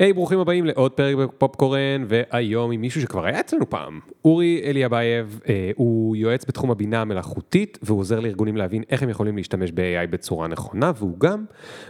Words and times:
היי, 0.00 0.12
ברוכים 0.12 0.38
הבאים 0.38 0.66
לעוד 0.66 0.92
פרק 0.92 1.16
בפופקורן, 1.16 2.04
והיום 2.08 2.70
עם 2.70 2.80
מישהו 2.80 3.00
שכבר 3.00 3.24
היה 3.24 3.40
אצלנו 3.40 3.70
פעם. 3.70 4.00
אורי 4.24 4.62
אליאבייב 4.64 5.40
אה, 5.48 5.70
הוא 5.76 6.16
יועץ 6.16 6.44
בתחום 6.44 6.70
הבינה 6.70 7.00
המלאכותית, 7.00 7.78
והוא 7.82 8.00
עוזר 8.00 8.20
לארגונים 8.20 8.56
להבין 8.56 8.82
איך 8.90 9.02
הם 9.02 9.08
יכולים 9.08 9.36
להשתמש 9.36 9.70
ב-AI 9.74 10.06
בצורה 10.10 10.48
נכונה, 10.48 10.92
והוא 10.96 11.18
גם 11.18 11.44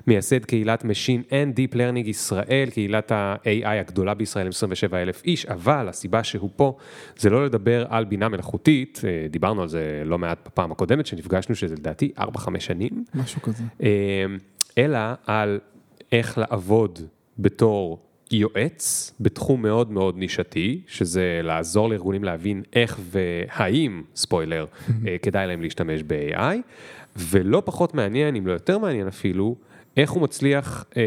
מייסד 0.06 0.44
קהילת 0.44 0.82
Machine 0.82 1.30
and 1.30 1.58
Deep 1.58 1.74
Learning 1.74 2.08
ישראל, 2.08 2.70
קהילת 2.70 3.12
ה-AI 3.12 3.68
הגדולה 3.80 4.14
בישראל 4.14 4.46
עם 4.46 4.50
27 4.50 5.02
אלף 5.02 5.22
איש, 5.24 5.46
אבל 5.46 5.88
הסיבה 5.88 6.24
שהוא 6.24 6.50
פה 6.56 6.76
זה 7.16 7.30
לא 7.30 7.44
לדבר 7.44 7.86
על 7.88 8.04
בינה 8.04 8.28
מלאכותית, 8.28 9.00
אה, 9.04 9.26
דיברנו 9.28 9.62
על 9.62 9.68
זה 9.68 10.02
לא 10.04 10.18
מעט 10.18 10.38
בפעם 10.46 10.72
הקודמת 10.72 11.06
שנפגשנו, 11.06 11.54
שזה 11.54 11.74
לדעתי 11.74 12.12
4-5 12.18 12.22
שנים. 12.58 13.04
משהו 13.14 13.42
כזה. 13.42 13.64
אה, 13.82 14.24
אלא 14.78 14.98
על 15.26 15.60
איך 16.12 16.38
לעבוד 16.38 16.98
בתור 17.40 17.98
יועץ 18.30 19.14
בתחום 19.20 19.62
מאוד 19.62 19.90
מאוד 19.90 20.16
נישתי, 20.16 20.80
שזה 20.86 21.40
לעזור 21.42 21.88
לארגונים 21.88 22.24
להבין 22.24 22.62
איך 22.72 23.00
והאם, 23.10 24.02
ספוילר, 24.16 24.66
אה, 25.06 25.16
כדאי 25.22 25.46
להם 25.46 25.62
להשתמש 25.62 26.02
ב-AI, 26.06 26.56
ולא 27.16 27.62
פחות 27.64 27.94
מעניין, 27.94 28.36
אם 28.36 28.46
לא 28.46 28.52
יותר 28.52 28.78
מעניין 28.78 29.06
אפילו, 29.06 29.56
איך 29.96 30.10
הוא 30.10 30.22
מצליח 30.22 30.84
אה, 30.96 31.02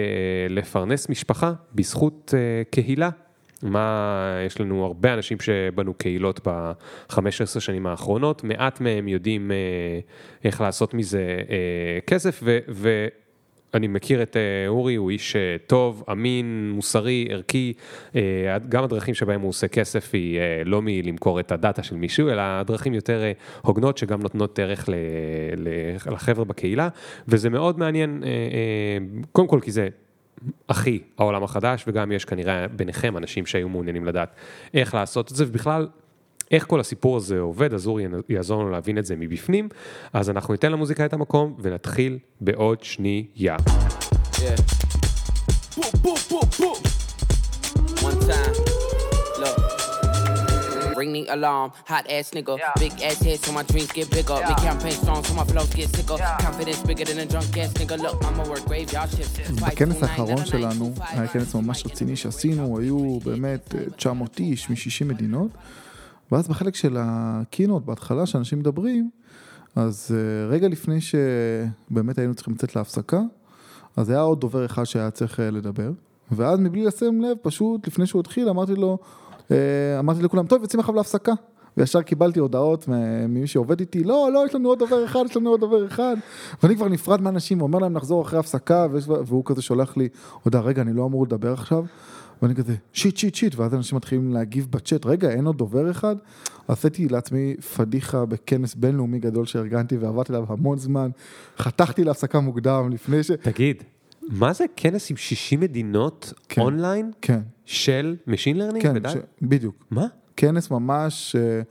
לפרנס 0.49 1.09
משפחה 1.09 1.53
בזכות 1.75 2.33
אה, 2.37 2.63
קהילה. 2.69 3.09
מה, 3.63 4.39
יש 4.45 4.61
לנו 4.61 4.85
הרבה 4.85 5.13
אנשים 5.13 5.39
שבנו 5.39 5.93
קהילות 5.93 6.47
ב-15 6.47 7.59
שנים 7.59 7.87
האחרונות, 7.87 8.43
מעט 8.43 8.81
מהם 8.81 9.07
יודעים 9.07 9.51
אה, 9.51 9.55
איך 10.43 10.61
לעשות 10.61 10.93
מזה 10.93 11.37
אה, 11.49 11.99
כסף, 12.07 12.39
ו... 12.43 12.57
ו 12.69 13.07
אני 13.73 13.87
מכיר 13.87 14.23
את 14.23 14.37
אה, 14.37 14.67
אורי, 14.67 14.95
הוא 14.95 15.11
איש 15.11 15.35
אה, 15.35 15.55
טוב, 15.67 16.03
אמין, 16.11 16.71
מוסרי, 16.75 17.27
ערכי, 17.29 17.73
אה, 18.15 18.21
גם 18.69 18.83
הדרכים 18.83 19.13
שבהם 19.13 19.41
הוא 19.41 19.49
עושה 19.49 19.67
כסף 19.67 20.09
היא 20.13 20.39
לא 20.65 20.81
מלמכור 20.81 21.39
את 21.39 21.51
הדאטה 21.51 21.83
של 21.83 21.95
מישהו, 21.95 22.29
אלא 22.29 22.41
הדרכים 22.41 22.93
יותר 22.93 23.21
הוגנות 23.61 23.97
שגם 23.97 24.21
נותנות 24.21 24.59
ערך 24.59 24.89
לחבר'ה 26.11 26.45
בקהילה, 26.45 26.89
וזה 27.27 27.49
מאוד 27.49 27.79
מעניין, 27.79 28.23
קודם 29.31 29.47
כל 29.47 29.59
כי 29.61 29.71
זה 29.71 29.87
אחי 30.67 30.99
העולם 31.17 31.43
החדש, 31.43 31.83
וגם 31.87 32.11
יש 32.11 32.25
כנראה 32.25 32.67
ביניכם 32.67 33.17
אנשים 33.17 33.45
שהיו 33.45 33.69
מעוניינים 33.69 34.05
לדעת 34.05 34.35
איך 34.73 34.93
לעשות 34.93 35.31
את 35.31 35.35
זה, 35.35 35.45
ובכלל 35.47 35.87
איך 36.51 36.65
כל 36.67 36.79
הסיפור 36.79 37.17
הזה 37.17 37.39
עובד, 37.39 37.73
אז 37.73 37.87
אורי 37.87 38.05
יעזור 38.29 38.61
לנו 38.61 38.69
להבין 38.69 38.97
את 38.97 39.05
זה 39.05 39.15
מבפנים, 39.15 39.69
אז 40.13 40.29
אנחנו 40.29 40.53
ניתן 40.53 40.71
למוזיקה 40.71 41.05
את 41.05 41.13
המקום 41.13 41.55
ונתחיל 41.59 42.19
בעוד 42.41 42.83
שנייה. 42.83 43.57
Yeah. 44.35 44.55
Ring 51.03 51.13
the 51.17 51.25
alarm, 51.37 51.69
hot 51.91 52.05
ass 52.15 52.27
nigga. 52.35 52.53
Yeah. 52.57 52.83
Big 52.83 52.93
ass 53.07 53.19
head 53.25 53.39
so 53.43 53.51
my 53.51 53.63
dreams 53.71 53.91
get 53.97 54.07
bigger. 54.17 54.37
Yeah. 54.39 54.49
Big 54.49 54.59
campaign 54.67 54.95
strong 55.01 55.21
so 55.27 55.33
my 55.39 55.45
flows 55.51 55.71
get 55.79 55.89
sicker. 55.95 56.17
Yeah. 56.19 56.37
Confidence 56.47 56.81
bigger 56.89 57.05
than 57.09 57.19
a 57.23 57.25
drunk 57.31 57.57
ass 57.61 57.73
nigga. 57.79 57.95
Look, 58.05 58.17
I'ma 58.27 58.43
work 58.51 58.63
graveyard 58.69 59.09
shift. 59.09 59.61
בכנס 59.61 60.03
האחרון 60.03 60.45
שלנו, 60.45 60.93
היה 61.01 61.27
כנס 61.27 61.55
ממש 61.55 61.85
רציני 61.85 62.15
שעשינו, 62.15 62.79
היו 62.79 63.19
באמת 63.19 63.75
900 63.95 64.39
איש 64.39 64.69
מ-60 64.69 65.05
מדינות. 65.05 65.51
ואז 66.33 66.47
בחלק 66.47 66.75
של 66.75 66.97
הקינות, 66.99 67.85
בהתחלה, 67.85 68.25
שאנשים 68.25 68.59
מדברים, 68.59 69.09
אז 69.75 70.15
אה, 70.15 70.47
רגע 70.47 70.67
לפני 70.67 70.99
שבאמת 71.01 72.17
היינו 72.17 72.35
צריכים 72.35 72.53
לצאת 72.53 72.75
להפסקה, 72.75 73.21
אז 73.97 74.09
היה 74.09 74.21
עוד 74.21 74.39
דובר 74.39 74.65
אחד 74.65 74.83
שהיה 74.83 75.11
צריך 75.11 75.39
אה, 75.39 75.51
לדבר, 75.51 75.91
ואז 76.31 76.59
מבלי 76.59 76.83
לשים 76.83 77.21
לב, 77.21 77.37
פשוט 77.41 77.87
לפני 77.87 78.05
שהוא 78.05 78.19
התחיל, 78.19 78.49
אמרתי 78.49 78.75
לו, 78.75 78.97
אה, 79.51 79.99
אמרתי 79.99 80.21
לכולם, 80.21 80.47
טוב, 80.47 80.61
יוצאים 80.61 80.79
עכשיו 80.79 80.95
להפסקה. 80.95 81.33
וישר 81.77 82.01
קיבלתי 82.01 82.39
הודעות 82.39 82.87
ממי 82.87 83.47
שעובד 83.47 83.79
איתי, 83.79 84.03
לא, 84.03 84.29
לא, 84.33 84.45
יש 84.45 84.55
לנו 84.55 84.69
עוד 84.69 84.79
דובר 84.79 85.05
אחד, 85.05 85.19
יש 85.29 85.37
לנו 85.37 85.49
עוד 85.49 85.59
דובר 85.59 85.87
אחד. 85.87 86.15
ואני 86.63 86.75
כבר 86.75 86.87
נפרד 86.87 87.21
מאנשים, 87.21 87.61
אומר 87.61 87.79
להם 87.79 87.97
לחזור 87.97 88.21
אחרי 88.21 88.39
הפסקה, 88.39 88.87
והוא 89.25 89.45
כזה 89.45 89.61
שולח 89.61 89.97
לי 89.97 90.09
הודעה, 90.43 90.61
רגע, 90.61 90.81
אני 90.81 90.93
לא 90.93 91.05
אמור 91.05 91.25
לדבר 91.25 91.53
עכשיו. 91.53 91.85
ואני 92.41 92.55
כזה, 92.55 92.75
שיט, 92.93 93.17
שיט, 93.17 93.35
שיט, 93.35 93.55
ואז 93.55 93.73
אנשים 93.73 93.95
מתחילים 93.95 94.33
להגיב 94.33 94.67
בצ'אט, 94.69 95.05
רגע, 95.05 95.29
אין 95.29 95.45
עוד 95.45 95.57
דובר 95.57 95.91
אחד? 95.91 96.15
עשיתי 96.67 97.07
לעצמי 97.07 97.55
פדיחה 97.77 98.25
בכנס 98.25 98.75
בינלאומי 98.75 99.19
גדול 99.19 99.45
שארגנתי 99.45 99.97
ועבדתי 99.97 100.33
עליו 100.33 100.45
המון 100.49 100.77
זמן, 100.77 101.09
חתכתי 101.57 102.03
להפסקה 102.03 102.39
מוקדם 102.39 102.89
לפני 102.91 103.23
ש... 103.23 103.31
תגיד, 103.31 103.83
מה 104.29 104.53
זה 104.53 104.65
כנס 104.75 105.11
עם 105.11 105.17
60 105.17 105.59
מדינות 105.59 106.33
כן, 106.49 106.61
אונליין? 106.61 107.11
כן. 107.21 107.39
של 107.65 108.15
Machine 108.27 108.57
Learning? 108.57 108.81
כן, 108.81 109.09
ש... 109.09 109.13
בדיוק. 109.41 109.85
מה? 109.91 110.05
כנס 110.37 110.71
ממש, 110.71 111.35
אה, 111.35 111.61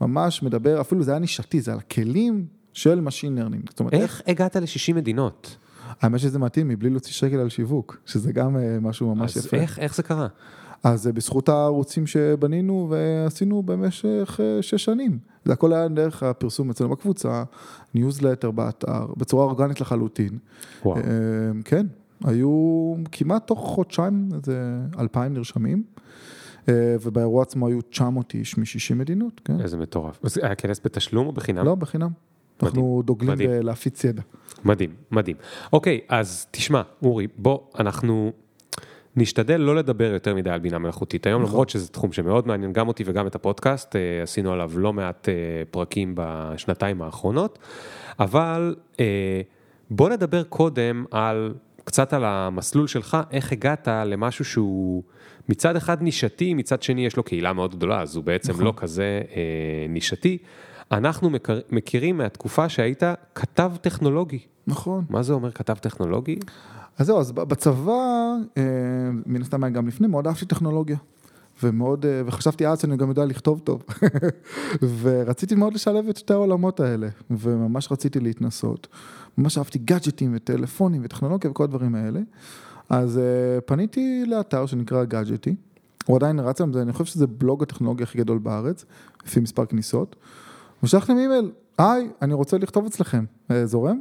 ממש 0.00 0.42
מדבר, 0.42 0.80
אפילו 0.80 1.02
זה 1.02 1.10
היה 1.10 1.20
נישתי, 1.20 1.60
זה 1.60 1.72
על 1.72 1.78
הכלים 1.78 2.46
של 2.72 3.00
Machine 3.06 3.38
Learning. 3.38 3.80
אומרת, 3.80 3.94
איך, 3.94 4.02
איך 4.02 4.22
הגעת 4.28 4.56
ל-60 4.56 4.94
מדינות? 4.94 5.56
האמת 6.00 6.20
שזה 6.20 6.38
מתאים, 6.38 6.68
מבלי 6.68 6.90
להוציא 6.90 7.12
שקל 7.12 7.36
על 7.36 7.48
שיווק, 7.48 7.96
שזה 8.06 8.32
גם 8.32 8.56
אה, 8.56 8.78
משהו 8.80 9.14
ממש 9.14 9.36
אז 9.36 9.46
יפה. 9.46 9.56
אז 9.56 9.62
איך, 9.62 9.78
איך 9.78 9.94
זה 9.94 10.02
קרה? 10.02 10.26
אז 10.84 11.02
זה 11.02 11.12
בזכות 11.12 11.48
הערוצים 11.48 12.06
שבנינו 12.06 12.90
ועשינו 12.90 13.62
במשך 13.62 14.40
אה, 14.42 14.62
שש 14.62 14.84
שנים. 14.84 15.18
זה 15.44 15.52
הכל 15.52 15.72
היה 15.72 15.88
דרך 15.88 16.22
הפרסום 16.22 16.70
אצלנו 16.70 16.90
בקבוצה, 16.90 17.44
ניוזלטר 17.94 18.50
באתר, 18.50 19.06
בצורה 19.16 19.44
אורגנית 19.44 19.80
לחלוטין. 19.80 20.38
וואו. 20.84 20.96
אה, 20.96 21.02
כן, 21.64 21.86
היו 22.24 22.94
כמעט 23.12 23.46
תוך 23.46 23.58
חודשיים 23.60 24.28
איזה 24.34 24.78
אלפיים 24.98 25.34
נרשמים. 25.34 25.82
ובאירוע 27.02 27.42
עצמו 27.42 27.68
היו 27.68 27.80
900 27.82 28.34
איש 28.34 28.58
מ-60 28.58 28.94
מדינות, 28.94 29.40
כן. 29.44 29.60
איזה 29.60 29.76
מטורף. 29.76 30.20
אז 30.24 30.38
היה 30.42 30.54
כנס 30.54 30.80
בתשלום 30.84 31.26
או 31.26 31.32
בחינם? 31.32 31.64
לא, 31.64 31.74
בחינם. 31.74 32.10
אנחנו 32.62 33.02
דוגלים. 33.04 33.38
בלהפיץ 33.38 34.04
ידע. 34.04 34.22
מדהים, 34.64 34.90
מדהים. 35.10 35.36
אוקיי, 35.72 36.00
אז 36.08 36.46
תשמע, 36.50 36.82
אורי, 37.02 37.26
בוא, 37.36 37.58
אנחנו 37.78 38.32
נשתדל 39.18 39.56
לא 39.56 39.76
לדבר 39.76 40.12
יותר 40.12 40.34
מדי 40.34 40.50
על 40.50 40.60
בינה 40.60 40.78
מלאכותית 40.78 41.26
היום, 41.26 41.42
נכון. 41.42 41.52
למרות 41.52 41.70
שזה 41.70 41.88
תחום 41.88 42.12
שמאוד 42.12 42.46
מעניין 42.46 42.72
גם 42.72 42.88
אותי 42.88 43.04
וגם 43.06 43.26
את 43.26 43.34
הפודקאסט, 43.34 43.96
אה, 43.96 44.22
עשינו 44.22 44.52
עליו 44.52 44.72
לא 44.74 44.92
מעט 44.92 45.28
אה, 45.28 45.34
פרקים 45.70 46.12
בשנתיים 46.16 47.02
האחרונות, 47.02 47.58
אבל 48.20 48.74
אה, 49.00 49.40
בוא 49.90 50.10
נדבר 50.10 50.42
קודם 50.42 51.04
על, 51.10 51.54
קצת 51.84 52.12
על 52.12 52.24
המסלול 52.24 52.86
שלך, 52.86 53.16
איך 53.30 53.52
הגעת 53.52 53.88
למשהו 53.88 54.44
שהוא 54.44 55.02
מצד 55.48 55.76
אחד 55.76 56.02
נישתי, 56.02 56.54
מצד 56.54 56.82
שני 56.82 57.06
יש 57.06 57.16
לו 57.16 57.22
קהילה 57.22 57.52
מאוד 57.52 57.76
גדולה, 57.76 58.02
אז 58.02 58.16
הוא 58.16 58.24
בעצם 58.24 58.52
נכון. 58.52 58.64
לא 58.64 58.72
כזה 58.76 59.20
נישתי. 59.88 60.38
אנחנו 60.92 61.30
מכיר, 61.30 61.60
מכירים 61.70 62.18
מהתקופה 62.18 62.68
שהיית 62.68 63.02
כתב 63.34 63.72
טכנולוגי. 63.80 64.38
נכון. 64.66 65.04
מה 65.10 65.22
זה 65.22 65.32
אומר 65.32 65.50
כתב 65.50 65.74
טכנולוגי? 65.74 66.38
אז 66.98 67.06
זהו, 67.06 67.20
אז 67.20 67.32
בצבא, 67.32 67.92
אה, 68.56 68.62
מן 69.26 69.42
הסתם 69.42 69.64
היה 69.64 69.70
גם 69.70 69.88
לפני, 69.88 70.06
מאוד 70.06 70.26
אהבתי 70.26 70.46
טכנולוגיה. 70.46 70.96
ומאוד, 71.62 72.06
אה, 72.06 72.22
וחשבתי 72.26 72.66
אז 72.66 72.80
שאני 72.80 72.96
גם 72.96 73.08
יודע 73.08 73.24
לכתוב 73.24 73.60
טוב. 73.64 73.82
ורציתי 75.00 75.54
מאוד 75.54 75.74
לשלב 75.74 76.08
את 76.08 76.16
שתי 76.16 76.32
העולמות 76.32 76.80
האלה, 76.80 77.08
וממש 77.30 77.92
רציתי 77.92 78.20
להתנסות. 78.20 78.88
ממש 79.38 79.58
אהבתי 79.58 79.78
גאדג'טים 79.78 80.32
וטלפונים 80.36 81.00
וטכנולוגיה 81.04 81.50
וכל 81.50 81.64
הדברים 81.64 81.94
האלה. 81.94 82.20
אז 82.88 83.16
uh, 83.16 83.60
פניתי 83.60 84.24
לאתר 84.26 84.66
שנקרא 84.66 85.04
גאדג'טי, 85.04 85.54
הוא 86.06 86.16
עדיין 86.16 86.40
רץ 86.40 86.60
היום, 86.60 86.76
אני 86.76 86.92
חושב 86.92 87.04
שזה 87.04 87.26
בלוג 87.26 87.62
הטכנולוגיה 87.62 88.04
הכי 88.04 88.18
גדול 88.18 88.38
בארץ, 88.38 88.84
לפי 89.26 89.40
מספר 89.40 89.66
כניסות. 89.66 90.16
ושלח 90.82 91.10
להם 91.10 91.18
אימייל, 91.18 91.50
היי, 91.78 92.08
אני 92.22 92.34
רוצה 92.34 92.58
לכתוב 92.58 92.86
אצלכם, 92.86 93.24
אה, 93.50 93.66
זורם? 93.66 94.00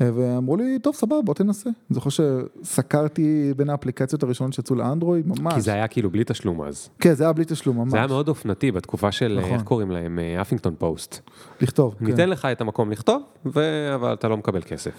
אה, 0.00 0.10
ואמרו 0.14 0.56
לי, 0.56 0.78
טוב, 0.78 0.94
סבבה, 0.94 1.22
בוא 1.22 1.34
תנסה. 1.34 1.70
אני 1.70 1.94
זוכר 1.94 2.10
שסקרתי 2.10 3.52
בין 3.56 3.70
האפליקציות 3.70 4.22
הראשונות 4.22 4.52
שיצאו 4.52 4.76
לאנדרואיד, 4.76 5.26
ממש. 5.26 5.54
כי 5.54 5.60
זה 5.60 5.72
היה 5.72 5.88
כאילו 5.88 6.10
בלי 6.10 6.24
תשלום 6.26 6.62
אז. 6.62 6.88
כן, 6.98 7.14
זה 7.14 7.24
היה 7.24 7.32
בלי 7.32 7.44
תשלום, 7.44 7.76
ממש. 7.76 7.90
זה 7.90 7.96
היה 7.96 8.06
מאוד 8.06 8.28
אופנתי 8.28 8.72
בתקופה 8.72 9.12
של, 9.12 9.38
נכון. 9.40 9.52
איך 9.52 9.62
קוראים 9.62 9.90
להם, 9.90 10.18
אפינגטון 10.40 10.72
אה, 10.72 10.78
פוסט. 10.78 11.30
לכתוב, 11.60 11.94
כן. 11.98 12.04
ניתן 12.04 12.28
לך 12.28 12.44
את 12.44 12.60
המקום 12.60 12.90
לכתוב, 12.90 13.22
ו... 13.46 13.60
אבל 13.94 14.12
אתה 14.12 14.28
לא 14.28 14.36
מקבל 14.36 14.62
כסף. 14.62 14.92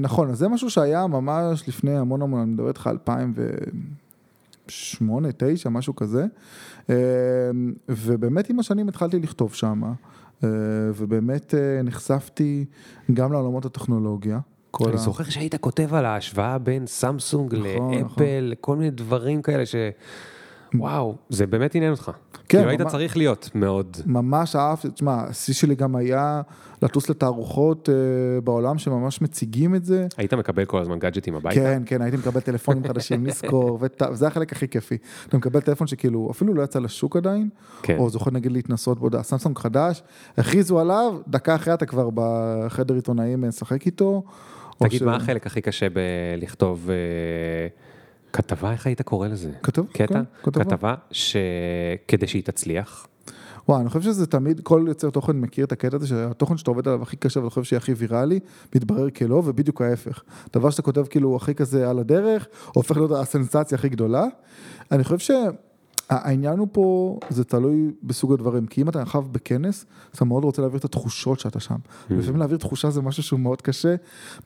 נכון, 0.00 0.30
אז 0.30 0.38
זה 0.38 0.48
משהו 0.48 0.70
שהיה 0.70 1.06
ממש 1.06 1.68
לפני 1.68 1.98
המון 1.98 2.22
המון, 2.22 2.40
אני 2.40 2.50
מדבר 2.50 2.68
איתך 2.68 2.90
2008, 4.68 5.28
2009, 5.28 5.68
משהו 5.68 5.96
כזה. 5.96 6.26
אמ, 6.88 6.94
ובאמת 7.88 8.50
עם 8.50 8.60
השנים 8.60 8.88
התחלתי 8.88 9.18
לכתוב 9.18 9.54
שם, 9.54 9.82
אה, 10.44 10.48
ובאמת 10.94 11.54
אה, 11.54 11.82
נחשפתי 11.82 12.64
גם 13.14 13.32
לעולמות 13.32 13.64
הטכנולוגיה. 13.64 14.38
אני 14.86 14.98
זוכר 14.98 15.24
שהיית 15.24 15.54
כותב 15.54 15.94
על 15.94 16.04
ההשוואה 16.04 16.58
בין 16.58 16.86
סמסונג 16.86 17.54
נכון, 17.54 17.94
לאפל, 17.94 18.44
נכון. 18.44 18.54
כל 18.60 18.76
מיני 18.76 18.90
דברים 18.90 19.42
כאלה 19.42 19.66
ש... 19.66 19.74
וואו, 20.74 21.14
זה 21.28 21.46
באמת 21.46 21.74
עניין 21.74 21.90
אותך. 21.92 22.10
כן, 22.48 22.58
כאילו 22.58 22.70
היית. 22.70 22.82
צריך 22.82 23.16
להיות 23.16 23.50
מאוד. 23.54 23.96
ממש 24.06 24.56
אהבתי, 24.56 24.88
תשמע, 24.88 25.14
השיא 25.28 25.54
שלי 25.54 25.74
גם 25.74 25.96
היה 25.96 26.42
לטוס 26.82 27.08
לתערוכות 27.10 27.88
אה, 27.88 27.94
בעולם 28.40 28.78
שממש 28.78 29.22
מציגים 29.22 29.74
את 29.74 29.84
זה. 29.84 30.06
היית 30.16 30.34
מקבל 30.34 30.64
כל 30.64 30.78
הזמן 30.80 30.98
גאדג'טים 30.98 31.34
הביתה? 31.34 31.60
כן, 31.60 31.82
כן, 31.86 32.02
הייתי 32.02 32.16
מקבל 32.16 32.40
טלפונים 32.40 32.88
חדשים, 32.88 33.24
לזכור, 33.26 33.78
ות- 33.80 34.02
וזה 34.12 34.26
החלק 34.26 34.52
הכי 34.52 34.68
כיפי. 34.68 34.96
אתה 35.28 35.36
מקבל 35.36 35.60
טלפון 35.60 35.86
שכאילו 35.86 36.28
אפילו 36.30 36.54
לא 36.54 36.62
יצא 36.62 36.78
לשוק 36.78 37.16
עדיין, 37.16 37.48
כן. 37.82 37.96
או 37.98 38.10
זוכר 38.10 38.30
נגיד 38.30 38.52
להתנסות 38.52 38.98
בו, 38.98 39.08
סמסונג 39.22 39.58
חדש, 39.58 40.02
הכריזו 40.38 40.80
עליו, 40.80 41.14
דקה 41.28 41.54
אחרי 41.54 41.74
אתה 41.74 41.86
כבר 41.86 42.08
בחדר 42.14 42.94
עיתונאים 42.94 43.40
משחק 43.48 43.86
איתו. 43.86 44.22
תגיד, 44.78 44.98
ש- 45.00 45.02
מה 45.02 45.16
החלק 45.16 45.46
הכי 45.46 45.60
קשה 45.60 45.86
בלכתוב 46.38 46.90
אה, 46.90 46.94
כתבה, 48.34 48.72
איך 48.72 48.86
היית 48.86 49.02
קורא 49.02 49.28
לזה? 49.28 49.50
כתוב? 49.62 49.86
קטע? 49.92 50.06
כן, 50.06 50.22
כתבה. 50.42 50.64
כתבה 50.64 50.94
שכדי 51.10 52.26
שהיא 52.26 52.42
תצליח. 52.42 53.06
וואי, 53.68 53.80
אני 53.80 53.88
חושב 53.88 54.02
שזה 54.02 54.26
תמיד, 54.26 54.60
כל 54.60 54.84
יוצר 54.88 55.10
תוכן 55.10 55.36
מכיר 55.36 55.64
את 55.64 55.72
הקטע 55.72 55.96
הזה 55.96 56.06
שהתוכן 56.06 56.56
שאתה 56.56 56.70
עובד 56.70 56.88
עליו 56.88 57.02
הכי 57.02 57.16
קשה 57.16 57.40
ואני 57.40 57.50
חושב 57.50 57.64
שיהיה 57.64 57.78
הכי 57.78 57.92
ויראלי, 57.92 58.40
מתברר 58.74 59.10
כלא, 59.10 59.34
ובדיוק 59.34 59.82
ההפך. 59.82 60.22
דבר 60.52 60.70
שאתה 60.70 60.82
כותב 60.82 61.06
כאילו 61.10 61.36
הכי 61.36 61.54
כזה 61.54 61.90
על 61.90 61.98
הדרך, 61.98 62.46
הופך 62.72 62.96
להיות 62.96 63.10
הסנסציה 63.10 63.78
הכי 63.78 63.88
גדולה. 63.88 64.24
אני 64.92 65.04
חושב 65.04 65.18
שהעניין 66.08 66.58
הוא 66.58 66.68
פה, 66.72 67.18
זה 67.30 67.44
תלוי 67.44 67.90
בסוג 68.02 68.32
הדברים, 68.32 68.66
כי 68.66 68.82
אם 68.82 68.88
אתה 68.88 69.04
חייב 69.04 69.24
בכנס, 69.32 69.84
אתה 70.14 70.24
מאוד 70.24 70.44
רוצה 70.44 70.62
להעביר 70.62 70.78
את 70.78 70.84
התחושות 70.84 71.40
שאתה 71.40 71.60
שם. 71.60 71.76
לפעמים 72.10 72.36
להעביר 72.36 72.58
תחושה 72.58 72.90
זה 72.90 73.02
משהו 73.02 73.22
שהוא 73.22 73.40
מאוד 73.40 73.62
קשה, 73.62 73.94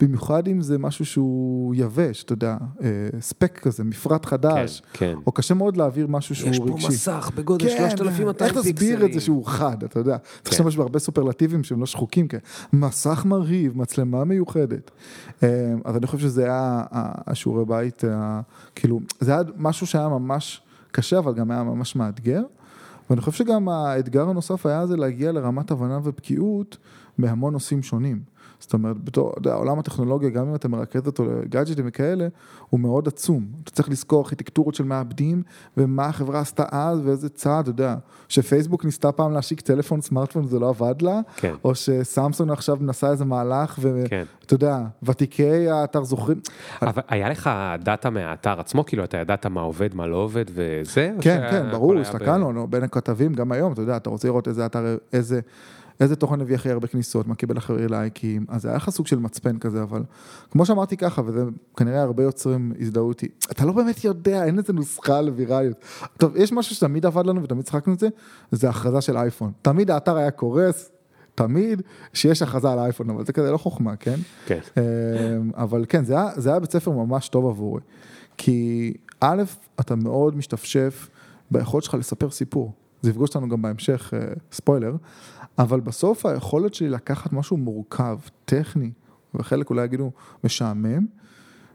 במיוחד 0.00 0.48
אם 0.48 0.62
זה 0.62 0.78
משהו 0.78 1.06
שהוא 1.06 1.74
יבש, 1.74 2.24
אתה 2.24 2.32
יודע, 2.32 2.56
אה, 2.82 2.88
ספק 3.20 3.58
כזה, 3.62 3.84
מפרט 3.84 4.24
חדש, 4.24 4.82
כן. 4.92 5.14
או 5.26 5.32
קשה 5.32 5.54
מאוד 5.54 5.76
להעביר 5.76 6.06
משהו 6.06 6.34
שהוא 6.34 6.50
יש 6.50 6.60
רגשי. 6.60 6.82
פה 6.82 6.88
מסך 6.88 7.30
בגודל 7.34 7.68
כן, 7.68 7.90
3200 7.96 8.28
איך 8.40 8.58
תסביר 8.58 9.06
את 9.06 9.12
זה 9.12 9.20
שהוא 9.20 9.46
חד, 9.46 9.84
אתה 9.84 9.98
יודע? 9.98 10.16
צריך 10.42 10.52
להשתמש 10.52 10.76
בהרבה 10.76 10.98
סופרלטיבים 10.98 11.64
שהם 11.64 11.80
לא 11.80 11.86
שחוקים 11.86 12.28
כאלה. 12.28 12.42
מסך 12.72 13.22
מרהיב, 13.26 13.78
מצלמה 13.78 14.24
מיוחדת. 14.24 14.90
אה, 15.42 15.74
אז 15.84 15.96
אני 15.96 16.06
חושב 16.06 16.18
שזה 16.18 16.44
היה 16.44 16.84
השיעורי 17.26 17.64
בית, 17.64 18.02
כאילו, 18.74 19.00
זה 19.20 19.32
היה 19.32 19.42
משהו 19.56 19.86
שהיה 19.86 20.08
ממש 20.08 20.62
קשה, 20.92 21.18
אבל 21.18 21.34
גם 21.34 21.50
היה 21.50 21.62
ממש 21.62 21.96
מאתגר. 21.96 22.42
ואני 23.10 23.20
חושב 23.20 23.44
שגם 23.44 23.68
האתגר 23.68 24.28
הנוסף 24.28 24.66
היה 24.66 24.86
זה 24.86 24.96
להגיע 24.96 25.32
לרמת 25.32 25.70
הבנה 25.70 25.98
ובקיאות 26.04 26.76
בהמון 27.18 27.52
נושאים 27.52 27.82
שונים. 27.82 28.20
זאת 28.60 28.72
אומרת, 28.72 29.04
בתור, 29.04 29.30
אתה 29.30 29.38
יודע, 29.38 29.54
עולם 29.54 29.78
הטכנולוגיה, 29.78 30.30
גם 30.30 30.48
אם 30.48 30.54
אתה 30.54 30.68
מרכז 30.68 31.06
אותו 31.06 31.24
לגאדג'טים 31.24 31.84
וכאלה, 31.88 32.28
הוא 32.70 32.80
מאוד 32.80 33.08
עצום. 33.08 33.46
אתה 33.62 33.70
צריך 33.70 33.88
לזכור 33.88 34.20
ארכיטקטורות 34.22 34.74
של 34.74 34.84
מעבדים, 34.84 35.42
ומה 35.76 36.06
החברה 36.06 36.40
עשתה 36.40 36.64
אז, 36.70 37.00
ואיזה 37.04 37.28
צעד, 37.28 37.60
אתה 37.60 37.70
יודע, 37.70 37.96
שפייסבוק 38.28 38.84
ניסתה 38.84 39.12
פעם 39.12 39.32
להשיק 39.32 39.60
טלפון, 39.60 40.00
סמארטפון, 40.00 40.46
זה 40.46 40.58
לא 40.58 40.68
עבד 40.68 41.02
לה, 41.02 41.20
כן. 41.36 41.54
או 41.64 41.74
שסמסונג 41.74 42.50
עכשיו 42.50 42.76
מנסה 42.80 43.10
איזה 43.10 43.24
מהלך, 43.24 43.78
ואתה 43.80 44.08
כן. 44.08 44.24
יודע, 44.52 44.78
ותיקי 45.02 45.70
האתר 45.70 46.04
זוכרים. 46.04 46.40
אבל 46.82 47.02
היה 47.08 47.28
לך 47.28 47.50
דאטה 47.82 48.10
מהאתר 48.10 48.60
עצמו, 48.60 48.84
כאילו 48.86 49.04
אתה 49.04 49.16
ידעת 49.16 49.46
מה 49.46 49.60
עובד, 49.60 49.94
מה 49.94 50.06
לא 50.06 50.16
עובד 50.16 50.44
וזה? 50.54 51.12
כן, 51.20 51.48
כן, 51.50 51.70
ברור, 51.70 51.94
ב- 51.94 51.98
הסתכלנו, 51.98 52.52
נו, 52.52 52.66
בין 52.66 52.82
הכתבים, 52.82 53.34
גם 53.34 53.52
היום, 53.52 53.72
אתה 53.72 53.82
יודע, 53.82 53.96
אתה 53.96 54.10
רוצה 54.10 54.28
לראות 54.28 54.48
איזה 54.48 54.66
אתר, 54.66 54.96
איזה, 55.12 55.40
איזה 56.00 56.16
תוכן 56.16 56.40
הביא 56.40 56.54
הכי 56.54 56.70
הרבה 56.70 56.86
כניסות, 56.86 57.26
מה 57.26 57.34
קיבל 57.34 57.56
הכי 57.56 57.72
הרבה 57.72 57.86
לייקים, 57.86 58.46
אז 58.48 58.62
זה 58.62 58.68
היה 58.68 58.76
לך 58.76 58.90
סוג 58.90 59.06
של 59.06 59.18
מצפן 59.18 59.58
כזה, 59.58 59.82
אבל 59.82 60.02
כמו 60.50 60.66
שאמרתי 60.66 60.96
ככה, 60.96 61.22
וזה 61.26 61.44
כנראה 61.76 62.02
הרבה 62.02 62.22
יוצרים 62.22 62.72
הזדהו 62.80 63.10
איתי, 63.10 63.28
אתה 63.50 63.64
לא 63.64 63.72
באמת 63.72 64.04
יודע, 64.04 64.44
אין 64.44 64.58
איזה 64.58 64.72
נוסחה 64.72 65.20
לווירליות. 65.20 65.76
טוב, 66.16 66.36
יש 66.36 66.52
משהו 66.52 66.76
שתמיד 66.76 67.06
עבד 67.06 67.26
לנו 67.26 67.42
ותמיד 67.42 67.64
צחקנו 67.64 67.94
את 67.94 67.98
זה, 67.98 68.08
זה 68.52 68.68
הכרזה 68.68 69.00
של 69.00 69.16
אייפון. 69.16 69.52
תמיד 69.62 69.90
האתר 69.90 70.16
היה 70.16 70.30
קורס, 70.30 70.90
תמיד 71.34 71.82
שיש 72.12 72.42
הכרזה 72.42 72.70
על 72.70 72.78
האייפון, 72.78 73.10
אבל 73.10 73.26
זה 73.26 73.32
כזה 73.32 73.50
לא 73.50 73.58
חוכמה, 73.58 73.96
כן? 73.96 74.16
כן. 74.46 74.60
אמ, 74.76 75.50
אבל 75.56 75.84
כן, 75.88 76.04
זה 76.04 76.14
היה, 76.14 76.28
זה 76.36 76.50
היה 76.50 76.60
בית 76.60 76.72
ספר 76.72 76.90
ממש 76.90 77.28
טוב 77.28 77.46
עבורי. 77.46 77.80
כי 78.36 78.92
א', 79.20 79.42
אתה 79.80 79.96
מאוד 79.96 80.36
משתפשף 80.36 81.08
ביכולת 81.50 81.84
שלך 81.84 81.94
לספר 81.94 82.30
סיפור. 82.30 82.72
זה 83.02 83.10
יפגוש 83.10 83.28
אותנו 83.28 83.48
גם 83.48 83.62
בהמשך, 83.62 84.12
אה, 84.14 84.20
ספוילר, 84.52 84.96
אבל 85.58 85.80
בסוף 85.80 86.26
היכולת 86.26 86.74
שלי 86.74 86.88
לקחת 86.88 87.32
משהו 87.32 87.56
מורכב, 87.56 88.18
טכני, 88.44 88.90
וחלק 89.34 89.70
אולי 89.70 89.84
יגידו 89.84 90.10
משעמם, 90.44 91.06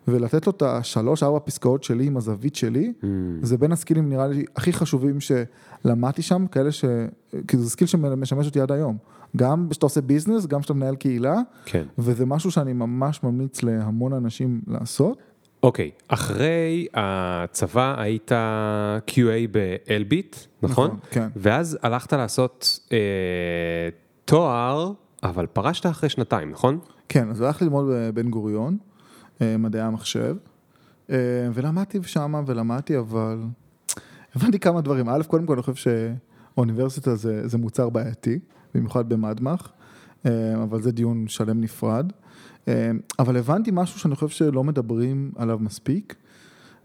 ולתת 0.08 0.48
לו 0.48 0.52
את 0.52 0.62
השלוש, 0.62 1.24
ארבע 1.24 1.40
פסקאות 1.40 1.84
שלי 1.84 2.06
עם 2.06 2.18
הזווית 2.18 2.56
שלי, 2.56 2.94
מממ. 3.02 3.06
זה 3.42 3.58
בין 3.58 3.72
ה 3.72 3.76
skill 3.76 4.00
ים 4.00 4.10
נראה 4.10 4.28
לי 4.28 4.46
הכי 4.56 4.74
חשובים 4.74 5.18
שלמדתי 5.20 6.22
שם, 6.22 6.48
כאלה 6.48 6.72
ש... 6.72 6.86
כי 7.48 7.58
זה 7.58 7.70
skill 7.70 7.88
שמשמש 7.88 8.46
אותי 8.46 8.62
עד 8.62 8.72
היום. 8.72 8.98
גם 9.38 9.68
כשאתה 9.70 9.86
עושה 9.86 10.02
business, 10.02 10.46
גם 10.46 10.60
כשאתה 10.60 10.74
מנהל 10.74 10.96
קהילה, 10.96 11.36
כן. 11.66 11.84
וזה 11.98 12.26
משהו 12.26 12.52
שאני 12.52 12.74
ממש 12.74 13.24
ממליץ 13.24 13.64
להמון 13.64 14.14
אנשים 14.14 14.62
לעשות. 14.68 15.18
אוקיי, 15.64 15.92
אחרי 16.08 16.88
הצבא 16.94 17.96
היית 17.98 18.32
QA 19.08 19.48
באלביט, 19.52 20.36
נכון? 20.62 20.88
נכון, 20.88 21.00
כן. 21.12 21.28
ואז 21.36 21.78
הלכת 21.82 22.14
לעשות 22.14 22.80
אה, 22.92 22.98
תואר, 24.26 24.92
אבל 25.24 25.46
פרשת 25.46 25.86
אחרי 25.86 26.10
שנתיים, 26.10 26.52
נכון? 26.52 26.80
כן, 27.10 27.30
אז 27.30 27.42
הלכתי 27.42 27.64
ללמוד 27.64 27.86
בבן 27.90 28.30
גוריון, 28.30 28.78
אה, 29.42 29.58
מדעי 29.58 29.82
המחשב, 29.82 30.36
אה, 31.10 31.18
ולמדתי 31.54 32.00
שמה 32.04 32.42
ולמדתי, 32.46 32.98
אבל 32.98 33.40
הבנתי 34.36 34.60
כמה 34.60 34.82
דברים. 34.82 35.10
א', 35.10 35.24
קודם 35.28 35.46
כל 35.46 35.54
אני 35.54 35.62
חושב 35.62 35.92
שאוניברסיטה 36.56 37.16
זה, 37.16 37.48
זה 37.48 37.58
מוצר 37.58 37.90
בעייתי, 37.90 38.40
במיוחד 38.74 39.10
במדמח, 39.10 39.72
אה, 40.26 40.64
אבל 40.64 40.82
זה 40.82 40.92
דיון 40.92 41.28
שלם 41.28 41.62
נפרד. 41.62 42.12
אה, 42.68 42.92
אבל 43.20 43.38
הבנתי 43.38 43.72
משהו 43.74 44.00
שאני 44.00 44.16
חושב 44.16 44.30
שלא 44.30 44.64
מדברים 44.64 45.32
עליו 45.36 45.60
מספיק, 45.60 46.16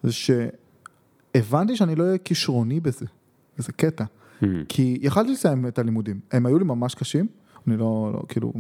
זה 0.03 0.13
שהבנתי 0.13 1.77
שאני 1.77 1.95
לא 1.95 2.05
אהיה 2.05 2.19
כישרוני 2.19 2.81
בזה, 2.81 3.07
וזה 3.59 3.73
קטע. 3.73 4.05
Mm. 4.05 4.47
כי 4.69 4.99
יכלתי 5.01 5.33
לסיים 5.33 5.67
את 5.67 5.79
הלימודים, 5.79 6.21
הם 6.33 6.47
היו 6.47 6.59
לי 6.59 6.65
ממש 6.65 6.95
קשים, 6.95 7.27
אני 7.67 7.77
לא, 7.77 8.11
לא 8.15 8.23
כאילו, 8.29 8.53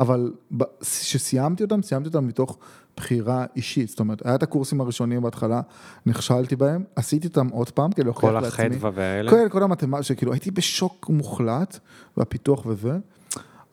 אבל 0.00 0.32
כשסיימתי 0.80 1.62
אותם, 1.62 1.82
סיימתי 1.82 2.08
אותם 2.08 2.26
מתוך 2.26 2.58
בחירה 2.96 3.44
אישית, 3.56 3.88
זאת 3.88 4.00
אומרת, 4.00 4.26
היה 4.26 4.34
את 4.34 4.42
הקורסים 4.42 4.80
הראשונים 4.80 5.22
בהתחלה, 5.22 5.60
נכשלתי 6.06 6.56
בהם, 6.56 6.84
עשיתי 6.96 7.26
אותם 7.26 7.48
עוד 7.48 7.70
פעם, 7.70 7.90
להוכיח 7.98 8.30
כל. 8.30 8.36
החדווה 8.36 8.90
והאלה? 8.94 9.30
כל, 9.30 9.48
כל 9.50 9.62
המתמטיקה, 9.62 10.02
שכאילו 10.02 10.32
הייתי 10.32 10.50
בשוק 10.50 11.10
מוחלט, 11.10 11.78
והפיתוח 12.16 12.66
וזה, 12.66 12.98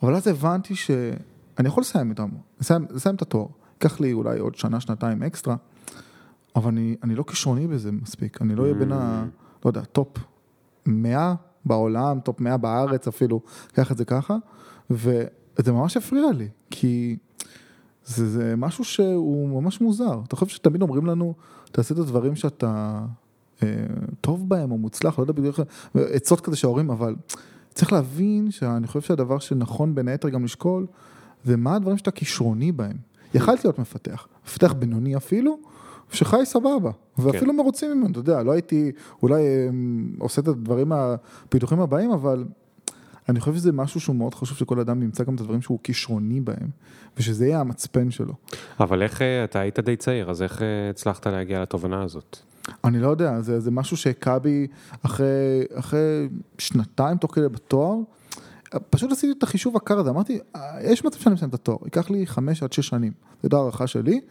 אבל 0.03 0.15
אז 0.15 0.27
הבנתי 0.27 0.75
שאני 1.57 1.67
יכול 1.67 1.81
לסיים 1.81 2.09
איתם, 2.09 2.29
לסיים, 2.59 2.85
לסיים 2.89 3.15
את 3.15 3.21
התואר, 3.21 3.47
ייקח 3.73 3.99
לי 3.99 4.13
אולי 4.13 4.39
עוד 4.39 4.55
שנה, 4.55 4.79
שנתיים 4.79 5.23
אקסטרה, 5.23 5.55
אבל 6.55 6.67
אני, 6.67 6.95
אני 7.03 7.15
לא 7.15 7.23
כישרוני 7.23 7.67
בזה 7.67 7.91
מספיק, 7.91 8.41
אני 8.41 8.55
לא 8.55 8.63
אהיה 8.63 8.73
בין 8.73 8.91
ה... 8.91 9.25
לא 9.65 9.69
יודע, 9.69 9.81
top 9.81 10.17
100 10.85 11.35
בעולם, 11.65 12.19
top 12.19 12.39
100 12.39 12.57
בארץ 12.57 13.07
אפילו, 13.07 13.41
קח 13.73 13.91
את 13.91 13.97
זה 13.97 14.05
ככה, 14.05 14.37
וזה 14.89 15.71
ממש 15.71 15.97
הפריע 15.97 16.31
לי, 16.31 16.47
כי 16.69 17.17
זה, 18.05 18.29
זה 18.29 18.53
משהו 18.57 18.83
שהוא 18.83 19.61
ממש 19.61 19.81
מוזר. 19.81 20.19
אתה 20.27 20.35
חושב 20.35 20.55
שתמיד 20.55 20.81
אומרים 20.81 21.05
לנו, 21.05 21.33
תעשה 21.71 21.93
את 21.93 21.99
הדברים 21.99 22.35
שאתה 22.35 22.99
אה, 23.63 23.67
טוב 24.21 24.49
בהם 24.49 24.71
או 24.71 24.77
מוצלח, 24.77 25.19
לא 25.19 25.23
יודע 25.23 25.33
בדיוק, 25.33 25.59
עצות 25.95 26.41
כזה 26.41 26.55
שההורים, 26.55 26.89
אבל 26.89 27.15
צריך 27.73 27.93
להבין 27.93 28.51
שאני 28.51 28.87
חושב 28.87 29.01
שהדבר 29.01 29.39
שנכון 29.39 29.95
בין 29.95 30.07
היתר 30.07 30.29
גם 30.29 30.43
לשקול, 30.43 30.87
זה 31.43 31.57
מה 31.57 31.75
הדברים 31.75 31.97
שאתה 31.97 32.11
כישרוני 32.11 32.71
בהם. 32.71 32.97
יכלתי 33.33 33.61
להיות 33.67 33.79
מפתח, 33.79 34.27
מפתח 34.45 34.73
בינוני 34.73 35.17
אפילו, 35.17 35.57
שחי 36.11 36.41
סבבה, 36.43 36.91
ואפילו 37.17 37.53
מרוצים 37.53 37.91
ממנו, 37.91 38.11
אתה 38.11 38.19
יודע, 38.19 38.43
לא 38.43 38.51
הייתי 38.51 38.91
אולי 39.23 39.41
אה, 39.41 39.69
עושה 40.19 40.41
את 40.41 40.47
הדברים, 40.47 40.91
הפיתוחים 40.91 41.79
הבאים, 41.79 42.11
אבל 42.11 42.45
אני 43.29 43.39
חושב 43.39 43.55
שזה 43.55 43.71
משהו 43.71 43.99
שהוא 43.99 44.15
מאוד 44.15 44.33
חשוב 44.33 44.57
שכל 44.57 44.79
אדם 44.79 45.03
ימצא 45.03 45.23
גם 45.23 45.35
את 45.35 45.39
הדברים 45.39 45.61
שהוא 45.61 45.79
כישרוני 45.83 46.41
בהם, 46.41 46.69
ושזה 47.17 47.45
יהיה 47.45 47.59
המצפן 47.59 48.11
שלו. 48.11 48.33
אבל 48.79 49.01
איך, 49.01 49.21
אה, 49.21 49.43
אתה 49.43 49.59
היית 49.59 49.79
די 49.79 49.95
צעיר, 49.95 50.29
אז 50.29 50.41
איך 50.41 50.61
אה, 50.61 50.89
הצלחת 50.89 51.27
להגיע 51.27 51.61
לתובנה 51.61 52.03
הזאת? 52.03 52.37
אני 52.83 52.99
לא 52.99 53.07
יודע, 53.07 53.41
זה, 53.41 53.59
זה 53.59 53.71
משהו 53.71 53.97
שהכה 53.97 54.39
בי 54.39 54.67
אחרי, 55.05 55.63
אחרי 55.73 56.29
שנתיים 56.57 57.17
תוך 57.17 57.35
כדי 57.35 57.49
בתואר. 57.49 57.95
פשוט 58.89 59.11
עשיתי 59.11 59.33
את 59.37 59.43
החישוב 59.43 59.75
הקר 59.75 59.99
הזה, 59.99 60.09
אמרתי, 60.09 60.39
יש 60.81 61.05
מצב 61.05 61.19
שאני 61.19 61.35
מסיים 61.35 61.49
את 61.49 61.53
התואר, 61.53 61.77
ייקח 61.85 62.09
לי 62.09 62.27
חמש 62.27 62.63
עד 62.63 62.73
שש 62.73 62.87
שנים, 62.87 63.11
זו 63.43 63.57
הערכה 63.57 63.87
שלי, 63.87 64.21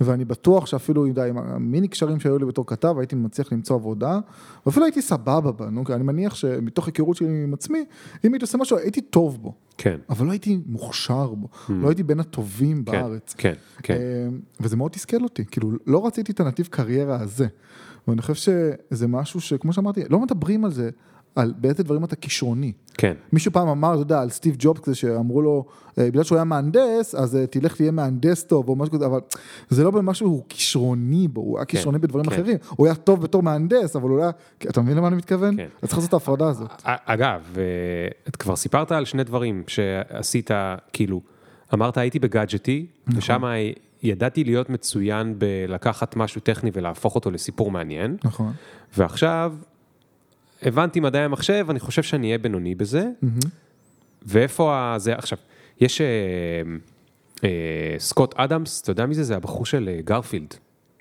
ואני 0.00 0.24
בטוח 0.24 0.66
שאפילו, 0.66 1.06
יודע, 1.06 1.26
עם 1.26 1.38
המיני 1.38 1.88
קשרים 1.88 2.20
שהיו 2.20 2.38
לי 2.38 2.44
בתור 2.44 2.66
כתב, 2.66 2.94
הייתי 2.98 3.16
מצליח 3.16 3.52
למצוא 3.52 3.76
עבודה, 3.76 4.18
ואפילו 4.66 4.86
הייתי 4.86 5.02
סבבה 5.02 5.52
בה, 5.52 5.70
נו, 5.70 5.84
כי 5.84 5.94
אני 5.94 6.02
מניח 6.02 6.34
שמתוך 6.34 6.86
היכרות 6.86 7.16
שלי 7.16 7.42
עם 7.44 7.54
עצמי, 7.54 7.84
אם 8.24 8.32
הייתי 8.32 8.44
עושה 8.44 8.58
משהו, 8.58 8.76
הייתי 8.76 9.00
טוב 9.00 9.42
בו, 9.42 9.54
כן. 9.78 9.98
אבל 10.08 10.26
לא 10.26 10.30
הייתי 10.30 10.58
מוכשר 10.66 11.34
בו, 11.34 11.48
לא 11.68 11.88
הייתי 11.88 12.02
בין 12.02 12.20
הטובים 12.20 12.84
כן, 12.84 12.92
בארץ. 12.92 13.34
כן, 13.38 13.54
כן. 13.82 13.94
אה, 13.94 14.28
וזה 14.60 14.76
מאוד 14.76 14.90
תסכל 14.90 15.22
אותי, 15.22 15.44
כאילו 15.44 15.70
לא 15.86 16.06
רציתי 16.06 16.32
את 16.32 16.40
הנתיב 16.40 16.68
קריירה 16.70 17.20
הזה. 17.20 17.46
ואני 18.08 18.22
חושב 18.22 18.34
שזה 18.34 19.08
משהו 19.08 19.40
שכמו 19.40 19.72
שאמרתי, 19.72 20.02
לא 20.10 20.20
מדברים 20.20 20.64
על 20.64 20.70
זה, 20.70 20.90
על 21.34 21.54
באיזה 21.56 21.82
דברים 21.82 22.04
אתה 22.04 22.16
כישרוני. 22.16 22.72
כן. 22.94 23.14
מישהו 23.32 23.52
פעם 23.52 23.68
אמר, 23.68 23.94
אתה 23.94 24.02
יודע, 24.02 24.20
על 24.20 24.30
סטיב 24.30 24.56
ג'ובס 24.58 24.80
כזה 24.80 24.94
שאמרו 24.94 25.42
לו, 25.42 25.64
אה, 25.98 26.06
בגלל 26.06 26.22
שהוא 26.22 26.36
היה 26.36 26.44
מהנדס, 26.44 27.14
אז 27.14 27.36
אה, 27.36 27.46
תלך 27.46 27.76
תהיה 27.76 27.90
מהנדס 27.90 28.44
טוב 28.44 28.68
או 28.68 28.76
משהו 28.76 28.94
כזה, 28.94 29.06
אבל 29.06 29.20
זה 29.68 29.84
לא 29.84 29.90
במשהו 29.90 30.26
שהוא 30.26 30.42
כישרוני 30.48 31.28
בו, 31.28 31.40
הוא 31.40 31.58
היה 31.58 31.64
כישרוני 31.64 31.98
בדברים 31.98 32.26
כן. 32.26 32.32
אחרים, 32.32 32.56
הוא 32.70 32.86
היה 32.86 32.94
טוב 32.94 33.22
בתור 33.22 33.42
מהנדס, 33.42 33.96
אבל 33.96 34.10
הוא 34.10 34.20
היה, 34.20 34.30
אתה 34.58 34.80
מבין 34.80 34.96
למה 34.96 35.08
אני 35.08 35.16
מתכוון? 35.16 35.56
כן. 35.56 35.66
אז 35.82 35.88
צריך 35.88 35.94
לעשות 35.94 36.08
את 36.08 36.14
ההפרדה 36.14 36.48
הזאת. 36.48 36.70
א- 36.84 36.96
אגב, 37.04 37.40
אה, 37.56 37.62
את 38.28 38.36
כבר 38.36 38.56
סיפרת 38.56 38.92
על 38.92 39.04
שני 39.04 39.24
דברים 39.24 39.62
שעשית, 39.66 40.50
כאילו, 40.92 41.20
אמרת 41.74 41.96
הייתי 41.96 42.18
בגאדג'טי, 42.18 42.86
נכון. 43.06 43.18
ושם 43.18 43.42
ידעתי 44.02 44.44
להיות 44.44 44.70
מצוין 44.70 45.34
בלקחת 45.38 46.16
משהו 46.16 46.40
טכני 46.40 46.70
ולהפוך 46.74 47.14
אותו 47.14 47.30
לסיפור 47.30 47.70
מעניין, 47.70 48.16
נכון. 48.24 48.52
ועכשיו 48.96 49.54
הבנתי 50.62 51.00
מדעי 51.00 51.22
המחשב, 51.22 51.66
אני 51.70 51.80
חושב 51.80 52.02
שאני 52.02 52.26
אהיה 52.26 52.38
בינוני 52.38 52.74
בזה. 52.74 53.08
ואיפה 54.22 54.94
זה, 54.98 55.14
עכשיו, 55.14 55.38
יש 55.80 56.00
אה, 56.00 56.06
אה, 57.44 57.94
סקוט 57.98 58.34
אדמס, 58.36 58.82
אתה 58.82 58.90
יודע 58.90 59.06
מי 59.06 59.14
זה? 59.14 59.24
זה 59.24 59.36
הבחור 59.36 59.66
של 59.66 59.90
אה, 59.92 60.00
גרפילד. 60.04 60.54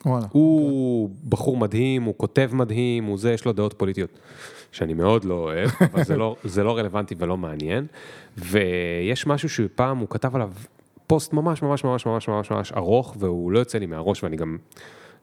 וואלה. 0.06 0.25
הוא 0.32 1.10
בחור 1.30 1.58
מדהים, 1.58 2.04
הוא 2.04 2.13
כותב 2.18 2.50
מדהים, 2.54 3.04
הוא 3.04 3.18
זה, 3.18 3.32
יש 3.32 3.46
לו 3.46 3.51
דעות 3.51 3.74
פוליטיות 3.74 4.20
שאני 4.72 4.94
מאוד 4.94 5.25
לא 5.25 5.34
אוהב, 5.34 5.70
אבל 5.94 6.04
זה 6.04 6.18
לא, 6.18 6.36
זה 6.44 6.63
לא 6.63 6.78
רלוונטי 6.78 7.16
ולא 7.18 7.38
מעניין. 7.38 7.86
ויש 8.38 9.28
משהו 9.28 9.50
שפעם 9.50 9.98
הוא 9.98 10.08
כתב 10.10 10.36
עליו 10.36 10.51
פוסט 11.08 11.34
ממש 11.34 11.62
ממש 11.62 11.84
ממש 11.84 12.06
ממש 12.06 12.28
ממש 12.28 12.51
ממש 12.51 12.72
ארוך, 12.72 13.16
והוא 13.20 13.51
לא 13.51 13.60
יוצא 13.60 13.78
לי 13.78 13.86
מהראש, 13.86 14.24
ואני 14.24 14.36
גם, 14.36 14.58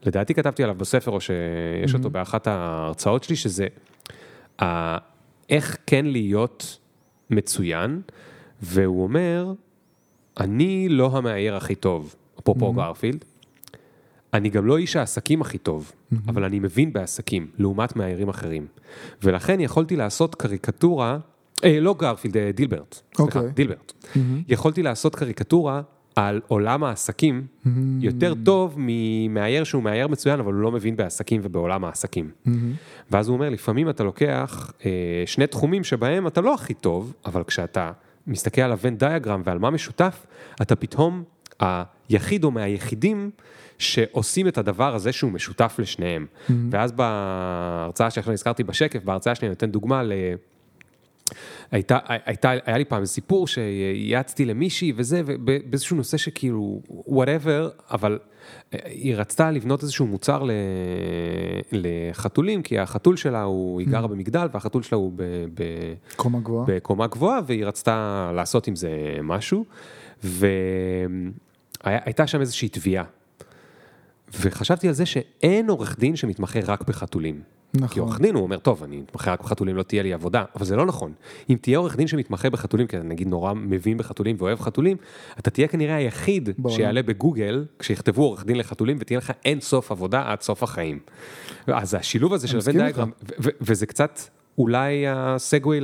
לדעתי 0.06 0.34
כתבתי 0.34 0.62
עליו 0.62 0.74
בספר, 0.74 1.10
או 1.10 1.20
שיש 1.20 1.94
אותו 1.94 2.10
באחת 2.10 2.46
ההרצאות 2.46 3.24
שלי, 3.24 3.36
שזה 3.36 3.66
איך 5.50 5.76
כן 5.86 6.06
להיות 6.06 6.78
מצוין, 7.30 8.00
והוא 8.62 9.02
אומר, 9.02 9.52
אני 10.40 10.88
לא 10.88 11.10
המאייר 11.16 11.56
הכי 11.56 11.74
טוב, 11.74 12.14
אפרופו 12.40 12.72
גרפילד, 12.72 13.24
אני 14.34 14.48
גם 14.48 14.66
לא 14.66 14.76
איש 14.76 14.96
העסקים 14.96 15.40
הכי 15.40 15.58
טוב, 15.58 15.92
אבל 16.28 16.44
אני 16.44 16.58
מבין 16.58 16.92
בעסקים, 16.92 17.46
לעומת 17.58 17.96
מאיירים 17.96 18.28
אחרים. 18.28 18.66
ולכן 19.22 19.60
יכולתי 19.60 19.96
לעשות 19.96 20.34
קריקטורה, 20.34 21.18
אה, 21.64 21.80
לא 21.80 21.94
גרפילד, 21.98 22.36
אה, 22.36 22.50
דילברט, 22.54 22.94
סליחה, 23.16 23.22
אוקיי. 23.38 23.52
דילברט. 23.54 23.92
יכולתי 24.48 24.82
לעשות 24.82 25.14
קריקטורה 25.14 25.82
על 26.16 26.40
עולם 26.46 26.84
העסקים 26.84 27.46
יותר 28.00 28.34
טוב 28.44 28.74
ממאייר 28.76 29.64
שהוא 29.64 29.82
מאייר 29.82 30.08
מצוין, 30.08 30.40
אבל 30.40 30.52
הוא 30.52 30.62
לא 30.62 30.72
מבין 30.72 30.96
בעסקים 30.96 31.40
ובעולם 31.44 31.84
העסקים. 31.84 32.30
ואז 33.10 33.28
הוא 33.28 33.34
אומר, 33.34 33.48
לפעמים 33.48 33.90
אתה 33.90 34.04
לוקח 34.04 34.72
אה, 34.84 34.90
שני 35.26 35.46
תחומים 35.46 35.84
שבהם 35.84 36.26
אתה 36.26 36.40
לא 36.40 36.54
הכי 36.54 36.74
טוב, 36.74 37.14
אבל 37.24 37.44
כשאתה 37.44 37.92
מסתכל 38.26 38.60
על 38.60 38.70
הוון 38.72 38.96
דיאגרם 38.96 39.42
ועל 39.44 39.58
מה 39.58 39.70
משותף, 39.70 40.26
אתה 40.62 40.76
פתאום 40.76 41.22
היחיד 41.60 42.44
או 42.44 42.50
מהיחידים 42.50 43.30
שעושים 43.78 44.48
את 44.48 44.58
הדבר 44.58 44.94
הזה 44.94 45.12
שהוא 45.12 45.32
משותף 45.32 45.76
לשניהם. 45.78 46.26
ואז 46.70 46.92
בהרצאה 46.92 48.10
שעכשיו 48.10 48.32
הזכרתי 48.32 48.64
בשקף, 48.64 49.04
בהרצאה 49.04 49.34
שלי 49.34 49.46
אני 49.46 49.50
נותן 49.50 49.70
דוגמה 49.70 50.02
ל... 50.02 50.12
הייתה, 51.70 51.98
הייתה, 52.06 52.50
היה 52.64 52.78
לי 52.78 52.84
פעם 52.84 53.06
סיפור 53.06 53.48
שייעצתי 53.48 54.44
למישהי 54.44 54.92
וזה, 54.96 55.22
ובאיזשהו 55.26 55.96
נושא 55.96 56.16
שכאילו, 56.16 56.80
whatever, 56.88 57.82
אבל 57.90 58.18
אה, 58.74 58.78
היא 58.84 59.16
רצתה 59.16 59.50
לבנות 59.50 59.82
איזשהו 59.82 60.06
מוצר 60.06 60.42
ל, 60.42 60.50
לחתולים, 61.72 62.62
כי 62.62 62.78
החתול 62.78 63.16
שלה 63.16 63.42
הוא, 63.42 63.80
היא 63.80 63.88
גרה 63.88 64.06
במגדל, 64.06 64.48
והחתול 64.52 64.82
שלה 64.82 64.98
הוא 64.98 65.12
ב, 65.16 65.22
ב, 65.54 65.62
קומה 66.16 66.40
גבוהה. 66.40 66.66
בקומה 66.68 67.06
גבוהה, 67.06 67.40
והיא 67.46 67.64
רצתה 67.64 68.30
לעשות 68.34 68.66
עם 68.66 68.76
זה 68.76 68.90
משהו, 69.22 69.64
והייתה 70.22 72.26
שם 72.26 72.40
איזושהי 72.40 72.68
תביעה. 72.68 73.04
וחשבתי 74.40 74.88
על 74.88 74.94
זה 74.94 75.06
שאין 75.06 75.68
עורך 75.68 75.98
דין 75.98 76.16
שמתמחה 76.16 76.58
רק 76.66 76.88
בחתולים. 76.88 77.55
נכון. 77.76 77.88
כי 77.88 78.00
עורך 78.00 78.20
דין 78.20 78.34
הוא 78.34 78.42
אומר, 78.42 78.58
טוב, 78.58 78.82
אני 78.82 78.96
מתמחה 78.96 79.32
רק 79.32 79.42
בחתולים, 79.42 79.76
לא 79.76 79.82
תהיה 79.82 80.02
לי 80.02 80.12
עבודה, 80.12 80.44
אבל 80.56 80.64
זה 80.64 80.76
לא 80.76 80.86
נכון. 80.86 81.12
אם 81.50 81.56
תהיה 81.60 81.78
עורך 81.78 81.96
דין 81.96 82.06
שמתמחה 82.06 82.50
בחתולים, 82.50 82.86
כי 82.86 82.96
אתה 82.96 83.04
נגיד 83.04 83.28
נורא 83.28 83.52
מבין 83.52 83.98
בחתולים 83.98 84.36
ואוהב 84.38 84.60
חתולים, 84.60 84.96
אתה 85.38 85.50
תהיה 85.50 85.68
כנראה 85.68 85.96
היחיד 85.96 86.48
בעולם. 86.58 86.76
שיעלה 86.76 87.02
בגוגל, 87.02 87.64
כשיכתבו 87.78 88.22
עורך 88.22 88.44
דין 88.44 88.58
לחתולים, 88.58 88.96
ותהיה 89.00 89.18
לך 89.18 89.32
אין 89.44 89.60
סוף 89.60 89.90
עבודה 89.90 90.22
עד 90.26 90.40
סוף 90.40 90.62
החיים. 90.62 90.98
אז 91.66 91.94
השילוב 91.94 92.32
הזה 92.32 92.48
של 92.48 92.56
מסכים 92.56 92.76
הבן 92.76 92.86
איתך. 92.86 92.96
דיאגרם, 92.96 93.10
ו- 93.22 93.34
ו- 93.44 93.56
וזה 93.60 93.86
קצת 93.86 94.20
אולי 94.58 95.04
הסגווי 95.08 95.80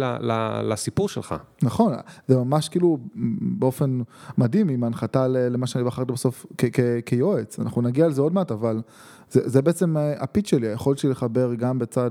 לסיפור 0.64 1.08
שלך. 1.08 1.34
נכון, 1.62 1.92
זה 2.28 2.36
ממש 2.36 2.68
כאילו 2.68 2.98
באופן 3.40 4.00
מדהים 4.38 4.68
עם 4.68 4.84
ההנחתה 4.84 5.28
למה 5.28 5.66
שאני 5.66 5.84
בחרתי 5.84 6.12
בסוף 6.12 6.46
כיועץ, 7.06 7.58
אנחנו 7.58 7.82
נגיע 7.82 8.08
לזה 8.08 8.22
עוד 8.22 8.34
מעט, 8.34 8.50
אבל 8.50 8.80
זה, 9.32 9.48
זה 9.48 9.62
בעצם 9.62 9.96
אה, 9.96 10.22
הפיץ 10.22 10.48
שלי, 10.48 10.68
היכולת 10.68 10.98
שלי 10.98 11.10
לחבר 11.10 11.54
גם 11.54 11.78
בצד 11.78 12.10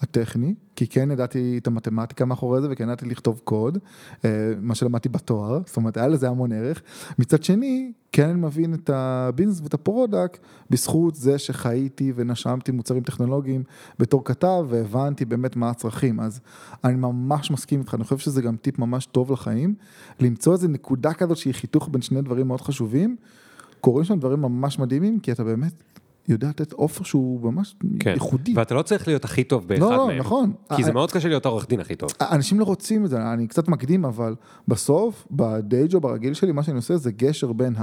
הטכני, 0.00 0.54
כי 0.76 0.86
כן 0.86 1.10
ידעתי 1.10 1.58
את 1.58 1.66
המתמטיקה 1.66 2.24
מאחורי 2.24 2.60
זה 2.60 2.68
וכן 2.70 2.84
ידעתי 2.84 3.06
לכתוב 3.06 3.40
קוד, 3.44 3.78
אה, 4.24 4.52
מה 4.60 4.74
שלמדתי 4.74 5.08
בתואר, 5.08 5.60
זאת 5.66 5.76
אומרת 5.76 5.96
היה 5.96 6.08
לזה 6.08 6.28
המון 6.28 6.52
ערך. 6.52 6.82
מצד 7.18 7.42
שני, 7.42 7.92
כן 8.12 8.28
אני 8.28 8.40
מבין 8.40 8.74
את 8.74 8.90
ה 8.90 8.98
business 8.98 9.60
ואת 9.60 9.74
ה 9.74 9.82
product 9.82 10.38
בזכות 10.70 11.14
זה 11.14 11.38
שחייתי 11.38 12.12
ונשמתי 12.16 12.72
מוצרים 12.72 13.02
טכנולוגיים 13.02 13.62
בתור 13.98 14.24
כתב 14.24 14.66
והבנתי 14.68 15.24
באמת 15.24 15.56
מה 15.56 15.70
הצרכים, 15.70 16.20
אז 16.20 16.40
אני 16.84 16.94
ממש 16.96 17.50
מסכים 17.50 17.80
איתך, 17.80 17.94
אני 17.94 18.04
חושב 18.04 18.18
שזה 18.18 18.42
גם 18.42 18.56
טיפ 18.56 18.78
ממש 18.78 19.06
טוב 19.06 19.32
לחיים, 19.32 19.74
למצוא 20.20 20.52
איזה 20.52 20.68
נקודה 20.68 21.14
כזאת 21.14 21.36
שהיא 21.36 21.54
חיתוך 21.54 21.88
בין 21.92 22.02
שני 22.02 22.22
דברים 22.22 22.48
מאוד 22.48 22.60
חשובים, 22.60 23.16
קורים 23.80 24.04
שם 24.04 24.18
דברים 24.18 24.42
ממש 24.42 24.78
מדהימים, 24.78 25.20
כי 25.20 25.32
אתה 25.32 25.44
באמת 25.44 25.72
יודע 26.28 26.48
לתת 26.48 26.72
offer 26.72 27.04
שהוא 27.04 27.52
ממש 27.52 27.76
כן. 28.00 28.10
ייחודי. 28.10 28.54
ואתה 28.56 28.74
לא 28.74 28.82
צריך 28.82 29.08
להיות 29.08 29.24
הכי 29.24 29.44
טוב 29.44 29.68
באחד 29.68 29.82
לא, 29.82 29.96
לא, 29.96 30.06
מהם. 30.06 30.18
נכון. 30.18 30.52
כי 30.76 30.82
זה 30.82 30.88
אה, 30.88 30.94
מאוד 30.94 31.12
קשה 31.12 31.28
להיות 31.28 31.46
העורך 31.46 31.68
דין 31.68 31.80
הכי 31.80 31.96
טוב. 31.96 32.10
אנשים 32.20 32.60
לא 32.60 32.64
רוצים 32.64 33.04
את 33.04 33.10
זה, 33.10 33.32
אני 33.32 33.46
קצת 33.46 33.68
מקדים, 33.68 34.04
אבל 34.04 34.34
בסוף, 34.68 35.26
ב 35.30 35.44
day 35.44 35.86
job 35.88 36.06
הרגיל 36.06 36.34
שלי, 36.34 36.52
מה 36.52 36.62
שאני 36.62 36.76
עושה 36.76 36.96
זה 36.96 37.12
גשר 37.12 37.52
בין 37.52 37.74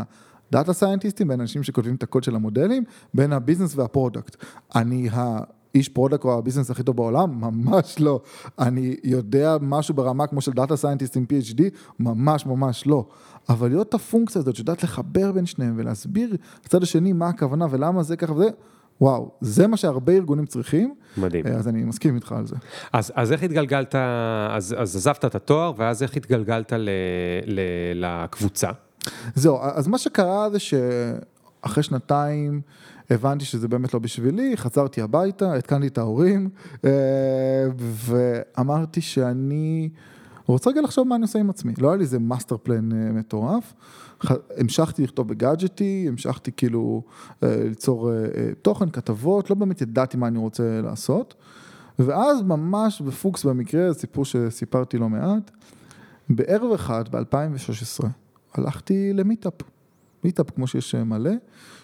ה 0.50 0.54
data 0.54 0.74
scientist 0.74 1.14
ים, 1.14 1.27
בין 1.28 1.42
אנשים 1.42 1.64
שכותבים 1.64 1.96
את 1.96 2.04
הקוד 2.04 2.24
של 2.24 2.36
המודלים, 2.36 2.84
בין 3.14 3.34
ה 3.34 3.38
business 3.38 3.75
וה 3.75 3.88
product. 3.88 4.36
אני 4.75 5.10
האיש 5.12 5.90
product 5.89 6.24
או 6.24 6.38
ה 6.38 6.41
business 6.41 6.72
הכי 6.72 6.84
טוב 6.84 6.96
בעולם? 6.96 7.42
ממש 7.42 8.00
לא. 8.00 8.22
אני 8.60 8.96
יודע 9.04 9.58
משהו 9.62 9.96
ברמה 9.96 10.28
כמו 10.28 10.42
של 10.42 10.52
data 10.51 10.75
scientist 10.75 11.18
עם 11.18 11.25
PhD? 11.30 11.62
ממש 12.00 12.46
ממש 12.46 12.88
לא. 12.88 13.06
אבל 13.50 13.70
להיות 13.70 13.94
הפונקציה 13.94 14.42
הזאת 14.42 14.56
שיודעת 14.56 14.84
לחבר 14.84 15.32
בין 15.32 15.46
שניהם 15.46 15.74
ולהסביר 15.78 16.36
לצד 16.66 16.84
השני 16.84 17.14
מה 17.14 17.30
הכוונה 17.30 17.66
ולמה 17.70 18.04
זה 18.04 18.18
ככה 18.18 18.34
וזה, 18.34 18.50
וואו, 19.02 19.32
זה 19.42 19.68
מה 19.68 19.78
שהרבה 19.78 20.14
ארגונים 20.14 20.46
צריכים, 20.46 20.96
מדהים. 21.18 21.48
אז 21.48 21.68
אני 21.68 21.84
מסכים 21.84 22.16
איתך 22.16 22.32
על 22.32 22.48
זה. 22.48 22.56
אז, 22.94 23.12
אז 23.16 23.32
איך 23.32 23.44
התגלגלת, 23.44 23.96
אז, 24.50 24.75
אז 24.78 24.96
עזבת 24.96 25.25
את 25.25 25.36
התואר, 25.36 25.74
ואז 25.78 26.04
איך 26.04 26.18
התגלגלת 26.18 26.74
ל, 26.74 26.90
ל, 27.46 27.60
לקבוצה? 27.96 28.70
זהו, 29.36 29.60
אז 29.62 29.88
מה 29.88 29.98
שקרה 29.98 30.50
זה 30.50 30.60
שאחרי 30.60 31.84
שנתיים 31.84 32.62
הבנתי 33.10 33.46
שזה 33.46 33.68
באמת 33.68 33.94
לא 33.94 34.00
בשבילי, 34.00 34.58
חזרתי 34.58 35.02
הביתה, 35.02 35.54
עדכנתי 35.54 35.88
את 35.88 35.98
ההורים, 35.98 36.50
אה, 36.86 36.92
ואמרתי 37.78 39.02
שאני 39.02 39.90
רוצה 40.54 40.70
רגע 40.70 40.82
לחשוב 40.82 41.08
מה 41.08 41.16
אני 41.16 41.22
עושה 41.22 41.40
עם 41.40 41.50
עצמי. 41.50 41.74
לא 41.78 41.88
היה 41.88 41.98
לי 41.98 42.04
איזה 42.04 42.20
master 42.20 42.58
plan 42.58 42.92
אה, 42.92 43.12
מטורף. 43.12 43.74
ח- 44.25 44.32
המשכתי 44.58 45.04
לכתוב 45.04 45.28
בגאדג'טי, 45.28 46.06
המשכתי 46.08 46.52
כאילו 46.58 47.04
אה, 47.44 47.64
ליצור 47.64 48.12
אה, 48.14 48.16
תוכן, 48.62 48.90
כתבות, 48.90 49.50
לא 49.50 49.56
באמת 49.56 49.82
ידעתי 49.82 50.18
מה 50.18 50.28
אני 50.28 50.40
רוצה 50.40 50.82
לעשות. 50.84 51.36
ואז 52.00 52.42
ממש 52.42 53.02
בפוקס 53.02 53.44
במקרה, 53.46 53.92
זה 53.92 54.00
סיפור 54.00 54.25
שסיפרתי 54.25 54.98
לא 54.98 55.10
מעט, 55.10 55.52
בערב 56.30 56.72
אחד 56.72 57.04
ב-2016 57.12 58.06
הלכתי 58.54 59.14
למיטאפ, 59.14 59.54
מיטאפ 60.24 60.50
כמו 60.50 60.68
שיש 60.68 60.96
מלא, 60.96 61.32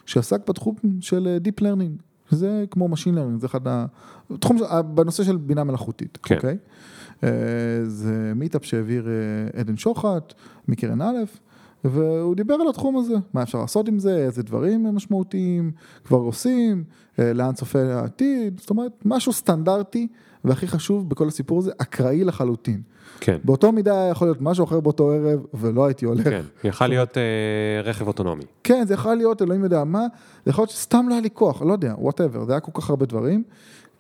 שעסק 0.06 0.50
בתחום 0.50 0.76
של 1.00 1.38
Deep 1.44 1.62
Learning, 1.64 2.02
זה 2.30 2.66
כמו 2.72 2.90
Machine 2.94 3.16
Learning, 3.16 3.40
זה 3.40 3.48
אחד 3.48 3.68
ה... 3.68 3.86
תחום, 4.40 4.58
בנושא 4.96 5.24
של 5.24 5.38
בינה 5.38 5.64
מלאכותית, 5.64 6.18
כן. 6.24 6.36
אוקיי? 6.36 6.50
אה, 6.50 6.56
זה 7.84 8.32
מיטאפ 8.36 8.66
שהעביר 8.66 9.08
אה, 9.08 9.60
עדן 9.60 9.78
שוחט 9.78 10.34
מקרן 10.68 11.02
א', 11.02 11.24
והוא 11.84 12.36
דיבר 12.36 12.54
על 12.54 12.70
התחום 12.70 12.98
הזה, 12.98 13.14
מה 13.34 13.44
אפשר 13.44 13.62
לעשות 13.62 13.88
עם 13.88 14.00
זה, 14.00 14.18
איזה 14.18 14.44
דברים 14.44 14.96
משמעותיים? 14.96 15.72
כבר 16.06 16.18
עושים, 16.18 16.84
אה, 17.20 17.34
לאן 17.34 17.54
צופה 17.54 17.94
העתיד, 17.94 18.60
זאת 18.60 18.70
אומרת, 18.70 18.92
משהו 19.06 19.34
סטנדרטי, 19.34 20.08
והכי 20.46 20.68
חשוב 20.68 21.10
בכל 21.10 21.28
הסיפור 21.28 21.60
הזה, 21.60 21.72
אקראי 21.78 22.24
לחלוטין. 22.24 22.82
כן, 23.20 23.38
באותו 23.44 23.72
מידה 23.72 24.02
היה 24.02 24.10
יכול 24.10 24.28
להיות 24.28 24.42
משהו 24.42 24.66
אחר 24.66 24.80
באותו 24.80 25.12
ערב, 25.12 25.46
ולא 25.54 25.86
הייתי 25.86 26.06
הולך. 26.06 26.24
כן, 26.24 26.42
יכל 26.64 26.88
להיות 26.88 27.18
אה, 27.18 27.82
רכב 27.84 28.08
אוטונומי. 28.08 28.44
כן, 28.64 28.84
זה 28.88 28.94
יכול 28.94 29.16
להיות, 29.16 29.42
אלוהים 29.42 29.64
יודע 29.64 29.84
מה, 29.84 30.06
זה 30.46 30.52
יכול 30.52 30.62
להיות 30.62 30.70
שסתם 30.70 31.06
לא 31.10 31.14
היה 31.14 31.22
לי 31.22 31.30
כוח, 31.34 31.62
לא 31.62 31.74
יודע, 31.74 31.94
whatever, 31.98 32.46
זה 32.46 32.52
היה 32.52 32.60
כל 32.60 32.72
כך 32.74 32.90
הרבה 32.90 33.06
דברים, 33.06 33.44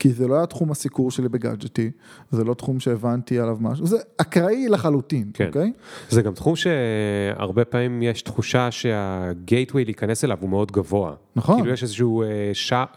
כי 0.01 0.13
זה 0.13 0.27
לא 0.27 0.35
היה 0.35 0.45
תחום 0.45 0.71
הסיקור 0.71 1.11
שלי 1.11 1.29
בגאדג'טי, 1.29 1.91
זה 2.31 2.43
לא 2.43 2.53
תחום 2.53 2.79
שהבנתי 2.79 3.39
עליו 3.39 3.57
משהו, 3.61 3.87
זה 3.87 3.97
אקראי 4.17 4.67
לחלוטין, 4.69 5.31
כן. 5.33 5.47
אוקיי? 5.47 5.71
זה 6.09 6.21
גם 6.21 6.33
תחום 6.33 6.55
שהרבה 6.55 7.65
פעמים 7.65 8.03
יש 8.03 8.21
תחושה 8.21 8.71
שה 8.71 9.05
gateway 9.05 9.85
להיכנס 9.85 10.23
אליו 10.23 10.37
הוא 10.41 10.49
מאוד 10.49 10.71
גבוה. 10.71 11.13
נכון. 11.35 11.55
כאילו 11.55 11.73
יש 11.73 11.83
איזשהו 11.83 12.23
אה, 12.23 12.27
ש... 12.53 12.73
אה, 12.73 12.87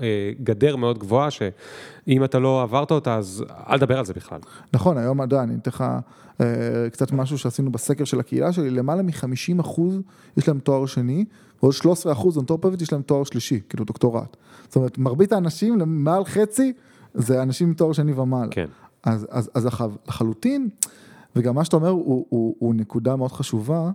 גדר 0.43 0.77
מאוד 0.77 0.99
גבוהה, 0.99 1.31
שאם 1.31 2.25
אתה 2.25 2.39
לא 2.39 2.63
עברת 2.63 2.91
אותה, 2.91 3.17
אז 3.17 3.45
אל 3.69 3.79
תדבר 3.79 3.99
על 3.99 4.05
זה 4.05 4.13
בכלל. 4.13 4.39
נכון, 4.73 4.99
היום, 4.99 5.23
יודע, 5.23 5.43
אני 5.43 5.55
אתן 5.55 5.71
לך 5.71 5.85
אה, 6.41 6.47
קצת 6.93 7.13
משהו 7.13 7.39
שעשינו 7.39 7.73
בסקר 7.73 8.05
של 8.05 8.21
הקהילה 8.21 8.53
שלי, 8.53 8.71
למעלה 8.71 9.03
מ-50 9.03 9.61
אחוז 9.61 10.01
יש 10.37 10.49
להם 10.49 10.59
תואר 10.59 10.87
שני, 10.87 11.25
ועוד 11.63 11.75
13 11.75 12.13
אחוז 12.13 12.39
it 12.39 12.83
יש 12.83 12.93
להם 12.93 13.03
תואר 13.03 13.25
שלישי, 13.25 13.61
כאילו 13.69 13.85
דוקטורט. 13.85 14.37
זאת 14.67 14.77
אומרת, 14.77 14.99
מרבית 14.99 15.33
האנשים, 15.33 15.79
מעל 15.87 16.25
חצי, 16.25 16.73
זה 17.15 17.43
אנשים 17.43 17.69
עם 17.69 17.75
תואר 17.75 17.93
שני 17.93 18.13
ומעלה. 18.13 18.51
כן. 18.51 18.67
אז, 19.05 19.27
אז, 19.31 19.51
אז 19.55 19.67
לח- 19.67 19.81
לחלוטין, 20.09 20.69
וגם 21.37 21.55
מה 21.55 21.65
שאתה 21.65 21.77
אומר 21.77 21.89
הוא, 21.89 22.27
הוא, 22.29 22.57
הוא 22.59 22.75
נקודה 22.75 23.17
מאוד 23.17 23.33
חשובה, 23.33 23.91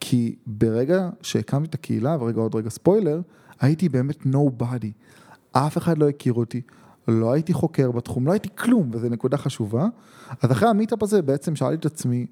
כי 0.00 0.36
ברגע 0.46 1.10
שהקמתי 1.22 1.68
את 1.68 1.74
הקהילה, 1.74 2.16
ורגע 2.20 2.40
עוד 2.40 2.54
רגע 2.54 2.70
ספוילר, 2.70 3.20
הייתי 3.60 3.88
באמת 3.88 4.22
nobody. 4.22 4.90
אף 5.52 5.78
אחד 5.78 5.98
לא 5.98 6.08
הכיר 6.08 6.32
אותי, 6.32 6.60
לא 7.08 7.32
הייתי 7.32 7.52
חוקר 7.52 7.90
בתחום, 7.90 8.26
לא 8.26 8.32
הייתי 8.32 8.48
כלום, 8.58 8.90
וזו 8.92 9.08
נקודה 9.08 9.36
חשובה. 9.36 9.86
אז 10.42 10.52
אחרי 10.52 10.68
המיטאפ 10.68 11.02
הזה 11.02 11.22
בעצם 11.22 11.56
שאלתי 11.56 11.74
את 11.74 11.86
עצמי, 11.86 12.26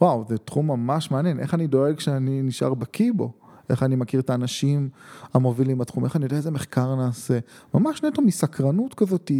וואו, 0.00 0.24
זה 0.28 0.38
תחום 0.38 0.66
ממש 0.66 1.10
מעניין, 1.10 1.40
איך 1.40 1.54
אני 1.54 1.66
דואג 1.66 1.98
שאני 2.00 2.42
נשאר 2.42 2.74
בקיא 2.74 3.12
בו? 3.16 3.32
איך 3.70 3.82
אני 3.82 3.96
מכיר 3.96 4.20
את 4.20 4.30
האנשים 4.30 4.88
המובילים 5.34 5.78
בתחום, 5.78 6.04
איך 6.04 6.16
אני 6.16 6.24
יודע 6.24 6.36
איזה 6.36 6.50
מחקר 6.50 6.94
נעשה, 6.94 7.38
ממש 7.74 8.02
נטו 8.02 8.22
מסקרנות 8.22 8.94
כזאת, 8.94 9.30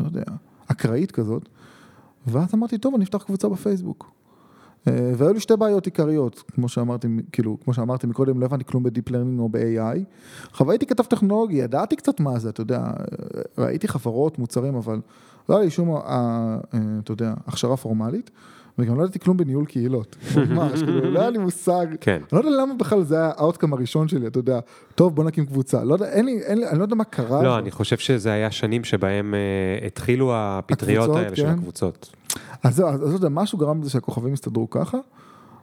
לא 0.00 0.04
יודע, 0.04 0.24
אקראית 0.66 1.12
כזאת. 1.12 1.48
ואז 2.26 2.54
אמרתי, 2.54 2.78
טוב, 2.78 2.94
אני 2.94 3.04
אפתח 3.04 3.22
קבוצה 3.22 3.48
בפייסבוק. 3.48 4.10
אה, 4.88 5.12
והיו 5.16 5.32
לי 5.32 5.40
שתי 5.40 5.56
בעיות 5.56 5.86
עיקריות, 5.86 6.42
כמו 6.54 6.68
שאמרתי, 6.68 7.08
כאילו, 7.32 7.56
כמו 7.64 7.74
שאמרתי 7.74 8.06
מקודם, 8.06 8.40
לא 8.40 8.46
הבנתי 8.46 8.64
כלום 8.64 8.82
ב 8.82 8.88
deep 8.88 9.10
learning 9.10 9.40
או 9.40 9.48
ב-AI. 9.48 9.98
עכשיו 10.50 10.70
הייתי 10.70 10.86
כתב 10.86 11.02
טכנולוגי, 11.02 11.56
ידעתי 11.56 11.96
קצת 11.96 12.20
מה 12.20 12.38
זה, 12.38 12.48
אתה 12.48 12.60
יודע, 12.60 12.82
ראיתי 13.58 13.88
חברות, 13.88 14.38
מוצרים, 14.38 14.74
אבל 14.74 15.00
לא 15.48 15.56
היה 15.56 15.64
לי 15.64 15.70
שום, 15.70 15.90
אה, 15.90 16.00
אה, 16.74 16.80
אתה 17.04 17.12
יודע, 17.12 17.34
הכשרה 17.46 17.76
פורמלית, 17.76 18.30
וגם 18.78 18.98
לא 18.98 19.02
ידעתי 19.02 19.18
כלום 19.18 19.36
בניהול 19.36 19.66
קהילות, 19.66 20.16
ממש, 20.50 20.82
כאילו, 20.82 21.10
לא 21.10 21.20
היה 21.20 21.30
לי 21.30 21.38
מושג, 21.38 21.86
כן. 22.00 22.22
אני 22.32 22.42
לא 22.42 22.48
יודע 22.48 22.62
למה 22.62 22.74
בכלל 22.74 23.02
זה 23.02 23.16
היה 23.16 23.30
האוטקאם 23.36 23.72
הראשון 23.72 24.08
שלי, 24.08 24.26
אתה 24.26 24.38
יודע, 24.38 24.60
טוב, 24.94 25.14
בוא 25.14 25.24
נקים 25.24 25.46
קבוצה, 25.46 25.84
לא 25.84 25.94
יודע, 25.94 26.06
אין 26.08 26.26
לי, 26.26 26.40
אין 26.42 26.58
לי, 26.58 26.68
אני 26.68 26.78
לא 26.78 26.84
יודע 26.84 26.94
מה 26.94 27.04
קרה. 27.04 27.42
לא, 27.42 27.58
אני 27.58 27.70
חושב 27.70 27.96
שזה 27.96 28.32
היה 28.32 28.50
שנים 28.50 28.84
שבהם 28.84 29.34
אה, 29.34 29.86
התחילו 29.86 30.32
הפטריות 30.34 31.04
הקבוצות, 31.04 31.24
האלה 31.24 31.36
של 31.36 31.42
כן. 31.42 31.52
הקבוצות. 31.52 32.14
אז 32.62 32.76
זהו, 32.76 32.88
אז 32.88 33.02
אתה 33.02 33.16
יודע, 33.16 33.28
משהו 33.28 33.58
גרם 33.58 33.80
לזה 33.80 33.90
שהכוכבים 33.90 34.32
הסתדרו 34.32 34.70
ככה, 34.70 34.98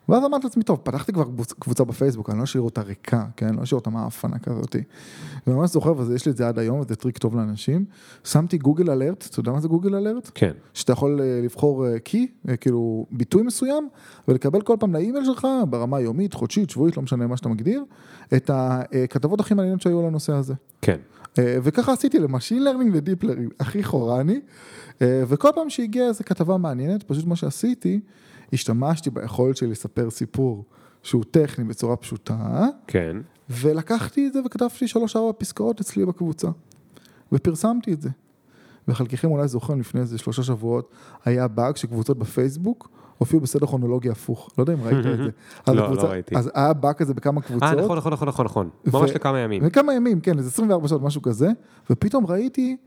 ואז 0.09 0.24
אמרתי 0.25 0.47
לעצמי, 0.47 0.63
טוב, 0.63 0.79
פתחתי 0.83 1.13
כבר 1.13 1.24
קבוצ- 1.24 1.53
קבוצה 1.59 1.83
בפייסבוק, 1.83 2.29
אני 2.29 2.38
לא 2.38 2.43
אשאיר 2.43 2.62
אותה 2.63 2.81
ריקה, 2.81 3.25
כן? 3.35 3.55
לא 3.55 3.63
אשאיר 3.63 3.79
אותה 3.79 3.89
מאפנה 3.89 4.39
כזאתי. 4.39 4.83
וממש 5.47 5.69
זוכר, 5.71 5.93
ויש 5.97 6.25
לי 6.25 6.31
את 6.31 6.38
זה 6.38 6.47
עד 6.47 6.59
היום, 6.59 6.79
וזה 6.79 6.95
טריק 6.95 7.17
טוב 7.17 7.35
לאנשים. 7.35 7.85
שמתי 8.24 8.57
Google 8.58 8.89
Alert, 8.91 9.27
אתה 9.31 9.39
יודע 9.39 9.51
מה 9.51 9.59
זה 9.59 9.67
Google 9.67 9.96
Alert? 9.96 10.32
כן. 10.35 10.51
שאתה 10.74 10.93
יכול 10.93 11.21
אה, 11.21 11.39
לבחור 11.43 11.85
key, 11.98 12.27
כאילו 12.62 13.05
ביטוי 13.12 13.43
מסוים, 13.43 13.89
ולקבל 14.27 14.62
כל 14.62 14.75
פעם 14.79 14.93
לאימייל 14.93 15.25
שלך, 15.25 15.47
ברמה 15.69 16.00
יומית, 16.01 16.33
חודשית, 16.33 16.69
שבועית, 16.69 16.97
לא 16.97 17.03
משנה 17.03 17.27
מה 17.27 17.38
שאתה 17.38 17.50
מגדיר, 17.50 17.83
את 18.35 18.51
הכתבות 18.53 19.39
הכי 19.39 19.53
מעניינות 19.53 19.81
שהיו 19.81 20.00
על 20.00 20.05
הנושא 20.05 20.33
הזה. 20.33 20.53
כן. 20.81 20.97
אה, 21.39 21.57
וככה 21.63 21.93
עשיתי 21.93 22.19
ל 22.20 22.25
machine 22.25 22.63
learning 22.63 22.91
ו 22.96 23.01
deep 23.01 23.24
learning, 23.24 23.51
הכי 23.59 23.83
חורני, 23.83 24.39
אה, 25.01 25.24
וכל 25.27 25.50
פעם 25.55 25.69
שהגיעה 25.69 26.07
איזו 26.07 26.24
כתבה 26.25 26.57
מעניינת, 26.57 27.03
פשוט 27.03 27.25
מה 27.25 27.35
שעשיתי, 27.35 28.00
השתמשתי 28.54 29.10
ביכולת 29.10 29.58
שלי 29.58 29.68
לספר 29.68 30.10
סיפור 30.10 30.64
שהוא 31.04 31.24
טכני 31.32 31.66
בצורה 31.66 31.96
פשוטה, 31.96 32.66
כן. 32.88 33.18
ולקחתי 33.50 34.28
את 34.28 34.34
זה 34.34 34.40
וכתבתי 34.46 34.88
שלוש-ארבע 34.88 35.32
פסקאות 35.38 35.80
אצלי 35.82 36.06
בקבוצה, 36.06 36.48
ופרסמתי 37.32 37.94
את 37.94 38.02
זה. 38.02 38.10
וחלקכם 38.88 39.32
אולי 39.32 39.48
זוכרים, 39.48 39.80
לפני 39.80 40.02
איזה 40.02 40.18
שלושה 40.18 40.44
שבועות, 40.44 40.90
היה 41.25 41.48
באג 41.48 41.75
שקבוצות 41.75 42.20
בפייסבוק 42.20 42.90
הופיעו 43.18 43.42
בסדר 43.42 43.66
כרונולוגי 43.68 44.10
הפוך, 44.10 44.50
לא 44.58 44.64
יודע 44.64 44.74
אם 44.74 44.81
ראית 44.81 44.98
את 45.05 45.18
זה. 45.18 45.29
אז 45.66 45.75
לא, 45.75 45.84
הקבוצה- 45.86 46.03
לא 46.03 46.10
ראיתי. 46.10 46.38
אז 46.38 46.51
היה 46.53 46.74
באג 46.74 46.96
כזה 46.96 47.14
בכמה 47.14 47.42
קבוצות. 47.42 47.64
אה, 47.64 47.75
נכון, 47.75 47.98
נכון, 47.98 48.14
נכון, 48.14 48.27
נכון, 48.27 48.46
נכון. 48.46 48.70
ממש 48.94 49.12
לכמה 49.12 49.40
ימים. 49.40 49.64
לכמה 49.64 49.94
ימים, 49.94 50.20
כן, 50.22 50.38
איזה 50.38 50.50
24 50.50 50.88
שעות, 50.88 51.01
משהו 51.01 51.22
כזה, 51.22 51.50
ופתאום 51.90 52.25
ראיתי 52.27 52.77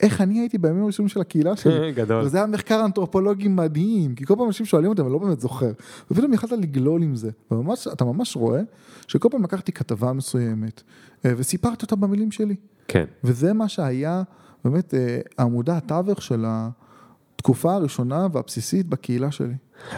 איך 0.00 0.20
אני 0.20 0.40
הייתי 0.40 0.58
בימים 0.58 0.82
הראשונים 0.82 1.08
של 1.08 1.20
הקהילה 1.20 1.56
שלי. 1.56 1.92
גדול. 2.02 2.24
וזה 2.24 2.36
היה 2.36 2.46
מחקר 2.46 2.84
אנתרופולוגי 2.84 3.48
מדהים, 3.48 4.14
כי 4.14 4.26
כל 4.26 4.34
פעם 4.36 4.46
אנשים 4.46 4.66
שואלים 4.66 4.90
אותם, 4.90 5.04
אני 5.04 5.12
לא 5.12 5.18
באמת 5.18 5.40
זוכר. 5.40 5.72
ופתאום 6.10 6.32
יכלת 6.32 6.52
לגלול 6.52 7.02
עם 7.02 7.16
זה. 7.16 7.30
וממש, 7.50 7.88
אתה 7.88 8.04
ממש 8.04 8.36
רואה 8.36 8.60
שכל 9.06 9.28
פעם 9.30 9.42
לקחתי 9.42 9.72
כתבה 9.72 10.12
מסוימת, 10.12 10.82
אה, 11.24 11.32
וסיפרתי 11.36 11.82
אותה 11.82 11.96
במילים 11.96 12.30
שלי. 12.30 12.56
כן. 12.88 13.04
וזה 13.24 13.52
מה 13.52 13.68
שהיה 13.68 14.22
באמת 14.64 14.94
אה, 14.94 15.20
עמודה 15.38 15.76
התווך 15.76 16.22
של 16.22 16.44
התקופה 16.46 17.74
הראשונה 17.74 18.26
והבסיסית 18.32 18.86
בקהילה 18.86 19.30
שלי. 19.30 19.54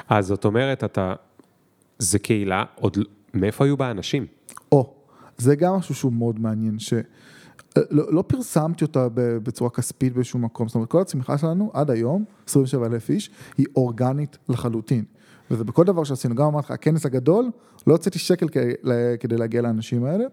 אז 0.08 0.26
זאת 0.26 0.44
אומרת, 0.44 0.84
אתה... 0.84 1.14
זה 1.98 2.18
קהילה, 2.18 2.64
עוד... 2.74 2.98
מאיפה 3.34 3.64
היו 3.64 3.76
בה 3.76 3.90
אנשים? 3.90 4.26
או, 4.72 4.94
זה 5.36 5.56
גם 5.56 5.74
משהו 5.74 5.94
שהוא 5.94 6.12
מאוד 6.12 6.40
מעניין, 6.40 6.78
שלא 6.78 7.00
לא 7.90 8.22
פרסמתי 8.26 8.84
אותה 8.84 9.08
בצורה 9.14 9.70
כספית 9.70 10.12
באיזשהו 10.12 10.38
מקום, 10.38 10.68
זאת 10.68 10.74
אומרת 10.74 10.88
כל 10.88 11.00
הצמיחה 11.00 11.38
שלנו 11.38 11.70
עד 11.74 11.90
היום, 11.90 12.24
27 12.48 12.86
אלף 12.86 13.10
איש, 13.10 13.30
היא 13.58 13.66
אורגנית 13.76 14.38
לחלוטין. 14.48 15.04
וזה 15.50 15.64
בכל 15.64 15.84
דבר 15.84 16.04
שעשינו, 16.04 16.34
גם 16.34 16.46
אמרתי 16.46 16.64
לך, 16.66 16.70
הכנס 16.70 17.06
הגדול, 17.06 17.50
לא 17.86 17.92
הוצאתי 17.92 18.18
שקל 18.18 18.46
כדי 19.20 19.36
להגיע 19.36 19.62
לאנשים 19.62 20.04
האלה. 20.04 20.24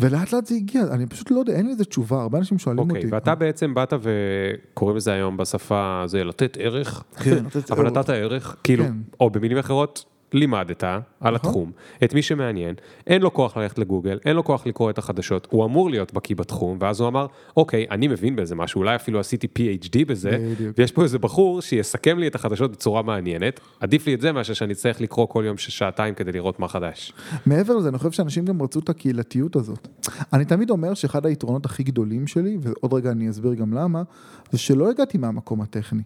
ולאט 0.00 0.32
לאט 0.32 0.46
זה 0.46 0.54
הגיע, 0.54 0.82
אני 0.90 1.06
פשוט 1.06 1.30
לא 1.30 1.38
יודע, 1.38 1.52
אין 1.52 1.66
לי 1.66 1.72
איזה 1.72 1.84
תשובה, 1.84 2.22
הרבה 2.22 2.38
אנשים 2.38 2.58
שואלים 2.58 2.80
אוקיי, 2.80 2.96
אותי. 2.96 3.14
ואתה 3.14 3.34
בעצם 3.34 3.74
באת 3.74 3.92
וקוראים 4.02 4.96
לזה 4.96 5.12
היום 5.12 5.36
בשפה, 5.36 6.02
זה 6.06 6.24
לתת 6.24 6.56
ערך, 6.60 7.02
כן, 7.16 7.44
לתת 7.44 7.70
אבל 7.70 7.86
ערך. 7.86 7.96
נתת 7.96 8.10
ערך, 8.10 8.56
כאילו, 8.64 8.84
כן. 8.84 8.92
או 9.20 9.30
במילים 9.30 9.58
אחרות, 9.58 10.04
לימדת 10.34 10.84
על 10.84 11.00
נכון. 11.20 11.34
התחום, 11.34 11.72
את 12.04 12.14
מי 12.14 12.22
שמעניין, 12.22 12.74
אין 13.06 13.22
לו 13.22 13.34
כוח 13.34 13.56
ללכת 13.56 13.78
לגוגל, 13.78 14.18
אין 14.24 14.36
לו 14.36 14.44
כוח 14.44 14.66
לקרוא 14.66 14.90
את 14.90 14.98
החדשות, 14.98 15.48
הוא 15.50 15.64
אמור 15.64 15.90
להיות 15.90 16.12
בקיא 16.12 16.36
בתחום, 16.36 16.78
ואז 16.80 17.00
הוא 17.00 17.08
אמר, 17.08 17.26
אוקיי, 17.56 17.86
אני 17.90 18.08
מבין 18.08 18.36
בזה 18.36 18.54
משהו, 18.54 18.78
אולי 18.78 18.96
אפילו 18.96 19.20
עשיתי 19.20 19.46
PhD 19.58 20.04
בזה, 20.06 20.30
בדיוק. 20.54 20.74
ויש 20.78 20.92
פה 20.92 21.02
איזה 21.02 21.18
בחור 21.18 21.60
שיסכם 21.60 22.18
לי 22.18 22.26
את 22.26 22.34
החדשות 22.34 22.70
בצורה 22.70 23.02
מעניינת, 23.02 23.60
עדיף 23.80 24.06
לי 24.06 24.14
את 24.14 24.20
זה 24.20 24.32
מאשר 24.32 24.54
שאני 24.54 24.72
אצטרך 24.72 25.00
לקרוא 25.00 25.26
כל 25.26 25.44
יום 25.46 25.56
שעתיים 25.56 26.14
כדי 26.14 26.32
לראות 26.32 26.60
מה 26.60 26.68
חדש. 26.68 27.12
מעבר 27.46 27.76
לזה, 27.76 27.88
אני 27.88 27.98
חושב 27.98 28.10
שאנשים 28.10 28.44
גם 28.44 28.62
רצו 28.62 28.80
את 28.80 28.88
הקהילתיות 28.88 29.56
הזאת. 29.56 29.88
אני 30.32 30.44
תמיד 30.44 30.70
אומר 30.70 30.94
שאחד 30.94 31.26
היתרונות 31.26 31.64
הכי 31.66 31.82
גדולים 31.82 32.26
שלי, 32.26 32.58
ועוד 32.60 32.94
רגע 32.94 33.10
אני 33.10 33.30
אסביר 33.30 33.54
גם 33.54 33.72
למה, 33.72 34.02
זה 34.50 34.58
שלא 34.58 34.90
הגעתי 34.90 35.18
מהמקום 35.18 35.60
הטכני. 35.60 36.02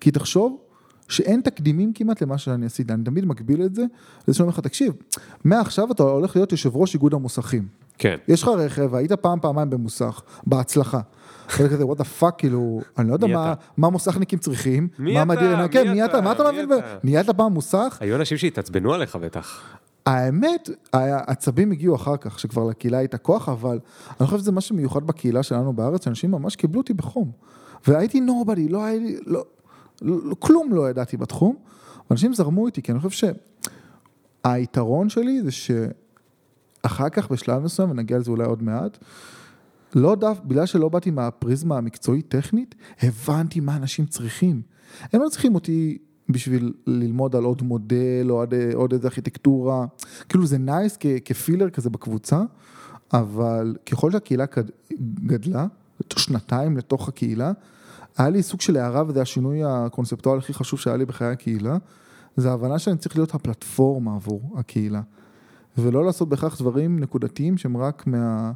כי 0.00 0.10
תחשוב 0.10 0.58
שאין 1.08 1.40
תקדימים 1.40 1.92
כמעט 1.92 2.22
למה 2.22 2.38
שאני 2.38 2.66
עשיתי, 2.66 2.92
אני 2.92 3.04
תמיד 3.04 3.24
מגביל 3.24 3.62
את 3.62 3.74
זה, 3.74 3.84
לזה 4.28 4.38
שאומר 4.38 4.50
לך, 4.50 4.60
תקשיב, 4.60 4.92
מעכשיו 5.44 5.92
אתה 5.92 6.02
הולך 6.02 6.36
להיות 6.36 6.52
יושב 6.52 6.76
ראש 6.76 6.94
איגוד 6.94 7.14
המוסכים. 7.14 7.66
כן. 7.98 8.16
יש 8.28 8.42
לך 8.42 8.48
רכב, 8.48 8.94
היית 8.94 9.12
פעם, 9.12 9.40
פעמיים 9.40 9.70
במוסך, 9.70 10.22
בהצלחה. 10.46 11.00
אתה 11.46 11.68
כזה, 11.68 11.86
what 11.86 11.98
the 11.98 12.04
fuck, 12.04 12.34
כאילו, 12.38 12.80
אני 12.98 13.08
לא 13.08 13.12
יודע 13.12 13.26
מה? 13.26 13.54
מה 13.76 13.90
מוסכניקים 13.90 14.38
צריכים, 14.38 14.88
מה? 14.98 15.24
מדהים, 15.24 15.58
מי 15.58 15.68
כן, 15.68 15.92
מי 15.92 16.04
אתה? 16.04 16.20
מה 16.20 16.32
אתה 16.32 16.52
מבין? 16.52 16.68
נהיית 17.04 17.30
פעם 17.30 17.52
מוסך, 17.52 17.98
היו 18.00 18.16
אנשים 18.16 18.38
שהתעצבנו 18.38 18.94
עליך 18.94 19.16
בטח. 19.16 19.60
האמת, 20.06 20.70
העצבים 20.92 21.72
הגיעו 21.72 21.94
אחר 21.96 22.16
כך, 22.16 22.40
שכבר 22.40 22.64
לקהילה 22.64 22.98
הייתה 22.98 23.18
כוח, 23.18 23.48
אבל 23.48 23.78
אני 24.20 24.26
חושב 24.26 24.38
שזה 24.38 24.52
משהו 24.52 24.76
מיוחד 24.76 25.06
בקהילה 25.06 25.42
שלנו 25.42 25.72
בארץ, 25.72 26.04
שאנשים 26.04 26.30
ממש 26.30 26.56
קיבלו 26.56 26.80
אותי 26.80 26.94
בחום. 26.94 27.30
והייתי 27.86 28.20
nobody, 28.20 28.68
לא 28.68 28.84
היה 28.84 28.98
לי, 28.98 29.16
לא, 29.26 29.44
כלום 30.38 30.72
לא 30.72 30.90
ידעתי 30.90 31.16
בתחום, 31.16 31.56
ואנשים 32.10 32.34
זרמו 32.34 32.66
איתי, 32.66 32.82
כי 32.82 32.92
אני 32.92 33.00
חושב 33.00 33.28
שהיתרון 34.44 35.08
שלי 35.08 35.42
זה 35.42 35.50
שאחר 35.50 37.08
כך 37.08 37.30
בשלב 37.30 37.62
מסוים, 37.62 37.90
ונגיע 37.90 38.18
לזה 38.18 38.30
אולי 38.30 38.44
עוד 38.44 38.62
מעט, 38.62 38.98
לא 39.94 40.14
יודע, 40.14 40.38
בגלל 40.44 40.66
שלא 40.66 40.88
באתי 40.88 41.10
מהפריזמה 41.10 41.78
המקצועית-טכנית, 41.78 42.74
הבנתי 43.02 43.60
מה 43.60 43.76
אנשים 43.76 44.06
צריכים. 44.06 44.62
הם 45.12 45.22
לא 45.22 45.28
צריכים 45.28 45.54
אותי 45.54 45.98
בשביל 46.28 46.72
ללמוד 46.86 47.36
על 47.36 47.44
עוד 47.44 47.62
מודל 47.62 48.26
או 48.30 48.34
עוד, 48.34 48.54
עוד 48.74 48.92
איזה 48.92 49.08
ארכיטקטורה, 49.08 49.86
כאילו 50.28 50.46
זה 50.46 50.58
nice 50.58 50.96
כ- 51.00 51.06
כ 51.24 51.36
filler 51.36 51.70
כזה 51.70 51.90
בקבוצה, 51.90 52.42
אבל 53.12 53.76
ככל 53.86 54.10
שהקהילה 54.12 54.44
גד- 54.46 54.70
גדלה, 55.26 55.66
שנתיים 56.16 56.76
לתוך 56.76 57.08
הקהילה, 57.08 57.52
היה 58.18 58.30
לי 58.30 58.42
סוג 58.42 58.60
של 58.60 58.76
הארה, 58.76 59.02
וזה 59.08 59.22
השינוי 59.22 59.60
הקונספטואלי 59.64 60.38
הכי 60.38 60.54
חשוב 60.54 60.80
שהיה 60.80 60.96
לי 60.96 61.04
בחיי 61.04 61.28
הקהילה, 61.28 61.76
זה 62.36 62.50
ההבנה 62.50 62.78
שאני 62.78 62.96
צריך 62.96 63.16
להיות 63.16 63.34
הפלטפורמה 63.34 64.14
עבור 64.14 64.54
הקהילה. 64.56 65.00
ולא 65.78 66.04
לעשות 66.04 66.28
בהכרח 66.28 66.58
דברים 66.58 67.00
נקודתיים 67.00 67.56
שהם 67.56 67.76
רק 67.76 68.06
מה, 68.06 68.52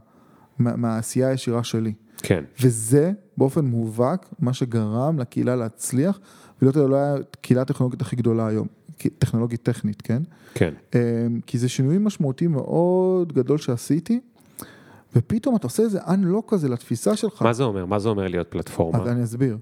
מה, 0.58 0.76
מהעשייה 0.76 1.28
הישירה 1.28 1.64
שלי. 1.64 1.92
כן, 2.22 2.44
וזה 2.60 3.12
באופן 3.36 3.64
מובהק 3.64 4.28
מה 4.38 4.52
שגרם 4.52 5.18
לקהילה 5.18 5.56
להצליח 5.56 6.20
ולהיות 6.62 6.76
אולי 6.76 7.20
הקהילה 7.20 7.62
הטכנולוגית 7.62 8.00
הכי 8.00 8.16
גדולה 8.16 8.46
היום, 8.46 8.66
טכנולוגית 9.18 9.62
טכנית, 9.62 10.02
כן? 10.02 10.22
כן. 10.54 10.74
אמ, 10.94 11.00
כי 11.46 11.58
זה 11.58 11.68
שינוי 11.68 11.98
משמעותי 11.98 12.46
מאוד 12.46 13.32
גדול 13.32 13.58
שעשיתי, 13.58 14.20
ופתאום 15.16 15.56
אתה 15.56 15.66
עושה 15.66 15.82
איזה 15.82 16.00
unlock 16.00 16.42
כזה 16.48 16.68
לתפיסה 16.68 17.16
שלך. 17.16 17.42
מה 17.42 17.52
זה 17.52 17.62
אומר? 17.62 17.86
מה 17.86 17.98
זה 17.98 18.08
אומר 18.08 18.28
להיות 18.28 18.46
פלטפורמה? 18.50 18.98
אז 18.98 19.08
אני 19.08 19.24
אסביר. 19.24 19.58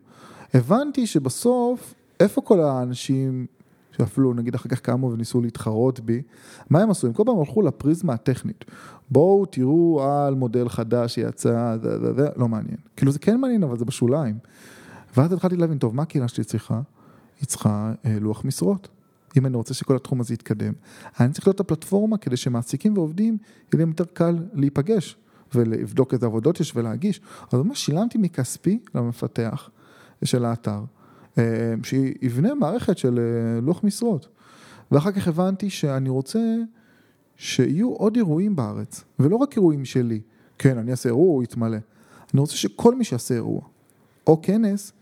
הבנתי 0.55 1.07
שבסוף, 1.07 1.95
איפה 2.21 2.41
כל 2.41 2.61
האנשים 2.61 3.47
שאפילו 3.97 4.35
נגיד 4.35 4.55
אחר 4.55 4.69
כך 4.69 4.81
קמו 4.81 5.11
וניסו 5.13 5.41
להתחרות 5.41 6.01
בי, 6.01 6.23
מה 6.71 6.83
הם 6.83 6.91
עשו? 6.91 7.07
הם 7.07 7.13
כל 7.13 7.23
פעם 7.27 7.39
הלכו 7.39 7.63
לפריזמה 7.63 8.13
הטכנית. 8.13 8.65
בואו 9.11 9.47
תראו 9.47 10.03
על 10.03 10.35
מודל 10.35 10.69
חדש 10.69 11.15
שיצא, 11.15 11.77
זה, 11.83 11.99
זה, 11.99 12.13
זה, 12.15 12.29
לא 12.37 12.49
מעניין. 12.49 12.77
כאילו 12.97 13.13
זה 13.13 13.19
כן 13.19 13.41
מעניין, 13.41 13.63
אבל 13.63 13.79
זה 13.79 13.85
בשוליים. 13.85 14.39
ואז 15.17 15.33
התחלתי 15.33 15.57
להבין, 15.57 15.79
טוב, 15.79 15.95
מה 15.95 16.03
הקהילה 16.03 16.29
שלי 16.29 16.45
צריכה? 16.45 16.81
היא 17.41 17.47
צריכה 17.47 17.93
אה, 18.05 18.19
לוח 18.21 18.45
משרות. 18.45 18.89
אם 19.37 19.47
אני 19.47 19.57
רוצה 19.57 19.75
שכל 19.75 19.97
התחום 19.97 20.21
הזה 20.21 20.35
יתקדם, 20.35 20.73
אני 21.21 21.33
צריך 21.33 21.47
להיות 21.47 21.61
הפלטפורמה 21.61 22.19
כדי 22.19 22.37
שמעסיקים 22.37 22.99
ועובדים, 22.99 23.39
יהיה 23.73 23.79
להם 23.79 23.89
יותר 23.89 24.05
קל 24.05 24.39
להיפגש 24.55 25.17
ולבדוק 25.55 26.15
איזה 26.15 26.27
עבודות 26.27 26.61
יש 26.61 26.77
ולהגיש. 26.77 27.21
אז 27.53 27.61
ממש 27.61 27.85
שילמתי 27.85 28.19
מכספי 28.19 28.79
למפתח 28.95 29.71
של 30.25 30.45
האתר, 30.45 30.81
אה, 31.39 31.75
שיבנה 31.83 32.55
מערכת 32.55 32.99
של 32.99 33.19
אה, 33.19 33.61
לוח 33.61 33.85
משרות. 33.85 34.29
ואחר 34.91 35.13
כך 35.13 35.29
הבנתי 35.29 35.71
שאני 35.71 36.09
רוצה 36.09 36.41
שיהיו 37.37 37.93
עוד 37.93 38.17
אירועים 38.17 38.57
בארץ, 38.57 39.05
ולא 39.19 39.37
רק 39.37 39.57
אירועים 39.57 39.85
שלי. 39.85 40.21
כן, 40.59 40.79
אני 40.79 40.91
אעשה 40.91 41.09
אירוע, 41.09 41.29
הוא 41.29 41.43
יתמלא. 41.43 41.79
אני 42.35 42.41
רוצה 42.41 42.57
שכל 42.57 42.95
מי 42.95 43.05
שיעשה 43.05 43.35
אירוע, 43.35 43.61
או 44.27 44.43
כנס, 44.43 44.93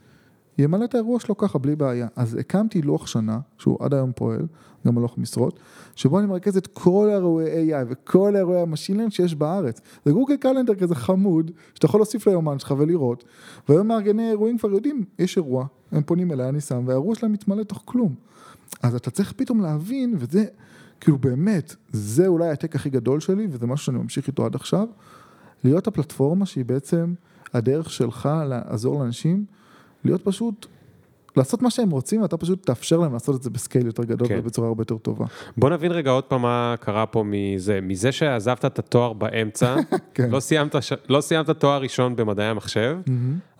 ימלא 0.58 0.84
את 0.84 0.94
האירוע 0.94 1.20
שלו 1.20 1.36
ככה 1.36 1.58
בלי 1.58 1.76
בעיה. 1.76 2.08
אז 2.16 2.34
הקמתי 2.34 2.82
לוח 2.82 3.06
שנה, 3.06 3.38
שהוא 3.58 3.76
עד 3.80 3.94
היום 3.94 4.12
פועל, 4.16 4.46
גם 4.86 4.98
הלוח 4.98 5.18
משרות, 5.18 5.60
שבו 5.94 6.18
אני 6.18 6.26
מרכז 6.26 6.56
את 6.56 6.66
כל 6.66 7.08
האירועי 7.10 7.74
AI 7.74 7.84
וכל 7.88 8.36
האירועי 8.36 8.60
ה 8.60 8.66
machine 8.66 9.10
שיש 9.10 9.34
בארץ. 9.34 9.80
זה 10.04 10.12
Google 10.12 10.36
Calendar 10.36 10.74
כזה 10.74 10.94
חמוד, 10.94 11.50
שאתה 11.74 11.86
יכול 11.86 12.00
להוסיף 12.00 12.28
ליומן 12.28 12.58
שלך 12.58 12.74
ולראות, 12.78 13.24
והיום 13.68 13.88
מארגני 13.88 14.26
האירועים 14.26 14.58
כבר 14.58 14.70
יודעים, 14.70 15.04
יש 15.18 15.36
אירוע, 15.36 15.66
הם 15.92 16.02
פונים 16.02 16.32
אליי, 16.32 16.48
אני 16.48 16.60
שם, 16.60 16.82
והאירוע 16.86 17.14
שלהם 17.14 17.32
מתמלא 17.32 17.62
תוך 17.62 17.82
כלום. 17.84 18.14
אז 18.82 18.94
אתה 18.94 19.10
צריך 19.10 19.32
פתאום 19.36 19.60
להבין, 19.60 20.14
וזה, 20.18 20.44
כאילו 21.00 21.18
באמת, 21.18 21.74
זה 21.92 22.26
אולי 22.26 22.46
ההעתק 22.46 22.76
הכי 22.76 22.90
גדול 22.90 23.20
שלי, 23.20 23.46
וזה 23.50 23.66
משהו 23.66 23.86
שאני 23.86 23.98
ממשיך 23.98 24.26
איתו 24.26 24.46
עד 24.46 24.54
עכשיו, 24.54 24.86
להיות 25.64 25.86
הפלטפורמה 25.86 26.46
שהיא 26.46 26.64
בעצם 26.64 27.14
הדרך 27.54 27.90
שלך 27.90 28.28
לעזור 28.46 29.00
לאנשים, 29.00 29.44
להיות 30.04 30.24
פשוט, 30.24 30.66
לעשות 31.36 31.62
מה 31.62 31.70
שהם 31.70 31.90
רוצים, 31.90 32.22
ואתה 32.22 32.36
פשוט 32.36 32.66
תאפשר 32.66 32.96
להם 32.98 33.12
לעשות 33.12 33.36
את 33.36 33.42
זה 33.42 33.50
בסקייל 33.50 33.86
יותר 33.86 34.04
גדול 34.04 34.28
כן. 34.28 34.38
ובצורה 34.38 34.68
הרבה 34.68 34.80
יותר 34.82 34.98
טובה. 34.98 35.24
בוא 35.56 35.70
נבין 35.70 35.92
רגע 35.92 36.10
עוד 36.10 36.24
פעם 36.24 36.42
מה 36.42 36.74
קרה 36.80 37.06
פה 37.06 37.24
מזה, 37.26 37.80
מזה 37.82 38.12
שעזבת 38.12 38.64
את 38.64 38.78
התואר 38.78 39.12
באמצע, 39.12 39.76
כן. 40.14 40.30
לא 40.30 40.40
סיימת, 40.40 40.74
לא 41.08 41.20
סיימת 41.20 41.50
תואר 41.50 41.80
ראשון 41.82 42.16
במדעי 42.16 42.46
המחשב, 42.46 42.96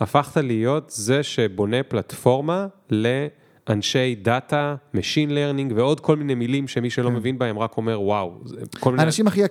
הפכת 0.00 0.36
להיות 0.36 0.90
זה 0.90 1.22
שבונה 1.22 1.82
פלטפורמה 1.82 2.66
לאנשי 2.90 4.14
דאטה, 4.22 4.74
Machine 4.96 5.30
Learning 5.30 5.72
ועוד 5.74 6.00
כל 6.00 6.16
מיני 6.16 6.34
מילים 6.34 6.68
שמי 6.68 6.90
שלא 6.90 7.10
מבין 7.10 7.38
בהם 7.38 7.58
רק 7.58 7.76
אומר 7.76 8.00
וואו, 8.00 8.40
כל 8.80 8.90
מיני 8.90 9.02
האנשים 9.02 9.26
הכי 9.26 9.44
אקדמ- 9.44 9.48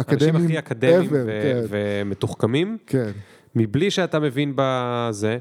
אקדמיים, 0.00 0.36
אנשים 0.36 0.44
הכי 0.46 0.58
אקדמיים 0.58 1.08
ו- 1.12 1.26
כן, 1.42 1.60
ומתוחכמים, 1.68 2.78
כן. 2.86 3.10
מבלי 3.54 3.90
שאתה 3.90 4.18
מבין 4.20 4.52
בזה, 4.56 5.38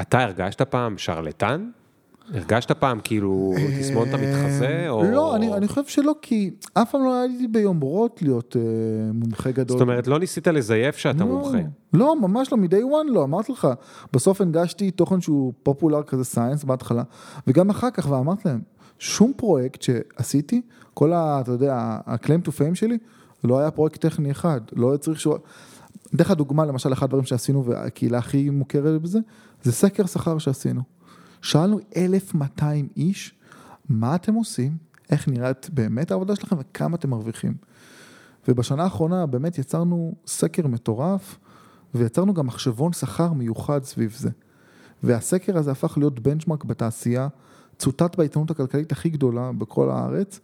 אתה 0.00 0.22
הרגשת 0.22 0.62
פעם 0.62 0.98
שרלטן? 0.98 1.70
הרגשת 2.34 2.72
פעם 2.72 3.00
כאילו 3.04 3.54
תסמונת 3.80 4.14
המתחזה? 4.14 4.86
או... 4.88 5.02
לא, 5.02 5.36
אני, 5.36 5.54
אני 5.54 5.68
חושב 5.68 5.84
שלא, 5.86 6.14
כי 6.22 6.50
אף 6.74 6.90
פעם 6.90 7.04
לא 7.04 7.20
הייתי 7.20 7.48
ביומרות 7.48 8.22
להיות 8.22 8.56
אה, 8.56 8.62
מומחה 9.12 9.50
גדול. 9.50 9.78
זאת 9.78 9.80
אומרת, 9.80 10.06
לא 10.06 10.18
ניסית 10.18 10.46
לזייף 10.46 10.96
שאתה 10.96 11.24
לא, 11.24 11.26
מומחה. 11.26 11.58
לא, 11.92 12.20
ממש 12.20 12.52
לא, 12.52 12.58
מ-day 12.58 12.82
one 12.82 13.10
לא, 13.12 13.24
אמרתי 13.24 13.52
לך. 13.52 13.68
בסוף 14.12 14.40
הנגשתי 14.40 14.90
תוכן 14.90 15.20
שהוא 15.20 15.52
פופולר 15.62 16.02
כזה 16.02 16.24
סייאנס 16.24 16.64
בהתחלה, 16.64 17.02
וגם 17.46 17.70
אחר 17.70 17.90
כך, 17.90 18.10
ואמרתי 18.10 18.48
להם, 18.48 18.60
שום 18.98 19.32
פרויקט 19.36 19.82
שעשיתי, 19.82 20.62
כל 20.94 21.12
ה... 21.12 21.40
אתה 21.40 21.52
יודע, 21.52 21.74
ה-claim 22.06 22.48
to 22.48 22.50
fame 22.50 22.74
שלי, 22.74 22.98
לא 23.44 23.58
היה 23.58 23.70
פרויקט 23.70 24.00
טכני 24.00 24.30
אחד, 24.30 24.60
לא 24.72 24.96
צריך 24.96 25.20
שהוא... 25.20 25.36
אתן 26.14 26.24
לך 26.24 26.30
דוגמה, 26.30 26.64
למשל, 26.64 26.92
אחד 26.92 27.04
הדברים 27.04 27.24
שעשינו, 27.24 27.64
והקהילה 27.64 28.18
הכי 28.18 28.50
מוכרת 28.50 29.02
בזה, 29.02 29.18
זה 29.62 29.72
סקר 29.72 30.06
שכר 30.06 30.38
שעשינו. 30.38 30.82
שאלנו 31.42 31.78
1,200 31.96 32.88
איש, 32.96 33.34
מה 33.88 34.14
אתם 34.14 34.34
עושים, 34.34 34.76
איך 35.10 35.28
נראית 35.28 35.70
באמת 35.70 36.10
העבודה 36.10 36.36
שלכם 36.36 36.56
וכמה 36.58 36.96
אתם 36.96 37.10
מרוויחים. 37.10 37.54
ובשנה 38.48 38.84
האחרונה 38.84 39.26
באמת 39.26 39.58
יצרנו 39.58 40.14
סקר 40.26 40.66
מטורף, 40.66 41.38
ויצרנו 41.94 42.34
גם 42.34 42.46
מחשבון 42.46 42.92
שכר 42.92 43.32
מיוחד 43.32 43.84
סביב 43.84 44.14
זה. 44.18 44.30
והסקר 45.02 45.58
הזה 45.58 45.70
הפך 45.70 45.98
להיות 45.98 46.20
בנצ'מארק 46.20 46.64
בתעשייה, 46.64 47.28
צוטט 47.78 48.16
בעיתונות 48.16 48.50
הכלכלית 48.50 48.92
הכי 48.92 49.08
גדולה 49.08 49.52
בכל 49.52 49.90
הארץ, 49.90 50.40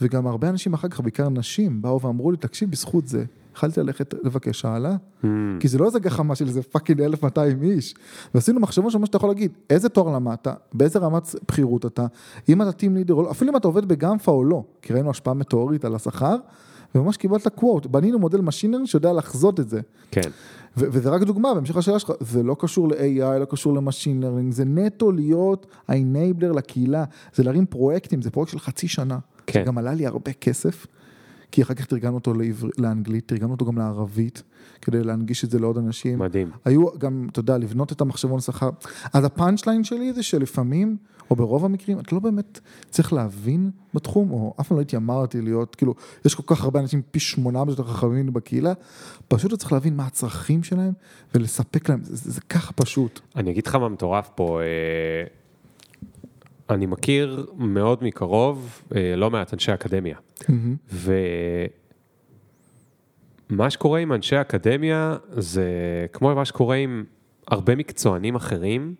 וגם 0.00 0.26
הרבה 0.26 0.48
אנשים 0.48 0.74
אחר 0.74 0.88
כך, 0.88 1.00
בעיקר 1.00 1.28
נשים, 1.28 1.82
באו 1.82 2.00
ואמרו 2.00 2.30
לי, 2.30 2.36
תקשיב, 2.36 2.70
בזכות 2.70 3.08
זה, 3.08 3.24
יכלתי 3.56 3.80
ללכת 3.80 4.14
לבקש 4.22 4.64
העלאה. 4.64 4.96
Mm. 5.22 5.26
כי 5.60 5.68
זה 5.68 5.78
לא 5.78 5.86
איזה 5.86 5.98
גחמה 5.98 6.34
של 6.34 6.46
איזה 6.46 6.62
fucking 6.62 7.00
1200 7.00 7.62
איש. 7.62 7.94
ועשינו 8.34 8.60
מחשבון 8.60 8.90
של 8.90 8.98
מה 8.98 9.06
שאתה 9.06 9.16
יכול 9.16 9.30
להגיד, 9.30 9.52
איזה 9.70 9.88
תואר 9.88 10.14
למדת, 10.14 10.48
באיזה 10.72 10.98
רמת 10.98 11.34
בכירות 11.48 11.86
אתה, 11.86 12.06
אם 12.48 12.62
אתה 12.62 12.72
team 12.72 12.94
leader 12.94 13.14
או 13.14 13.22
לא, 13.22 13.30
אפילו 13.30 13.50
אם 13.50 13.56
אתה 13.56 13.68
עובד 13.68 13.84
ב 13.84 13.92
GAMFA 13.92 14.32
או 14.32 14.44
לא, 14.44 14.64
כי 14.82 14.92
ראינו 14.92 15.10
השפעה 15.10 15.34
מטורפת 15.34 15.84
על 15.84 15.94
השכר, 15.94 16.36
וממש 16.94 17.16
קיבלת 17.16 17.48
קוואט, 17.48 17.86
בנינו 17.86 18.18
מודל 18.18 18.40
machine 18.40 18.61
learning 18.61 18.84
שיודע 18.84 19.12
לחזות 19.12 19.60
את 19.60 19.68
זה. 19.68 19.80
כן. 20.10 20.30
ו- 20.76 20.86
וזה 20.92 21.10
רק 21.10 21.22
דוגמה, 21.22 21.54
בהמשך 21.54 21.76
לשאלה 21.76 21.98
שלך, 21.98 22.12
זה 22.20 22.42
לא 22.42 22.56
קשור 22.58 22.88
ל-AI, 22.88 23.38
לא 23.40 23.44
קשור 23.44 23.74
ל 23.74 23.80
machine 23.80 24.22
learning, 24.22 24.52
זה 24.52 24.64
נטו 24.64 25.12
להיות 25.12 25.66
ה-enabler 25.88 26.56
לקהילה, 26.56 27.04
זה 27.34 27.42
להרים 27.42 27.66
פרויקטים, 27.66 28.22
זה 28.22 28.30
פרויקט 28.30 28.52
של 28.52 28.58
חצי 28.58 28.88
שנה. 28.88 29.18
כן. 29.46 29.60
זה 29.60 29.66
גם 29.66 29.78
עלה 29.78 29.94
לי 29.94 30.06
הרבה 30.06 30.32
כסף, 30.32 30.86
כי 31.54 31.62
אחר 31.62 31.74
כך 31.74 31.84
תרגמנו 31.84 32.14
אותו 32.14 32.34
לעבר... 32.34 32.68
לאנגלית, 32.78 33.28
תרגמנו 33.28 33.52
אותו 33.52 33.64
גם 33.64 33.78
לערבית, 33.78 34.42
כדי 34.82 35.04
להנגיש 35.04 35.44
את 35.44 35.50
זה 35.50 35.58
לעוד 35.58 35.78
אנשים. 35.78 36.18
מדהים. 36.18 36.50
היו 36.64 36.98
גם, 36.98 37.28
אתה 37.32 37.40
יודע, 37.40 37.58
לבנות 37.58 37.92
את 37.92 38.00
המחשבון 38.00 38.40
שכר. 38.40 38.70
אז 39.12 39.24
הפאנצ' 39.24 39.66
ליין 39.66 39.84
שלי 39.84 40.12
זה 40.12 40.22
שלפעמים, 40.22 40.96
או 41.30 41.36
ברוב 41.36 41.64
המקרים, 41.64 42.00
אתה 42.00 42.14
לא 42.14 42.20
באמת 42.20 42.60
צריך 42.90 43.12
להבין 43.12 43.70
בתחום, 43.94 44.30
או 44.30 44.54
אף 44.60 44.68
פעם 44.68 44.76
לא 44.76 44.82
התיימרתי 44.82 45.40
להיות, 45.40 45.74
כאילו, 45.74 45.94
יש 46.24 46.34
כל 46.34 46.42
כך 46.46 46.64
הרבה 46.64 46.80
אנשים 46.80 47.02
פי 47.10 47.20
שמונה 47.20 47.64
יותר 47.68 47.84
חכמים 47.84 48.32
בקהילה, 48.32 48.72
פשוט 49.28 49.52
אתה 49.52 49.56
צריך 49.56 49.72
להבין 49.72 49.96
מה 49.96 50.06
הצרכים 50.06 50.62
שלהם, 50.62 50.92
ולספק 51.34 51.88
להם, 51.88 52.04
זה, 52.04 52.16
זה, 52.16 52.30
זה 52.30 52.40
ככה 52.40 52.72
פשוט. 52.72 53.20
אני 53.36 53.50
אגיד 53.50 53.66
לך 53.66 53.74
מה 53.74 53.88
מטורף 53.88 54.30
פה. 54.34 54.60
אה, 54.60 55.43
אני 56.70 56.86
מכיר 56.86 57.46
מאוד 57.56 58.04
מקרוב 58.04 58.82
אה, 58.96 59.16
לא 59.16 59.30
מעט 59.30 59.54
אנשי 59.54 59.74
אקדמיה. 59.74 60.16
ומה 63.50 63.70
שקורה 63.70 64.00
עם 64.00 64.12
אנשי 64.12 64.40
אקדמיה 64.40 65.16
זה 65.30 65.66
כמו 66.12 66.34
מה 66.34 66.44
שקורה 66.44 66.76
עם 66.76 67.04
הרבה 67.48 67.76
מקצוענים 67.76 68.34
אחרים, 68.34 68.94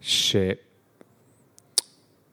שהם 0.00 0.54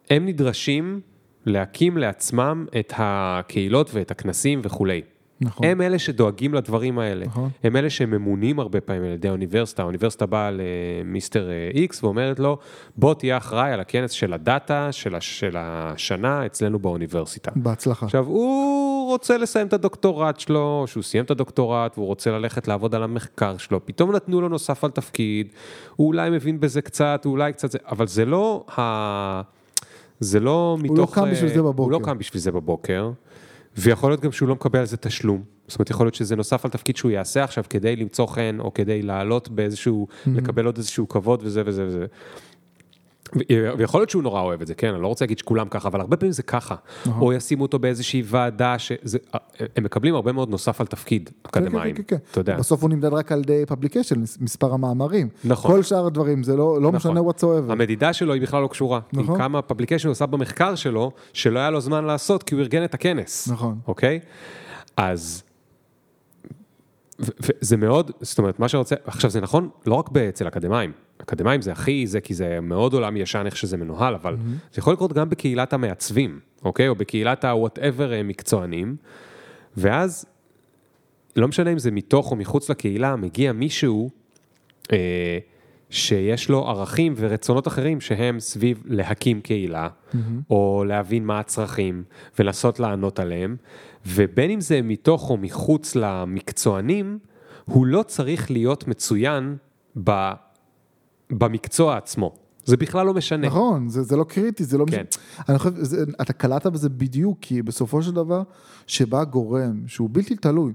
נדרשים 0.10 1.02
להקים 1.46 1.98
לעצמם 1.98 2.66
את 2.80 2.94
הקהילות 2.98 3.90
ואת 3.94 4.12
הכנסים 4.12 4.62
וכולי. 4.64 5.02
נכון. 5.42 5.68
הם 5.68 5.82
אלה 5.82 6.00
שדואגים 6.00 6.54
לדברים 6.54 7.00
האלה. 7.00 7.26
נכון. 7.26 7.50
הם 7.64 7.76
אלה 7.76 7.90
שממונים 7.90 8.60
הרבה 8.60 8.82
פעמים 8.82 9.04
על 9.04 9.10
ידי 9.10 9.28
האוניברסיטה. 9.28 9.82
האוניברסיטה 9.82 10.26
באה 10.26 10.50
למיסטר 10.52 11.50
איקס 11.74 12.04
ואומרת 12.04 12.40
לו, 12.40 12.58
בוא 12.96 13.14
תהיה 13.14 13.38
אחראי 13.38 13.72
על 13.72 13.80
הכנס 13.80 14.12
של 14.12 14.34
הדאטה 14.34 14.92
של, 14.92 15.16
הש, 15.16 15.40
של 15.40 15.56
השנה 15.58 16.46
אצלנו 16.46 16.80
באוניברסיטה. 16.80 17.52
בהצלחה. 17.56 18.06
עכשיו, 18.06 18.26
הוא 18.26 19.12
רוצה 19.12 19.38
לסיים 19.38 19.68
את 19.68 19.74
הדוקטורט 19.74 20.40
שלו, 20.40 20.84
שהוא 20.88 21.04
סיים 21.04 21.24
את 21.24 21.32
הדוקטורט 21.32 21.98
והוא 21.98 22.08
רוצה 22.08 22.32
ללכת 22.32 22.68
לעבוד 22.68 22.96
על 22.96 23.04
המחקר 23.04 23.58
שלו, 23.58 23.86
פתאום 23.86 24.12
נתנו 24.12 24.42
לו 24.42 24.50
נוסף 24.50 24.84
על 24.84 24.92
תפקיד, 24.92 25.48
הוא 25.96 26.08
אולי 26.08 26.30
מבין 26.30 26.60
בזה 26.60 26.82
קצת, 26.82 27.22
הוא 27.26 27.32
אולי 27.32 27.54
קצת 27.54 27.72
זה, 27.72 27.78
אבל 27.88 28.08
זה 28.08 28.26
לא 28.26 28.66
ה... 28.78 29.42
זה 30.20 30.40
לא 30.40 30.78
מתוך... 30.82 31.16
קם 31.16 31.32
בשביל 31.32 31.50
זה 31.50 31.60
הוא 31.60 31.66
לא 31.66 31.72
בבוקר. 31.72 32.06
קם 32.06 32.18
בשביל 32.18 32.42
זה 32.42 32.52
בבוקר, 32.52 33.12
ויכול 33.78 34.12
להיות 34.12 34.22
גם 34.22 34.32
שהוא 34.32 34.50
לא 34.50 34.56
מקבל 34.56 34.80
על 34.80 34.86
זה 34.86 34.98
תשלום. 34.98 35.44
זאת 35.68 35.80
אומרת, 35.80 35.90
יכול 35.90 36.06
להיות 36.06 36.16
שזה 36.16 36.36
נוסף 36.36 36.66
על 36.66 36.72
תפקיד 36.72 36.98
שהוא 36.98 37.12
יעשה 37.12 37.44
עכשיו 37.44 37.64
כדי 37.70 37.96
למצוא 37.96 38.28
חן, 38.28 38.58
או 38.60 38.74
כדי 38.74 39.02
לעלות 39.02 39.50
באיזשהו, 39.50 40.08
לקבל 40.28 40.66
עוד 40.66 40.78
איזשהו 40.78 41.08
כבוד 41.08 41.42
וזה 41.44 41.62
וזה 41.66 41.86
וזה. 41.88 42.06
ויכול 43.78 44.00
להיות 44.02 44.10
שהוא 44.10 44.24
נורא 44.24 44.42
אוהב 44.42 44.62
את 44.62 44.68
זה, 44.68 44.74
כן, 44.74 44.94
אני 44.94 45.02
לא 45.02 45.08
רוצה 45.08 45.26
להגיד 45.26 45.40
שכולם 45.40 45.68
ככה, 45.70 45.88
אבל 45.88 46.02
הרבה 46.02 46.18
פעמים 46.18 46.32
זה 46.32 46.44
ככה. 46.44 46.76
נכון. 47.06 47.22
או 47.22 47.34
ישימו 47.34 47.64
אותו 47.64 47.80
באיזושהי 47.80 48.24
ועדה, 48.26 48.80
שזה, 48.80 49.18
הם 49.76 49.84
מקבלים 49.84 50.16
הרבה 50.16 50.32
מאוד 50.32 50.50
נוסף 50.50 50.82
על 50.82 50.88
תפקיד, 50.88 51.30
אקדמאים, 51.44 51.96
כן, 51.96 52.04
כן, 52.08 52.18
כן. 52.18 52.24
אתה 52.32 52.40
יודע. 52.40 52.58
בסוף 52.58 52.82
הוא 52.82 52.90
נמדד 52.90 53.14
רק 53.14 53.32
על 53.32 53.40
ידי 53.40 53.66
פבליקיישן, 53.66 54.16
מספר 54.40 54.74
המאמרים. 54.74 55.30
נכון. 55.44 55.72
כל 55.72 55.84
שאר 55.84 56.06
הדברים, 56.06 56.44
זה 56.44 56.56
לא, 56.56 56.82
לא 56.82 56.92
משנה 56.92 57.14
נכון. 57.14 57.30
whatsoever. 57.30 57.72
המדידה 57.72 58.14
שלו 58.14 58.34
היא 58.34 58.42
בכלל 58.42 58.62
לא 58.62 58.68
קשורה. 58.68 59.00
נכון. 59.14 59.36
עם 59.36 59.42
כמה 59.42 59.62
פבליקיישן 59.62 60.08
הוא 60.08 60.12
עשה 60.12 60.26
במחקר 60.26 60.76
שלו, 60.76 61.12
שלא 61.34 61.60
היה 61.60 61.70
לו 61.70 61.82
זמן 61.82 62.06
לעשות 62.06 62.44
כי 62.44 62.56
הוא 62.56 62.62
ארגן 62.62 62.84
את 62.84 62.94
הכנס. 62.94 63.48
נכון. 63.48 63.78
אוקיי? 63.88 64.20
אז... 64.98 65.44
וזה 67.20 67.78
מאוד, 67.78 68.12
זאת 68.22 68.38
אומרת, 68.38 68.60
מה 68.60 68.68
שרוצה, 68.68 68.96
עכשיו 69.06 69.30
זה 69.30 69.42
נכון 69.42 69.70
לא 69.86 69.96
רק 69.96 70.10
אצל 70.18 70.48
אקדמאים, 70.48 70.92
אקדמאים 71.18 71.62
זה 71.62 71.72
הכי 71.72 72.08
זה, 72.08 72.22
כי 72.22 72.34
זה 72.34 72.60
מאוד 72.62 72.94
עולם 72.94 73.18
ישן 73.18 73.44
איך 73.46 73.58
שזה 73.58 73.78
מנוהל, 73.78 74.16
אבל 74.16 74.34
Mm-hmm. 74.34 74.74
זה 74.74 74.80
יכול 74.80 74.94
לקרות 74.94 75.14
גם 75.14 75.30
בקהילת 75.30 75.74
המעצבים, 75.74 76.40
אוקיי? 76.66 76.88
או 76.88 76.96
בקהילת 76.96 77.46
ה-whatever 77.46 78.12
אה, 78.12 78.24
מקצוענים, 78.24 78.96
ואז, 79.78 80.26
לא 81.36 81.48
משנה 81.48 81.72
אם 81.72 81.80
זה 81.80 81.92
מתוך 81.92 82.32
או 82.32 82.36
מחוץ 82.36 82.70
לקהילה, 82.70 83.16
מגיע 83.16 83.52
מישהו 83.52 84.10
אה, 84.92 85.38
שיש 85.90 86.50
לו 86.50 86.68
ערכים 86.68 87.14
ורצונות 87.18 87.68
אחרים 87.68 88.02
שהם 88.02 88.40
סביב 88.40 88.84
להקים 88.86 89.42
קהילה, 89.42 89.88
או 90.50 90.84
להבין 90.88 91.26
מה 91.26 91.40
הצרכים 91.40 92.04
ולנסות 92.40 92.80
לענות 92.80 93.20
עליהם, 93.20 93.56
ובין 94.08 94.52
אם 94.52 94.62
זה 94.62 94.82
מתוך 94.82 95.30
או 95.30 95.38
מחוץ 95.38 95.96
למקצוענים, 95.96 97.20
הוא 97.66 97.86
לא 97.86 98.04
צריך 98.04 98.52
להיות 98.52 98.88
מצוין 98.88 99.56
ב, 100.04 100.32
במקצוע 101.30 101.98
עצמו. 101.98 102.36
זה 102.66 102.78
בכלל 102.78 103.06
לא 103.06 103.14
משנה. 103.14 103.48
נכון, 103.48 103.90
זה, 103.90 104.04
זה 104.04 104.16
לא 104.18 104.24
קריטי, 104.24 104.64
זה 104.64 104.78
לא 104.78 104.86
כן. 104.86 105.04
משנה. 105.12 105.44
אני 105.50 105.60
חושב, 105.60 105.76
זה, 105.76 106.04
אתה 106.22 106.34
קלטת 106.34 106.72
בזה 106.72 106.90
בדיוק, 106.90 107.38
כי 107.42 107.62
בסופו 107.62 108.04
של 108.04 108.12
דבר, 108.12 108.44
שבא 108.88 109.24
גורם 109.24 109.82
שהוא 109.88 110.10
בלתי 110.12 110.36
תלוי. 110.36 110.74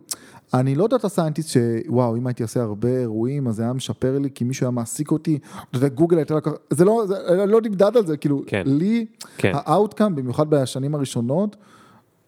אני 0.54 0.74
לא 0.74 0.88
data 0.88 1.08
scientist 1.08 1.48
שוואו, 1.48 2.16
אם 2.16 2.26
הייתי 2.26 2.42
עושה 2.42 2.62
הרבה 2.62 2.88
אירועים, 2.88 3.48
אז 3.48 3.56
זה 3.56 3.62
היה 3.62 3.72
משפר 3.72 4.18
לי, 4.18 4.28
כי 4.34 4.44
מישהו 4.44 4.64
היה 4.64 4.70
מעסיק 4.70 5.10
אותי, 5.10 5.38
אתה 5.70 5.78
יודע, 5.78 5.88
גוגל 5.88 6.16
הייתה 6.16 6.34
לקח... 6.34 6.50
זה 6.70 6.84
לא, 6.84 7.04
זה 7.06 7.46
לא 7.46 7.60
נמדד 7.60 7.96
על 7.96 8.06
זה, 8.06 8.16
כאילו, 8.16 8.42
כן. 8.46 8.62
לי, 8.66 9.06
כן. 9.36 9.52
ה 9.54 9.61
outcome, 9.61 10.14
במיוחד 10.14 10.50
בשנים 10.50 10.94
הראשונות, 10.94 11.56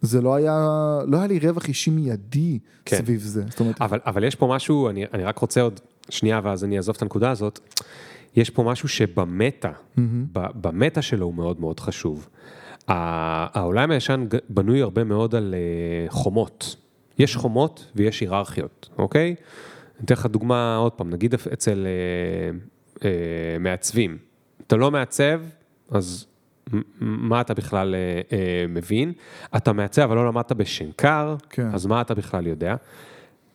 זה 0.04 0.20
לא 0.20 0.34
היה, 0.34 0.98
לא 1.06 1.16
היה 1.16 1.26
לי 1.26 1.38
רווח 1.38 1.68
אישי 1.68 1.90
מיידי 1.90 2.58
כן. 2.84 2.96
סביב 2.96 3.20
זה. 3.20 3.44
אומרת, 3.60 3.80
אבל, 3.80 4.00
אבל 4.06 4.24
יש 4.24 4.34
פה 4.34 4.46
משהו, 4.46 4.88
אני, 4.88 5.04
אני 5.14 5.24
רק 5.24 5.38
רוצה 5.38 5.60
עוד 5.60 5.80
שנייה 6.10 6.40
ואז 6.44 6.64
אני 6.64 6.76
אעזוב 6.76 6.96
את 6.96 7.02
הנקודה 7.02 7.30
הזאת. 7.30 7.60
יש 8.36 8.50
פה 8.50 8.62
משהו 8.62 8.88
שבמטה, 8.88 9.72
ב- 10.32 10.46
במטה 10.60 11.02
שלו 11.02 11.26
הוא 11.26 11.34
מאוד 11.34 11.60
מאוד 11.60 11.80
חשוב. 11.80 12.28
העולם 12.88 13.90
הישן 13.90 14.26
בנוי 14.48 14.82
הרבה 14.82 15.04
מאוד 15.04 15.34
על 15.34 15.54
אה, 15.54 16.10
חומות. 16.10 16.76
יש 17.18 17.36
חומות 17.36 17.92
ויש 17.96 18.20
היררכיות, 18.20 18.88
אוקיי? 18.98 19.34
אני 19.98 20.04
אתן 20.04 20.14
לך 20.14 20.26
דוגמה 20.26 20.76
עוד 20.76 20.92
פעם, 20.92 21.10
נגיד 21.10 21.34
אצל 21.34 21.86
אה, 21.86 22.58
אה, 23.04 23.58
מעצבים. 23.60 24.18
אתה 24.66 24.76
לא 24.76 24.90
מעצב, 24.90 25.40
אז 25.90 26.26
מה 27.00 27.40
אתה 27.40 27.54
בכלל 27.54 27.94
אה, 27.94 28.20
אה, 28.32 28.64
מבין? 28.68 29.12
אתה 29.56 29.72
מעצב 29.72 30.02
אבל 30.02 30.16
לא 30.16 30.26
למדת 30.26 30.52
בשנקר, 30.52 31.36
כן. 31.50 31.68
אז 31.74 31.86
מה 31.86 32.00
אתה 32.00 32.14
בכלל 32.14 32.46
יודע? 32.46 32.74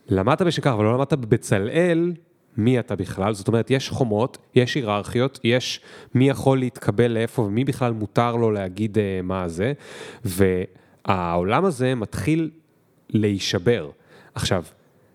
למדת 0.10 0.42
בשנקר 0.42 0.74
אבל 0.74 0.84
לא 0.84 0.94
למדת 0.94 1.14
בבצלאל, 1.14 2.14
מי 2.58 2.80
אתה 2.80 2.96
בכלל? 2.96 3.34
זאת 3.34 3.48
אומרת, 3.48 3.72
יש 3.72 3.90
חומות, 3.90 4.38
יש 4.56 4.76
היררכיות, 4.76 5.40
יש 5.44 5.82
מי 6.16 6.30
יכול 6.30 6.60
להתקבל 6.60 7.12
לאיפה 7.12 7.42
ומי 7.42 7.64
בכלל 7.64 7.94
מותר 7.94 8.36
לו 8.36 8.52
להגיד 8.52 8.98
אה, 8.98 9.20
מה 9.24 9.48
זה, 9.48 9.74
והעולם 10.26 11.66
הזה 11.66 11.96
מתחיל 11.96 12.50
להישבר. 13.10 13.90
עכשיו, 14.36 14.64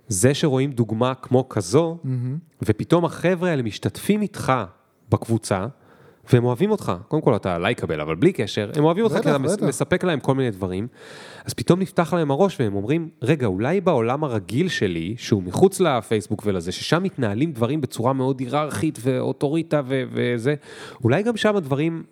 זה 0.08 0.34
שרואים 0.34 0.72
דוגמה 0.72 1.14
כמו 1.14 1.48
כזו, 1.48 1.98
ופתאום 2.62 3.04
החבר'ה 3.04 3.50
האלה 3.50 3.62
משתתפים 3.62 4.22
איתך 4.22 4.52
בקבוצה, 5.10 5.66
והם 6.32 6.44
אוהבים 6.44 6.70
אותך. 6.70 6.92
קודם 7.08 7.22
כל 7.22 7.36
אתה 7.36 7.58
לייקבל, 7.58 8.00
אבל 8.00 8.14
בלי 8.14 8.32
קשר, 8.32 8.70
הם 8.76 8.84
אוהבים 8.84 9.04
אותך 9.04 9.14
כי 9.14 9.30
אתה. 9.30 9.66
מספק 9.66 10.04
להם 10.04 10.20
כל 10.20 10.34
מיני 10.34 10.50
דברים, 10.50 10.86
אז 11.44 11.54
פתאום 11.54 11.80
נפתח 11.80 12.14
להם 12.14 12.30
הראש 12.30 12.60
והם 12.60 12.74
אומרים, 12.74 13.08
רגע, 13.22 13.46
אולי 13.46 13.80
בעולם 13.80 14.24
הרגיל 14.24 14.68
שלי, 14.68 15.14
שהוא 15.18 15.42
מחוץ 15.42 15.80
לפייסבוק 15.80 16.42
ולזה, 16.46 16.72
ששם 16.72 17.02
מתנהלים 17.02 17.52
דברים 17.52 17.80
בצורה 17.80 18.12
מאוד 18.12 18.40
היררכית 18.40 18.98
ואוטוריטה 19.02 19.80
וזה, 19.86 20.54
אולי 21.04 21.22
גם 21.22 21.36
שם 21.36 21.56
הדברים, 21.56 22.02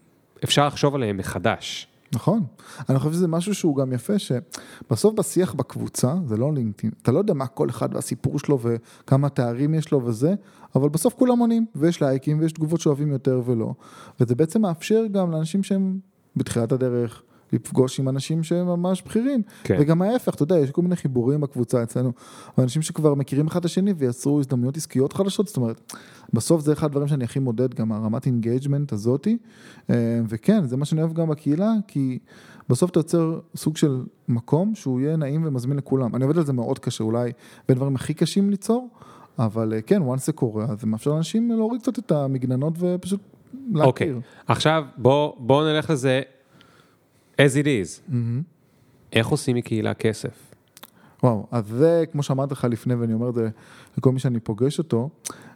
אפשר 0.45 0.67
לחשוב 0.67 0.95
עליהם 0.95 1.17
מחדש. 1.17 1.92
נכון. 2.15 2.45
אני 2.89 2.99
חושב 2.99 3.13
שזה 3.13 3.29
משהו 3.29 3.55
שהוא 3.55 3.77
גם 3.77 3.93
יפה, 3.93 4.19
שבסוף 4.19 5.15
בשיח 5.15 5.55
בקבוצה, 5.55 6.15
זה 6.27 6.37
לא 6.37 6.53
לינקדאין, 6.55 6.93
אתה 7.03 7.13
לא 7.13 7.19
יודע 7.19 7.35
מה 7.35 7.47
כל 7.47 7.71
אחד 7.71 7.95
והסיפור 7.95 8.39
שלו 8.39 8.59
וכמה 8.63 9.29
תארים 9.29 9.75
יש 9.75 9.93
לו 9.93 10.05
וזה, 10.05 10.35
אבל 10.75 10.89
בסוף 10.89 11.15
כולם 11.15 11.39
עונים, 11.39 11.67
ויש 11.75 12.03
לייקים 12.03 12.41
ויש 12.41 12.53
תגובות 12.53 12.81
שאוהבים 12.81 13.13
יותר 13.13 13.43
ולא, 13.45 13.75
וזה 14.21 14.35
בעצם 14.35 14.63
מאפשר 14.63 15.05
גם 15.13 15.31
לאנשים 15.31 15.63
שהם 15.63 15.99
בתחילת 16.37 16.73
הדרך. 16.73 17.23
לפגוש 17.53 18.01
עם 18.01 18.09
אנשים 18.09 18.43
שהם 18.43 18.67
ממש 18.67 19.03
בכירים, 19.03 19.43
כן. 19.65 19.77
וגם 19.81 20.03
ההפך, 20.03 20.35
אתה 20.35 20.43
יודע, 20.43 20.59
יש 20.59 20.71
כל 20.71 20.83
מיני 20.83 20.97
חיבורים 20.97 21.41
בקבוצה 21.41 21.83
אצלנו, 21.83 22.13
אנשים 22.59 22.83
שכבר 22.83 23.15
מכירים 23.15 23.47
אחד 23.47 23.59
את 23.61 23.65
השני 23.65 23.93
ויצרו 23.93 24.41
הזדמנויות 24.41 24.77
עסקיות 24.77 25.13
חדשות, 25.13 25.47
זאת 25.47 25.57
אומרת, 25.57 25.93
בסוף 26.33 26.61
זה 26.61 26.73
אחד 26.73 26.87
הדברים 26.87 27.09
שאני 27.09 27.25
הכי 27.25 27.39
מודד, 27.39 27.75
גם 27.75 27.93
הרמת 27.93 28.27
engagement 28.27 28.93
הזאתי, 28.93 29.39
אה, 29.91 30.21
וכן, 30.29 30.67
זה 30.67 30.77
מה 30.77 30.85
שאני 30.85 31.03
אוהב 31.03 31.13
גם 31.13 31.29
בקהילה, 31.29 31.73
כי 31.87 32.19
בסוף 32.69 32.91
אתה 32.91 32.99
יוצר 32.99 33.41
סוג 33.57 33.77
של 33.77 34.05
מקום 34.29 34.75
שהוא 34.75 35.01
יהיה 35.01 35.17
נעים 35.17 35.43
ומזמין 35.45 35.77
לכולם. 35.77 36.17
אני 36.17 36.25
עובד 36.25 36.39
על 36.39 36.45
זה 36.45 36.53
מאוד 36.53 36.79
קשה, 36.79 37.05
אולי 37.05 37.33
בין 37.69 37.77
הדברים 37.77 37.95
הכי 37.95 38.15
קשים 38.15 38.51
ליצור, 38.51 38.89
אבל 39.39 39.73
אה, 39.73 39.83
כן, 39.83 40.03
once 40.03 40.21
זה 40.21 40.33
קורה, 40.33 40.65
אז 40.65 40.81
זה 40.81 40.87
מאפשר 40.87 41.11
לאנשים 41.11 41.51
להוריד 41.51 41.83
קצת 41.83 41.99
את 41.99 42.13
המגננות 42.13 42.75
ופשוט 42.79 43.21
להכיר. 43.69 43.87
אוקיי, 43.87 44.13
עכשיו 44.47 44.85
בוא, 44.97 45.33
בוא 45.39 45.65
נלך 45.65 45.91
לזה 45.91 46.23
as 47.37 47.55
it 47.63 47.65
is. 47.65 48.13
איך 49.13 49.27
עושים 49.27 49.57
מקהילה 49.57 49.95
כסף? 49.95 50.53
וואו, 51.23 51.47
אז 51.51 51.65
זה, 51.69 52.05
כמו 52.13 52.23
שאמרתי 52.23 52.55
לך 52.55 52.65
לפני, 52.65 52.95
ואני 52.95 53.13
אומר 53.13 53.29
את 53.29 53.35
זה 53.35 53.49
לכל 53.99 54.13
מי 54.13 54.19
שאני 54.19 54.41
פוגש 54.41 54.79
אותו, 54.79 55.11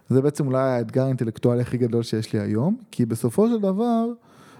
זה 0.09 0.21
בעצם 0.21 0.47
אולי 0.47 0.59
האתגר 0.59 1.03
האינטלקטואלי 1.03 1.61
הכי 1.61 1.77
גדול 1.77 2.03
שיש 2.03 2.33
לי 2.33 2.39
היום, 2.39 2.77
כי 2.91 3.05
בסופו 3.05 3.47
של 3.47 3.59
דבר, 3.59 4.05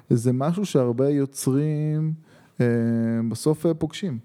זה 0.09 0.33
משהו 0.33 0.65
שהרבה 0.65 1.09
יוצרים 1.09 2.13
אה, 2.61 2.65
בסוף 3.29 3.65
אה, 3.65 3.73
פוגשים. 3.73 4.19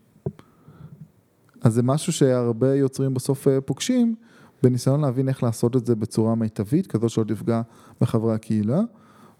אז 1.62 1.74
זה 1.74 1.82
משהו 1.82 2.12
שהרבה 2.12 2.74
יוצרים 2.74 3.14
בסוף 3.14 3.48
אה, 3.48 3.60
פוגשים, 3.60 4.14
בניסיון 4.62 5.00
להבין 5.00 5.28
איך 5.28 5.42
לעשות 5.42 5.76
את 5.76 5.86
זה 5.86 5.96
בצורה 5.96 6.34
מיטבית, 6.34 6.86
כזאת 6.86 7.10
שלא 7.10 7.24
תפגע 7.24 7.62
בחברי 8.00 8.34
הקהילה, 8.34 8.80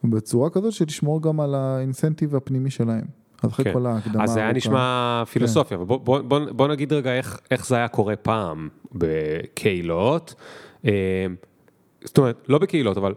ובצורה 0.04 0.50
כזאת 0.50 0.72
שתשמור 0.72 1.22
גם 1.22 1.40
על 1.40 1.54
האינסנטיב 1.54 2.36
הפנימי 2.36 2.70
שלהם. 2.70 3.21
אז 3.42 3.50
אחרי 3.50 3.64
כן. 3.64 3.72
כל 3.72 3.86
ההקדמה 3.86 4.24
אז 4.24 4.30
זה 4.30 4.40
היה. 4.40 4.52
נשמע 4.52 5.22
פילוסופיה, 5.30 5.76
אבל 5.76 5.86
בוא, 5.86 5.98
בוא, 5.98 6.20
בוא, 6.20 6.40
בוא 6.50 6.68
נגיד 6.68 6.92
רגע 6.92 7.12
איך, 7.12 7.40
איך 7.50 7.66
זה 7.66 7.76
היה 7.76 7.88
קורה 7.88 8.16
פעם 8.16 8.68
בקהילות. 8.92 10.34
אה, 10.86 11.26
זאת 12.04 12.18
אומרת, 12.18 12.44
לא 12.48 12.58
בקהילות, 12.58 12.96
אבל 12.96 13.14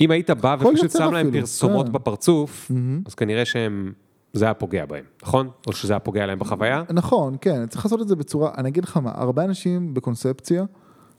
אם 0.00 0.10
היית 0.10 0.30
בא 0.30 0.56
ופשוט 0.60 0.90
שם 0.90 1.12
להם 1.12 1.28
אפילו, 1.28 1.40
פרסומות 1.40 1.86
כן. 1.86 1.92
בפרצוף, 1.92 2.70
אז 3.06 3.14
כנראה 3.14 3.44
שהם, 3.44 3.92
זה 4.32 4.44
היה 4.44 4.54
פוגע 4.54 4.86
בהם, 4.86 5.04
נכון? 5.22 5.50
או 5.66 5.72
שזה 5.72 5.92
היה 5.92 6.00
פוגע 6.00 6.26
להם 6.26 6.38
בחוויה? 6.38 6.82
נכון, 6.92 7.36
כן, 7.40 7.66
צריך 7.66 7.84
לעשות 7.84 8.00
את 8.00 8.08
זה 8.08 8.16
בצורה, 8.16 8.50
אני 8.58 8.68
אגיד 8.68 8.84
לך 8.84 8.96
מה, 8.96 9.10
הרבה 9.14 9.44
אנשים 9.44 9.94
בקונספציה 9.94 10.64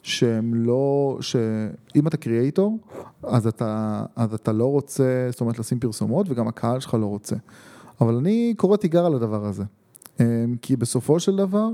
שהם 0.03 0.53
לא, 0.53 1.17
שאם 1.21 2.07
אתה 2.07 2.17
קריאייטור, 2.17 2.79
אז 3.23 3.47
אתה, 3.47 4.03
אז 4.15 4.33
אתה 4.33 4.51
לא 4.51 4.65
רוצה, 4.65 5.27
זאת 5.31 5.41
אומרת, 5.41 5.59
לשים 5.59 5.79
פרסומות, 5.79 6.25
וגם 6.29 6.47
הקהל 6.47 6.79
שלך 6.79 6.93
לא 6.93 7.05
רוצה. 7.05 7.35
אבל 8.01 8.15
אני 8.15 8.53
קורא 8.57 8.77
תיגר 8.77 9.05
על 9.05 9.15
הדבר 9.15 9.45
הזה. 9.45 9.63
אמ, 10.19 10.25
כי 10.61 10.75
בסופו 10.75 11.19
של 11.19 11.35
דבר, 11.35 11.69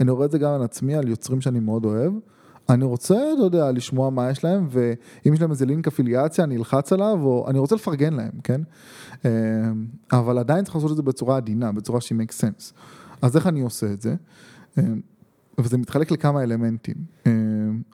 אני 0.00 0.10
רואה 0.10 0.26
את 0.26 0.30
זה 0.30 0.38
גם 0.38 0.52
על 0.52 0.62
עצמי, 0.62 0.94
על 0.94 1.08
יוצרים 1.08 1.40
שאני 1.40 1.60
מאוד 1.60 1.84
אוהב. 1.84 2.12
אני 2.68 2.84
רוצה, 2.84 3.14
אתה 3.14 3.42
יודע, 3.42 3.72
לשמוע 3.72 4.10
מה 4.10 4.30
יש 4.30 4.44
להם, 4.44 4.68
ואם 4.70 5.34
יש 5.34 5.40
להם 5.40 5.50
איזה 5.50 5.66
לינק 5.66 5.86
אפיליאציה, 5.86 6.44
אני 6.44 6.56
אלחץ 6.56 6.92
עליו, 6.92 7.18
או 7.22 7.46
אני 7.48 7.58
רוצה 7.58 7.74
לפרגן 7.74 8.12
להם, 8.14 8.32
כן? 8.44 8.60
אמ, 9.24 9.30
אבל 10.12 10.38
עדיין 10.38 10.64
צריך 10.64 10.76
לעשות 10.76 10.90
את 10.90 10.96
זה 10.96 11.02
בצורה 11.02 11.36
עדינה, 11.36 11.72
בצורה 11.72 12.00
שהיא 12.00 12.18
make 12.18 12.32
sense. 12.32 12.72
אז 13.22 13.36
איך 13.36 13.46
אני 13.46 13.60
עושה 13.60 13.92
את 13.92 14.00
זה? 14.00 14.14
אמ, 14.78 15.00
וזה 15.58 15.78
מתחלק 15.78 16.10
לכמה 16.10 16.42
אלמנטים. 16.42 16.94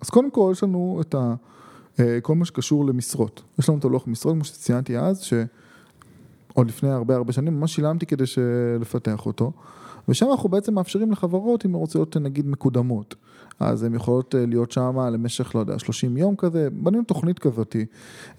אז 0.01 0.11
קודם 0.11 0.31
כל 0.31 0.49
יש 0.53 0.63
לנו 0.63 0.99
את 1.01 1.15
ה... 1.15 1.35
אה, 2.01 2.19
כל 2.23 2.35
מה 2.35 2.45
שקשור 2.45 2.87
למשרות. 2.87 3.43
יש 3.59 3.69
לנו 3.69 3.79
את 3.79 3.85
הלוח 3.85 4.07
משרות, 4.07 4.35
כמו 4.35 4.45
שציינתי 4.45 4.99
אז, 4.99 5.21
שעוד 6.53 6.69
לפני 6.69 6.91
הרבה 6.91 7.17
הרבה 7.17 7.33
שנים 7.33 7.61
ממש 7.61 7.75
שילמתי 7.75 8.07
כדי 8.07 8.25
לפתח 8.81 9.27
אותו. 9.27 9.53
ושם 10.09 10.31
אנחנו 10.31 10.49
בעצם 10.49 10.75
מאפשרים 10.75 11.13
לחברות, 11.13 11.67
אם 11.67 11.71
הן 11.71 11.77
רוצות 11.77 12.17
נגיד 12.17 12.47
מקודמות. 12.47 13.15
אז 13.61 13.83
הן 13.83 13.95
יכולות 13.95 14.35
אה, 14.35 14.47
להיות 14.47 14.71
שם 14.71 14.99
למשך, 15.13 15.55
לא 15.55 15.61
יודע, 15.61 15.79
30 15.79 16.17
יום 16.17 16.37
כזה, 16.37 16.69
בנינו 16.73 17.05
תוכנית 17.05 17.39
כזאת, 17.39 17.77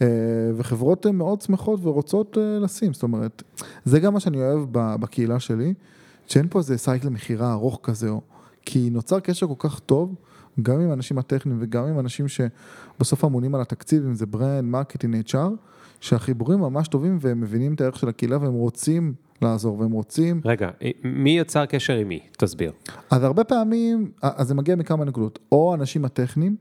אה, 0.01 0.07
וחברות 0.55 1.05
הן 1.05 1.15
מאוד 1.15 1.41
שמחות 1.41 1.79
ורוצות 1.83 2.37
אה, 2.37 2.59
לשים, 2.59 2.93
זאת 2.93 3.03
אומרת, 3.03 3.43
זה 3.85 3.99
גם 3.99 4.13
מה 4.13 4.19
שאני 4.19 4.37
אוהב 4.37 4.59
בקהילה 4.71 5.39
שלי, 5.39 5.73
שאין 6.27 6.47
פה 6.49 6.59
איזה 6.59 6.77
cycle 6.77 7.09
מכירה 7.09 7.53
ארוך 7.53 7.79
כזה, 7.83 8.09
כי 8.65 8.89
נוצר 8.89 9.19
קשר 9.19 9.47
כל 9.47 9.69
כך 9.69 9.79
טוב, 9.79 10.15
גם 10.61 10.79
עם 10.79 10.89
האנשים 10.89 11.17
הטכניים 11.17 11.59
וגם 11.61 11.85
עם 11.85 11.99
אנשים 11.99 12.25
שבסוף 12.27 13.25
אמונים 13.25 13.55
על 13.55 13.61
התקציב, 13.61 14.05
אם 14.05 14.15
זה 14.15 14.25
brand, 14.25 14.63
marketing, 14.63 15.27
HR, 15.27 15.37
שהחיבורים 16.03 16.59
ממש 16.59 16.87
טובים 16.87 17.17
והם 17.21 17.41
מבינים 17.41 17.73
את 17.73 17.81
הערך 17.81 17.99
של 17.99 18.09
הקהילה 18.09 18.37
והם 18.37 18.53
רוצים 18.53 19.13
לעזור 19.41 19.79
והם 19.79 19.91
רוצים. 19.91 20.41
רגע, 20.45 20.69
מי 21.03 21.29
יצר 21.39 21.65
קשר 21.65 21.93
עם 21.93 22.07
מי? 22.07 22.19
תסביר. 22.37 22.71
אז 23.11 23.23
הרבה 23.23 23.43
פעמים, 23.43 24.11
אז 24.21 24.47
זה 24.47 24.55
מגיע 24.55 24.75
מכמה 24.75 25.05
נקודות, 25.05 25.39
או 25.51 25.73
אנשים 25.73 26.05
הטכניים, 26.05 26.55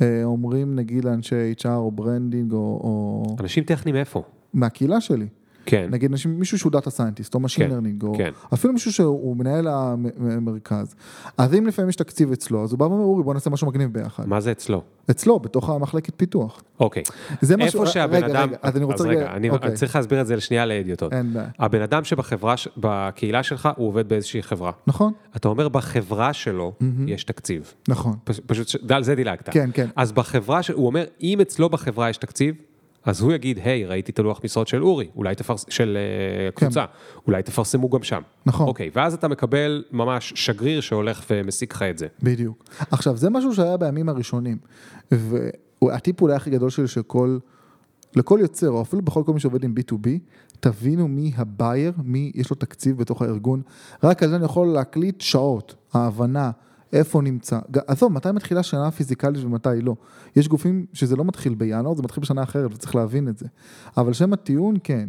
אה, 0.00 0.24
אומרים 0.24 0.74
נגיד 0.74 1.04
לאנשי 1.04 1.52
HR 1.60 1.68
או 1.68 1.90
branding 1.90 2.52
או... 2.52 2.58
או... 2.58 3.36
אנשים 3.40 3.64
טכניים 3.64 3.96
איפה? 3.96 4.22
מהקהילה 4.54 5.00
שלי. 5.00 5.26
כן. 5.66 5.88
נגיד 5.90 6.10
מישהו 6.26 6.58
שהוא 6.58 6.72
data 6.72 6.90
scientist 6.90 7.34
או 7.34 7.40
machine 7.40 7.70
learning, 7.70 8.00
כן, 8.00 8.06
או 8.06 8.14
כן. 8.18 8.30
אפילו 8.54 8.72
מישהו 8.72 8.92
שהוא 8.92 9.36
מנהל 9.36 9.68
המרכז. 9.68 10.94
אז 11.38 11.54
אם 11.54 11.66
לפעמים 11.66 11.88
יש 11.88 11.96
תקציב 11.96 12.32
אצלו, 12.32 12.64
אז 12.64 12.72
הוא 12.72 12.78
בא 12.78 12.84
ואומר, 12.84 13.04
אורי, 13.04 13.22
בוא 13.22 13.34
נעשה 13.34 13.50
משהו 13.50 13.66
מגניב 13.66 13.92
ביחד. 13.92 14.28
מה 14.28 14.40
זה 14.40 14.52
אצלו? 14.52 14.82
אצלו, 15.10 15.38
בתוך 15.38 15.70
המחלקת 15.70 16.12
פיתוח. 16.16 16.62
אוקיי. 16.80 17.02
זה 17.40 17.56
משהו, 17.56 17.80
איפה 17.80 17.92
שהבן 17.92 18.16
רגע, 18.16 18.26
אדם, 18.26 18.48
רגע, 18.48 18.56
אז 18.62 18.76
אני 18.76 18.84
רוצה 18.84 19.04
אז 19.04 19.10
רגע, 19.10 19.32
אני 19.32 19.50
אוקיי. 19.50 19.74
צריך 19.74 19.96
להסביר 19.96 20.20
את 20.20 20.26
זה 20.26 20.36
לשנייה 20.36 20.66
לאדיוטות. 20.66 21.12
אין 21.12 21.32
בעיה. 21.32 21.48
הבן 21.58 21.82
אדם 21.82 22.04
שבחברה, 22.04 22.54
בקהילה 22.76 23.42
שלך, 23.42 23.68
הוא 23.76 23.88
עובד 23.88 24.08
באיזושהי 24.08 24.42
חברה. 24.42 24.72
נכון. 24.86 25.12
אתה 25.36 25.48
אומר 25.48 25.68
בחברה 25.68 26.32
שלו 26.32 26.72
mm-hmm. 26.80 26.84
יש 27.06 27.24
תקציב. 27.24 27.74
נכון. 27.88 28.16
פשוט, 28.46 28.90
על 28.90 29.02
זה 29.02 29.14
דילגת. 29.14 29.48
כן, 29.48 29.70
כן. 29.74 29.86
אז 29.96 30.12
בחברה, 30.12 30.60
הוא 30.72 30.86
אומר, 30.86 31.04
אם 31.22 31.40
אצלו 31.40 31.68
בחברה 31.68 32.10
יש 32.10 32.16
תקציב, 32.16 32.54
אז 33.06 33.20
הוא 33.20 33.32
יגיד, 33.32 33.58
היי, 33.64 33.84
ראיתי 33.84 34.12
את 34.12 34.18
הלוח 34.18 34.40
משרות 34.44 34.68
של 34.68 34.82
אורי, 34.82 35.08
אולי 35.16 35.34
תפרס... 35.34 35.64
של 35.68 35.98
uh, 36.50 36.54
קבוצה, 36.54 36.86
כן. 36.86 37.20
אולי 37.26 37.42
תפרסמו 37.42 37.90
גם 37.90 38.02
שם. 38.02 38.22
נכון. 38.46 38.68
אוקיי, 38.68 38.90
ואז 38.94 39.14
אתה 39.14 39.28
מקבל 39.28 39.84
ממש 39.92 40.32
שגריר 40.36 40.80
שהולך 40.80 41.24
ומסיק 41.30 41.74
לך 41.74 41.82
את 41.82 41.98
זה. 41.98 42.06
בדיוק. 42.22 42.64
עכשיו, 42.90 43.16
זה 43.16 43.30
משהו 43.30 43.54
שהיה 43.54 43.76
בימים 43.76 44.08
הראשונים, 44.08 44.58
והטיפ 45.82 46.22
אולי 46.22 46.34
הכי 46.34 46.50
גדול 46.50 46.70
שלי 46.70 46.88
שכל, 46.88 47.38
לכל 48.16 48.38
יוצר, 48.42 48.70
או 48.70 48.82
אפילו 48.82 49.02
בכל 49.02 49.22
כל 49.26 49.32
מי 49.32 49.40
שעובד 49.40 49.64
עם 49.64 49.74
B2B, 49.78 50.08
תבינו 50.60 51.08
מי 51.08 51.32
הבייר, 51.36 51.92
מי 52.04 52.32
יש 52.34 52.50
לו 52.50 52.56
תקציב 52.56 52.98
בתוך 52.98 53.22
הארגון. 53.22 53.62
רק 54.04 54.22
על 54.22 54.28
זה 54.28 54.36
אני 54.36 54.44
יכול 54.44 54.68
להקליט 54.68 55.20
שעות, 55.20 55.74
ההבנה. 55.92 56.50
איפה 56.92 57.22
נמצא, 57.22 57.58
עזוב, 57.86 58.12
מתי 58.12 58.32
מתחילה 58.32 58.62
שנה 58.62 58.90
פיסקלית 58.90 59.44
ומתי 59.44 59.68
לא. 59.82 59.94
יש 60.36 60.48
גופים 60.48 60.86
שזה 60.92 61.16
לא 61.16 61.24
מתחיל 61.24 61.54
בינואר, 61.54 61.94
זה 61.94 62.02
מתחיל 62.02 62.22
בשנה 62.22 62.42
אחרת 62.42 62.70
וצריך 62.74 62.94
להבין 62.94 63.28
את 63.28 63.38
זה. 63.38 63.46
אבל 63.96 64.12
שם 64.12 64.32
הטיעון, 64.32 64.76
כן. 64.84 65.08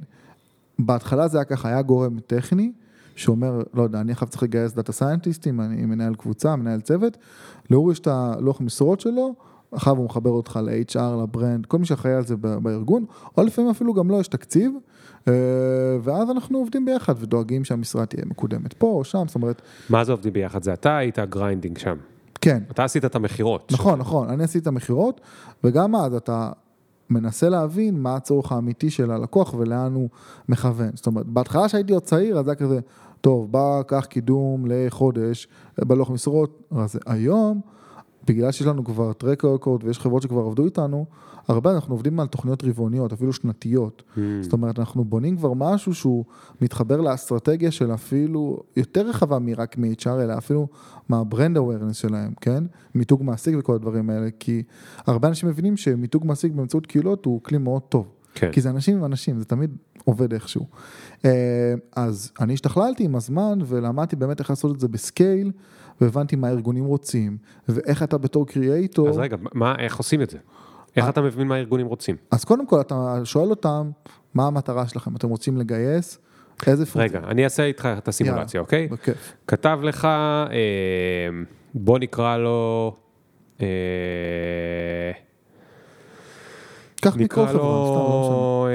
בהתחלה 0.79 1.27
זה 1.27 1.37
היה 1.37 1.45
ככה, 1.45 1.69
היה 1.69 1.81
גורם 1.81 2.19
טכני, 2.19 2.71
שאומר, 3.15 3.61
לא 3.73 3.81
יודע, 3.81 4.01
אני 4.01 4.11
עכשיו 4.11 4.27
צריך 4.27 4.43
לגייס 4.43 4.73
data 4.73 4.91
scientistים, 4.91 5.61
אני 5.61 5.85
מנהל 5.85 6.15
קבוצה, 6.15 6.55
מנהל 6.55 6.81
צוות, 6.81 7.17
לאורי 7.69 7.91
יש 7.91 7.99
את 7.99 8.07
הלוח 8.07 8.61
משרות 8.61 8.99
שלו, 8.99 9.35
אחר 9.71 9.91
הוא 9.91 10.05
מחבר 10.05 10.29
אותך 10.29 10.59
ל-HR, 10.63 11.23
ל 11.23 11.29
brand, 11.29 11.65
כל 11.65 11.77
מי 11.77 11.85
שאחראי 11.85 12.13
על 12.13 12.25
זה 12.25 12.35
בארגון, 12.37 13.05
או 13.37 13.43
לפעמים 13.43 13.71
אפילו 13.71 13.93
גם 13.93 14.09
לא 14.09 14.19
יש 14.19 14.27
תקציב, 14.27 14.71
ואז 16.01 16.31
אנחנו 16.31 16.57
עובדים 16.57 16.85
ביחד 16.85 17.13
ודואגים 17.17 17.63
שהמשרה 17.63 18.05
תהיה 18.05 18.25
מקודמת 18.25 18.73
פה 18.73 18.87
או 18.87 19.03
שם, 19.03 19.23
זאת 19.27 19.35
אומרת... 19.35 19.61
מה 19.89 20.03
זה 20.03 20.11
עובדים 20.11 20.33
ביחד? 20.33 20.63
זה 20.63 20.73
אתה 20.73 20.97
היית 20.97 21.19
grinding 21.19 21.77
שם. 21.77 21.97
כן. 22.41 22.63
אתה 22.71 22.83
עשית 22.83 23.05
את 23.05 23.15
המכירות. 23.15 23.71
נכון, 23.71 23.97
ש... 23.97 23.99
נכון, 23.99 24.29
אני 24.29 24.43
עשיתי 24.43 24.59
את 24.59 24.67
המכירות, 24.67 25.21
וגם 25.63 25.95
אז 25.95 26.13
אתה 26.13 26.51
מנסה 27.09 27.49
להבין 27.49 27.99
מה 27.99 28.15
הצורך 28.15 28.51
האמיתי 28.51 28.89
של 28.89 29.11
הלקוח 29.11 29.53
ולאן 29.53 29.93
הוא 29.93 30.09
מכוון. 30.49 30.89
זאת 30.93 31.07
אומרת, 31.07 31.25
בהתחלה 31.25 31.69
שהייתי 31.69 31.93
עוד 31.93 32.03
צעיר, 32.03 32.39
אז 32.39 32.45
זה 32.45 32.51
היה 32.51 32.55
כזה, 32.55 32.79
טוב, 33.21 33.51
בא, 33.51 33.81
קח 33.87 34.05
קידום 34.05 34.65
לחודש 34.67 35.47
בלוח 35.79 36.09
משרות, 36.09 36.63
אז 36.71 36.99
היום... 37.05 37.61
בגלל 38.27 38.51
שיש 38.51 38.67
לנו 38.67 38.83
כבר 38.83 39.13
track 39.13 39.45
record 39.45 39.83
ויש 39.83 39.99
חברות 39.99 40.21
שכבר 40.21 40.41
עבדו 40.41 40.65
איתנו, 40.65 41.05
הרבה 41.47 41.75
אנחנו 41.75 41.93
עובדים 41.93 42.19
על 42.19 42.27
תוכניות 42.27 42.63
רבעוניות, 42.63 43.13
אפילו 43.13 43.33
שנתיות. 43.33 44.03
Mm. 44.15 44.19
זאת 44.41 44.53
אומרת, 44.53 44.79
אנחנו 44.79 45.05
בונים 45.05 45.37
כבר 45.37 45.53
משהו 45.53 45.95
שהוא 45.95 46.25
מתחבר 46.61 47.01
לאסטרטגיה 47.01 47.71
של 47.71 47.93
אפילו 47.93 48.59
יותר 48.77 49.09
רחבה 49.09 49.39
מרק 49.39 49.77
מ-HR, 49.77 50.07
אלא 50.07 50.37
אפילו 50.37 50.67
מהברנד 51.09 51.57
אווירנס 51.57 51.95
שלהם, 51.95 52.33
כן? 52.41 52.63
מיתוג 52.95 53.23
מעסיק 53.23 53.55
וכל 53.59 53.75
הדברים 53.75 54.09
האלה, 54.09 54.27
כי 54.39 54.63
הרבה 55.05 55.27
אנשים 55.27 55.49
מבינים 55.49 55.77
שמיתוג 55.77 56.25
מעסיק 56.25 56.51
באמצעות 56.51 56.85
קהילות 56.85 57.25
הוא 57.25 57.43
כלי 57.43 57.57
מאוד 57.57 57.81
טוב. 57.81 58.07
כן. 58.33 58.51
כי 58.51 58.61
זה 58.61 58.69
אנשים 58.69 58.97
עם 58.97 59.05
אנשים, 59.05 59.39
זה 59.39 59.45
תמיד 59.45 59.75
עובד 60.05 60.33
איכשהו. 60.33 60.65
אה, 61.25 61.73
אז 61.95 62.31
אני 62.39 62.53
השתכללתי 62.53 63.03
עם 63.03 63.15
הזמן 63.15 63.59
ולמדתי 63.65 64.15
באמת 64.15 64.39
איך 64.39 64.49
לעשות 64.49 64.75
את 64.75 64.79
זה 64.79 64.87
בסקייל. 64.87 65.51
והבנתי 66.01 66.35
מה 66.35 66.47
הארגונים 66.47 66.85
רוצים, 66.85 67.37
ואיך 67.69 68.03
אתה 68.03 68.17
בתור 68.17 68.47
קריאייטור... 68.47 69.09
אז 69.09 69.17
רגע, 69.17 69.37
מה, 69.53 69.75
איך 69.79 69.97
עושים 69.97 70.21
את 70.21 70.29
זה? 70.29 70.37
איך 70.95 71.05
אה, 71.05 71.09
אתה 71.09 71.21
מבין 71.21 71.47
מה 71.47 71.55
הארגונים 71.55 71.87
רוצים? 71.87 72.15
אז 72.31 72.43
קודם 72.43 72.67
כל 72.67 72.81
אתה 72.81 73.21
שואל 73.23 73.49
אותם, 73.49 73.91
מה 74.33 74.47
המטרה 74.47 74.87
שלכם? 74.87 75.15
אתם 75.15 75.29
רוצים 75.29 75.57
לגייס? 75.57 76.19
איזה 76.67 76.85
פונקציה? 76.85 77.19
רגע, 77.19 77.29
אני 77.29 77.43
אעשה 77.43 77.63
איתך 77.63 77.89
את 77.97 78.07
הסימולציה, 78.07 78.61
אוקיי? 78.61 78.87
בכיף. 78.87 79.33
כתב 79.47 79.79
לך, 79.83 80.05
אה, 80.05 80.49
בוא 81.73 81.99
נקרא 81.99 82.37
לו... 82.37 82.95
אה, 83.61 83.67
קח 87.01 87.15
מיקרו 87.15 87.47
חברה, 87.47 87.51
סתם 87.51 87.63
לא 87.63 88.67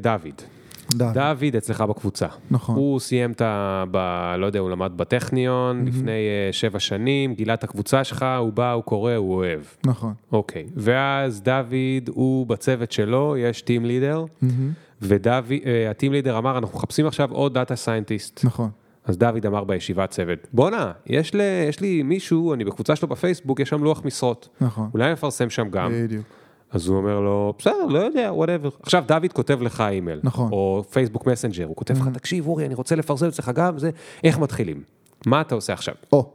משנה. 0.00 0.18
דוד. 0.18 0.59
דוד. 0.94 1.14
דוד 1.14 1.56
אצלך 1.56 1.80
בקבוצה. 1.80 2.26
נכון. 2.50 2.74
הוא 2.74 3.00
סיים 3.00 3.32
את 3.32 3.40
ה... 3.40 3.84
ב... 3.90 3.96
לא 4.38 4.46
יודע, 4.46 4.58
הוא 4.60 4.70
למד 4.70 4.92
בטכניון 4.96 5.82
mm-hmm. 5.82 5.88
לפני 5.88 6.10
uh, 6.50 6.52
שבע 6.52 6.78
שנים, 6.78 7.34
גילה 7.34 7.54
את 7.54 7.64
הקבוצה 7.64 8.04
שלך, 8.04 8.26
הוא 8.38 8.52
בא, 8.52 8.72
הוא 8.72 8.82
קורא, 8.82 9.14
הוא 9.14 9.34
אוהב. 9.34 9.60
נכון. 9.86 10.14
אוקיי. 10.32 10.66
ואז 10.76 11.42
דוד, 11.42 12.08
הוא 12.08 12.46
בצוות 12.46 12.92
שלו, 12.92 13.36
יש 13.38 13.62
team 13.62 13.84
leader, 13.84 14.24
mm-hmm. 14.24 14.46
וה 15.02 15.39
team 15.39 16.12
leader 16.12 16.38
אמר, 16.38 16.58
אנחנו 16.58 16.78
מחפשים 16.78 17.06
עכשיו 17.06 17.30
עוד 17.32 17.54
data 17.54 17.76
scientist. 17.76 18.40
נכון. 18.44 18.70
אז 19.04 19.18
דוד 19.18 19.46
אמר 19.46 19.64
בישיבת 19.64 20.10
צוות, 20.10 20.38
בואנה, 20.52 20.92
יש, 21.06 21.32
יש 21.68 21.80
לי 21.80 22.02
מישהו, 22.02 22.54
אני 22.54 22.64
בקבוצה 22.64 22.96
שלו 22.96 23.08
בפייסבוק, 23.08 23.60
יש 23.60 23.68
שם 23.68 23.84
לוח 23.84 24.04
משרות. 24.04 24.48
נכון. 24.60 24.90
אולי 24.94 25.12
נפרסם 25.12 25.50
שם 25.50 25.68
גם. 25.70 25.92
בדיוק. 26.04 26.24
אז 26.72 26.86
הוא 26.86 26.96
אומר 26.96 27.20
לו, 27.20 27.54
בסדר, 27.58 27.86
לא 27.88 27.98
יודע, 27.98 28.30
whatever. 28.32 28.68
עכשיו 28.82 29.04
דוד 29.06 29.32
כותב 29.32 29.62
לך 29.62 29.80
אימייל, 29.80 30.20
נכון. 30.22 30.52
או 30.52 30.84
Facebook 30.90 31.26
Messenger, 31.26 31.66
הוא 31.66 31.76
כותב 31.76 31.94
לך, 31.94 32.06
mm-hmm. 32.06 32.18
תקשיב 32.18 32.46
אורי, 32.46 32.66
אני 32.66 32.74
רוצה 32.74 32.96
לפרסם 32.96 33.26
אצלך 33.26 33.50
גם, 33.54 33.78
זה, 33.78 33.90
איך 34.24 34.38
מתחילים? 34.38 34.82
מה 35.26 35.40
אתה 35.40 35.54
עושה 35.54 35.72
עכשיו? 35.72 35.94
או, 36.12 36.32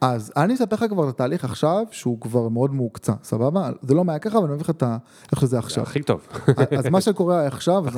אז 0.00 0.32
אני 0.36 0.54
אספר 0.54 0.76
לך 0.76 0.84
כבר 0.90 1.08
את 1.08 1.14
התהליך 1.14 1.44
עכשיו, 1.44 1.84
שהוא 1.90 2.20
כבר 2.20 2.48
מאוד 2.48 2.74
מהוקצע, 2.74 3.12
סבבה? 3.22 3.70
זה 3.82 3.94
לא 3.94 4.04
מה 4.04 4.18
ככה, 4.18 4.38
אבל 4.38 4.46
אני 4.46 4.54
מביא 4.54 4.64
לך 4.64 4.70
את 4.70 4.82
ה... 4.82 4.96
איך 5.32 5.40
שזה 5.40 5.58
עכשיו. 5.58 5.82
הכי 5.82 6.02
טוב. 6.02 6.26
אז 6.78 6.86
מה 6.86 7.00
שקורה 7.00 7.46
עכשיו, 7.46 7.84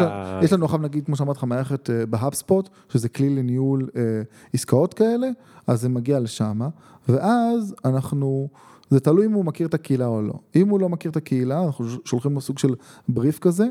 ה... 0.00 0.40
יש 0.42 0.52
לנו 0.52 0.64
עכשיו, 0.64 0.80
נגיד, 0.80 1.06
כמו 1.06 1.16
שאמרתי 1.16 1.38
לך, 1.38 1.44
מערכת 1.44 1.90
אה, 1.90 2.06
בהאבספוט, 2.06 2.68
שזה 2.88 3.08
כלי 3.08 3.30
לניהול 3.30 3.88
אה, 3.96 4.02
עסקאות 4.52 4.94
כאלה, 4.94 5.28
אז 5.66 5.80
זה 5.80 5.88
מגיע 5.88 6.20
לשם, 6.20 6.60
ואז 7.08 7.74
אנחנו... 7.84 8.48
זה 8.90 9.00
תלוי 9.00 9.26
אם 9.26 9.32
הוא 9.32 9.44
מכיר 9.44 9.66
את 9.66 9.74
הקהילה 9.74 10.06
או 10.06 10.22
לא. 10.22 10.34
אם 10.56 10.68
הוא 10.68 10.80
לא 10.80 10.88
מכיר 10.88 11.10
את 11.10 11.16
הקהילה, 11.16 11.64
אנחנו 11.64 11.84
שולחים 12.04 12.34
לו 12.34 12.40
סוג 12.40 12.58
של 12.58 12.74
בריף 13.08 13.38
כזה, 13.38 13.66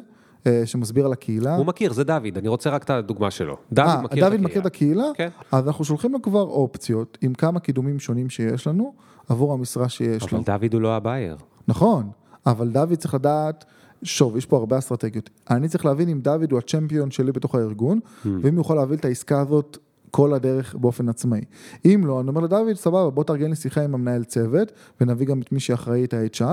אה, 0.48 0.62
שמסביר 0.66 1.06
על 1.06 1.14
הקהילה. 1.14 1.56
הוא 1.56 1.66
מכיר, 1.66 1.94
זה 1.94 2.04
דוד, 2.04 2.38
אני 2.38 2.48
רוצה 2.48 2.70
רק 2.70 2.84
את 2.84 2.90
הדוגמה 2.90 3.32
שלו. 3.32 3.58
דוד 3.72 3.88
아, 3.88 3.90
מכיר 3.90 4.00
דוד 4.00 4.06
את 4.06 4.12
הקהילה. 4.12 4.30
דוד 4.30 4.42
מכיר 4.42 4.62
את 4.62 4.66
הקהילה, 4.66 5.06
כן. 5.16 5.30
אז 5.52 5.68
אנחנו 5.68 5.86
שולחים 5.86 6.12
לו 6.12 6.22
כבר 6.22 6.42
אופציות 6.42 7.18
עם 7.22 7.34
כמה 7.34 7.60
קידומים 7.60 8.00
שונים 8.00 8.30
שיש 8.30 8.68
לנו, 8.68 8.94
עבור 9.30 9.54
המשרה 9.54 9.90
שיש 9.90 10.24
אבל 10.24 10.32
לו. 10.32 10.38
אבל 10.38 10.58
דוד 10.60 10.74
הוא 10.74 10.82
לא 10.82 10.96
הבייר. 10.96 11.38
נכון, 11.68 12.10
אבל 12.46 12.70
דוד 12.70 12.96
צריך 12.96 13.14
לדעת, 13.14 13.66
שוב, 14.04 14.38
יש 14.38 14.46
פה 14.46 14.58
הרבה 14.58 14.78
אסטרטגיות. 14.78 15.30
אני 15.50 15.68
צריך 15.68 15.86
להבין 15.86 16.10
אם 16.10 16.22
דוד 16.22 16.52
הוא 16.52 16.60
הצ'מפיון 16.60 17.12
שלי 17.12 17.32
בתוך 17.32 17.56
הארגון, 17.56 18.00
hmm. 18.00 18.28
ואם 18.42 18.56
הוא 18.56 18.62
יכול 18.62 18.76
להביא 18.76 18.98
את 18.98 19.06
העסקה 19.06 19.42
הזאת 19.42 19.78
כל 20.16 20.34
הדרך 20.34 20.76
באופן 20.76 21.10
עצמאי. 21.10 21.42
אם 21.86 22.02
לא, 22.06 22.22
אני 22.22 22.30
אומר 22.30 22.42
לדוד, 22.42 22.74
סבבה, 22.74 23.10
בוא 23.10 23.24
תארגן 23.24 23.50
לי 23.50 23.56
שיחה 23.56 23.82
עם 23.82 23.94
המנהל 23.94 24.24
צוות, 24.24 24.72
ונביא 25.02 25.28
גם 25.28 25.42
את 25.42 25.52
מי 25.52 25.60
שאחראי 25.60 26.06
את 26.06 26.14
ה-HR, 26.14 26.44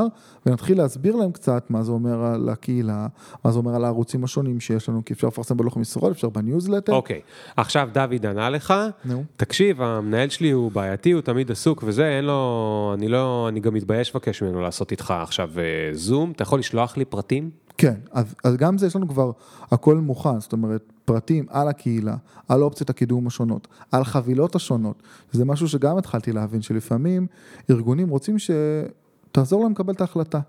ונתחיל 0.47 0.79
להסביר 0.79 1.17
להם 1.17 1.33
קצת 1.33 1.67
מה 1.71 1.83
זה 1.83 1.93
אומר 1.93 2.25
על 2.25 2.49
הקהילה, 2.49 3.07
מה 3.45 3.53
זה 3.53 3.59
אומר 3.59 3.75
על 3.75 3.85
הערוצים 3.85 4.25
השונים 4.25 4.61
שיש 4.61 4.89
לנו, 4.89 5.05
כי 5.05 5.15
אפשר 5.15 5.27
לפרסם 5.27 5.57
בלוח 5.57 5.77
משרות, 5.77 6.13
אפשר 6.13 6.29
בניוזלטר. 6.29 6.93
אוקיי, 6.93 7.21
okay. 7.25 7.53
עכשיו 7.57 7.89
דוד 7.93 8.27
ענה 8.27 8.51
לך, 8.51 8.75
no. 9.07 9.11
תקשיב, 9.37 9.83
המנהל 9.83 10.29
שלי 10.29 10.51
הוא 10.51 10.73
בעייתי, 10.73 11.11
הוא 11.11 11.21
תמיד 11.21 11.51
עסוק 11.51 11.85
וזה, 11.87 12.09
אין 12.09 12.25
לו, 12.25 12.93
אני 12.95 13.09
לא, 13.09 13.47
אני 13.49 13.61
גם 13.61 13.75
מתבייש 13.75 14.11
לבקש 14.11 14.43
ממנו 14.43 14.61
לעשות 14.61 14.91
איתך 14.91 15.15
עכשיו 15.23 15.51
זום, 15.93 16.29
אה, 16.29 16.35
אתה 16.35 16.43
יכול 16.43 16.59
לשלוח 16.59 16.97
לי 16.97 17.05
פרטים? 17.05 17.51
כן, 17.79 17.95
אז, 18.13 18.35
אז 18.45 18.57
גם 18.57 18.79
זה 18.79 18.87
יש 18.87 18.97
לנו 18.97 19.09
כבר 19.09 19.31
הכל 19.71 19.97
מוכן, 19.97 20.41
זאת 20.41 20.53
אומרת, 20.53 20.93
פרטים 21.05 21.47
על 21.49 21.69
הקהילה, 21.69 22.17
על 22.49 22.63
אופציות 22.63 22.91
הקידום 22.91 23.27
השונות, 23.27 23.69
על 23.93 24.05
חבילות 24.05 24.55
השונות. 24.55 25.03
זה 25.33 25.45
משהו 25.45 25.69
שגם 25.69 25.97
התחלתי 25.97 26.33
להבין, 26.33 26.63
שלפעמים 26.63 27.27
ארגונים 27.71 28.09
רוצים 28.09 28.37
שתעזור 28.39 29.63
להם 29.63 29.73
לקבל 29.73 29.93
את 29.93 30.01
ההחלטה. 30.01 30.41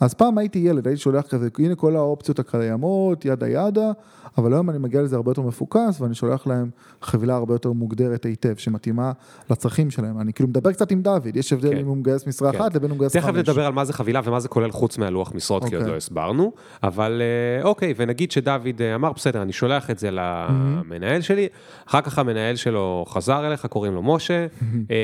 אז 0.00 0.14
פעם 0.14 0.38
הייתי 0.38 0.58
ילד, 0.58 0.86
הייתי 0.86 1.02
שולח 1.02 1.26
כזה, 1.26 1.48
הנה 1.58 1.74
כל 1.74 1.96
האופציות 1.96 2.38
הקיימות, 2.38 3.24
ידה 3.24 3.48
ידה, 3.48 3.92
אבל 4.38 4.52
היום 4.52 4.70
אני 4.70 4.78
מגיע 4.78 5.02
לזה 5.02 5.16
הרבה 5.16 5.30
יותר 5.30 5.42
מפוקס, 5.42 6.00
ואני 6.00 6.14
שולח 6.14 6.46
להם 6.46 6.70
חבילה 7.02 7.34
הרבה 7.34 7.54
יותר 7.54 7.72
מוגדרת 7.72 8.24
היטב, 8.24 8.56
שמתאימה 8.56 9.12
לצרכים 9.50 9.90
שלהם. 9.90 10.20
אני 10.20 10.32
כאילו 10.32 10.48
מדבר 10.48 10.72
קצת 10.72 10.90
עם 10.90 11.02
דוד, 11.02 11.36
יש 11.36 11.52
הבדל 11.52 11.70
כן. 11.70 11.76
אם 11.76 11.86
הוא 11.86 11.96
מגייס 11.96 12.26
משרה 12.26 12.52
כן. 12.52 12.58
אחת 12.58 12.74
לבין 12.74 12.90
הוא 12.90 12.96
מגייס 12.96 13.12
חמש. 13.12 13.24
תכף 13.24 13.34
נדבר 13.34 13.66
על 13.66 13.72
מה 13.72 13.84
זה 13.84 13.92
חבילה 13.92 14.20
ומה 14.24 14.40
זה 14.40 14.48
כולל 14.48 14.70
חוץ 14.70 14.98
מהלוח 14.98 15.32
משרות, 15.34 15.64
כי 15.64 15.74
עוד 15.74 15.82
אוקיי. 15.82 15.92
לא 15.92 15.96
הסברנו, 15.96 16.52
אבל 16.82 17.22
אה, 17.22 17.68
אוקיי, 17.68 17.94
ונגיד 17.96 18.30
שדוד 18.30 18.80
אה, 18.80 18.94
אמר, 18.94 19.12
בסדר, 19.12 19.42
אני 19.42 19.52
שולח 19.52 19.90
את 19.90 19.98
זה 19.98 20.10
למנהל 20.10 21.20
שלי, 21.20 21.48
אחר 21.88 22.00
כך 22.00 22.18
המנהל 22.18 22.56
שלו 22.56 23.04
חזר 23.08 23.46
אליך, 23.46 23.66
קוראים 23.66 23.94
לו 23.94 24.02
משה, 24.02 24.46
אה, 24.90 24.96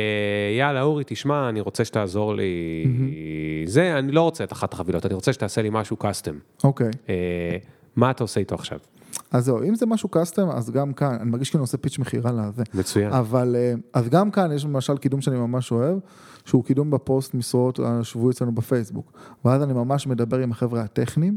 יאללה, 0.59 0.83
אורי, 0.83 1.05
תשמע, 1.07 1.49
אני 1.49 1.61
רוצה 1.61 1.85
שתעזור 1.85 2.35
לי, 2.35 2.85
זה, 3.67 3.99
אני 3.99 4.13
לא 4.13 4.21
רוצה 4.21 4.45
את 4.45 4.53
אחת 4.53 4.75
החבילות, 4.87 5.07
אני 5.07 5.15
רוצה 5.15 5.33
שתעשה 5.33 5.63
לי 5.63 5.69
משהו 5.73 5.97
custom. 5.97 6.39
אוקיי. 6.65 6.91
אה, 7.09 7.57
מה 7.97 8.11
אתה 8.11 8.25
עושה 8.25 8.41
איתו 8.41 8.55
עכשיו? 8.55 8.79
אז 9.31 9.45
זהו, 9.45 9.63
אם 9.63 9.75
זה 9.75 9.87
משהו 9.87 10.09
custom, 10.09 10.49
אז 10.51 10.71
גם 10.71 10.93
כאן, 10.93 11.17
אני 11.21 11.31
מרגיש 11.31 11.51
כאילו 11.51 11.65
עושה 11.65 11.77
pitch 11.77 11.99
מכירה 11.99 12.33
לזה. 12.33 12.63
מצוין. 12.75 13.13
אבל, 13.13 13.57
אה, 13.59 13.75
אז 13.93 14.09
גם 14.09 14.31
כאן 14.31 14.53
יש 14.53 14.65
למשל 14.65 14.99
קידום 14.99 15.21
שאני 15.21 15.37
ממש 15.37 15.73
אוהב, 15.73 15.99
שהוא 16.45 16.65
קידום 16.65 16.91
בפוסט 16.91 17.35
משרות 17.35 17.81
השבועי 17.85 18.33
אצלנו 18.33 18.53
בפייסבוק. 18.53 19.13
ואז 19.45 19.63
אני 19.63 19.73
ממש 19.73 20.07
מדבר 20.07 20.39
עם 20.39 20.53
החבר'ה 20.53 20.81
הטכניים, 20.81 21.37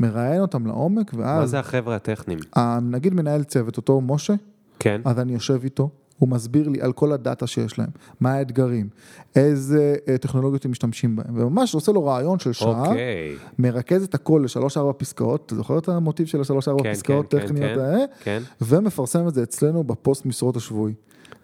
מראיין 0.00 0.40
אותם 0.40 0.66
לעומק, 0.66 1.14
מה 1.14 1.20
ואז, 1.20 1.50
זה 1.50 1.58
החבר'ה 1.58 1.96
הטכניים? 1.96 2.38
נגיד 2.82 3.14
מנהל 3.14 3.44
צוות, 3.44 3.76
אותו 3.76 4.00
משה, 4.00 4.34
כן? 4.78 5.00
אז 5.04 5.18
אני 5.18 5.32
יושב 5.32 5.60
איתו, 5.64 5.90
הוא 6.18 6.28
מסביר 6.28 6.68
לי 6.68 6.80
על 6.80 6.92
כל 6.92 7.12
הדאטה 7.12 7.46
שיש 7.46 7.78
להם, 7.78 7.88
מה 8.20 8.32
האתגרים, 8.32 8.88
איזה 9.36 9.94
אה, 10.08 10.18
טכנולוגיות 10.18 10.64
הם 10.64 10.70
משתמשים 10.70 11.16
בהם, 11.16 11.26
וממש 11.34 11.74
עושה 11.74 11.92
לו 11.92 12.04
רעיון 12.04 12.38
של 12.38 12.52
שעה, 12.52 12.88
אוקיי. 12.88 13.34
מרכז 13.58 14.04
את 14.04 14.14
הכל 14.14 14.40
לשלוש-ארבע 14.44 14.92
פסקאות, 14.96 15.42
אתה 15.46 15.54
זוכר 15.54 15.78
את 15.78 15.88
המוטיב 15.88 16.26
של 16.26 16.40
השלוש-ארבע 16.40 16.82
כן, 16.82 16.92
פסקאות 16.94 17.30
כן, 17.30 17.40
כן, 17.40 17.46
טכניות 17.46 17.70
כן. 17.74 17.80
האלה? 17.80 18.04
כן. 18.24 18.42
ומפרסם 18.60 19.28
את 19.28 19.34
זה 19.34 19.42
אצלנו 19.42 19.84
בפוסט 19.84 20.26
משרות 20.26 20.56
השבועי. 20.56 20.94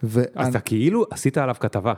אז 0.03 0.09
ואני- 0.37 0.51
אתה 0.51 0.61
כאילו 0.61 1.05
עשית 1.11 1.39
עליו 1.39 1.55
כתבה. 1.61 1.93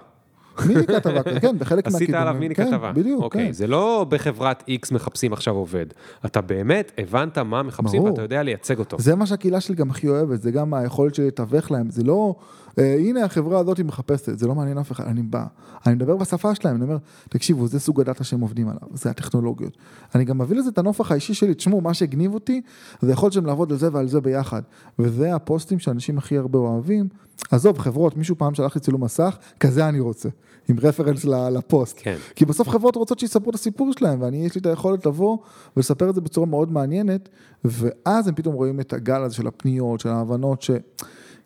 מיני 0.66 0.86
כתבה, 0.86 1.22
כזה, 1.22 1.40
כן, 1.40 1.58
בחלק 1.58 1.86
עשית 1.86 2.00
מהקידומים. 2.00 2.22
עליו 2.28 2.40
מיני 2.40 2.54
כן, 2.54 2.66
כתבה. 2.70 2.92
בדיוק, 2.92 3.22
אוקיי, 3.22 3.46
כן. 3.46 3.52
זה 3.52 3.66
לא 3.66 4.06
בחברת 4.08 4.62
X 4.62 4.94
מחפשים 4.94 5.32
עכשיו 5.32 5.54
עובד. 5.54 5.86
אתה 6.26 6.40
באמת 6.40 6.92
הבנת 6.98 7.38
מה 7.38 7.62
מחפשים 7.62 8.00
ברור. 8.00 8.10
ואתה 8.12 8.22
יודע 8.22 8.42
לייצג 8.42 8.78
אותו. 8.78 8.98
זה 8.98 9.14
מה 9.14 9.26
שהקהילה 9.26 9.60
שלי 9.60 9.74
גם 9.74 9.90
הכי 9.90 10.08
אוהבת, 10.08 10.42
זה 10.42 10.50
גם 10.50 10.74
היכולת 10.74 11.14
שלי 11.14 11.26
לתווך 11.26 11.70
להם, 11.70 11.90
זה 11.90 12.02
לא, 12.02 12.34
הנה 12.76 13.24
החברה 13.24 13.60
הזאת 13.60 13.80
מחפשת, 13.80 14.38
זה 14.38 14.46
לא 14.46 14.54
מעניין 14.54 14.78
אף 14.78 14.92
אחד, 14.92 15.06
אני 15.06 15.22
בא, 15.22 15.44
אני 15.86 15.94
מדבר 15.94 16.16
בשפה 16.16 16.54
שלהם, 16.54 16.76
אני 16.76 16.84
אומר, 16.84 16.96
תקשיבו, 17.28 17.66
זה 17.66 17.80
סוג 17.80 18.00
הדאטה 18.00 18.24
שהם 18.24 18.40
עובדים 18.40 18.68
עליו, 18.68 18.88
זה 18.94 19.10
הטכנולוגיות. 19.10 19.76
אני 20.14 20.24
גם 20.24 20.38
מביא 20.38 20.56
לזה 20.56 20.70
את 20.70 20.78
הנופח 20.78 21.10
האישי 21.10 21.34
שלי, 21.34 21.54
תשמעו, 21.54 21.80
מה 21.80 21.94
שהגניב 21.94 22.34
אותי, 22.34 22.60
זה 23.02 23.12
יכול 23.12 23.30
שהם 23.30 23.46
לעבוד 23.46 23.72
על 23.72 23.78
זה 23.78 23.88
ועל 23.92 24.08
זה 24.08 24.20
ביחד. 24.20 24.62
וזה 24.98 25.34
הפוסטים 25.34 25.78
שאנשים 25.78 26.18
הכי 26.18 26.38
הרבה 26.38 26.58
אוהבים. 26.58 27.08
עזוב, 27.50 27.78
חברות, 27.78 28.16
מישהו 28.16 28.36
פעם 28.38 28.54
שלח 28.54 28.74
לי 28.74 28.80
צילום 28.80 29.04
מסך, 29.04 29.36
כזה 29.60 29.88
אני 29.88 30.00
רוצה, 30.00 30.28
עם 30.68 30.76
רפרנס 30.82 31.24
לפוסט. 31.24 32.00
כן. 32.02 32.16
כי 32.34 32.44
בסוף 32.44 32.68
חברות 32.68 32.96
רוצות 32.96 33.18
שיספרו 33.18 33.50
את 33.50 33.54
הסיפור 33.54 33.92
שלהם, 33.98 34.22
ואני, 34.22 34.46
יש 34.46 34.54
לי 34.54 34.60
את 34.60 34.66
היכולת 34.66 35.06
לבוא 35.06 35.38
ולספר 35.76 36.10
את 36.10 36.14
זה 36.14 36.20
בצורה 36.20 36.46
מאוד 36.46 36.72
מעניינת, 36.72 37.28
ואז 37.64 38.28
הם 38.28 38.34
פתאום 38.34 38.54
רואים 38.54 38.80
את 38.80 38.92
הגל 38.92 39.22
הזה 39.22 39.34
של 39.34 39.46
הפניות, 39.46 40.00
של 40.00 40.08
ההבנות, 40.08 40.62
ש... 40.62 40.70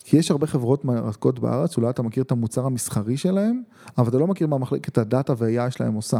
כי 0.09 0.17
יש 0.17 0.31
הרבה 0.31 0.47
חברות 0.47 0.85
מרתקות 0.85 1.39
בארץ, 1.39 1.77
אולי 1.77 1.91
אתה 1.91 2.03
מכיר 2.03 2.23
את 2.23 2.31
המוצר 2.31 2.67
המסחרי 2.67 3.17
שלהם, 3.17 3.63
אבל 3.99 4.09
אתה 4.09 4.19
לא 4.19 4.27
מכיר 4.27 4.47
מה 4.47 4.59
מחלקת 4.59 4.99
הדאטה 4.99 5.33
וה-AI 5.37 5.71
שלהם 5.71 5.95
עושה. 5.95 6.19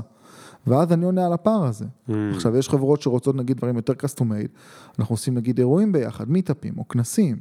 ואז 0.67 0.93
אני 0.93 1.05
עונה 1.05 1.27
על 1.27 1.33
הפער 1.33 1.65
הזה. 1.65 1.85
Mm. 1.85 2.13
עכשיו, 2.35 2.57
יש 2.57 2.69
חברות 2.69 3.03
שרוצות 3.03 3.37
נגיד 3.37 3.57
דברים 3.57 3.77
יותר 3.77 3.93
custom 3.93 4.21
made, 4.21 4.49
אנחנו 4.99 5.13
עושים 5.13 5.35
נגיד 5.35 5.59
אירועים 5.59 5.93
ביחד, 5.93 6.31
מיטאפים 6.31 6.75
או 6.79 6.89
כנסים. 6.89 7.37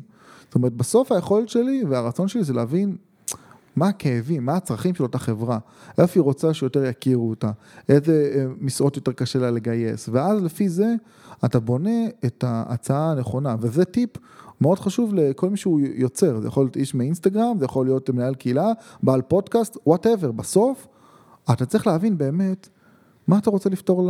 זאת 0.45 0.55
אומרת, 0.55 0.73
בסוף 0.73 1.11
היכולת 1.11 1.49
שלי 1.49 1.83
והרצון 1.89 2.27
שלי 2.27 2.43
זה 2.43 2.53
להבין 2.53 2.97
מה 3.77 3.87
הכאבים, 3.87 4.45
מה 4.45 4.55
הצרכים 4.55 4.95
של 4.95 5.03
אותה 5.03 5.17
חברה, 5.17 5.57
איפה 5.97 6.19
היא 6.19 6.23
רוצה 6.23 6.53
שיותר 6.53 6.85
יכירו 6.85 7.29
אותה, 7.29 7.51
איזה 7.89 8.31
אה, 8.35 8.45
משרות 8.61 8.95
יותר 8.95 9.11
קשה 9.11 9.39
לה 9.39 9.51
לגייס, 9.51 10.09
ואז 10.11 10.43
לפי 10.43 10.69
זה 10.69 10.95
אתה 11.45 11.59
בונה 11.59 12.05
את 12.25 12.43
ההצעה 12.47 13.11
הנכונה, 13.11 13.55
וזה 13.59 13.85
טיפ 13.85 14.09
מאוד 14.61 14.79
חשוב 14.79 15.13
לכל 15.13 15.49
מי 15.49 15.57
שהוא 15.57 15.79
יוצר, 15.95 16.39
זה 16.39 16.47
יכול 16.47 16.63
להיות 16.63 16.75
איש 16.75 16.95
מאינסטגרם, 16.95 17.55
זה 17.59 17.65
יכול 17.65 17.85
להיות 17.85 18.09
מנהל 18.09 18.35
קהילה, 18.35 18.71
בעל 19.03 19.21
פודקאסט, 19.21 19.77
whatever, 19.87 20.31
בסוף 20.31 20.87
אתה 21.51 21.65
צריך 21.65 21.87
להבין 21.87 22.17
באמת 22.17 22.69
מה 23.27 23.37
אתה 23.37 23.49
רוצה 23.49 23.69
לפתור 23.69 24.09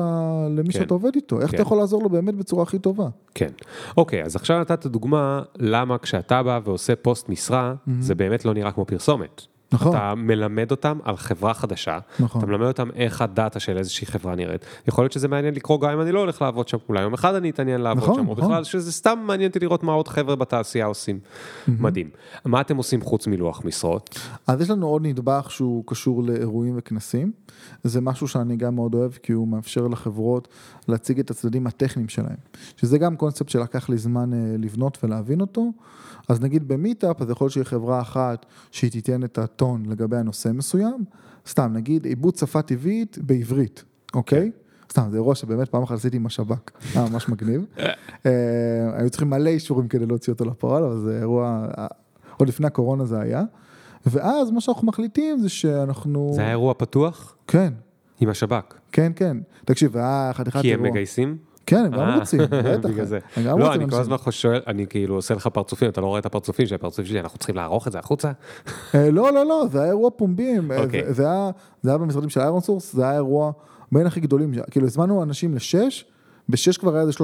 למי 0.49 0.73
כן. 0.73 0.79
שאתה 0.79 0.93
עובד 0.93 1.15
איתו, 1.15 1.41
איך 1.41 1.51
כן. 1.51 1.55
אתה 1.55 1.61
יכול 1.61 1.77
לעזור 1.77 2.03
לו 2.03 2.09
באמת 2.09 2.35
בצורה 2.35 2.63
הכי 2.63 2.79
טובה. 2.79 3.07
כן. 3.33 3.49
אוקיי, 3.97 4.23
אז 4.23 4.35
עכשיו 4.35 4.59
נתת 4.59 4.85
דוגמה 4.85 5.41
למה 5.55 5.97
כשאתה 5.97 6.43
בא 6.43 6.59
ועושה 6.63 6.95
פוסט 6.95 7.29
משרה, 7.29 7.75
זה 7.99 8.15
באמת 8.15 8.45
לא 8.45 8.53
נראה 8.53 8.71
כמו 8.71 8.85
פרסומת. 8.85 9.56
נכון. 9.71 9.95
אתה 9.95 10.15
מלמד 10.15 10.71
אותם 10.71 10.99
על 11.03 11.17
חברה 11.17 11.53
חדשה, 11.53 11.99
נכון. 12.19 12.41
אתה 12.41 12.51
מלמד 12.51 12.67
אותם 12.67 12.89
איך 12.95 13.21
ה 13.21 13.29
data 13.29 13.59
של 13.59 13.77
איזושהי 13.77 14.07
חברה 14.07 14.35
נראית. 14.35 14.65
יכול 14.87 15.03
להיות 15.03 15.11
שזה 15.11 15.27
מעניין 15.27 15.53
לקרוא 15.53 15.81
גם 15.81 15.89
אם 15.89 16.01
אני 16.01 16.11
לא 16.11 16.19
הולך 16.19 16.41
לעבוד 16.41 16.67
שם, 16.67 16.77
אולי 16.89 17.01
יום 17.01 17.13
אחד 17.13 17.35
אני 17.35 17.49
אתעניין 17.49 17.81
לעבוד 17.81 18.03
נכון, 18.03 18.15
שם, 18.15 18.27
או 18.27 18.33
נכון. 18.33 18.45
בכלל 18.45 18.63
שזה 18.63 18.91
סתם 18.91 19.19
מעניין 19.25 19.49
אותי 19.49 19.59
לראות 19.59 19.83
מה 19.83 19.93
עוד 19.93 20.07
חבר'ה 20.07 20.35
בתעשייה 20.35 20.85
עושים. 20.85 21.19
מדהים. 21.67 22.09
מה 22.45 22.61
אתם 22.61 22.77
עושים 22.77 23.01
חוץ 23.01 23.27
מלוח 23.27 23.61
משרות? 23.65 24.19
אז 24.47 24.61
יש 24.61 24.69
לנו 24.69 24.87
עוד 24.87 25.01
נדבך 25.05 25.51
שהוא 25.51 25.83
קשור 25.87 26.23
לאירועים 26.23 26.73
וכנסים. 26.77 27.31
זה 27.83 28.01
משהו 28.01 28.27
שאני 28.27 28.55
גם 28.55 28.75
מאוד 28.75 28.95
אוהב, 28.95 29.11
כי 29.11 29.33
הוא 29.33 29.47
מאפשר 29.47 29.87
לחברות 29.87 30.47
להציג 30.87 31.19
את 31.19 31.31
הצדדים 31.31 31.67
הטכניים 31.67 32.09
שלהם. 32.09 32.37
שזה 32.77 32.97
גם 32.97 33.15
קונספט 33.15 33.49
שלקח 33.49 33.89
לי 33.89 33.97
זמן 33.97 34.33
אה, 34.33 34.55
לבנות 34.59 34.97
ולהבין 35.03 35.41
אותו. 35.41 35.71
אז 36.27 36.41
נגיד 36.41 36.67
במיטאפ, 36.67 37.21
אז 37.21 37.29
יכול 37.29 37.45
להיות 37.45 37.53
שיהיה 37.53 37.65
חברה 37.65 38.01
אחת 38.01 38.45
שהיא 38.71 38.91
תיתן 38.91 39.23
את 39.23 39.37
הטון 39.37 39.85
לגבי 39.85 40.17
הנושא 40.17 40.49
מסוים. 40.53 41.05
סתם, 41.47 41.73
נגיד 41.73 42.05
עיבוד 42.05 42.35
שפה 42.35 42.61
טבעית 42.61 43.17
בעברית, 43.21 43.83
אוקיי? 44.13 44.51
סתם, 44.91 45.07
זה 45.11 45.17
אירוע 45.17 45.35
שבאמת 45.35 45.69
פעם 45.69 45.83
אחת 45.83 45.95
עשיתי 45.95 46.17
עם 46.17 46.25
השב"כ, 46.25 46.71
היה 46.95 47.09
ממש 47.09 47.29
מגניב. 47.29 47.65
אה, 48.25 48.31
היו 48.93 49.09
צריכים 49.09 49.29
מלא 49.29 49.49
אישורים 49.49 49.87
כדי 49.87 50.05
להוציא 50.05 50.33
אותו 50.33 50.45
לפועל, 50.45 50.83
אבל 50.83 50.99
זה 50.99 51.19
אירוע, 51.19 51.67
אה, 51.77 51.87
עוד 52.37 52.49
לפני 52.49 52.67
הקורונה 52.67 53.05
זה 53.05 53.19
היה. 53.19 53.43
ואז 54.05 54.51
מה 54.51 54.61
שאנחנו 54.61 54.87
מחליטים 54.87 55.39
זה 55.39 55.49
שאנחנו... 55.49 56.31
זה 56.35 56.41
היה 56.41 56.49
אירוע 56.49 56.73
פתוח 56.77 57.35
כן, 57.47 57.73
עם 58.19 58.29
השב"כ. 58.29 58.73
כן, 58.91 59.11
כן. 59.15 59.37
תקשיב, 59.65 59.97
היה 59.97 60.31
חתיכת 60.33 60.61
כי 60.61 60.73
הם 60.73 60.79
אירוע. 60.79 60.89
מגייסים? 60.89 61.37
כן, 61.67 61.85
הם 61.85 61.91
גם 61.91 61.99
אה, 61.99 62.19
רוצים, 62.19 62.39
בטח. 62.65 62.89
בגלל 62.89 63.05
זה. 63.05 63.19
לא, 63.45 63.73
אני 63.73 63.89
כל. 63.89 63.95
הזמן 63.99 64.17
חושב, 64.17 64.59
אני 64.67 64.87
כאילו 64.87 65.15
עושה 65.15 65.33
לך 65.33 65.47
פרצופים, 65.47 65.89
אתה 65.89 66.01
לא 66.01 66.05
רואה 66.07 66.19
את 66.19 66.25
הפרצופים 66.25 66.65
שלי, 66.65 66.75
הפרצופים 66.75 67.05
שלי, 67.05 67.19
אנחנו 67.19 67.37
צריכים 67.37 67.55
לערוך 67.55 67.87
את 67.87 67.91
זה 67.91 67.99
החוצה? 67.99 68.31
אה, 68.95 69.11
לא, 69.11 69.33
לא, 69.33 69.45
לא, 69.45 69.65
זה 69.71 69.79
היה 69.81 69.87
אירוע 69.87 70.09
פומבי, 70.15 70.53
אה, 70.71 70.83
אוקיי. 70.83 71.13
זה- 71.13 71.23
היה- 71.31 71.49
זה 71.81 71.89
היה 71.89 71.97
במשרדים 71.97 72.29
של 72.29 72.39
ironSource, 72.39 72.93
זה 72.93 73.03
היה 73.03 73.13
אירוע 73.15 73.51
בין 73.91 74.07
הכי 74.07 74.19
גדולים, 74.19 74.53
כאילו 74.71 74.85
הזמנו 74.85 75.23
אנשים 75.23 75.53
לשש, 75.55 76.05
בשש 76.49 76.77
כבר 76.77 76.93
היה 76.93 77.01
איזה 77.01 77.11
300-350 77.13 77.23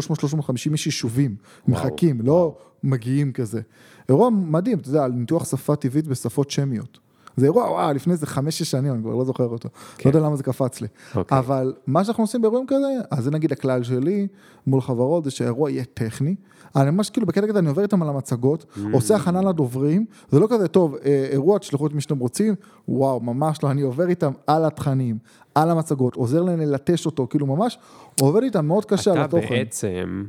איש 0.74 0.86
יושבים, 0.86 1.36
מחכים, 1.68 2.22
לא 2.22 2.56
מגיעים 2.84 3.32
כזה. 3.32 3.62
אירוע 4.10 4.30
מדהים, 4.30 4.80
אתה 4.80 4.90
יודע, 4.90 5.04
על 5.04 5.12
ניתוח 5.12 5.46
שפה 5.46 5.76
טבעית 5.76 6.08
בשפות 6.08 6.52
שמיות. 6.52 7.00
זה 7.36 7.46
אירוע, 7.46 7.64
וואו, 7.64 7.94
לפני 7.94 8.14
איזה 8.14 8.26
חמש-שש 8.28 8.72
שנים, 8.72 8.94
אני 8.94 9.02
כבר 9.02 9.16
לא 9.16 9.26
זוכר 9.26 9.44
אותו. 9.48 9.70
לא 10.06 10.10
יודע 10.10 10.20
למה 10.20 10.36
זה 10.36 10.44
קפץ 10.44 10.82
לי. 10.82 10.88
אוקיי. 11.16 11.38
אבל 11.40 11.74
מה 11.88 12.04
שאנחנו 12.04 12.24
עושים 12.24 12.42
באירועים 12.42 12.68
כאלה, 12.68 12.88
אז 13.12 13.24
זה 13.24 13.32
נגיד 13.32 13.52
הכלל 13.52 13.84
שלי 13.84 14.28
מול 14.68 14.82
חברות, 14.82 15.24
זה 15.24 15.32
שהאירוע 15.32 15.72
יהיה 15.72 15.84
טכני. 15.94 16.36
אני 16.76 16.92
ממש 16.92 17.10
כאילו 17.10 17.28
בקטע 17.28 17.48
כזה, 17.48 17.60
אני 17.60 17.68
עובר 17.68 17.82
איתם 17.82 18.02
על 18.04 18.10
המצגות, 18.10 18.66
Mm. 18.76 18.80
עושה 18.94 19.16
הכנה 19.16 19.42
לדוברים, 19.42 20.06
זה 20.30 20.40
לא 20.40 20.48
כזה, 20.50 20.68
טוב, 20.68 20.96
אה, 20.96 21.28
אירוע, 21.32 21.58
תשלחו 21.60 21.88
את 21.88 21.94
מי 21.94 22.02
שאתם 22.02 22.20
רוצים, 22.20 22.56
וואו, 22.88 23.20
ממש 23.20 23.64
לא, 23.64 23.72
אני 23.72 23.82
עובר 23.82 24.08
איתם 24.10 24.32
על 24.48 24.66
התכנים, 24.66 25.18
על 25.56 25.70
המצגות, 25.70 26.16
עוזר 26.16 26.42
להם 26.42 26.60
ללטש 26.60 27.06
אותו, 27.06 27.28
כאילו 27.30 27.48
ממש 27.48 27.78
עובד 28.22 28.44
איתם 28.44 28.66
מאוד 28.66 28.86
קשה 28.86 29.12
על 29.12 29.18
אתה 29.18 29.26
התוכן. 29.26 29.56
בעצם 29.56 30.26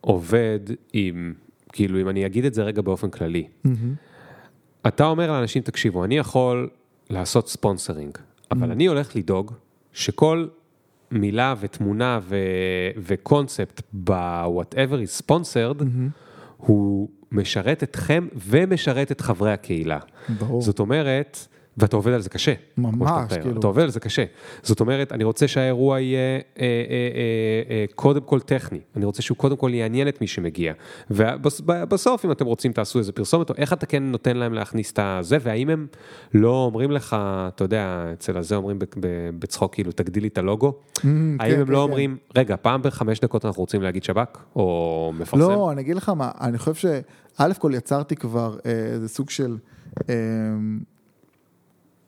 עובד 0.00 0.60
עם, 0.92 1.34
כאילו 1.72 2.00
אם 2.00 2.08
אני 2.08 2.26
אגיד 2.26 2.44
את 2.44 2.54
זה 2.54 2.62
רגע 2.62 2.82
באופן 2.82 3.10
כללי, 3.10 3.46
אתה 4.88 5.06
אומר 5.06 5.32
לאנשים, 5.32 5.62
תקשיבו, 5.62 6.04
אני 6.04 6.18
יכול 6.18 6.68
לעשות 7.10 7.48
ספונסרינג, 7.48 8.18
אבל 8.50 8.70
אני 8.70 8.86
הולך 8.86 9.16
לדאוג 9.16 9.52
שכל 9.92 10.46
מילה 11.10 11.54
ותמונה 11.60 12.20
ו- 12.22 12.36
וקונספט 12.96 13.82
ב-whatever 14.04 14.94
is 14.94 15.22
sponsored, 15.22 15.84
הוא 16.56 17.08
משרת 17.32 17.82
אתכם 17.82 18.28
ומשרת 18.36 19.12
את 19.12 19.20
חברי 19.20 19.52
הקהילה. 19.52 19.98
ברור. 20.38 20.62
זאת 20.62 20.78
אומרת, 20.78 21.46
ואתה 21.78 21.96
עובד 21.96 22.12
על 22.12 22.20
זה 22.20 22.28
קשה. 22.28 22.52
ממש. 22.78 23.32
כאילו. 23.32 23.58
אתה 23.58 23.66
עובד 23.66 23.82
על 23.82 23.90
זה 23.90 24.00
קשה. 24.00 24.24
זאת 24.62 24.80
אומרת, 24.80 25.12
אני 25.12 25.24
רוצה 25.24 25.48
שהאירוע 25.48 26.00
יהיה 26.00 26.18
אה, 26.18 26.40
אה, 26.58 26.64
אה, 26.64 26.66
אה, 27.70 27.84
קודם 27.94 28.20
כל 28.20 28.40
טכני. 28.40 28.78
אני 28.96 29.04
רוצה 29.04 29.22
שהוא 29.22 29.36
קודם 29.36 29.56
כל 29.56 29.70
יעניין 29.74 30.08
את 30.08 30.20
מי 30.20 30.26
שמגיע. 30.26 30.72
ובסוף, 31.10 32.24
אם 32.24 32.32
אתם 32.32 32.46
רוצים, 32.46 32.72
תעשו 32.72 32.98
איזה 32.98 33.12
פרסומת, 33.12 33.50
או 33.50 33.54
איך 33.58 33.72
אתה 33.72 33.86
כן 33.86 34.02
נותן 34.02 34.36
להם 34.36 34.52
להכניס 34.52 34.92
את 34.92 34.98
הזה, 35.02 35.36
והאם 35.40 35.68
הם 35.68 35.86
לא 36.34 36.50
אומרים 36.50 36.90
לך, 36.90 37.16
אתה 37.20 37.64
יודע, 37.64 38.10
אצל 38.12 38.38
הזה 38.38 38.56
אומרים 38.56 38.78
בצחוק, 39.38 39.74
כאילו, 39.74 39.92
תגדיל 39.92 40.22
לי 40.22 40.28
את 40.28 40.38
הלוגו. 40.38 40.72
האם 41.04 41.36
כן, 41.38 41.60
הם 41.60 41.66
כן, 41.66 41.72
לא 41.72 41.78
כן. 41.78 41.82
אומרים, 41.82 42.16
רגע, 42.36 42.56
פעם 42.62 42.82
בחמש 42.82 43.20
דקות 43.20 43.44
אנחנו 43.44 43.62
רוצים 43.62 43.82
להגיד 43.82 44.04
שב"כ, 44.04 44.38
או 44.56 45.12
מפרסם? 45.18 45.42
לא, 45.42 45.72
אני 45.72 45.80
אגיד 45.80 45.96
לך 45.96 46.08
מה, 46.08 46.30
אני 46.40 46.58
חושב 46.58 46.74
שא' 46.74 47.54
כל 47.58 47.72
יצרתי 47.74 48.16
כבר 48.16 48.58
אה, 48.66 48.70
איזה 48.72 49.08
סוג 49.08 49.30
של 49.30 49.56
אה, 50.08 50.14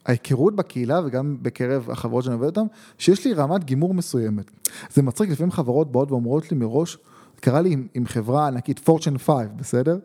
ההיכרות 0.08 0.56
בקהילה 0.56 1.00
וגם 1.04 1.36
בקרב 1.42 1.90
החברות 1.90 2.24
שאני 2.24 2.34
עובד 2.34 2.46
איתן, 2.46 2.66
שיש 2.98 3.26
לי 3.26 3.32
רמת 3.34 3.64
גימור 3.64 3.94
מסוימת. 3.94 4.50
זה 4.90 5.02
מצחיק, 5.02 5.30
לפעמים 5.30 5.52
חברות 5.52 5.92
באות 5.92 6.10
ואומרות 6.10 6.52
לי 6.52 6.58
מראש, 6.58 6.98
קרה 7.40 7.60
לי 7.60 7.72
עם, 7.72 7.86
עם 7.94 8.06
חברה 8.06 8.46
ענקית, 8.46 8.78
פורצ'ן 8.78 9.18
5, 9.18 9.46
בסדר? 9.56 9.98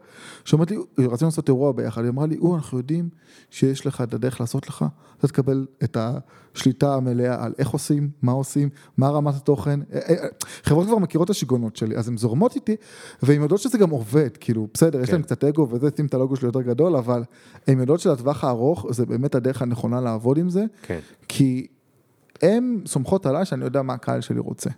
שאומרת 0.46 0.72
לי, 0.72 0.78
רצינו 0.98 1.28
לעשות 1.28 1.48
אירוע 1.48 1.72
ביחד, 1.72 2.02
היא 2.02 2.10
אמרה 2.10 2.26
לי, 2.26 2.38
או, 2.38 2.56
אנחנו 2.56 2.78
יודעים 2.78 3.10
שיש 3.50 3.86
לך 3.86 4.02
את 4.02 4.14
הדרך 4.14 4.42
לעשות 4.42 4.70
לך, 4.70 4.86
אתה 5.20 5.28
תקבל 5.28 5.66
את 5.84 5.98
השליטה 5.98 6.96
המלאה 6.96 7.46
על 7.46 7.54
איך 7.60 7.70
עושים, 7.70 8.10
מה 8.22 8.32
עושים, 8.32 8.70
מה 8.98 9.10
רמת 9.10 9.36
התוכן. 9.36 9.80
אה, 9.94 10.00
אה, 10.10 10.16
חברות 10.64 10.88
כבר 10.88 10.98
מכירות 10.98 11.26
את 11.26 11.30
השיגעונות 11.30 11.76
שלי, 11.76 11.98
אז 11.98 12.08
הן 12.08 12.18
זורמות 12.18 12.56
איתי, 12.56 12.76
והן 13.24 13.42
יודעות 13.42 13.62
שזה 13.62 13.78
גם 13.78 13.90
עובד, 13.90 14.38
כאילו, 14.38 14.68
בסדר, 14.74 15.02
יש 15.02 15.08
כן. 15.08 15.14
להם 15.14 15.22
קצת 15.22 15.44
אגו 15.44 15.68
וזה, 15.72 15.90
שים 15.98 16.06
את 16.06 16.14
הלוגו 16.14 16.36
שלי 16.36 16.48
יותר 16.48 16.62
גדול, 16.62 16.96
אבל 16.96 17.24
הן 17.68 17.80
יודעות 17.80 18.00
שלטווח 18.00 18.44
הארוך, 18.44 18.86
זה 18.90 19.06
באמת 19.06 19.36
הדרך 19.36 19.62
הנכונה 19.62 20.02
לעבוד 20.02 20.38
עם 20.38 20.50
זה, 20.50 20.64
כן. 20.82 21.00
כי 21.28 21.68
הן 22.42 22.82
סומכות 22.86 23.26
עליי 23.26 23.46
שאני 23.46 23.66
יודע 23.66 23.82
מה 23.82 23.94
הקהל 23.94 24.22
שלי 24.22 24.40
רוצה. 24.40 24.70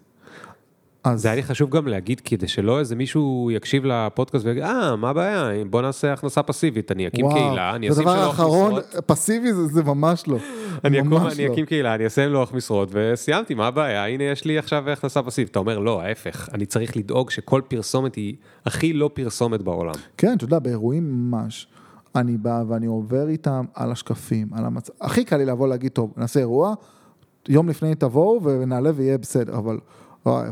אז 1.06 1.22
זה 1.22 1.28
היה 1.28 1.36
לי 1.36 1.44
חשוב 1.44 1.70
גם 1.70 1.88
להגיד, 1.88 2.20
כדי 2.20 2.48
שלא 2.48 2.80
איזה 2.80 2.96
מישהו 2.96 3.52
יקשיב 3.52 3.86
לפודקאסט 3.86 4.46
ויגיד, 4.46 4.64
אה, 4.64 4.96
מה 4.96 5.10
הבעיה, 5.10 5.52
בוא 5.70 5.82
נעשה 5.82 6.14
הכנסה 6.14 6.44
פסיבית, 6.44 6.92
אני 6.92 7.08
אקים 7.08 7.26
וואו, 7.26 7.36
קהילה, 7.36 7.76
אני 7.76 7.92
זה 7.92 8.02
אשים 8.02 8.08
הדבר 8.08 8.22
שלוח 8.22 8.40
האחרון, 8.40 8.72
משרות, 8.72 9.06
פסיבי 9.06 9.54
זה, 9.54 9.68
זה 9.68 9.84
ממש 9.84 10.28
לא. 10.28 10.38
אני 10.84 11.00
אקום, 11.00 11.10
ממש 11.10 11.34
אני 11.34 11.48
לא. 11.48 11.54
אקים 11.54 11.66
קהילה, 11.66 11.96
אני 11.96 12.04
אעשה 12.04 12.28
לוח 12.28 12.54
משרות, 12.54 12.90
וסיימתי, 12.92 13.54
מה 13.54 13.68
הבעיה, 13.68 14.06
הנה 14.06 14.24
יש 14.24 14.46
לי 14.46 14.58
עכשיו 14.58 14.90
הכנסה 14.90 15.24
פסיבית. 15.24 15.52
אתה 15.52 15.60
אומר, 15.60 15.80
לא, 15.80 16.02
ההפך, 16.02 16.50
אני 16.54 16.66
צריך 16.66 16.98
לדאוג 16.98 17.30
שכל 17.30 17.62
פרסומת 17.68 18.16
היא 18.16 18.36
הכי 18.66 18.94
לא 18.94 19.10
פרסומת 19.14 19.62
בעולם. 19.62 19.94
כן, 20.18 20.34
אתה 20.38 20.44
יודע, 20.44 20.60
באירועים 20.60 21.30
ממש, 21.30 21.68
אני 22.16 22.38
בא 22.38 22.64
ואני 22.68 22.86
עובר 22.86 23.28
איתם 23.28 23.66
על 23.74 23.92
השקפים, 23.92 24.48
על 24.54 24.66
המצב, 24.66 24.94
הכי 25.02 25.26
קל 25.26 25.38
לי 25.38 25.46
לבוא 25.46 25.68
להגיד, 25.68 25.92
טוב, 25.92 26.14
נעשה 26.18 26.40
אירוע, 26.40 26.74
יום 27.50 27.70
לפני 27.70 27.96
תבואו 27.96 28.44
ונעלה 28.44 28.92
ויהיה 28.96 29.18
בסדר, 29.18 29.58
אבל 29.58 29.80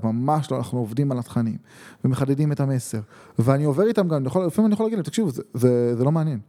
ממש 0.03 0.51
לא, 0.51 0.57
אנחנו 0.57 0.79
עובדים 0.79 1.11
על 1.11 1.19
התכנים, 1.19 1.57
ומחדדים 2.05 2.51
את 2.51 2.59
המסר, 2.59 2.99
ואני 3.39 3.63
עובר 3.63 3.87
איתם 3.87 4.07
גם, 4.07 4.25
יכול, 4.25 4.45
לפעמים 4.45 4.65
אני 4.65 4.73
יכול 4.73 4.85
להגיד 4.85 4.97
להם, 4.97 5.05
תקשיבו, 5.05 5.31
זה, 5.31 5.41
זה, 5.53 5.95
זה 5.95 6.03
לא 6.03 6.11
מעניין, 6.11 6.39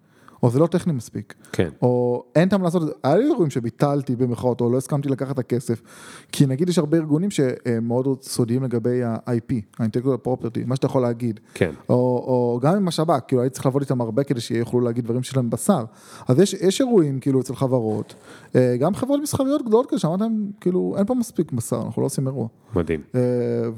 או 0.42 0.50
זה 0.50 0.58
לא 0.58 0.66
טכני 0.66 0.92
מספיק, 0.92 1.34
כן. 1.52 1.68
או 1.82 2.24
אין 2.34 2.48
טעם 2.48 2.62
לעשות 2.62 2.82
את 2.82 2.86
זה, 2.86 2.92
היה 3.02 3.16
לי 3.16 3.24
אירועים 3.24 3.50
שביטלתי 3.50 4.16
במחאות, 4.16 4.60
או 4.60 4.70
לא 4.70 4.78
הסכמתי 4.78 5.08
לקחת 5.08 5.34
את 5.34 5.38
הכסף, 5.38 5.82
כי 6.32 6.46
נגיד 6.46 6.68
יש 6.68 6.78
הרבה 6.78 6.98
ארגונים 6.98 7.30
שהם 7.30 7.88
מאוד 7.88 8.22
סודיים 8.22 8.62
לגבי 8.62 9.02
ה-IP, 9.04 9.54
ה-intellectual 9.78 10.26
property, 10.26 10.66
מה 10.66 10.76
שאתה 10.76 10.86
יכול 10.86 11.02
להגיד, 11.02 11.40
כן. 11.54 11.70
או, 11.88 11.94
או 11.94 12.58
גם 12.62 12.76
עם 12.76 12.88
השב"כ, 12.88 13.20
כאילו 13.28 13.42
הייתי 13.42 13.54
צריך 13.54 13.66
לעבוד 13.66 13.82
איתם 13.82 14.00
הרבה 14.00 14.24
כדי 14.24 14.40
שיוכלו 14.40 14.80
להגיד 14.80 15.04
דברים 15.04 15.22
שיש 15.22 15.36
להם 15.36 15.50
בשר. 15.50 15.84
אז 16.28 16.38
יש, 16.38 16.54
יש 16.54 16.80
אירועים 16.80 17.20
כאילו 17.20 17.40
אצל 17.40 17.54
חברות, 17.54 18.14
גם 18.78 18.94
חברות 18.94 19.20
מסחריות 19.22 19.62
גדולות 19.62 19.86
כאלה, 19.86 19.98
שאמרתי 20.00 20.22
להם, 20.22 20.50
כאילו 20.60 20.94
אין 20.98 21.06
פה 21.06 21.14
מספיק 21.14 21.52
בשר, 21.52 21.82
אנחנו 21.86 22.02
לא 22.02 22.06
עושים 22.06 22.26
אירוע. 22.26 22.48
מדהים. 22.76 23.00
אה, 23.14 23.20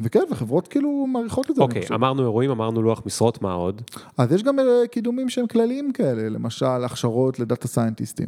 וכן, 0.00 0.20
וחברות 0.30 0.68
כאילו 0.68 1.06
מעריכות 1.06 1.50
את 1.50 1.56
זה. 1.56 1.62
אוקיי. 1.62 1.82
אמרנו 1.94 2.22
אירועים, 2.22 2.50
אמרנו 2.50 2.82
לוח 2.82 3.02
משרות, 3.06 3.42
מה 3.42 3.52
עוד? 3.52 3.82
אז 4.18 4.32
יש 4.32 4.42
גם 4.42 4.58
אה, 4.58 4.64
קידומים 4.90 5.28
שהם 5.28 5.46
כלליים 5.46 5.92
כאלה, 5.92 6.28
למשל 6.28 6.66
הכשרות 6.84 7.40
ל 7.40 7.46
data 7.46 7.68
scientistים. 7.68 8.26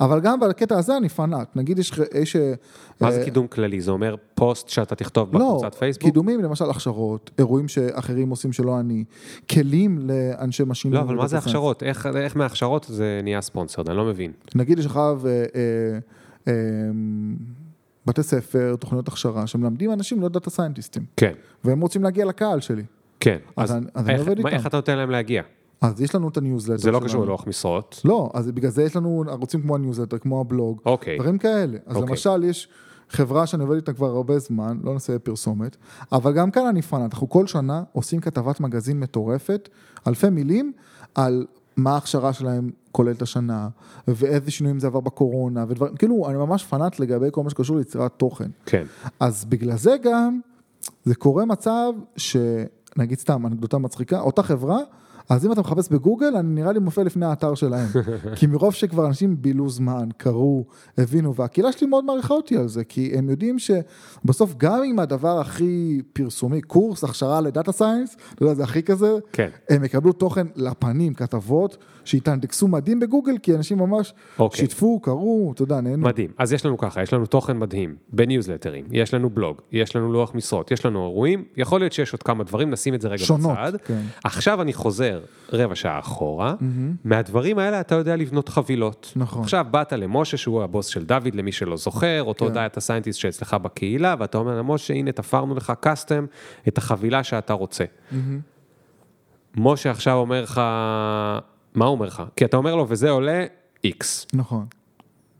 אבל 0.00 0.20
גם 0.20 0.40
בקטע 0.40 0.78
הזה 0.78 0.96
אני 0.96 1.08
פנאט, 1.08 1.56
נגיד 1.56 1.78
יש... 1.78 1.92
יש 2.14 2.36
אה, 2.36 2.52
מה 3.00 3.12
זה 3.12 3.18
אה, 3.20 3.24
קידום 3.24 3.46
כללי? 3.46 3.80
זה 3.80 3.90
אומר 3.90 4.14
פוסט 4.34 4.68
שאתה 4.68 4.94
תכתוב 4.94 5.34
לא, 5.34 5.38
בקבוצת 5.38 5.74
פייסבוק? 5.74 6.04
קידומים 6.04 6.40
למשל 6.40 6.70
הכשרות, 6.70 7.30
אירועים 7.38 7.68
שאחרים 7.68 8.30
עושים 8.30 8.52
שלא 8.52 8.80
אני, 8.80 9.04
כלים 9.50 9.98
לאנשי 9.98 10.62
machine. 10.66 10.92
לא, 10.92 11.00
אבל 11.00 11.14
מה 11.14 11.26
זה 11.26 11.38
הכשרות? 11.38 11.82
איך 11.82 12.36
מהכשרות 12.36 12.86
זה 12.88 13.20
נהיה 13.22 13.40
ספונסר? 13.40 13.82
אני 13.88 13.96
לא 13.96 14.04
מבין. 14.04 14.32
נגיד 14.54 14.78
יש 14.78 14.86
לך 14.86 14.96
אה, 14.96 15.02
אה, 15.02 15.44
אה, 15.54 15.87
בתי 18.06 18.22
ספר, 18.22 18.76
תוכניות 18.80 19.08
הכשרה, 19.08 19.46
שמלמדים 19.46 19.92
אנשים 19.92 20.18
להיות 20.20 20.32
data 20.32 20.50
scientistים, 20.50 21.04
כן, 21.16 21.32
והם 21.64 21.80
רוצים 21.80 22.02
להגיע 22.02 22.24
לקהל 22.24 22.60
שלי. 22.60 22.82
כן. 23.20 23.38
אז 23.56 23.70
אז 23.70 23.76
אני- 23.76 23.86
אז 23.94 24.04
אני 24.06 24.12
איך- 24.14 24.20
עובד 24.20 24.40
מה- 24.40 24.48
איתם. 24.48 24.58
איך 24.58 24.66
אתה 24.66 24.76
נותן 24.76 24.96
להם 24.98 25.10
להגיע? 25.10 25.42
אז 25.80 26.00
יש 26.00 26.14
לנו 26.14 26.28
את 26.28 26.36
הניוזלטר 26.36 26.78
זה 26.82 26.90
לא. 26.90 27.00
קשור 27.04 27.24
ללוח 27.24 27.46
משרות. 27.46 28.00
לא, 28.04 28.30
אז 28.34 28.50
בגלל 28.50 28.70
זה 28.70 28.82
יש 28.82 28.96
לנו 28.96 29.24
ערוצים 29.28 29.62
כמו 29.62 29.74
הניוזלטר, 29.74 30.18
כמו 30.18 30.40
הבלוג, 30.40 30.80
אוקיי. 30.86 31.18
דברים 31.18 31.38
כאלה. 31.38 31.78
אז 31.86 31.96
אוקיי. 31.96 32.08
למשל 32.10 32.44
יש 32.44 32.68
חברה 33.10 33.46
שאני 33.46 33.62
עובד 33.62 33.74
איתה 33.76 33.92
כבר 33.92 34.06
הרבה 34.06 34.38
זמן, 34.38 34.78
לא 34.82 34.92
נעשה 34.92 35.18
פרסומת, 35.18 35.76
אבל 36.12 36.32
גם 36.32 36.50
כאן 36.50 36.66
אני 36.66 36.82
פנאט, 36.82 37.12
אנחנו 37.14 37.28
כל 37.28 37.46
שנה 37.46 37.82
עושים 37.92 38.20
כתבת 38.20 38.60
מגזין 38.60 39.00
מטורפת, 39.00 39.68
אלפי 40.06 40.30
מילים, 40.30 40.72
על 41.14 41.46
מה 41.78 41.94
ההכשרה 41.94 42.32
שלהם 42.32 42.70
כוללת 42.92 43.22
השנה, 43.22 43.68
ואיזה 44.08 44.50
שינויים 44.50 44.80
זה 44.80 44.86
עבר 44.86 45.00
בקורונה, 45.00 45.64
ודברים, 45.68 45.96
כאילו, 45.96 46.28
אני 46.28 46.36
ממש 46.36 46.64
פנאט 46.64 47.00
לגבי 47.00 47.28
כל 47.32 47.42
מה 47.42 47.50
שקשור 47.50 47.76
ליצירת 47.76 48.12
תוכן. 48.16 48.50
כן. 48.66 48.84
אז 49.20 49.44
בגלל 49.44 49.76
זה 49.76 49.96
גם, 50.02 50.40
זה 51.04 51.14
קורה 51.14 51.44
מצב 51.44 51.92
שנגיד 52.16 53.18
סתם, 53.18 53.46
אנקדוטה 53.46 53.78
מצחיקה, 53.78 54.20
אותה 54.20 54.42
חברה, 54.42 54.78
אז 55.28 55.46
אם 55.46 55.52
אתה 55.52 55.60
מחפש 55.60 55.88
בגוגל, 55.88 56.36
אני 56.36 56.54
נראה 56.54 56.72
לי 56.72 56.78
מופיע 56.78 57.04
לפני 57.04 57.26
האתר 57.26 57.54
שלהם. 57.54 57.88
כי 58.36 58.46
מרוב 58.46 58.74
שכבר 58.74 59.06
אנשים 59.06 59.42
בילו 59.42 59.68
זמן, 59.68 60.08
קראו, 60.16 60.64
הבינו, 60.98 61.34
והקהילה 61.34 61.72
שלי 61.72 61.86
מאוד 61.86 62.04
מעריכה 62.04 62.34
אותי 62.34 62.56
על 62.56 62.68
זה, 62.68 62.84
כי 62.84 63.12
הם 63.14 63.30
יודעים 63.30 63.56
שבסוף 63.58 64.54
גם 64.56 64.82
אם 64.82 64.98
הדבר 64.98 65.40
הכי 65.40 66.02
פרסומי, 66.12 66.60
קורס, 66.60 67.04
הכשרה 67.04 67.40
לדאטה 67.40 67.72
סיינס, 67.72 68.16
אתה 68.34 68.42
יודע, 68.42 68.54
זה 68.54 68.64
הכי 68.64 68.82
כזה, 68.82 69.18
כן. 69.32 69.48
הם 69.68 69.84
יקבלו 69.84 70.12
תוכן 70.12 70.46
לפנים, 70.56 71.14
כתבות, 71.14 71.76
שהתאנדקסו 72.04 72.68
מדהים 72.68 73.00
בגוגל, 73.00 73.38
כי 73.42 73.54
אנשים 73.54 73.78
ממש 73.78 74.14
אוקיי. 74.38 74.60
שיתפו, 74.60 75.00
קראו, 75.00 75.52
אתה 75.54 75.62
יודע, 75.62 75.80
נהנו. 75.80 76.06
מדהים. 76.06 76.30
אז 76.38 76.52
יש 76.52 76.66
לנו 76.66 76.78
ככה, 76.78 77.02
יש 77.02 77.12
לנו 77.12 77.26
תוכן 77.26 77.58
מדהים 77.58 77.96
ב 78.12 78.17
newsletterים, 78.17 78.84
יש 78.90 79.14
לנו 79.14 79.30
בלוג, 79.30 79.60
יש 79.72 79.96
לנו 79.96 80.12
לוח 80.12 80.34
משרות, 80.34 80.70
יש 80.70 80.86
לנו 80.86 81.06
אירועים, 81.06 81.44
יכול 81.56 81.80
להיות 81.80 81.92
שיש 81.92 82.12
עוד 82.12 82.22
כמה 82.22 82.44
דברים, 82.44 82.70
נשים 82.70 82.94
את 82.94 83.00
זה 83.00 83.08
רגע 83.08 83.24
שונות, 83.24 83.58
בצד. 83.58 83.76
כן. 83.84 84.02
עכשיו 84.24 84.62
אני 84.62 84.72
חוזר 84.72 85.17
רבע 85.52 85.74
שעה 85.74 85.98
אחורה, 85.98 86.54
מהדברים 87.04 87.58
האלה 87.58 87.80
אתה 87.80 87.94
יודע 87.94 88.16
לבנות 88.16 88.48
חבילות. 88.48 89.12
נכון. 89.16 89.42
עכשיו 89.42 89.66
באת 89.70 89.92
למשה 89.92 90.36
שהוא 90.36 90.62
הבוס 90.62 90.86
של 90.86 91.04
דוד, 91.04 91.34
למי 91.34 91.52
שלא 91.52 91.76
זוכר, 91.76 92.22
אותו 92.22 92.46
כן. 92.46 92.52
data 92.52 92.80
scientist 92.80 93.20
שאצלך 93.20 93.54
בקהילה, 93.54 94.14
ואתה 94.18 94.38
אומר 94.38 94.58
למשה, 94.58 94.94
הנה 94.94 95.12
תפרנו 95.12 95.54
לך 95.54 95.72
custom 95.80 96.26
את 96.68 96.78
החבילה 96.78 97.24
שאתה 97.24 97.52
רוצה. 97.52 97.84
משה 99.56 99.90
עכשיו 99.90 100.16
אומר 100.16 100.42
לך, 100.42 100.58
מה 101.74 101.84
הוא 101.84 101.92
אומר 101.92 102.06
לך? 102.06 102.22
כי 102.36 102.44
אתה 102.44 102.56
אומר 102.56 102.74
לו, 102.74 102.86
וזה 102.88 103.10
עולה 103.10 103.44
X. 103.86 104.26
נכון. 104.34 104.66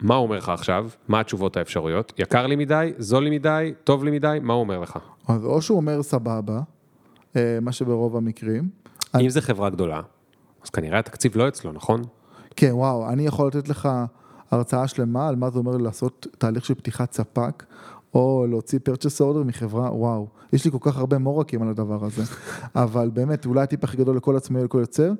מה 0.01 0.15
הוא 0.15 0.23
אומר 0.23 0.37
לך 0.37 0.49
עכשיו? 0.49 0.89
מה 1.09 1.21
התשובות 1.21 1.57
האפשריות? 1.57 2.13
יקר 2.19 2.47
לי 2.47 2.57
מדי? 2.57 2.93
זול 2.99 3.25
לי 3.25 3.31
מדי? 3.31 3.73
טוב 3.85 4.05
לי 4.05 4.11
מדי? 4.11 4.39
מה 4.43 4.53
הוא 4.53 4.61
אומר 4.61 4.81
לך? 4.81 4.99
אז 5.29 5.45
או 5.45 5.63
שהוא 5.63 5.77
אומר 5.77 6.03
סבבה, 6.03 6.61
אה, 7.37 7.59
מה 7.63 7.73
שברוב 7.73 8.17
המקרים. 8.17 8.69
אם 9.21 9.31
זה 9.31 9.41
חברה 9.41 9.71
גדולה, 9.71 10.01
אז 10.65 10.71
כנראה 10.71 10.99
התקציב 10.99 11.37
לא 11.37 11.49
אצלו, 11.49 11.73
נכון? 11.73 12.03
כן, 12.57 12.71
וואו, 12.73 13.09
אני 13.09 13.27
יכול 13.27 13.47
לתת 13.47 13.69
לך 13.69 13.89
הרצאה 14.51 14.89
שלמה 14.89 15.29
על 15.29 15.37
מה 15.37 15.51
זה 15.51 15.59
אומר 15.59 15.77
לעשות 15.77 16.27
תהליך 16.39 16.65
של 16.65 16.75
פתיחת 16.75 17.13
ספק, 17.13 17.65
או 18.15 18.47
להוציא 18.49 18.79
purchase 18.89 19.21
order 19.21 19.45
מחברה, 19.45 19.97
וואו, 19.97 20.29
יש 20.53 20.65
לי 20.65 20.71
כל 20.71 20.79
כך 20.81 20.99
הרבה 20.99 21.19
מורקים 21.19 21.63
על 21.63 21.69
הדבר 21.69 22.05
הזה. 22.05 22.23
אבל 22.75 23.11
באמת, 23.11 23.47
אולי 23.47 23.63
הטיפ 23.63 23.85
הכי 23.85 23.97
גדול 23.97 24.17
לכל 24.17 24.37
עצמאי 24.37 24.61
ולכל 24.61 24.79
יוצר, 24.79 25.13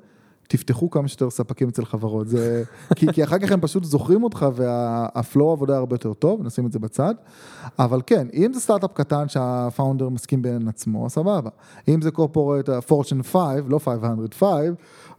תפתחו 0.51 0.89
כמה 0.89 1.07
שיותר 1.07 1.29
ספקים 1.29 1.67
אצל 1.69 1.85
חברות, 1.85 2.27
זה... 2.27 2.63
כי, 2.95 3.07
כי 3.13 3.23
אחר 3.23 3.39
כך 3.39 3.51
הם 3.51 3.61
פשוט 3.61 3.83
זוכרים 3.83 4.23
אותך 4.23 4.45
והפלואו 4.55 5.51
עבודה 5.51 5.77
הרבה 5.77 5.93
יותר 5.93 6.13
טוב, 6.13 6.41
נשים 6.43 6.65
את 6.65 6.71
זה 6.71 6.79
בצד. 6.79 7.15
אבל 7.79 8.01
כן, 8.05 8.27
אם 8.33 8.53
זה 8.53 8.59
סטארט-אפ 8.59 8.93
קטן 8.93 9.27
שהפאונדר 9.27 10.09
מסכים 10.09 10.41
בין 10.41 10.67
עצמו, 10.67 11.09
סבבה. 11.09 11.49
אם 11.87 12.01
זה 12.01 12.11
קורפורט, 12.11 12.69
פורצ'ן 12.69 13.23
5, 13.23 13.41
לא 13.67 13.79
505, 13.79 14.49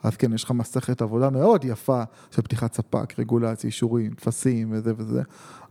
אז 0.02 0.16
כן, 0.16 0.32
יש 0.32 0.44
לך 0.44 0.50
מסכת 0.50 1.02
עבודה 1.02 1.30
מאוד 1.30 1.64
יפה 1.64 2.02
של 2.30 2.42
פתיחת 2.42 2.74
ספק, 2.74 3.18
רגולציה, 3.18 3.68
אישורים, 3.68 4.14
טפסים 4.14 4.68
וזה 4.72 4.92
וזה, 4.96 5.22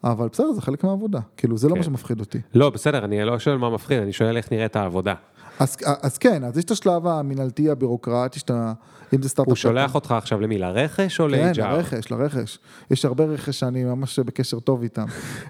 אבל 0.03 0.28
בסדר, 0.32 0.51
זה 0.51 0.62
חלק 0.62 0.84
מהעבודה, 0.84 1.20
כאילו 1.38 1.57
זה 1.57 1.68
לא 1.68 1.74
כן. 1.74 1.80
מה 1.80 1.84
שמפחיד 1.84 2.20
אותי. 2.20 2.39
לא, 2.53 2.70
בסדר, 2.70 3.05
אני 3.05 3.26
לא 3.26 3.39
שואל 3.39 3.57
מה 3.57 3.70
מפחיד, 3.70 3.99
אני 3.99 4.14
שואל 4.14 4.38
איך 4.38 4.51
נראית 4.51 4.76
העבודה. 4.76 5.14
אז, 5.60 5.78
אז 6.01 6.18
כן, 6.18 6.43
אז 6.43 6.57
יש 6.57 6.64
את 6.64 6.72
השלב 6.72 7.07
המינהלתי 7.07 7.70
הבירוקרטי, 7.70 8.39
שאתה, 8.39 8.74
אם 9.16 9.22
זה 9.22 9.30
סטארט-אפ... 9.30 9.49
הוא 9.49 9.55
שולח 9.55 9.95
אותך 9.95 10.12
עכשיו 10.12 10.41
למי, 10.41 10.57
לרכש 10.57 11.20
או 11.20 11.26
כן, 11.26 11.32
ל-HR? 11.32 11.57
לרכש, 11.57 12.12
לרכש. 12.12 12.60
יש 12.91 13.05
הרבה 13.05 13.24
רכש 13.24 13.60
שאני 13.60 13.84
ממש 13.84 14.20
בקשר 14.20 14.60
טוב 14.60 14.82
איתם. 14.82 15.05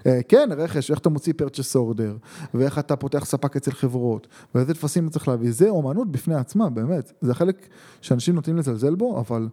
אה, 0.06 0.20
כן, 0.28 0.48
רכש, 0.56 0.90
איך 0.90 0.98
אתה 0.98 1.08
מוציא 1.08 1.32
purchase 1.42 1.76
order, 1.76 2.28
ואיך 2.54 2.78
אתה 2.78 2.96
פותח 2.96 3.24
ספק 3.24 3.56
אצל 3.56 3.70
חברות, 3.70 4.26
ואיזה 4.54 4.74
טפסים 4.74 5.04
אתה 5.04 5.12
צריך 5.12 5.28
להביא. 5.28 5.50
זה 5.52 5.68
אומנות 5.68 6.12
בפני 6.12 6.34
עצמה, 6.34 6.70
באמת. 6.70 7.12
זה 7.20 7.34
חלק 7.34 7.68
שאנשים 8.00 8.34
נוטים 8.34 8.56
לזלזל 8.56 8.94
בו, 8.94 9.20
אבל 9.20 9.48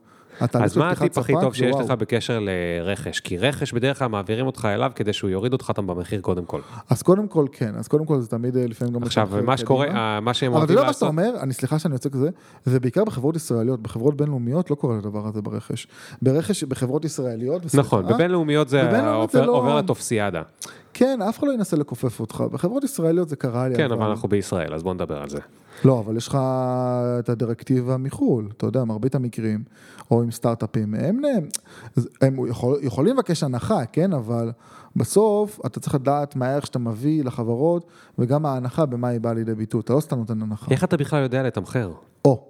אז 0.54 0.78
מה 0.78 0.90
הטיפ 0.90 1.18
הכי 1.18 1.34
טוב 1.42 1.52
זה 1.54 1.58
שיש 1.58 1.72
וואו. 1.74 1.86
לך 1.86 1.92
בקשר 1.92 2.40
לרכש? 2.42 3.20
כי 3.20 3.38
רכש 3.38 3.74
בדרך 3.74 4.00
כלל 4.00 4.08
מעבירים 4.08 4.46
אותך 4.46 4.68
אליו 4.74 4.92
כדי 4.96 5.14
שהוא 5.14 5.30
יוריד 5.30 5.54
אותך 5.54 5.70
אותם 5.70 5.88
במחיר 5.88 6.22
קודם 6.22 6.46
כל. 6.46 6.62
אז 6.90 7.02
קודם 7.02 7.28
כל 7.28 7.46
כן, 7.52 7.76
אז 7.76 7.88
קודם 7.88 8.06
כל 8.06 8.20
זה 8.20 8.28
תמיד 8.28 8.58
אה, 8.58 8.68
לפעמים 8.68 8.94
גם... 8.94 9.04
עכשיו, 9.04 9.30
מה 9.44 9.58
שקורה. 9.58 9.88
אה, 9.88 10.20
מה 10.20 10.34
שהם 10.34 10.54
אבל 10.54 10.64
אתה 10.64 10.74
אוהבים 10.74 10.78
יודע 10.78 10.88
מה 10.88 10.94
שאתה 10.94 11.06
לעשות, 11.06 11.10
אומר, 11.10 11.44
אני 11.44 11.54
סליחה 11.54 11.80
שאני 11.80 11.94
יוצא 11.96 12.10
כזה, 12.10 12.30
זה 12.66 12.80
בעיקר 12.80 13.04
בחברות 13.04 13.36
ישראליות, 13.36 13.82
בחברות 13.82 14.18
בינלאומיות 14.18 14.70
לא 14.72 14.76
קורה 14.76 14.98
הדבר 14.98 15.28
הזה 15.28 15.42
ברכש. 15.42 15.88
ברכש, 16.22 16.64
בחברות 16.64 17.06
ישראליות, 17.06 17.62
נכון, 17.76 18.08
בבינלאומיות 18.08 18.70
זה 18.70 18.84
בבינלאומיות 18.84 19.32
זה 19.32 19.40
עובר- 19.40 19.52
לא- 19.52 19.58
עובר 19.58 19.78
לטופסיאדה. 19.78 20.42
כן, 20.94 21.20
אף 21.30 21.40
אחד 21.40 21.48
לא 21.48 21.54
ינסה 21.54 21.78
לכופף 21.78 22.20
אותך, 22.20 22.44
בחברות 22.52 22.84
ישראליות 22.84 23.30
זה 23.30 23.36
קרה 23.36 23.68
לי. 23.68 23.76
כן, 23.76 23.92
אבל 23.92 24.06
אנחנו 24.06 24.30
בישראל, 24.30 24.74
אז 24.74 24.84
בוא 24.84 24.94
נדבר 24.94 25.22
על 25.22 25.30
זה. 25.30 25.40
לא, 25.86 26.00
אבל 26.00 26.18
יש 26.18 26.28
לך 26.28 26.38
את 27.20 27.30
הדירקטיבה 27.30 27.98
מחו"ל, 27.98 28.50
אתה 28.58 28.66
יודע, 28.66 28.84
מרבית 28.84 29.16
המקרים, 29.16 29.64
או 30.12 30.22
עם 30.22 30.32
סטארט-אפים, 30.32 30.94
הם, 30.94 31.22
הם 32.22 32.48
יכול, 32.48 32.78
יכולים 32.82 33.16
לבקש 33.16 33.44
הנחה, 33.44 33.86
כן, 33.86 34.14
אבל 34.14 34.52
בסוף 34.96 35.60
אתה 35.66 35.80
צריך 35.80 35.96
לדעת 35.96 36.36
מה 36.36 36.46
הערך 36.48 36.66
שאתה 36.66 36.80
מביא 36.80 37.24
לחברות, 37.24 37.86
וגם 38.18 38.46
ההנחה 38.46 38.86
במה 38.86 39.08
היא 39.08 39.20
באה 39.20 39.34
לידי 39.34 39.56
ביטוי, 39.56 39.82
אתה 39.82 39.94
לא 39.94 40.00
סתם 40.00 40.18
נותן 40.18 40.42
הנחה. 40.42 40.72
איך 40.72 40.84
אתה 40.84 40.98
בכלל 40.98 41.24
יודע 41.24 41.44
לתמחר? 41.44 41.92
או, 42.26 42.44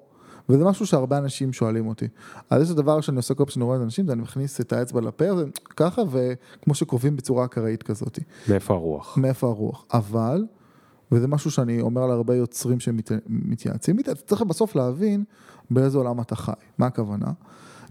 וזה 0.50 0.66
משהו 0.66 0.86
שהרבה 0.86 1.18
אנשים 1.18 1.54
שואלים 1.54 1.88
אותי. 1.88 2.08
אז 2.50 2.62
יש 2.62 2.72
דבר 2.72 3.02
שאני 3.02 3.18
עושה 3.18 3.34
כל 3.34 3.44
פעם 3.46 3.52
שאני 3.52 3.66
רואה 3.66 3.76
את 3.76 3.82
האנשים, 3.82 4.08
זה 4.08 4.14
אני 4.14 4.22
מכניס 4.22 4.62
את 4.62 4.74
האצבע 4.74 5.02
לפה, 5.02 5.36
זה 5.36 5.44
ככה, 5.76 6.02
וכמו 6.12 6.76
שקובעים 6.76 7.16
בצורה 7.16 7.46
אקראית 7.46 7.84
כזאת. 7.84 8.20
מאיפה 8.50 8.74
הרוח? 8.74 9.18
מאיפה 9.18 9.48
הרוח. 9.48 9.86
אבל, 9.94 10.46
וזה 11.12 11.28
משהו 11.28 11.52
שאני 11.52 11.82
אומר 11.82 12.06
להרבה 12.06 12.36
יוצרים 12.36 12.80
שמתייעצים 12.80 13.98
איתי, 13.98 14.12
אתה 14.12 14.22
צריך 14.22 14.42
בסוף 14.42 14.76
להבין 14.76 15.24
באיזה 15.72 15.98
עולם 15.98 16.22
אתה 16.22 16.36
חי. 16.36 16.52
מה 16.78 16.86
הכוונה? 16.86 17.32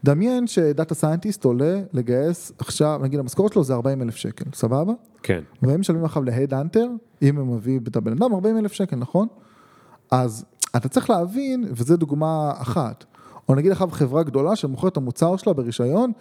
דמיין 0.05 0.47
ש 0.47 0.63
data 0.63 0.95
scientist 0.95 1.45
עולה 1.45 1.81
לגייס 1.93 2.53
עכשיו, 2.59 3.01
נגיד 3.03 3.21
המשכורת 3.21 3.53
שלו 3.53 3.65
זה 3.65 3.75
40 3.75 4.03
אלף 4.03 4.17
שקל, 4.17 4.45
סבבה? 4.55 4.93
כן. 5.23 5.41
והם 5.63 5.81
משלמים 5.81 6.05
עכשיו 6.05 6.23
ל 6.23 6.29
head 6.29 6.55
hunter, 6.55 6.89
אם 7.23 7.39
הם 7.39 7.55
מביא 7.55 7.81
את 7.89 7.97
הבן 7.97 8.13
אדם 8.13 8.35
40 8.35 8.59
אלף 8.59 8.73
שקל, 8.73 8.97
נכון? 8.97 9.29
אז 10.11 10.45
אתה 10.77 10.89
צריך 10.89 11.11
להבין, 11.11 11.65
וזו 11.71 11.97
דוגמה 11.97 12.53
אחת, 12.57 13.05
או 13.49 13.55
נגיד 13.55 13.73
עכשיו 13.73 13.89
חברה 13.91 14.23
גדולה 14.23 14.57
שמוכרת 14.57 14.93
את 14.93 14.97
המוצר 14.97 15.37
שלה 15.37 15.53
ברישיון 15.53 16.13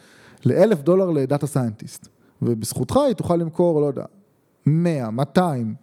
לאלף 0.46 0.82
דולר 0.82 1.10
ל 1.10 1.18
data 1.18 1.48
scientist, 1.48 2.08
ובזכותך 2.42 2.98
היא 2.98 3.14
תוכל 3.14 3.36
למכור, 3.36 3.82
לא 3.82 3.86
יודע, 3.86 4.06
100, 4.66 5.12
200, 5.12 5.76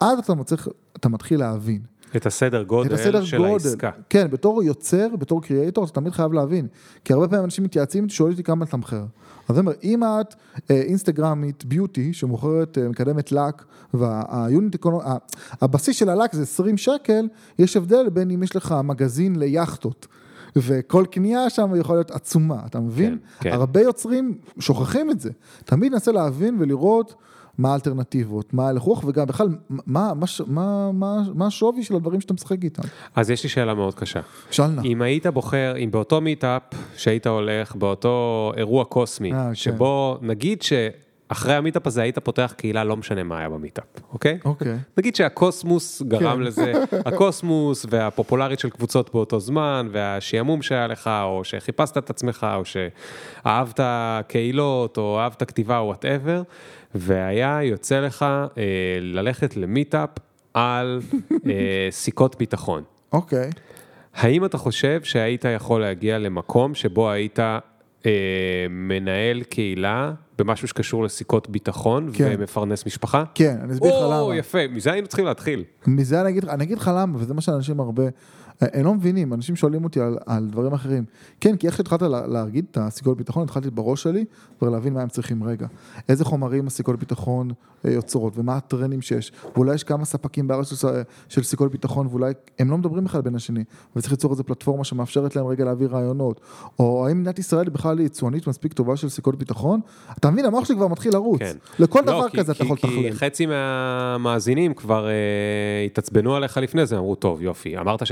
אז 0.00 0.18
אתה, 0.18 0.34
מצליח, 0.34 0.68
אתה 0.96 1.08
מתחיל 1.08 1.40
להבין. 1.40 1.80
את 2.16 2.26
הסדר 2.26 2.62
את 2.62 2.66
גודל 2.66 2.94
הסדר 2.94 3.24
של 3.24 3.36
גודל. 3.36 3.52
העסקה. 3.52 3.90
כן, 4.08 4.30
בתור 4.30 4.62
יוצר, 4.62 5.08
בתור 5.18 5.42
קריאייטור, 5.42 5.84
אתה 5.84 5.92
תמיד 5.92 6.12
חייב 6.12 6.32
להבין. 6.32 6.66
כי 7.04 7.12
הרבה 7.12 7.28
פעמים 7.28 7.44
אנשים 7.44 7.64
מתייעצים 7.64 8.08
שואלים 8.08 8.32
אותי 8.32 8.42
כמה 8.42 8.64
לתמחר. 8.64 9.04
אז 9.48 9.58
אני 9.58 9.60
אומר, 9.60 9.72
אם 9.82 10.02
את 10.04 10.34
אה, 10.70 10.76
אינסטגרמית 10.76 11.64
ביוטי, 11.64 12.12
שמוכרת, 12.12 12.78
אה, 12.78 12.88
מקדמת 12.88 13.32
לק, 13.32 13.64
והיוניט 13.94 14.74
אקונומי, 14.74 15.04
הבסיס 15.60 15.96
של 15.96 16.08
הלק 16.08 16.32
זה 16.32 16.42
20 16.42 16.76
שקל, 16.76 17.28
יש 17.58 17.76
הבדל 17.76 18.08
בין 18.08 18.30
אם 18.30 18.42
יש 18.42 18.56
לך 18.56 18.74
מגזין 18.84 19.36
ליאכטות. 19.36 20.06
וכל 20.56 21.04
קנייה 21.10 21.50
שם 21.50 21.72
יכול 21.76 21.96
להיות 21.96 22.10
עצומה, 22.10 22.62
אתה 22.66 22.80
מבין? 22.80 23.18
כן, 23.40 23.50
כן. 23.50 23.56
הרבה 23.56 23.80
יוצרים 23.80 24.38
שוכחים 24.58 25.10
את 25.10 25.20
זה. 25.20 25.30
תמיד 25.64 25.92
ננסה 25.92 26.12
להבין 26.12 26.56
ולראות 26.58 27.14
מה 27.58 27.70
האלטרנטיבות, 27.72 28.54
מה 28.54 28.68
הלך 28.68 28.82
רוח, 28.82 29.04
וגם 29.04 29.26
בכלל, 29.26 29.48
מה, 29.70 30.12
מה, 30.14 30.26
ש- 30.26 30.40
מה, 30.46 30.92
מה, 30.92 31.16
מה 31.34 31.46
השווי 31.46 31.82
של 31.82 31.94
הדברים 31.96 32.20
שאתה 32.20 32.34
משחק 32.34 32.64
איתם. 32.64 32.82
אז 33.14 33.30
יש 33.30 33.42
לי 33.42 33.48
שאלה 33.48 33.74
מאוד 33.74 33.94
קשה. 33.94 34.20
שאל 34.50 34.66
נא. 34.66 34.82
אם 34.84 35.02
היית 35.02 35.26
בוחר, 35.26 35.74
אם 35.84 35.90
באותו 35.90 36.20
meetup 36.20 36.62
שהיית 36.96 37.26
הולך, 37.26 37.76
באותו 37.76 38.52
אירוע 38.56 38.84
קוסמי, 38.84 39.32
אה, 39.32 39.48
כן. 39.48 39.54
שבו 39.54 40.18
נגיד 40.22 40.62
שאחרי 41.28 41.54
ה 41.54 41.59
meetup 41.59 41.86
הזה 41.86 42.02
היית 42.02 42.18
פותח 42.18 42.54
קהילה, 42.56 42.84
לא 42.84 42.96
משנה 42.96 43.22
מה 43.22 43.38
היה 43.38 43.48
ב 43.48 43.53
meetup, 43.53 43.84
אוקיי? 44.12 44.38
אוקיי. 44.44 44.76
נגיד 44.98 45.16
שהקוסמוס 45.16 46.02
גרם 46.02 46.36
כן. 46.36 46.40
לזה, 46.40 46.72
הקוסמוס 47.06 47.86
והפופולריות 47.90 48.58
של 48.58 48.70
קבוצות 48.70 49.12
באותו 49.12 49.40
זמן, 49.40 49.88
והשעמום 49.92 50.62
שהיה 50.62 50.86
לך, 50.86 51.10
או 51.22 51.44
שחיפשת 51.44 51.98
את 51.98 52.10
עצמך, 52.10 52.46
או 52.56 52.62
שאהבת 52.64 53.80
קהילות, 54.28 54.98
או 54.98 55.20
אהבת 55.20 55.42
כתיבה, 55.42 55.78
או 55.78 55.86
whatever, 55.86 56.42
והיה 56.94 57.58
יוצא 57.62 58.00
לך 58.00 58.22
אה, 58.22 58.62
ללכת 59.00 59.56
ל 59.56 59.64
meetup 59.64 60.10
על 60.54 61.00
אה, 61.46 61.88
סיכות 61.90 62.38
ביטחון. 62.38 62.82
אוקיי. 63.12 63.50
האם 64.14 64.44
אתה 64.44 64.58
חושב 64.58 65.02
שהיית 65.02 65.44
יכול 65.44 65.80
להגיע 65.80 66.18
למקום 66.18 66.74
שבו 66.74 67.10
היית 67.10 67.38
אה, 68.06 68.66
מנהל 68.70 69.42
קהילה 69.42 70.12
במשהו 70.38 70.68
שקשור 70.68 71.04
לסיכות 71.04 71.50
ביטחון 71.50 72.10
כן. 72.12 72.34
ומפרנס 72.38 72.86
משפחה? 72.86 73.24
כן, 73.34 73.56
אני 73.62 73.72
אסביר 73.72 73.90
לך 73.90 74.02
או, 74.02 74.28
למה. 74.30 74.36
יפה, 74.36 74.58
מזה 74.70 74.92
היינו 74.92 75.08
צריכים 75.08 75.24
להתחיל. 75.24 75.64
מזה 75.86 76.20
אני 76.20 76.28
אגיד 76.28 76.44
אני 76.44 76.64
אגיד 76.64 76.78
לך 76.78 76.90
למה, 76.96 77.18
וזה 77.18 77.34
מה 77.34 77.40
שאנשים 77.40 77.80
הרבה, 77.80 78.04
הם 78.60 78.84
לא 78.84 78.94
מבינים, 78.94 79.32
אנשים 79.32 79.56
שואלים 79.56 79.84
אותי 79.84 80.00
על, 80.00 80.18
על 80.26 80.46
דברים 80.50 80.72
אחרים. 80.72 81.04
כן, 81.40 81.56
כי 81.56 81.66
איך 81.66 81.76
שהתחלת 81.76 82.02
לה, 82.02 82.26
להגיד 82.26 82.64
את 82.70 82.78
הסיכות 82.80 83.16
ביטחון, 83.16 83.42
התחלתי 83.42 83.70
בראש 83.70 84.02
שלי, 84.02 84.24
כבר 84.58 84.68
להבין 84.68 84.94
מה 84.94 85.02
הם 85.02 85.08
צריכים 85.08 85.44
רגע. 85.44 85.66
איזה 86.08 86.24
חומרים 86.24 86.66
הסיכות 86.66 86.98
ביטחון 86.98 87.50
אה, 87.84 87.90
יוצרות, 87.90 88.32
ומה 88.38 88.56
הטרנדים 88.56 89.02
שיש. 89.02 89.32
ואולי 89.56 89.74
יש 89.74 89.84
כמה 89.84 90.04
ספקים 90.04 90.48
בארץ 90.48 90.68
של, 90.74 90.88
של 91.28 91.42
סיכות 91.42 91.72
ביטחון, 91.72 92.06
ואולי 92.06 92.32
הם 92.58 92.70
לא 92.70 92.78
מדברים 92.78 93.04
בכלל 93.04 93.20
בין 93.20 93.34
השני, 93.34 93.64
וצריך 93.96 94.12
ליצור 94.12 94.30
איזו 94.32 94.44
פלטפורמה 94.44 94.84
שמאפשרת 94.84 95.36
להם 95.36 95.46
רגע 95.46 95.64
להעביר 95.64 95.88
רעיונות. 95.90 96.40
או 96.78 97.06
האם 97.06 97.20
מדינת 97.20 97.38
ישראל 97.38 97.66
היא 97.66 97.72
בכלל 97.72 98.00
יצואנית 98.00 98.46
מספיק 98.46 98.72
טובה 98.72 98.96
של 98.96 99.08
סיכות 99.08 99.36
ביטחון? 99.38 99.80
אתה 100.18 100.30
מבין, 100.30 100.44
המוח 100.44 100.64
שלי 100.64 100.76
כבר 100.76 100.88
מתחיל 100.88 101.12
לרוץ. 101.12 101.38
כן. 101.38 101.56
לכל 101.78 102.00
לא, 102.00 102.06
דבר 102.06 102.28
כי- 102.28 102.38
כזה 102.38 102.52
אתה 102.52 102.58
כי- 102.58 102.64
יכול 102.64 102.76
כי 102.76 102.86
לתכלל. 103.08 103.28
חצי 103.28 103.46
מהמאזינים 103.46 104.74
כבר 104.74 105.08
אה, 105.08 105.12
התעצבנו 105.86 106.34
עליך 106.36 106.56
לפני 106.56 106.86
זה, 106.86 106.98
אמרו, 106.98 107.14
טוב, 107.14 107.42
יופי, 107.42 107.78
אמרת 107.78 108.02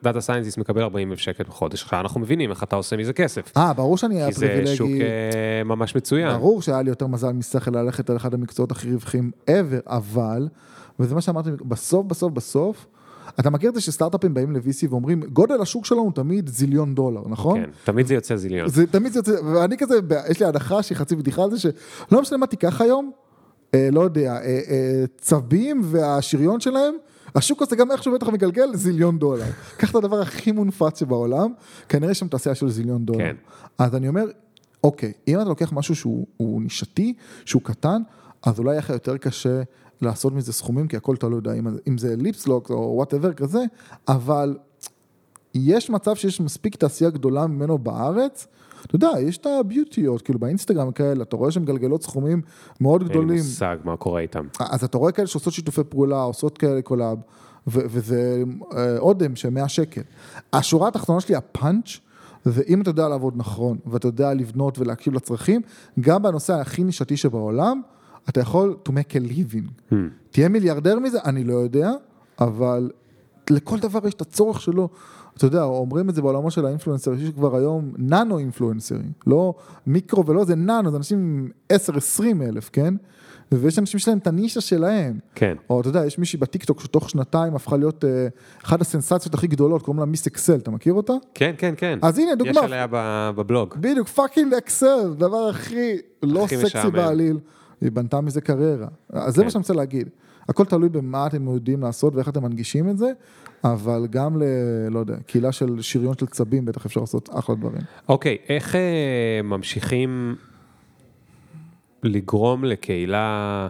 שדאטה 0.00 0.20
סיינטיסט 0.20 0.58
מקבל 0.58 0.82
40 0.82 1.10
אלף 1.10 1.18
שקל 1.18 1.44
בחודש, 1.44 1.92
אנחנו 1.92 2.20
מבינים 2.20 2.50
איך 2.50 2.62
אתה 2.62 2.76
עושה 2.76 2.96
מזה 2.96 3.12
כסף. 3.12 3.52
אה, 3.56 3.72
ברור 3.72 3.96
שאני 3.96 4.14
אהיה 4.14 4.26
כי 4.26 4.32
זה 4.32 4.46
פריבילגי. 4.46 4.76
שוק 4.76 4.90
אה, 4.90 5.64
ממש 5.64 5.96
מצוין. 5.96 6.36
ברור 6.36 6.62
שהיה 6.62 6.82
לי 6.82 6.88
יותר 6.88 7.06
מזל 7.06 7.32
משכל 7.32 7.70
ללכת 7.70 8.10
על 8.10 8.16
אחד 8.16 8.34
המקצועות 8.34 8.70
הכי 8.70 8.92
רווחים 8.92 9.30
ever, 9.50 9.86
אבל, 9.86 10.48
וזה 11.00 11.14
מה 11.14 11.20
שאמרתי, 11.20 11.50
בסוף, 11.62 12.06
בסוף, 12.06 12.32
בסוף, 12.32 12.86
אתה 13.40 13.50
מכיר 13.50 13.70
את 13.70 13.74
זה 13.74 13.80
שסטארט-אפים 13.80 14.34
באים 14.34 14.52
ל-VC 14.52 14.86
ואומרים, 14.90 15.22
גודל 15.22 15.60
השוק 15.62 15.86
שלנו 15.86 16.10
תמיד 16.10 16.48
זיליון 16.48 16.94
דולר, 16.94 17.22
נכון? 17.28 17.60
כן, 17.60 17.70
תמיד 17.84 18.06
זה 18.06 18.14
יוצא 18.14 18.36
זיליון. 18.36 18.68
זה 18.68 18.86
תמיד 18.86 19.12
זה 19.12 19.18
יוצא, 19.18 19.32
ואני 19.44 19.76
כזה, 19.76 19.94
יש 20.30 20.40
לי 20.40 20.46
הנחה 20.46 20.82
שהיא 20.82 20.96
חצי 20.96 21.16
בדיחה 21.16 21.44
על 21.44 21.50
זה, 21.50 21.58
שלא 21.58 22.20
משנה 22.20 22.38
מה 22.38 22.46
תיקח 22.46 22.80
היום, 22.80 23.10
אה, 23.74 23.88
לא 23.92 24.00
יודע, 24.00 24.32
אה, 24.32 24.60
אה, 24.70 25.04
צבים 25.18 25.80
והשריון 25.84 26.60
שלהם, 26.60 26.94
השוק 27.34 27.62
הזה 27.62 27.76
גם 27.76 27.90
איכשהו 27.90 28.14
בטח 28.14 28.28
מגלגל 28.28 28.74
זיליון 28.74 29.18
דולר. 29.18 29.44
קח 29.76 29.90
את 29.90 29.94
הדבר 29.94 30.20
הכי 30.20 30.52
מונפץ 30.52 31.00
שבעולם, 31.00 31.52
כנראה 31.88 32.14
שם 32.14 32.28
תעשייה 32.28 32.54
של 32.54 32.70
זיליון 32.70 33.04
דולר. 33.04 33.18
כן. 33.18 33.36
אז 33.78 33.94
אני 33.94 34.08
אומר, 34.08 34.24
אוקיי, 34.84 35.12
אם 35.28 35.40
אתה 35.40 35.48
לוקח 35.48 35.72
משהו 35.72 35.96
שהוא 35.96 36.26
הוא 36.36 36.62
נישתי, 36.62 37.14
שהוא 37.44 37.62
קטן, 37.62 38.02
אז 38.42 38.58
אולי 38.58 38.70
יהיה 38.70 38.82
יותר 38.88 39.16
קשה 39.16 39.62
לעשות 40.00 40.32
מזה 40.32 40.52
סכומים, 40.52 40.88
כי 40.88 40.96
הכל 40.96 41.16
תלוי, 41.16 41.40
אם, 41.58 41.66
אם 41.88 41.98
זה 41.98 42.16
lip 42.16 42.36
gloss 42.36 42.70
או 42.70 42.92
whatever 42.96 43.32
כזה, 43.32 43.64
אבל 44.08 44.56
יש 45.54 45.90
מצב 45.90 46.14
שיש 46.14 46.40
מספיק 46.40 46.76
תעשייה 46.76 47.10
גדולה 47.10 47.46
ממנו 47.46 47.78
בארץ. 47.78 48.46
אתה 48.86 48.96
יודע, 48.96 49.10
יש 49.20 49.38
את 49.38 49.46
הביוטיות, 49.46 50.22
כאילו 50.22 50.38
באינסטגרם 50.38 50.92
כאלה, 50.92 51.22
אתה 51.22 51.36
רואה 51.36 51.50
שהן 51.50 51.62
מגלגלות 51.62 52.02
סכומים 52.02 52.42
מאוד 52.80 53.00
אין 53.00 53.08
לי 53.08 53.14
גדולים. 53.14 53.38
מושג 53.38 53.76
מה 53.84 53.96
קורה 53.96 54.20
איתם. 54.20 54.46
אז 54.60 54.84
אתה 54.84 54.98
רואה 54.98 55.12
כאלה 55.12 55.26
שעושות 55.26 55.52
שיתופי 55.52 55.84
פעולה, 55.88 56.22
עושות 56.22 56.58
כאלה 56.58 56.82
collab, 56.82 57.18
וזה 57.66 58.42
אה, 58.76 58.98
אודם 58.98 59.36
של 59.36 59.50
100 59.50 59.68
שקל. 59.68 60.00
השורה 60.52 60.88
התחתונה 60.88 61.20
שלי, 61.20 61.34
הפאנץ', 61.34 62.00
זה 62.44 62.62
אם 62.68 62.82
אתה 62.82 62.90
יודע 62.90 63.08
לעבוד 63.08 63.34
נכון, 63.36 63.78
ואתה 63.86 64.08
יודע 64.08 64.34
לבנות 64.34 64.78
ולהקשיב 64.78 65.14
לצרכים, 65.14 65.60
גם 66.00 66.22
בנושא 66.22 66.52
הכי 66.54 66.84
נישתי 66.84 67.16
שבעולם, 67.16 67.80
אתה 68.28 68.40
יכול 68.40 68.76
to 68.88 68.90
make 68.90 69.12
a 69.12 69.30
living. 69.30 69.92
Hmm. 69.92 69.94
תהיה 70.30 70.48
מיליארדר 70.48 70.98
מזה? 70.98 71.18
אני 71.24 71.44
לא 71.44 71.54
יודע, 71.54 71.90
אבל 72.40 72.90
לכל 73.50 73.78
דבר 73.78 74.06
יש 74.06 74.14
את 74.14 74.20
הצורך 74.20 74.60
שלו. 74.60 74.88
אתה 75.36 75.44
יודע, 75.44 75.62
אומרים 75.62 76.10
את 76.10 76.14
זה 76.14 76.22
בעולמו 76.22 76.50
של 76.50 76.66
האינפלואנסר, 76.66 77.12
יש 77.14 77.30
כבר 77.30 77.56
היום 77.56 77.92
ננו 77.98 78.38
אינפלואנסרים, 78.38 79.12
לא 79.26 79.54
מיקרו 79.86 80.26
ולא, 80.26 80.44
זה 80.44 80.54
ננו, 80.54 80.90
זה 80.90 80.96
אנשים 80.96 81.48
עם 81.70 81.78
10-20 82.42 82.42
אלף, 82.42 82.70
כן? 82.72 82.94
ויש 83.52 83.78
אנשים 83.78 84.00
שלהם 84.00 84.18
את 84.18 84.26
הנישה 84.26 84.60
שלהם. 84.60 85.18
כן. 85.34 85.54
או 85.70 85.80
אתה 85.80 85.88
יודע, 85.88 86.06
יש 86.06 86.18
מישהי 86.18 86.38
בטיקטוק 86.38 86.80
שתוך 86.80 87.10
שנתיים 87.10 87.54
הפכה 87.54 87.76
להיות 87.76 88.04
אה, 88.04 88.26
אחת 88.64 88.80
הסנסציות 88.80 89.34
הכי 89.34 89.46
גדולות, 89.46 89.82
קוראים 89.82 90.00
לה 90.00 90.06
Miss 90.06 90.26
Excel, 90.26 90.56
אתה 90.56 90.70
מכיר 90.70 90.92
אותה? 90.92 91.12
כן, 91.34 91.54
כן, 91.58 91.74
כן. 91.76 91.98
אז 92.02 92.18
הנה, 92.18 92.30
יש 92.30 92.36
דוגמה. 92.38 92.60
עליה 92.60 92.86
ב- 92.90 93.30
בבלוג. 93.36 93.74
בדיוק, 93.80 94.08
fucking 94.08 94.54
Excel, 94.54 95.14
דבר 95.18 95.48
הכי 95.48 95.92
לא 96.22 96.44
הכי 96.44 96.56
סקסי 96.56 96.66
משעמם. 96.66 96.92
בעליל. 96.92 97.38
היא 97.80 97.90
בנתה 97.92 98.20
מזה 98.20 98.40
קריירה. 98.40 98.86
אז 99.12 99.34
זה 99.34 99.40
כן. 99.40 99.44
מה 99.44 99.50
שאני 99.50 99.60
רוצה 99.60 99.74
להגיד. 99.74 100.08
הכל 100.48 100.64
תלוי 100.64 100.88
במה 100.88 101.26
אתם 101.26 101.48
יודעים 101.48 101.82
לעשות 101.82 102.14
ואיך 102.14 102.28
אתם 102.28 102.42
מנגישים 102.42 102.90
את 102.90 102.98
זה, 102.98 103.12
אבל 103.64 104.06
גם 104.10 104.42
ל... 104.42 104.44
לא 104.90 104.98
יודע, 104.98 105.16
קהילה 105.26 105.52
של 105.52 105.82
שריון 105.82 106.18
של 106.18 106.26
צבים, 106.26 106.64
בטח 106.64 106.86
אפשר 106.86 107.00
לעשות 107.00 107.28
אחלה 107.32 107.54
דברים. 107.54 107.82
אוקיי, 108.08 108.36
איך 108.48 108.74
אה, 108.74 109.40
ממשיכים 109.44 110.36
לגרום 112.02 112.64
לקהילה 112.64 113.68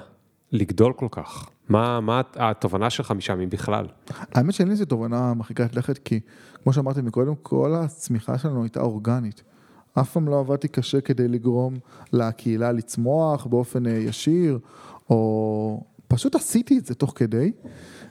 לגדול 0.53 0.93
כל 0.93 1.09
כך? 1.11 1.49
מה, 1.69 2.01
מה 2.01 2.23
התובנה 2.37 2.91
שלך 2.91 3.11
משם, 3.11 3.41
אם 3.41 3.49
בכלל? 3.49 3.87
האמת 4.33 4.55
שאין 4.55 4.69
לי 4.69 4.73
איזה 4.73 4.87
תובנה 4.87 5.35
מרחיקת 5.35 5.77
לכת, 5.77 5.99
כי 5.99 6.21
כמו 6.63 6.73
שאמרתי 6.73 7.01
מקודם, 7.01 7.35
כל 7.43 7.75
הצמיחה 7.75 8.39
שלנו 8.39 8.63
הייתה 8.63 8.81
אורגנית. 8.81 9.43
אף 10.01 10.13
פעם 10.13 10.29
לא 10.29 10.41
עבדתי 10.41 10.69
קשה 10.69 11.01
כדי 11.01 11.29
לגרום 11.29 11.75
לקהילה 12.13 12.73
לצמוח 12.73 13.47
באופן 13.47 13.87
אה, 13.87 13.93
ישיר, 13.93 14.59
או 15.11 15.85
פשוט 16.15 16.35
עשיתי 16.35 16.79
את 16.79 16.87
זה 16.87 16.95
תוך 16.95 17.13
כדי, 17.17 17.53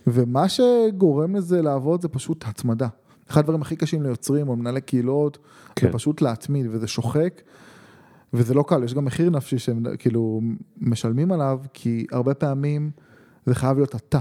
ומה 0.08 0.46
שגורם 0.50 1.36
לזה 1.36 1.62
לעבוד 1.62 2.02
זה 2.02 2.08
פשוט 2.08 2.46
התמדה. 2.48 2.88
אחד 3.30 3.40
הדברים 3.40 3.62
הכי 3.62 3.76
קשים 3.76 4.04
ליוצרים 4.04 4.50
או 4.50 4.56
מנהלי 4.56 4.82
קהילות, 4.82 5.38
כן. 5.76 5.88
זה 5.88 5.94
פשוט 5.94 6.22
להתמיד, 6.22 6.66
וזה 6.72 6.88
שוחק, 6.88 7.42
וזה 8.34 8.54
לא 8.54 8.64
קל, 8.68 8.84
יש 8.84 8.94
גם 8.94 9.06
מחיר 9.06 9.30
נפשי 9.30 9.60
שהם 9.60 9.84
כאילו 10.00 10.42
משלמים 10.78 11.32
עליו, 11.32 11.60
כי 11.74 12.06
הרבה 12.12 12.34
פעמים 12.34 12.92
זה 13.46 13.56
חייב 13.56 13.78
להיות 13.78 13.96
אתה. 13.96 14.20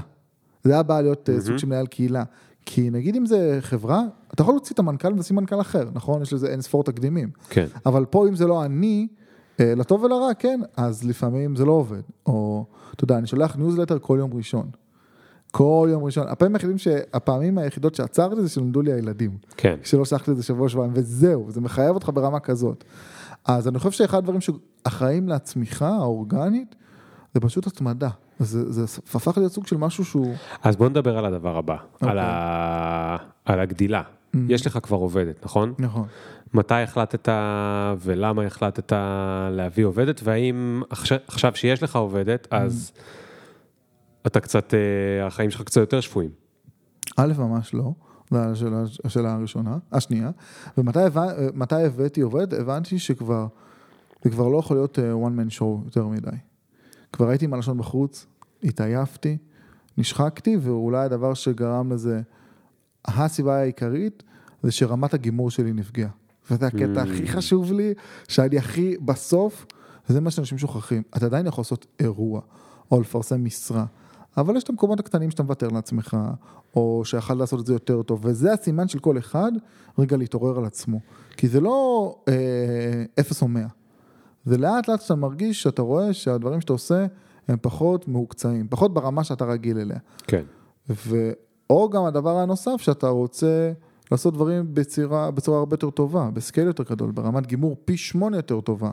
זה 0.65 0.79
הבעיה 0.79 1.03
להיות 1.03 1.29
mm-hmm. 1.29 1.41
סוג 1.41 1.57
של 1.57 1.67
מנהל 1.67 1.87
קהילה. 1.87 2.25
כי 2.67 2.91
נגיד 2.91 3.17
אם 3.17 3.27
זה 3.27 3.59
חברה, 3.61 4.03
אתה 4.35 4.43
יכול 4.43 4.55
להוציא 4.55 4.75
את 4.75 4.79
המנכ"ל 4.79 5.13
ולשים 5.13 5.37
מנכ"ל 5.37 5.61
אחר, 5.61 5.89
נכון? 5.93 6.23
יש 6.23 6.33
לזה 6.33 6.47
אין 6.47 6.61
ספור 6.61 6.85
תקדימים. 6.85 7.31
כן. 7.49 7.67
אבל 7.87 8.05
פה 8.05 8.29
אם 8.29 8.35
זה 8.35 8.47
לא 8.47 8.65
אני, 8.65 9.09
לטוב 9.77 10.03
ולרע, 10.05 10.35
כן, 10.35 10.61
אז 10.77 11.05
לפעמים 11.05 11.57
זה 11.57 11.65
לא 11.65 11.73
עובד. 11.73 12.03
או, 12.27 12.65
אתה 12.95 13.05
יודע, 13.05 13.19
אני 13.19 13.27
שולח 13.27 13.57
ניוזלטר 13.57 13.99
כל 13.99 14.17
יום 14.21 14.35
ראשון. 14.35 14.71
כל 15.51 15.89
יום 15.91 16.05
ראשון. 16.05 16.29
הפעמים 16.29 16.55
היחידים, 16.55 16.79
ש... 16.79 16.89
הפעמים 17.13 17.59
היחידות 17.59 17.95
שעצרתי 17.95 18.43
זה 18.43 18.49
שנולדו 18.49 18.83
לי 18.83 18.93
הילדים. 18.93 19.37
כן. 19.57 19.77
שלא 19.85 20.05
שלחתי 20.05 20.31
את 20.31 20.37
זה 20.37 20.43
שבוע 20.43 20.69
שבועיים, 20.69 20.93
וזהו, 20.95 21.47
זה 21.51 21.61
מחייב 21.61 21.95
אותך 21.95 22.11
ברמה 22.15 22.41
כזאת. 22.41 22.85
אז 23.45 23.69
אני 23.69 23.79
חושב 23.79 23.91
שאחד 23.91 24.19
הדברים 24.19 24.41
שאחראים 24.41 25.29
לצמיחה 25.29 25.89
האורגנית, 25.89 26.75
זה 27.35 27.41
פשוט 27.41 27.67
התמדה. 27.67 28.09
זה, 28.39 28.73
זה 28.73 29.01
הפך 29.15 29.39
להיות 29.39 29.53
סוג 29.53 29.67
של 29.67 29.77
משהו 29.77 30.05
שהוא... 30.05 30.35
אז 30.63 30.77
בוא 30.77 30.89
נדבר 30.89 31.19
על 31.19 31.25
הדבר 31.25 31.57
הבא, 31.57 31.77
אוקיי. 31.95 32.11
על, 32.11 32.19
ה... 32.19 33.17
על 33.45 33.61
הגדילה. 33.61 34.03
יש 34.49 34.67
לך 34.67 34.79
כבר 34.83 34.97
עובדת, 34.97 35.45
נכון? 35.45 35.75
נכון. 35.79 36.07
מתי 36.55 36.75
החלטת 36.75 37.29
ולמה 38.01 38.43
החלטת 38.43 38.93
להביא 39.51 39.85
עובדת, 39.85 40.21
והאם 40.25 40.83
עכשיו, 40.91 41.19
עכשיו 41.27 41.53
שיש 41.55 41.83
לך 41.83 41.97
עובדת, 41.97 42.49
אז 42.51 42.93
אתה 44.27 44.41
קצת, 44.41 44.75
אה, 44.75 45.27
החיים 45.27 45.51
שלך 45.51 45.63
קצת 45.63 45.81
יותר 45.81 46.01
שפויים. 46.01 46.31
א', 47.17 47.33
ממש 47.39 47.75
לא. 47.75 47.93
זו 48.31 48.39
השאלה, 48.39 48.83
השאלה 49.05 49.35
הראשונה, 49.35 49.79
השנייה. 49.93 50.31
ומתי 50.79 50.99
מתי 51.55 51.75
הבאתי 51.75 52.21
עובד? 52.21 52.55
הבנתי 52.55 52.99
שכבר, 52.99 53.47
זה 54.25 54.31
כבר 54.31 54.49
לא 54.49 54.59
יכול 54.59 54.77
להיות 54.77 54.99
אה, 54.99 55.13
one 55.13 55.39
man 55.39 55.59
show 55.59 55.85
יותר 55.85 56.07
מדי. 56.07 56.37
כבר 57.13 57.29
הייתי 57.29 57.45
עם 57.45 57.55
הלשון 57.55 57.79
בחוץ, 57.79 58.27
התעייפתי, 58.65 59.39
נשחקתי, 59.99 60.57
ואולי 60.61 61.05
הדבר 61.05 61.35
שגרם 61.35 61.93
לזה, 61.93 62.21
הסיבה 63.05 63.57
העיקרית, 63.59 64.23
זה 64.63 64.73
שרמת 64.73 65.15
הגימור 65.15 65.51
שלי 65.51 65.73
נפגעה. 65.73 66.11
וזה 66.51 66.67
הקטע 66.67 67.03
הכי 67.03 67.27
חשוב 67.29 67.73
לי, 67.73 67.95
שאני 68.29 68.59
הכי 68.59 68.97
בסוף, 69.05 69.67
וזה 70.09 70.21
מה 70.21 70.31
שאנשים 70.31 70.59
שוכחים. 70.59 71.03
אתה 71.17 71.27
עדיין 71.27 71.47
יכול 71.47 71.63
לעשות 71.63 71.87
אירוע, 72.01 72.41
או 72.91 73.01
לפרסם 73.01 73.45
משרה, 73.45 73.85
אבל 74.37 74.57
יש 74.57 74.63
את 74.63 74.71
המקומות 74.71 75.01
הקטנים 75.01 75.31
שאתה 75.31 75.43
מוותר 75.43 75.69
לעצמך, 75.69 76.17
או 76.77 77.03
שיכול 77.05 77.37
לעשות 77.37 77.61
את 77.61 77.67
זה 77.67 77.73
יותר 77.73 78.03
טוב, 78.03 78.21
וזה 78.25 78.53
הסימן 78.53 78.89
של 78.89 78.99
כל 78.99 79.19
אחד, 79.19 79.53
רגע 79.99 80.17
להתעורר 80.17 80.59
על 80.59 80.65
עצמו. 80.65 81.01
כי 81.37 81.49
זה 81.49 81.61
לא 81.61 82.17
אה, 82.29 83.05
אפס 83.21 83.43
או 83.43 83.49
מאה. 83.49 83.69
זה 84.45 84.59
לאט 84.59 84.89
לאט 84.89 85.01
שאתה 85.01 85.15
מרגיש 85.15 85.63
שאתה 85.63 85.83
רואה 85.83 86.13
שהדברים 86.13 86.61
שאתה 86.61 86.73
עושה 86.73 87.07
הם 87.49 87.57
פחות 87.63 88.09
מהוקצעים, 88.09 88.67
פחות 88.71 88.95
ברמה 88.95 89.25
שאתה 89.25 89.45
רגיל 89.45 89.79
אליה. 89.79 89.99
כן. 90.27 90.43
ו... 90.91 91.33
או 91.73 91.91
גם 91.91 92.05
הדבר 92.05 92.39
הנוסף, 92.39 92.77
שאתה 92.81 93.09
רוצה 93.09 93.73
לעשות 94.11 94.35
דברים 94.35 94.75
בצורה, 94.75 95.31
בצורה 95.31 95.59
הרבה 95.59 95.75
יותר 95.75 95.91
טובה, 95.91 96.31
בסקייל 96.33 96.67
יותר 96.67 96.83
גדול, 96.83 97.11
ברמת 97.11 97.47
גימור 97.47 97.77
פי 97.85 97.97
שמונה 97.97 98.37
יותר 98.37 98.61
טובה. 98.61 98.91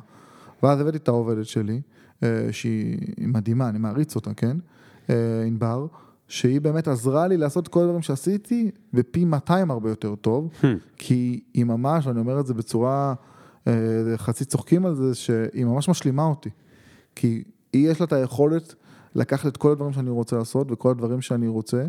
ואז 0.63 0.81
הבאתי 0.81 0.97
את 0.97 1.07
העובדת 1.07 1.45
שלי, 1.45 1.81
אה, 2.23 2.47
שהיא 2.51 3.27
מדהימה, 3.27 3.69
אני 3.69 3.79
מעריץ 3.79 4.15
אותה, 4.15 4.33
כן? 4.33 4.57
אה, 5.09 5.43
ענבר, 5.47 5.87
שהיא 6.27 6.61
באמת 6.61 6.87
עזרה 6.87 7.27
לי 7.27 7.37
לעשות 7.37 7.67
כל 7.67 7.79
הדברים 7.79 8.01
שעשיתי 8.01 8.71
בפי 8.93 9.25
200 9.25 9.71
הרבה 9.71 9.89
יותר 9.89 10.15
טוב, 10.15 10.49
כי 10.97 11.39
היא 11.53 11.65
ממש, 11.65 12.07
ואני 12.07 12.19
אומר 12.19 12.39
את 12.39 12.47
זה 12.47 12.53
בצורה, 12.53 13.13
אה, 13.67 13.73
חצי 14.15 14.45
צוחקים 14.45 14.85
על 14.85 14.95
זה, 14.95 15.15
שהיא 15.15 15.65
ממש 15.65 15.89
משלימה 15.89 16.25
אותי. 16.25 16.49
כי 17.15 17.43
היא 17.73 17.89
יש 17.89 17.99
לה 17.99 18.05
את 18.05 18.13
היכולת 18.13 18.75
לקחת 19.15 19.47
את 19.47 19.57
כל 19.57 19.71
הדברים 19.71 19.93
שאני 19.93 20.09
רוצה 20.09 20.37
לעשות 20.37 20.71
וכל 20.71 20.91
הדברים 20.91 21.21
שאני 21.21 21.47
רוצה, 21.47 21.85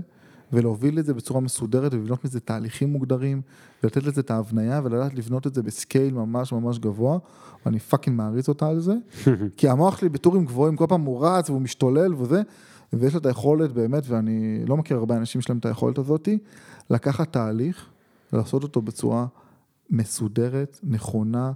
ולהוביל 0.53 0.99
את 0.99 1.07
זה 1.07 1.15
בצורה 1.15 1.41
מסודרת 1.41 1.95
ולבנות 1.95 2.25
מזה 2.25 2.41
תהליכים 2.41 2.93
מוגדרים, 2.93 3.43
ולתת 3.83 4.03
לזה 4.03 4.21
את 4.21 4.31
ההבניה 4.31 4.81
ולדעת 4.85 5.15
לבנות 5.15 5.47
את 5.47 5.55
זה 5.55 5.63
ב 5.63 5.72
scale 5.72 6.15
ממש 6.15 6.53
ממש 6.53 6.79
גבוה, 6.79 7.19
ואני 7.67 7.79
fucking 7.79 8.17
מעריץ 8.17 8.49
אותה 8.49 8.69
על 8.69 8.81
זה, 8.81 8.95
כי 9.57 9.69
המוח 9.69 9.97
שלי 9.97 10.09
בטורים 10.09 10.45
גבוהים, 10.45 10.77
כל 10.77 10.87
פעם 10.89 11.01
הוא 11.01 11.27
רץ 11.27 11.51
והוא 11.51 11.61
משתולל 11.61 12.15
וזה, 12.15 12.43
ויש 12.93 13.15
לו 13.15 13.21
את 13.21 13.27
היכולת 13.27 13.73
באמת, 13.73 14.03
ואני 14.07 14.65
לא 14.67 14.77
מכיר 14.77 14.97
הרבה 14.97 15.17
אנשים 15.17 15.41
שלהם 15.41 15.59
את 15.59 15.67
היכולת 15.67 15.99
הזאתי, 15.99 16.39
לקחת 16.91 17.33
תהליך, 17.33 17.87
לעשות 18.33 18.63
אותו 18.63 18.83
בצורה 18.83 19.27
מסודרת, 19.91 20.81
נכונה, 20.83 21.53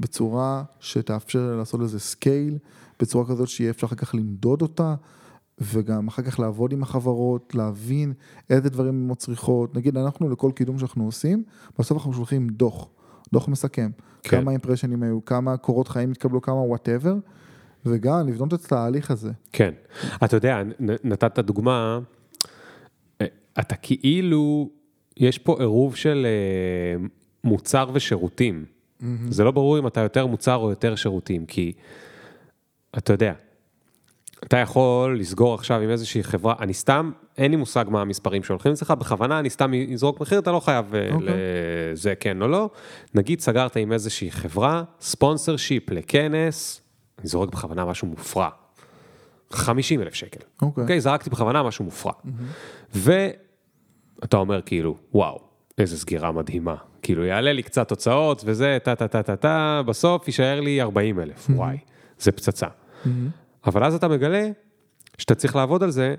בצורה 0.00 0.62
שתאפשר 0.80 1.56
לעשות 1.56 1.80
לזה 1.80 2.00
scale, 2.00 2.58
בצורה 3.00 3.26
כזאת 3.26 3.48
שיהיה 3.48 3.70
אפשר 3.70 3.86
אחר 3.86 3.96
כך 3.96 4.14
למדוד 4.14 4.62
אותה, 4.62 4.94
וגם 5.60 6.08
אחר 6.08 6.22
כך 6.22 6.38
לעבוד 6.38 6.72
עם 6.72 6.82
החברות, 6.82 7.54
להבין 7.54 8.12
איזה 8.50 8.70
דברים 8.70 8.94
הן 8.94 9.10
מצריכות. 9.10 9.74
נגיד, 9.74 9.96
אנחנו 9.96 10.28
לכל 10.28 10.50
קידום 10.54 10.78
שאנחנו 10.78 11.04
עושים, 11.04 11.42
בסוף 11.78 11.98
אנחנו 11.98 12.12
שולחים 12.12 12.48
דוח, 12.48 12.88
דוח 13.32 13.48
מסכם. 13.48 13.90
כן. 14.22 14.40
כמה 14.40 14.50
אימפרשנים 14.50 15.02
היו, 15.02 15.24
כמה 15.24 15.56
קורות 15.56 15.88
חיים 15.88 16.10
התקבלו, 16.10 16.42
כמה 16.42 16.60
whatever, 16.60 17.14
וגם 17.86 18.28
לבנות 18.28 18.54
את 18.54 18.64
התהליך 18.64 19.10
הזה. 19.10 19.32
כן. 19.52 19.74
אתה 20.24 20.36
יודע, 20.36 20.62
נתת 21.04 21.38
דוגמה, 21.38 21.98
אה, 23.20 23.26
אתה 23.60 23.76
כאילו, 23.76 24.70
יש 25.16 25.38
פה 25.38 25.56
עירוב 25.58 25.96
של 25.96 26.26
אה, 26.26 27.06
מוצר 27.44 27.90
ושירותים. 27.94 28.64
זה 29.28 29.44
לא 29.44 29.50
ברור 29.50 29.78
אם 29.78 29.86
אתה 29.86 30.00
יותר 30.00 30.26
מוצר 30.26 30.54
או 30.54 30.70
יותר 30.70 30.94
שירותים, 30.94 31.46
כי 31.46 31.72
אתה 32.98 33.12
יודע, 33.12 33.32
אתה 34.44 34.56
יכול 34.56 35.20
לסגור 35.20 35.54
עכשיו 35.54 35.80
עם 35.80 35.90
איזושהי 35.90 36.24
חברה, 36.24 36.54
אני 36.60 36.74
סתם, 36.74 37.10
אין 37.38 37.50
לי 37.50 37.56
מושג 37.56 37.84
מה 37.88 38.00
המספרים 38.00 38.42
שהולכים 38.42 38.72
אצלך, 38.72 38.90
בכוונה 38.90 39.38
אני 39.38 39.50
סתם 39.50 39.72
אזרוק 39.92 40.20
מחיר, 40.20 40.38
אתה 40.38 40.52
לא 40.52 40.60
חייב 40.60 40.94
אה, 40.94 41.08
אוקיי. 41.12 41.28
לזה 41.92 42.14
כן 42.14 42.42
או 42.42 42.48
לא. 42.48 42.70
נגיד 43.14 43.40
סגרת 43.40 43.76
עם 43.76 43.92
איזושהי 43.92 44.30
חברה, 44.30 44.82
ספונסר 45.00 45.56
שיפ 45.56 45.90
לכנס, 45.90 46.80
אני 47.18 47.28
זורק 47.28 47.48
בכוונה 47.52 47.84
משהו 47.84 48.08
מופרע. 48.08 48.48
50 49.52 50.02
אלף 50.02 50.14
שקל. 50.14 50.40
אוקיי. 50.62 50.82
אוקיי, 50.82 51.00
זרקתי 51.00 51.30
בכוונה 51.30 51.62
משהו 51.62 51.84
מופרע. 51.84 52.12
ואתה 52.94 54.36
אומר 54.36 54.62
כאילו, 54.62 54.96
וואו, 55.14 55.38
איזה 55.78 55.98
סגירה 55.98 56.32
מדהימה. 56.32 56.74
כאילו, 57.02 57.24
יעלה 57.24 57.52
לי 57.52 57.62
קצת 57.62 57.90
הוצאות 57.90 58.42
וזה, 58.46 58.78
טה 58.82 58.94
טה 58.94 59.08
טה 59.08 59.22
טה 59.22 59.36
טה, 59.36 59.82
בסוף 59.86 60.26
יישאר 60.26 60.60
לי 60.60 60.82
40 60.82 61.20
אלף, 61.20 61.46
וואי, 61.50 61.76
זה 62.18 62.32
פצצה. 62.32 62.66
אבל 63.66 63.84
אז 63.84 63.94
אתה 63.94 64.08
מגלה 64.08 64.48
שאתה 65.18 65.34
צריך 65.34 65.56
לעבוד 65.56 65.82
על 65.82 65.90
זה 65.90 66.14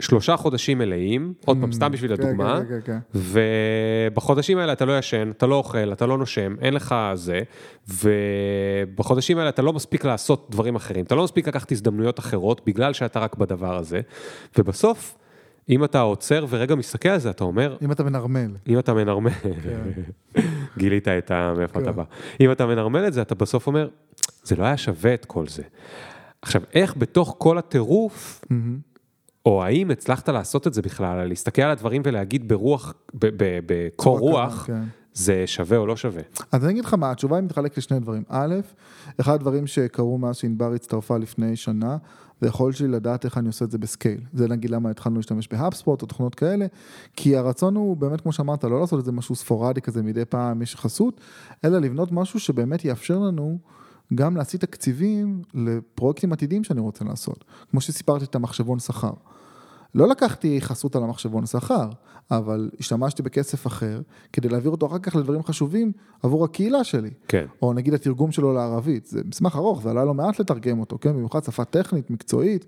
שלושה 0.00 0.36
חודשים 0.36 0.78
מלאים, 0.78 1.34
עוד 1.44 1.56
פעם, 1.60 1.72
סתם 1.72 1.92
בשביל 1.92 2.16
כן, 2.16 2.22
הדוגמה, 2.22 2.60
כן, 2.68 2.80
כן. 2.84 2.98
ובחודשים 3.14 4.58
האלה 4.58 4.72
אתה 4.72 4.84
לא 4.84 4.98
ישן, 4.98 5.30
אתה 5.30 5.46
לא 5.46 5.54
אוכל, 5.54 5.92
אתה 5.92 6.06
לא 6.06 6.18
נושם, 6.18 6.54
אין 6.60 6.74
לך 6.74 6.94
זה, 7.14 7.40
ובחודשים 7.88 9.38
האלה 9.38 9.48
אתה 9.48 9.62
לא 9.62 9.72
מספיק 9.72 10.04
לעשות 10.04 10.46
דברים 10.50 10.76
אחרים, 10.76 11.04
אתה 11.04 11.14
לא 11.14 11.24
מספיק 11.24 11.48
לקחת 11.48 11.72
הזדמנויות 11.72 12.18
אחרות 12.18 12.60
בגלל 12.66 12.92
שאתה 12.92 13.20
רק 13.20 13.36
בדבר 13.36 13.76
הזה, 13.76 14.00
ובסוף, 14.58 15.16
אם 15.68 15.84
אתה 15.84 16.00
עוצר 16.00 16.46
ורגע 16.48 16.74
מסתכל 16.74 17.08
על 17.08 17.18
זה, 17.18 17.30
אתה 17.30 17.44
אומר, 17.44 17.76
אם 17.82 17.92
אתה 17.92 18.02
מנרמל. 18.02 18.50
אם 18.68 18.78
אתה 18.78 18.94
מנרמל, 18.94 19.30
גילית 20.78 21.08
את 21.08 21.30
ה... 21.30 21.54
מאיפה. 21.56 21.80
אתה 21.80 21.92
בא. 21.92 22.04
אם 22.40 22.52
אתה 22.52 22.66
מנרמל 22.66 23.06
את 23.06 23.12
זה, 23.12 23.22
אתה 23.22 23.34
בסוף 23.34 23.66
אומר, 23.66 23.88
זה 24.42 24.56
לא 24.56 24.64
היה 24.64 24.76
שווה 24.76 25.14
את 25.14 25.24
כל 25.24 25.46
זה. 25.46 25.62
עכשיו, 26.42 26.62
איך 26.74 26.94
בתוך 26.98 27.34
כל 27.38 27.58
הטירוף, 27.58 28.44
מהמם. 28.50 28.78
או 29.46 29.64
האם 29.64 29.90
הצלחת 29.90 30.28
לעשות 30.28 30.66
את 30.66 30.74
זה 30.74 30.82
בכלל, 30.82 31.28
להסתכל 31.28 31.62
על 31.62 31.70
הדברים 31.70 32.02
ולהגיד 32.04 32.48
ברוח, 32.48 32.94
בקור 33.14 34.18
רוח, 34.18 34.64
כן. 34.66 34.82
זה 35.14 35.46
שווה 35.46 35.78
או 35.78 35.86
לא 35.86 35.96
שווה? 35.96 36.22
אז 36.52 36.64
אני 36.64 36.72
אגיד 36.72 36.84
לך 36.84 36.94
מה, 36.94 37.10
התשובה 37.10 37.36
היא 37.36 37.44
מתחלקת 37.44 37.78
לשני 37.78 38.00
דברים. 38.00 38.22
א', 38.28 38.54
אחד 39.20 39.34
הדברים 39.34 39.66
שקרו 39.66 40.18
מאז 40.18 40.36
שענבר 40.36 40.72
הצטרפה 40.72 41.16
לפני 41.16 41.56
שנה, 41.56 41.96
זה 42.40 42.48
יכולת 42.48 42.76
שלי 42.76 42.88
לדעת 42.88 43.24
איך 43.24 43.38
אני 43.38 43.46
עושה 43.46 43.64
את 43.64 43.70
זה 43.70 43.78
בסקייל. 43.78 44.20
זה 44.32 44.48
נגיד 44.48 44.70
למה 44.70 44.90
התחלנו 44.90 45.16
להשתמש 45.16 45.48
בהאפספוט 45.48 46.02
או 46.02 46.06
תוכנות 46.06 46.34
כאלה, 46.34 46.66
כי 47.16 47.36
הרצון 47.36 47.76
הוא 47.76 47.96
באמת, 47.96 48.20
כמו 48.20 48.32
שאמרת, 48.32 48.64
לא 48.64 48.80
לעשות 48.80 49.00
את 49.00 49.04
זה 49.04 49.12
משהו 49.12 49.34
ספורדי 49.34 49.80
כזה 49.80 50.02
מדי 50.02 50.24
פעם, 50.24 50.62
יש 50.62 50.76
חסות, 50.76 51.20
אלא 51.64 51.78
לבנות 51.78 52.12
משהו 52.12 52.40
שבאמת 52.40 52.84
יאפשר 52.84 53.18
לנו 53.18 53.58
גם 54.14 54.36
להסיט 54.36 54.60
תקציבים 54.60 55.42
לפרויקטים 55.54 56.32
עתידיים 56.32 56.64
שאני 56.64 56.80
רוצה 56.80 57.04
לעשות. 57.04 57.44
כמו 57.70 57.80
שסיפרתי 57.80 58.24
את 58.24 58.34
המחשבון 58.34 58.78
שכר. 58.78 59.12
לא 59.94 60.08
לקחתי 60.08 60.60
חסות 60.60 60.96
על 60.96 61.02
המחשבון 61.02 61.46
שכר, 61.46 61.88
אבל 62.30 62.70
השתמשתי 62.80 63.22
בכסף 63.22 63.66
אחר 63.66 64.00
כדי 64.32 64.48
להעביר 64.48 64.70
אותו 64.70 64.86
אחר 64.86 64.98
כך 64.98 65.16
לדברים 65.16 65.42
חשובים 65.42 65.92
עבור 66.22 66.44
הקהילה 66.44 66.84
שלי. 66.84 67.10
כן. 67.28 67.46
או 67.62 67.72
נגיד 67.72 67.94
התרגום 67.94 68.32
שלו 68.32 68.52
לערבית, 68.52 69.06
זה 69.06 69.20
מסמך 69.24 69.56
ארוך, 69.56 69.82
זה 69.82 69.90
עלה 69.90 70.04
לא 70.04 70.14
מעט 70.14 70.40
לתרגם 70.40 70.80
אותו, 70.80 70.98
כן, 71.00 71.12
במיוחד 71.12 71.44
שפה 71.44 71.64
טכנית, 71.64 72.10
מקצועית, 72.10 72.66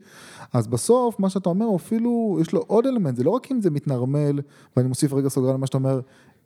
אז 0.53 0.67
בסוף 0.67 1.21
מה 1.21 1.31
שאתה 1.31 1.49
אומר, 1.49 1.77
אפילו, 1.77 2.39
יש 2.41 2.53
לו 2.53 2.61
עוד 2.67 2.87
אלמנט, 2.87 3.17
זה 3.17 3.25
לא 3.25 3.31
רק 3.31 3.53
אם 3.53 3.61
זה 3.61 3.71
מתנרמל, 3.71 4.41
ואני 4.77 4.89
מוסיף 4.89 5.13
רגע 5.13 5.29
סוגריים 5.29 5.57
למה 5.57 5.67
שאתה 5.67 5.79
אומר, 5.79 6.01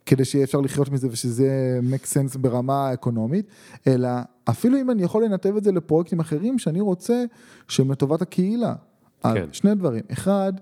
כדי 0.06 0.24
שיהיה 0.24 0.44
אפשר 0.44 0.60
לחיות 0.60 0.88
מזה 0.88 1.08
ושזה 1.10 1.80
make 1.90 2.04
sense 2.04 2.38
ברמה 2.38 2.88
האקונומית, 2.88 3.46
אלא 3.86 4.08
אפילו 4.44 4.80
אם 4.80 4.90
אני 4.90 5.02
יכול 5.02 5.24
לנתב 5.24 5.56
את 5.56 5.64
זה 5.64 5.72
לפרויקטים 5.72 6.20
אחרים 6.20 6.58
שאני 6.58 6.80
רוצה 6.80 7.24
שהם 7.68 7.90
לטובת 7.90 8.22
הקהילה. 8.22 8.74
כן. 9.22 9.46
שני 9.52 9.74
דברים, 9.74 10.02
אחד, 10.12 10.52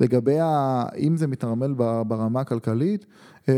לגבי 0.00 0.40
ה... 0.40 0.84
אם 0.98 1.16
זה 1.16 1.26
מתנרמל 1.26 1.74
ב- 1.76 2.02
ברמה 2.06 2.40
הכלכלית, 2.40 3.06
אה, 3.48 3.54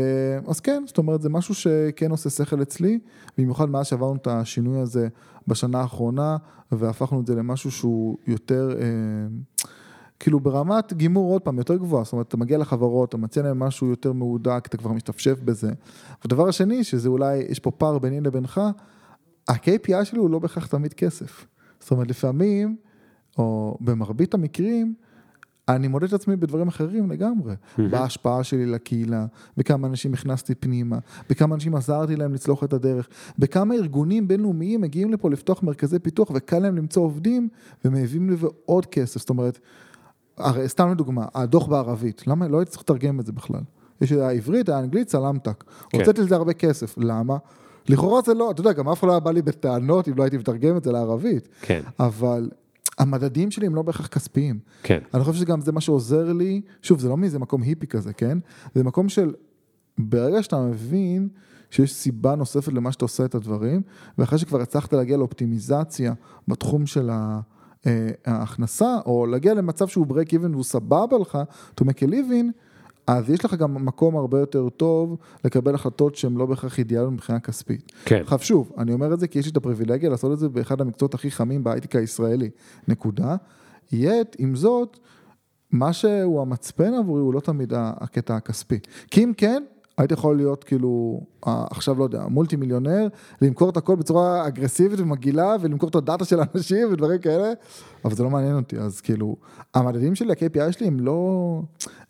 אז 0.47 0.59
כן, 0.59 0.83
זאת 0.87 0.97
אומרת, 0.97 1.21
זה 1.21 1.29
משהו 1.29 1.55
שכן 1.55 2.11
עושה 2.11 2.29
שכל 2.29 2.61
אצלי, 2.61 2.99
במיוחד 3.37 3.69
מאז 3.69 3.87
שעברנו 3.87 4.15
את 4.15 4.27
השינוי 4.27 4.79
הזה 4.79 5.07
בשנה 5.47 5.79
האחרונה, 5.81 6.37
והפכנו 6.71 7.21
את 7.21 7.27
זה 7.27 7.35
למשהו 7.35 7.71
שהוא 7.71 8.17
יותר, 8.27 8.75
אה, 8.79 8.87
כאילו 10.19 10.39
ברמת 10.39 10.93
גימור 10.93 11.33
עוד 11.33 11.41
פעם, 11.41 11.57
יותר 11.57 11.75
גבוהה, 11.75 12.03
זאת 12.03 12.13
אומרת, 12.13 12.27
אתה 12.27 12.37
מגיע 12.37 12.57
לחברות, 12.57 13.09
אתה 13.09 13.17
מציע 13.17 13.43
להם 13.43 13.59
משהו 13.59 13.87
יותר 13.87 14.13
מהודק, 14.13 14.63
אתה 14.69 14.77
כבר 14.77 14.91
משתפשף 14.91 15.39
בזה. 15.39 15.71
והדבר 16.23 16.47
השני, 16.47 16.83
שזה 16.83 17.09
אולי, 17.09 17.37
יש 17.37 17.59
פה 17.59 17.71
פער 17.71 17.99
ביני 17.99 18.21
לבינך, 18.21 18.61
ה-KPI 19.47 20.03
שלי 20.05 20.19
הוא 20.19 20.29
לא 20.29 20.39
בהכרח 20.39 20.67
תמיד 20.67 20.93
כסף. 20.93 21.45
זאת 21.79 21.91
אומרת, 21.91 22.09
לפעמים, 22.09 22.75
או 23.37 23.77
במרבית 23.81 24.33
המקרים, 24.33 24.93
אני 25.69 25.87
מודד 25.87 26.07
את 26.07 26.13
עצמי 26.13 26.35
בדברים 26.35 26.67
אחרים 26.67 27.11
לגמרי, 27.11 27.53
בהשפעה 27.77 28.43
שלי 28.43 28.65
לקהילה, 28.65 29.25
בכמה 29.57 29.87
אנשים 29.87 30.13
הכנסתי 30.13 30.55
פנימה, 30.55 30.99
בכמה 31.29 31.55
אנשים 31.55 31.75
עזרתי 31.75 32.15
להם 32.15 32.33
לצלוח 32.33 32.63
את 32.63 32.73
הדרך, 32.73 33.09
בכמה 33.39 33.75
ארגונים 33.75 34.27
בינלאומיים 34.27 34.81
מגיעים 34.81 35.13
לפה 35.13 35.29
לפתוח 35.29 35.63
מרכזי 35.63 35.99
פיתוח 35.99 36.31
וקל 36.33 36.59
להם 36.59 36.75
למצוא 36.75 37.03
עובדים 37.03 37.49
ומביאים 37.85 38.29
לזה 38.29 38.47
עוד 38.65 38.85
כסף, 38.85 39.19
זאת 39.19 39.29
אומרת, 39.29 39.59
הרי 40.37 40.69
סתם 40.69 40.91
לדוגמה, 40.91 41.25
הדוח 41.35 41.67
בערבית, 41.67 42.27
למה 42.27 42.47
לא 42.47 42.59
הייתי 42.59 42.71
צריך 42.71 42.83
לתרגם 42.83 43.19
את 43.19 43.25
זה 43.25 43.31
בכלל? 43.31 43.61
יש 44.01 44.11
את 44.11 44.17
העברית, 44.17 44.69
האנגלית, 44.69 45.09
סלמתק. 45.09 45.63
כן. 45.89 45.99
הוצאתי 45.99 46.21
לזה 46.21 46.35
הרבה 46.35 46.53
כסף, 46.53 46.97
למה? 46.97 47.37
לכאורה 47.89 48.21
זה 48.21 48.33
לא, 48.33 48.51
אתה 48.51 48.61
יודע, 48.61 48.73
גם 48.73 48.89
אף 48.89 48.99
אחד 48.99 49.07
לא 49.07 49.11
היה 49.11 49.19
בא 49.19 49.31
לי 49.31 49.41
בטענות 49.41 50.07
אם 50.07 50.13
לא 50.17 50.23
הייתי 50.23 50.37
מתרגם 50.37 50.77
את 50.77 50.83
זה 50.83 50.91
לערבית. 50.91 51.47
כן, 51.61 51.81
אבל 51.99 52.49
המדדים 52.97 53.51
שלי 53.51 53.67
הם 53.67 53.75
לא 53.75 53.81
בהכרח 53.81 54.07
כספיים. 54.07 54.59
כן. 54.83 54.99
אני 55.13 55.23
חושב 55.23 55.39
שגם 55.39 55.61
זה 55.61 55.71
מה 55.71 55.81
שעוזר 55.81 56.33
לי, 56.33 56.61
שוב, 56.81 56.99
זה 56.99 57.09
לא 57.09 57.17
מאיזה 57.17 57.39
מקום 57.39 57.61
היפי 57.61 57.87
כזה, 57.87 58.13
כן? 58.13 58.37
זה 58.75 58.83
מקום 58.83 59.09
של, 59.09 59.33
ברגע 59.97 60.43
שאתה 60.43 60.61
מבין 60.61 61.29
שיש 61.71 61.93
סיבה 61.93 62.35
נוספת 62.35 62.73
למה 62.73 62.91
שאתה 62.91 63.05
עושה 63.05 63.25
את 63.25 63.35
הדברים, 63.35 63.81
ואחרי 64.17 64.39
שכבר 64.39 64.61
הצלחת 64.61 64.93
להגיע 64.93 65.17
לאופטימיזציה 65.17 66.13
בתחום 66.47 66.85
של 66.85 67.09
ה... 67.09 67.39
אה, 67.87 68.07
ההכנסה, 68.25 68.97
או 69.05 69.25
להגיע 69.25 69.53
למצב 69.53 69.87
שהוא 69.87 70.07
break 70.07 70.29
even 70.29 70.51
והוא 70.51 70.63
סבבה 70.63 71.17
לך, 71.17 71.37
to 71.81 71.83
make 71.83 72.03
a 72.03 72.11
living, 72.11 72.51
אז 73.07 73.29
יש 73.29 73.45
לך 73.45 73.53
גם 73.53 73.85
מקום 73.85 74.15
הרבה 74.15 74.39
יותר 74.39 74.69
טוב 74.69 75.17
לקבל 75.45 75.75
החלטות 75.75 76.15
שהן 76.15 76.33
לא 76.33 76.45
בהכרח 76.45 76.79
אידיאליות 76.79 77.13
מבחינה 77.13 77.39
כספית. 77.39 77.91
כן. 78.05 78.21
עכשיו 78.21 78.39
שוב, 78.39 78.71
אני 78.77 78.93
אומר 78.93 79.13
את 79.13 79.19
זה 79.19 79.27
כי 79.27 79.39
יש 79.39 79.45
לי 79.45 79.51
את 79.51 79.57
הפריבילגיה 79.57 80.09
לעשות 80.09 80.33
את 80.33 80.39
זה 80.39 80.49
באחד 80.49 80.81
המקצועות 80.81 81.13
הכי 81.13 81.31
חמים 81.31 81.63
בהייטק 81.63 81.95
הישראלי, 81.95 82.49
נקודה. 82.87 83.35
יet, 83.93 84.35
עם 84.37 84.55
זאת, 84.55 84.99
מה 85.71 85.93
שהוא 85.93 86.41
המצפן 86.41 86.93
עבורי 86.93 87.21
הוא 87.21 87.33
לא 87.33 87.39
תמיד 87.39 87.73
הקטע 87.75 88.35
הכספי. 88.35 88.79
כי 89.11 89.23
אם 89.23 89.33
כן, 89.37 89.63
הייתי 89.97 90.13
יכול 90.13 90.37
להיות 90.37 90.63
כאילו, 90.63 91.21
אה, 91.47 91.65
עכשיו 91.71 91.99
לא 91.99 92.03
יודע, 92.03 92.27
מולטי 92.27 92.55
מיליונר, 92.55 93.07
למכור 93.41 93.69
את 93.69 93.77
הכל 93.77 93.95
בצורה 93.95 94.47
אגרסיבית 94.47 94.99
ומגעילה, 94.99 95.55
ולמכור 95.61 95.89
את 95.89 95.95
הדאטה 95.95 96.25
של 96.25 96.39
האנשים 96.39 96.87
ודברים 96.91 97.19
כאלה, 97.19 97.53
אבל 98.05 98.15
זה 98.15 98.23
לא 98.23 98.29
מעניין 98.29 98.55
אותי, 98.55 98.77
אז 98.77 99.01
כאילו, 99.01 99.35
המדדים 99.73 100.15
שלי, 100.15 100.31
ה-KPI 100.31 100.71
שלי, 100.71 100.87
הם 100.87 100.99
לא, 100.99 101.61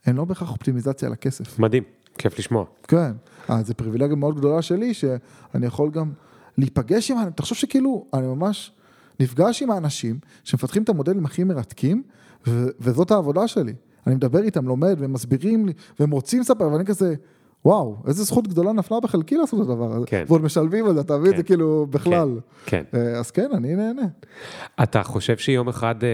הם 0.06 0.18
לא 0.18 0.26
בהכרח 0.26 0.52
אופטימיזציה 0.52 1.10
לכסף. 1.10 1.60
מדהים, 1.60 1.84
כיף 2.18 2.40
לשמוע. 2.40 2.66
כן, 2.88 3.12
אז 3.48 3.68
זו 3.68 3.74
פריבילגיה 3.74 4.16
מאוד 4.16 4.36
גדולה 4.36 4.62
שלי, 4.62 4.94
שאני 4.94 5.66
יכול 5.66 5.90
גם 5.90 6.12
להיפגש 6.58 7.12
עם, 7.12 7.30
תחשוב 7.30 7.58
שכאילו, 7.58 8.06
אני 8.14 8.28
ממש 8.28 8.72
נפגש 9.20 9.62
עם 9.62 9.72
האנשים 9.72 10.20
שמפתחים 10.44 10.84
את 10.84 10.90
המודלים 10.90 11.26
הכי 11.26 11.44
מרתקים, 11.44 12.04
ו- 12.48 12.68
וזאת 12.80 13.12
העבודה 13.12 13.48
שלי. 13.48 13.74
אני 14.08 14.16
מדבר 14.16 14.44
איתם, 14.44 14.68
לומד, 14.68 14.96
והם 15.00 15.14
מסבירים 15.14 15.66
לי, 15.66 15.74
והם 16.00 16.12
רוצים 16.12 16.40
לספר, 16.40 16.68
ואני 16.68 16.86
כזה, 16.86 17.16
וואו, 17.66 17.98
איזה 18.08 18.24
זכות 18.24 18.48
גדולה 18.48 18.72
נפלה 18.72 19.00
בחלקי 19.00 19.38
לעשות 19.38 19.62
את 19.62 19.66
הדבר 19.66 19.94
הזה. 19.94 20.06
כן. 20.06 20.24
ועוד 20.28 20.42
משלבים 20.42 20.86
על 20.86 20.94
זה, 20.94 21.02
אתה 21.02 21.18
מבין? 21.18 21.32
כן. 21.32 21.38
זה 21.38 21.44
כאילו 21.44 21.88
בכלל. 21.90 22.40
כן. 22.66 22.84
אה, 22.94 23.20
אז 23.20 23.32
כן, 23.32 23.50
אני 23.54 23.76
נהנה. 23.76 24.08
אתה 24.84 25.04
חושב 25.04 25.38
שיום 25.38 25.68
אחד 25.68 26.04
אה, 26.04 26.10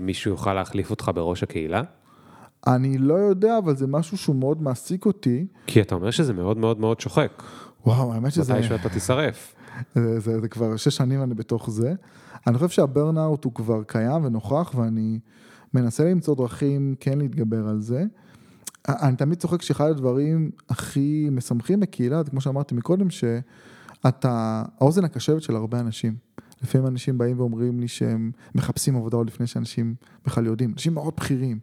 מישהו 0.00 0.30
יוכל 0.30 0.54
להחליף 0.54 0.90
אותך 0.90 1.10
בראש 1.14 1.42
הקהילה? 1.42 1.82
אני 2.66 2.98
לא 2.98 3.14
יודע, 3.14 3.58
אבל 3.58 3.76
זה 3.76 3.86
משהו 3.86 4.18
שהוא 4.18 4.36
מאוד 4.36 4.62
מעסיק 4.62 5.06
אותי. 5.06 5.46
כי 5.66 5.80
אתה 5.80 5.94
אומר 5.94 6.10
שזה 6.10 6.32
מאוד 6.32 6.56
מאוד 6.56 6.80
מאוד 6.80 7.00
שוחק. 7.00 7.42
וואו, 7.86 8.12
האמת 8.12 8.32
שזה... 8.32 8.54
מתישהו 8.54 8.76
אתה 8.76 8.88
תישרף. 8.88 9.54
זה, 9.94 10.20
זה, 10.20 10.40
זה 10.40 10.48
כבר 10.48 10.76
שש 10.76 10.96
שנים 10.96 11.22
אני 11.22 11.34
בתוך 11.34 11.70
זה. 11.70 11.94
אני 12.46 12.58
חושב 12.58 12.68
שה 12.68 12.91
burnout 12.91 13.44
הוא 13.44 13.54
כבר 13.54 13.82
קיים 13.82 14.24
ונוכח 14.24 14.72
ואני 14.76 15.18
מנסה 15.74 16.04
למצוא 16.04 16.34
דרכים 16.34 16.94
כן 17.00 17.18
להתגבר 17.18 17.68
על 17.68 17.80
זה. 17.80 18.04
אני 18.88 19.16
תמיד 19.16 19.38
צוחק 19.38 19.62
שאחד 19.62 19.90
הדברים 19.90 20.50
הכי 20.68 21.28
משמחים 21.32 21.80
בקהילה, 21.80 22.22
זה 22.22 22.30
כמו 22.30 22.40
שאמרתי 22.40 22.74
מקודם, 22.74 23.10
שאתה 23.10 24.62
האוזן 24.78 25.04
הקשבת 25.04 25.42
של 25.42 25.56
הרבה 25.56 25.80
אנשים. 25.80 26.28
לפעמים 26.62 26.86
אנשים 26.86 27.18
באים 27.18 27.40
ואומרים 27.40 27.80
לי 27.80 27.88
שהם 27.88 28.30
מחפשים 28.54 28.96
עבודה 28.96 29.16
עוד 29.16 29.26
לפני 29.26 29.46
שאנשים 29.46 29.94
בכלל 30.26 30.46
יודעים. 30.46 30.72
אנשים 30.72 30.94
מאוד 30.94 31.14
בכירים, 31.16 31.58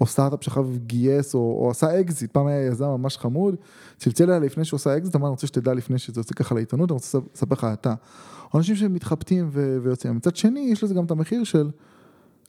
או 0.00 0.06
סטארט-אפ 0.06 0.44
שעכשיו 0.44 0.68
גייס, 0.86 1.34
או, 1.34 1.58
או 1.64 1.70
עשה 1.70 2.00
אקזיט, 2.00 2.32
פעם 2.32 2.46
היה 2.46 2.66
יזם 2.66 2.84
ממש 2.84 3.18
חמוד, 3.18 3.54
צלצל 3.96 4.24
אליי 4.24 4.40
לפני 4.40 4.64
שהוא 4.64 4.76
עשה 4.76 4.96
אקזיט, 4.96 5.16
אמר, 5.16 5.26
אני 5.26 5.30
רוצה 5.30 5.46
שתדע 5.46 5.74
לפני 5.74 5.98
שזה 5.98 6.20
יוצא 6.20 6.34
ככה 6.34 6.54
לעיתונות, 6.54 6.90
אני 6.90 6.94
רוצה 6.94 7.18
לספר 7.34 7.54
לך 7.54 7.66
אתה. 7.72 7.94
אנשים 8.54 8.76
שמתחבטים 8.76 9.50
ויוצאים. 9.52 10.16
מצד 10.16 10.36
שני, 10.36 10.68
יש 10.72 10.84
לזה 10.84 10.94
גם 10.94 11.04
את 11.04 11.10
המחיר 11.10 11.44
של, 11.44 11.70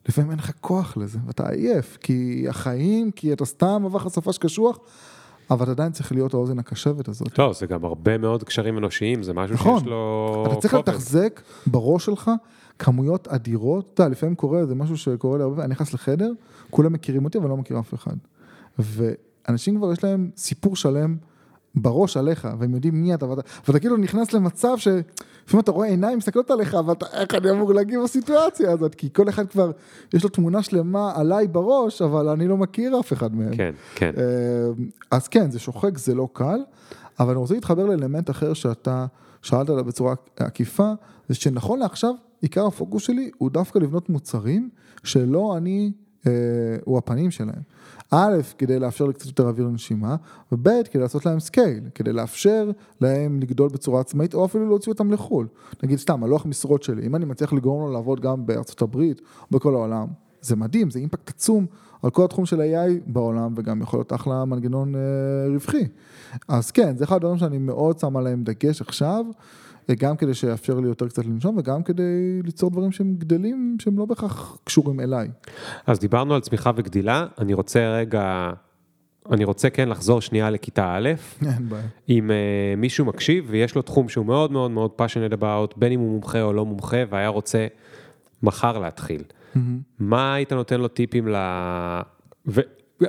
לפעמים 0.10 0.32
אין 0.32 0.40
לך 0.40 0.52
כוח 0.62 0.98
לזה, 0.98 1.20
ואתה 1.28 1.50
עייף, 1.50 1.98
כי 2.02 2.46
החיים, 2.50 3.12
כי 3.12 3.34
אתה 3.34 3.46
סתם 3.46 3.82
עבר 3.86 3.98
לך 3.98 4.08
סופש 4.08 4.38
קשוח, 4.38 4.80
אבל 5.52 5.64
אתה 5.64 5.72
עדיין 5.72 5.92
צריך 5.92 6.12
להיות 6.12 6.34
האוזן 6.34 6.60
הקשבת 6.60 7.08
הזאת. 7.08 7.40
לא, 7.40 7.54
זה 7.54 7.66
גם 7.66 7.86
הרבה 7.86 8.18
מאוד 8.18 8.44
קשרים 8.44 8.78
אנושיים, 8.78 9.24
זה 9.24 9.34
משהו 9.34 9.56
נכון. 9.56 9.80
שיש 9.80 9.88
לו... 9.88 10.44
אתה 10.48 10.56
צריך 10.56 10.76
כובד. 10.76 10.90
לתחזק 10.90 11.42
בראש 11.68 12.06
שלך 12.06 12.32
כמויות 12.80 13.28
אדירות, 13.28 13.92
אתה 13.94 14.08
לפעמים 14.08 14.36
קורה, 14.36 14.66
זה 14.66 14.76
משהו 14.76 14.98
שקורה 14.98 15.38
לי 15.38 15.44
הרבה, 15.44 15.64
אני 15.64 15.72
נכנס 15.72 15.94
לחדר, 15.94 16.32
כולם 16.70 16.94
מכירים 16.94 17.26
אותי, 17.26 17.38
אבל 17.38 17.50
לא 17.50 17.58
מכיר 17.58 17.80
אף 17.80 17.94
אחד. 17.94 18.16
ואנשים 18.80 19.78
כבר 19.78 19.92
יש 19.94 20.04
להם 20.04 20.30
סיפור 20.38 20.76
שלם 20.76 21.16
בראש 21.76 22.18
עליך, 22.18 22.48
והם 22.60 22.74
יודעים 22.74 23.02
מי 23.02 23.14
אתה, 23.14 23.26
ואתה, 23.26 23.42
ואתה 23.68 23.80
כאילו 23.80 23.98
נכנס 23.98 24.34
למצב 24.34 24.78
ש... 24.78 24.88
לפעמים 25.48 25.64
אתה 25.64 25.72
רואה 25.72 25.88
עיניים 25.88 26.18
מסתכלות 26.18 26.52
עליך, 26.52 26.78
ואתה, 26.86 27.06
איך 27.14 27.36
אני 27.36 27.52
אמור 27.52 27.74
להגיב 27.74 28.02
בסיטואציה 28.04 28.72
הזאת? 28.72 28.96
כי 28.96 29.10
כל 29.14 29.30
אחד 29.30 29.48
כבר, 29.48 29.72
יש 30.14 30.24
לו 30.24 30.30
תמונה 30.30 30.64
שלמה 30.64 31.12
עליי 31.16 31.48
בראש, 31.48 32.02
אבל 32.02 32.30
אני 32.30 32.48
לא 32.48 32.58
מכיר 32.58 33.00
אף 33.00 33.14
אחד 33.14 33.36
מהם. 33.36 33.56
כן, 33.56 33.72
כן. 33.96 34.12
אה, 34.18 34.24
אז 35.12 35.28
כן, 35.28 35.52
זה 35.52 35.60
שוחק, 35.60 35.98
זה 35.98 36.16
לא 36.16 36.28
קל, 36.34 36.60
אבל 37.20 37.30
אני 37.30 37.38
רוצה 37.38 37.54
להתחבר 37.54 37.86
לאלמנט 37.86 38.30
אחר 38.30 38.54
שאתה 38.54 39.06
שאלת 39.42 39.70
עליו 39.70 39.86
בצורה 39.86 40.16
עקיפה, 40.40 40.92
זה 41.30 41.36
שנכון 41.36 41.80
לעכשיו, 41.80 42.14
עיקר 42.42 42.66
הפוקוס 42.66 43.04
שלי 43.04 43.32
הוא 43.38 43.52
דווקא 43.52 43.80
לבנות 43.80 44.10
מוצרים 44.10 44.70
שלא 45.04 45.58
אני 45.58 45.92
הוא 46.86 46.98
הפנים 46.98 47.32
שלהם. 47.32 47.62
א', 48.12 48.38
כדי 48.58 48.80
לאפשר 48.80 49.06
לי 49.06 49.14
קצת 49.14 49.26
יותר 49.26 49.48
אוויר 49.48 49.68
לנשימה, 49.68 50.16
וב', 50.52 50.70
כדי 50.92 51.02
לעשות 51.02 51.26
להם 51.26 51.40
scale, 51.40 51.84
כדי 51.96 52.14
לאפשר 52.14 52.72
להם 53.02 53.40
לגדול 53.40 53.70
בצורה 53.70 54.02
עצמאית, 54.02 54.34
או 54.34 54.46
אפילו 54.46 54.68
להוציא 54.68 54.92
אותם 54.92 55.12
לחו"ל. 55.12 55.48
נגיד 55.84 56.00
סתם, 56.00 56.24
הלוח 56.24 56.46
משרות 56.46 56.84
שלי, 56.84 57.06
אם 57.06 57.16
אני 57.16 57.26
מצליח 57.26 57.54
לגרום 57.54 57.82
לו 57.82 57.94
לעבוד 57.94 58.20
גם 58.20 58.46
בארצות 58.46 58.82
הברית, 58.82 59.22
בכל 59.52 59.74
העולם, 59.74 60.08
זה 60.42 60.56
מדהים, 60.56 60.90
זה 60.90 61.00
אימפקט 61.00 61.30
עצום 61.30 61.66
על 62.04 62.10
כל 62.10 62.26
התחום 62.26 62.46
של 62.46 62.62
AI 62.62 63.02
בעולם, 63.08 63.54
וגם 63.58 63.82
יכול 63.82 64.00
להיות 64.00 64.14
אחלה 64.14 64.46
מנגנון 64.46 64.96
אה, 64.96 65.00
רווחי. 65.54 65.88
אז 66.48 66.72
כן, 66.72 66.98
זה 66.98 67.04
אחד 67.04 67.16
הדברים 67.16 67.38
שאני 67.38 67.58
מאוד 67.58 68.00
שם 68.00 68.18
עליהם 68.18 68.44
דגש 68.44 68.82
עכשיו. 68.82 69.26
גם 69.96 70.16
כדי 70.16 70.34
שיאפשר 70.34 70.80
לי 70.80 70.88
יותר 70.88 71.08
קצת 71.08 71.26
לנשום 71.26 71.58
וגם 71.58 71.84
כדי 71.84 72.42
ליצור 72.44 72.72
דברים 72.72 72.92
שהם 72.92 73.16
גדלים 73.18 73.78
שהם 73.80 74.00
לא 74.00 74.06
בהכרח 74.06 74.58
קשורים 74.64 75.00
אליי. 75.00 75.30
אז 75.88 76.00
דיברנו 76.00 76.34
על 76.36 76.42
צמיחה 76.42 76.72
וגדילה, 76.76 77.28
אני 77.38 77.54
רוצה 77.54 77.96
רגע, 77.98 78.52
אני 79.32 79.44
רוצה 79.44 79.70
כן 79.70 79.90
לחזור 79.90 80.22
שנייה 80.22 80.50
לכיתה 80.50 80.96
א', 80.96 81.10
אין 81.46 81.70
בעיה. 81.70 81.88
אם 82.10 82.30
uh, 82.30 82.80
מישהו 82.80 83.06
מקשיב 83.06 83.46
ויש 83.48 83.76
לו 83.76 83.82
תחום 83.82 84.10
שהוא 84.10 84.26
מאוד 84.26 84.52
מאוד 84.52 84.72
מאוד 84.72 84.92
passionate 85.02 85.34
about, 85.34 85.74
בין 85.76 85.92
אם 85.92 86.00
הוא 86.00 86.12
מומחה 86.12 86.42
או 86.42 86.54
לא 86.54 86.66
מומחה, 86.66 86.98
והיה 87.10 87.28
רוצה 87.28 87.68
מחר 88.44 88.80
להתחיל. 88.80 89.24
Mm-hmm. 89.24 89.60
מה 90.00 90.34
היית 90.34 90.54
נותן 90.54 90.82
לו 90.82 90.88
טיפים 90.88 91.28
ל... 91.28 91.36
ו... 92.48 92.62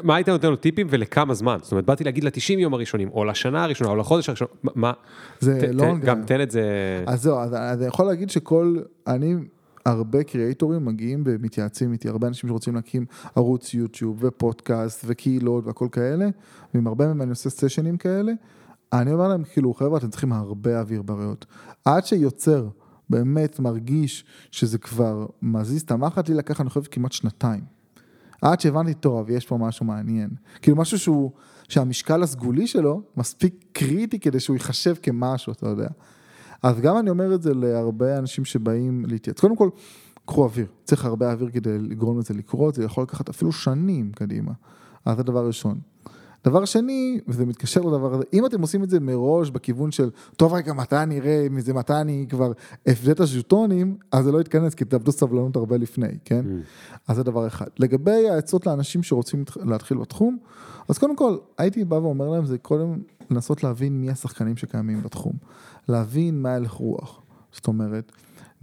מה 0.02 0.16
היית 0.16 0.28
נותן 0.28 0.50
לו 0.50 0.56
טיפים 0.56 0.86
ולכמה 0.90 1.34
זמן? 1.34 1.58
זאת 1.62 1.72
אומרת, 1.72 1.84
באתי 1.84 2.04
להגיד 2.04 2.24
ל-90 2.24 2.58
יום 2.58 2.74
הראשונים, 2.74 3.08
או 3.08 3.24
לשנה 3.24 3.64
הראשונה, 3.64 3.90
או 3.90 3.96
לחודש 3.96 4.28
הראשון, 4.28 4.48
מה? 4.62 4.92
זה 5.40 5.58
ת, 5.60 5.74
לא... 5.74 5.84
ת, 6.00 6.04
גם 6.04 6.22
תן 6.24 6.40
את 6.40 6.50
זה... 6.50 6.62
אז 7.06 7.22
זהו, 7.22 7.38
אז 7.38 7.54
אני 7.54 7.86
יכול 7.86 8.06
להגיד 8.06 8.30
שכל, 8.30 8.78
אני, 9.06 9.34
הרבה 9.86 10.22
קריאייטורים 10.22 10.84
מגיעים 10.84 11.22
ומתייעצים 11.26 11.92
איתי, 11.92 12.08
הרבה 12.08 12.28
אנשים 12.28 12.48
שרוצים 12.48 12.74
להקים 12.74 13.06
ערוץ 13.36 13.74
יוטיוב 13.74 14.18
ופודקאסט 14.20 15.04
וקהילות 15.08 15.66
והכל 15.66 15.88
כאלה, 15.92 16.28
ועם 16.74 16.86
הרבה 16.86 17.06
מהם 17.06 17.22
אני 17.22 17.30
עושה 17.30 17.50
סשנים 17.50 17.96
כאלה, 17.96 18.32
אני 18.92 19.12
אומר 19.12 19.28
להם, 19.28 19.44
כאילו, 19.44 19.74
חבר'ה, 19.74 19.98
אתם 19.98 20.10
צריכים 20.10 20.32
הרבה 20.32 20.80
אוויר 20.80 21.02
בריאות. 21.02 21.46
עד 21.84 22.06
שיוצר 22.06 22.68
באמת 23.10 23.60
מרגיש 23.60 24.24
שזה 24.50 24.78
כבר 24.78 25.26
מזיז 25.42 25.82
את 25.82 25.90
המחט, 25.90 26.28
לי 26.28 26.34
לקח, 26.34 26.60
אני 26.60 26.68
חושב, 26.68 26.82
כמעט 26.90 27.12
שנתיים. 27.12 27.71
עד 28.42 28.60
שהבנתי, 28.60 28.94
טוב, 28.94 29.30
יש 29.30 29.46
פה 29.46 29.56
משהו 29.56 29.86
מעניין. 29.86 30.30
כאילו 30.62 30.76
משהו 30.76 30.98
שהוא, 30.98 31.30
שהמשקל 31.68 32.22
הסגולי 32.22 32.66
שלו 32.66 33.02
מספיק 33.16 33.64
קריטי 33.72 34.18
כדי 34.18 34.40
שהוא 34.40 34.54
ייחשב 34.54 34.94
כמשהו, 35.02 35.52
אתה 35.52 35.68
יודע. 35.68 35.88
אז 36.62 36.80
גם 36.80 36.98
אני 36.98 37.10
אומר 37.10 37.34
את 37.34 37.42
זה 37.42 37.54
להרבה 37.54 38.18
אנשים 38.18 38.44
שבאים 38.44 39.04
להתייעץ. 39.08 39.40
קודם 39.40 39.56
כל, 39.56 39.70
קחו 40.26 40.44
אוויר, 40.44 40.66
צריך 40.84 41.04
הרבה 41.04 41.32
אוויר 41.32 41.50
כדי 41.50 41.78
לגרום 41.78 42.18
לזה 42.18 42.34
לקרות, 42.34 42.74
זה 42.74 42.84
יכול 42.84 43.02
לקחת 43.02 43.28
אפילו 43.28 43.52
שנים 43.52 44.12
קדימה. 44.12 44.52
אז 45.04 45.16
זה 45.16 45.20
הדבר 45.20 45.46
ראשון. 45.46 45.78
דבר 46.44 46.64
שני, 46.64 47.20
וזה 47.28 47.46
מתקשר 47.46 47.80
לדבר 47.80 48.14
הזה, 48.14 48.24
אם 48.32 48.46
אתם 48.46 48.60
עושים 48.60 48.82
את 48.82 48.90
זה 48.90 49.00
מראש 49.00 49.50
בכיוון 49.50 49.90
של, 49.90 50.10
טוב 50.36 50.54
רגע, 50.54 50.72
מתי 50.72 50.96
אני 50.96 51.20
אראה, 51.20 51.46
מזה 51.50 51.74
מתי 51.74 51.94
אני 51.94 52.26
כבר 52.28 52.52
אפדה 52.90 53.12
את 53.12 53.20
הז'וטונים, 53.20 53.96
אז 54.12 54.24
זה 54.24 54.32
לא 54.32 54.40
יתכנס, 54.40 54.74
כי 54.74 54.84
תאבדו 54.84 55.12
סבלנות 55.12 55.56
הרבה 55.56 55.76
לפני, 55.76 56.18
כן? 56.24 56.44
Mm. 56.44 56.98
אז 57.08 57.16
זה 57.16 57.22
דבר 57.22 57.46
אחד. 57.46 57.66
לגבי 57.78 58.28
העצות 58.28 58.66
לאנשים 58.66 59.02
שרוצים 59.02 59.44
להתחיל 59.64 59.96
בתחום, 59.96 60.38
אז 60.88 60.98
קודם 60.98 61.16
כל, 61.16 61.36
הייתי 61.58 61.84
בא 61.84 61.94
ואומר 61.94 62.28
להם, 62.28 62.44
זה 62.44 62.58
קודם 62.58 62.98
לנסות 63.30 63.64
להבין 63.64 64.00
מי 64.00 64.10
השחקנים 64.10 64.56
שקיימים 64.56 65.02
בתחום. 65.02 65.32
להבין 65.88 66.42
מה 66.42 66.54
הלך 66.54 66.72
רוח. 66.72 67.22
זאת 67.52 67.66
אומרת, 67.66 68.12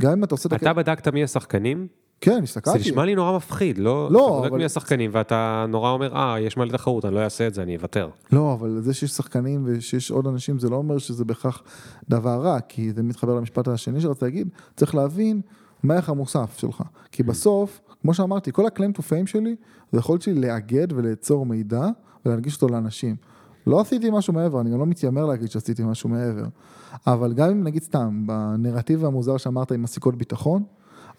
גם 0.02 0.12
אם 0.12 0.24
אתה 0.24 0.34
עושה... 0.36 0.50
אתה 0.56 0.74
בדקת 0.74 1.08
מי 1.08 1.24
השחקנים? 1.24 1.88
כן, 2.22 2.44
הסתכלתי. 2.44 2.80
זה 2.80 2.90
נשמע 2.90 3.06
לי 3.06 3.16
נורא 3.16 3.36
מפחיד, 3.38 3.78
לא? 3.78 4.08
לא, 4.12 4.28
אתה 4.28 4.38
בודק 4.38 4.50
אבל- 4.50 4.58
מי 4.58 4.66
השחקנים 4.66 5.10
ואתה 5.14 5.66
נורא 5.70 5.92
אומר, 5.92 6.16
אה, 6.16 6.40
יש 6.40 6.58
מלא 6.58 6.72
תחרות, 6.72 7.06
אני 7.06 7.16
לא 7.16 7.20
אעשה 7.20 7.48
את 7.48 7.54
זה, 7.54 7.62
אני 7.64 7.76
אוותר. 7.76 8.10
לא, 8.32 8.54
אבל 8.54 8.82
זה 8.82 8.94
שיש 8.94 9.12
שחקנים 9.12 9.64
ושיש 9.66 10.12
עוד 10.12 10.28
אנשים, 10.28 10.60
זה 10.60 10.70
לא 10.70 10.76
אומר 10.76 10.98
שזה 10.98 11.26
בהכרח 11.26 11.64
דבר 12.10 12.42
רע, 12.42 12.60
כי 12.60 12.92
זה 12.94 13.04
מתחבר 13.04 13.34
למשפט 13.36 13.68
השני 13.68 14.02
שרציתי 14.02 14.26
להגיד, 14.26 14.48
צריך 14.76 14.96
להבין 14.96 15.42
מה 15.84 15.94
הערך 15.94 16.10
המוסף 16.10 16.58
שלך. 16.58 16.82
כי 17.12 17.24
בסוף, 17.24 17.82
כמו 18.02 18.14
שאמרתי, 18.14 18.52
כל 18.52 18.66
ה-claim 18.66 18.98
to 18.98 19.02
fame 19.02 19.26
שלי, 19.28 19.56
זה 19.92 20.00
יכולת 20.00 20.22
שלי 20.22 20.34
לאגד 20.34 20.88
וליצור 20.94 21.46
מידע 21.46 21.88
ולהנגיש 22.26 22.56
אותו 22.56 22.68
לאנשים. 22.68 23.16
לא 23.68 23.80
עשיתי 23.82 24.10
משהו 24.14 24.34
מעבר, 24.34 24.62
אני 24.62 24.72
גם 24.72 24.80
לא 24.80 24.86
מתיימר 24.86 25.26
להגיד 25.26 25.52
שעשיתי 25.52 25.84
משהו 25.84 26.10
מעבר. 26.10 26.46
אבל 27.08 27.34
גם 27.34 27.50
אם 27.50 27.64
נגיד 27.64 27.84
סתם, 27.84 28.24
בנרטיב 28.28 29.06
המוזר 29.06 29.38
שאמרת 29.38 29.72
עם 29.72 29.84
הסיכות 29.84 30.16
ביטחון, 30.16 30.64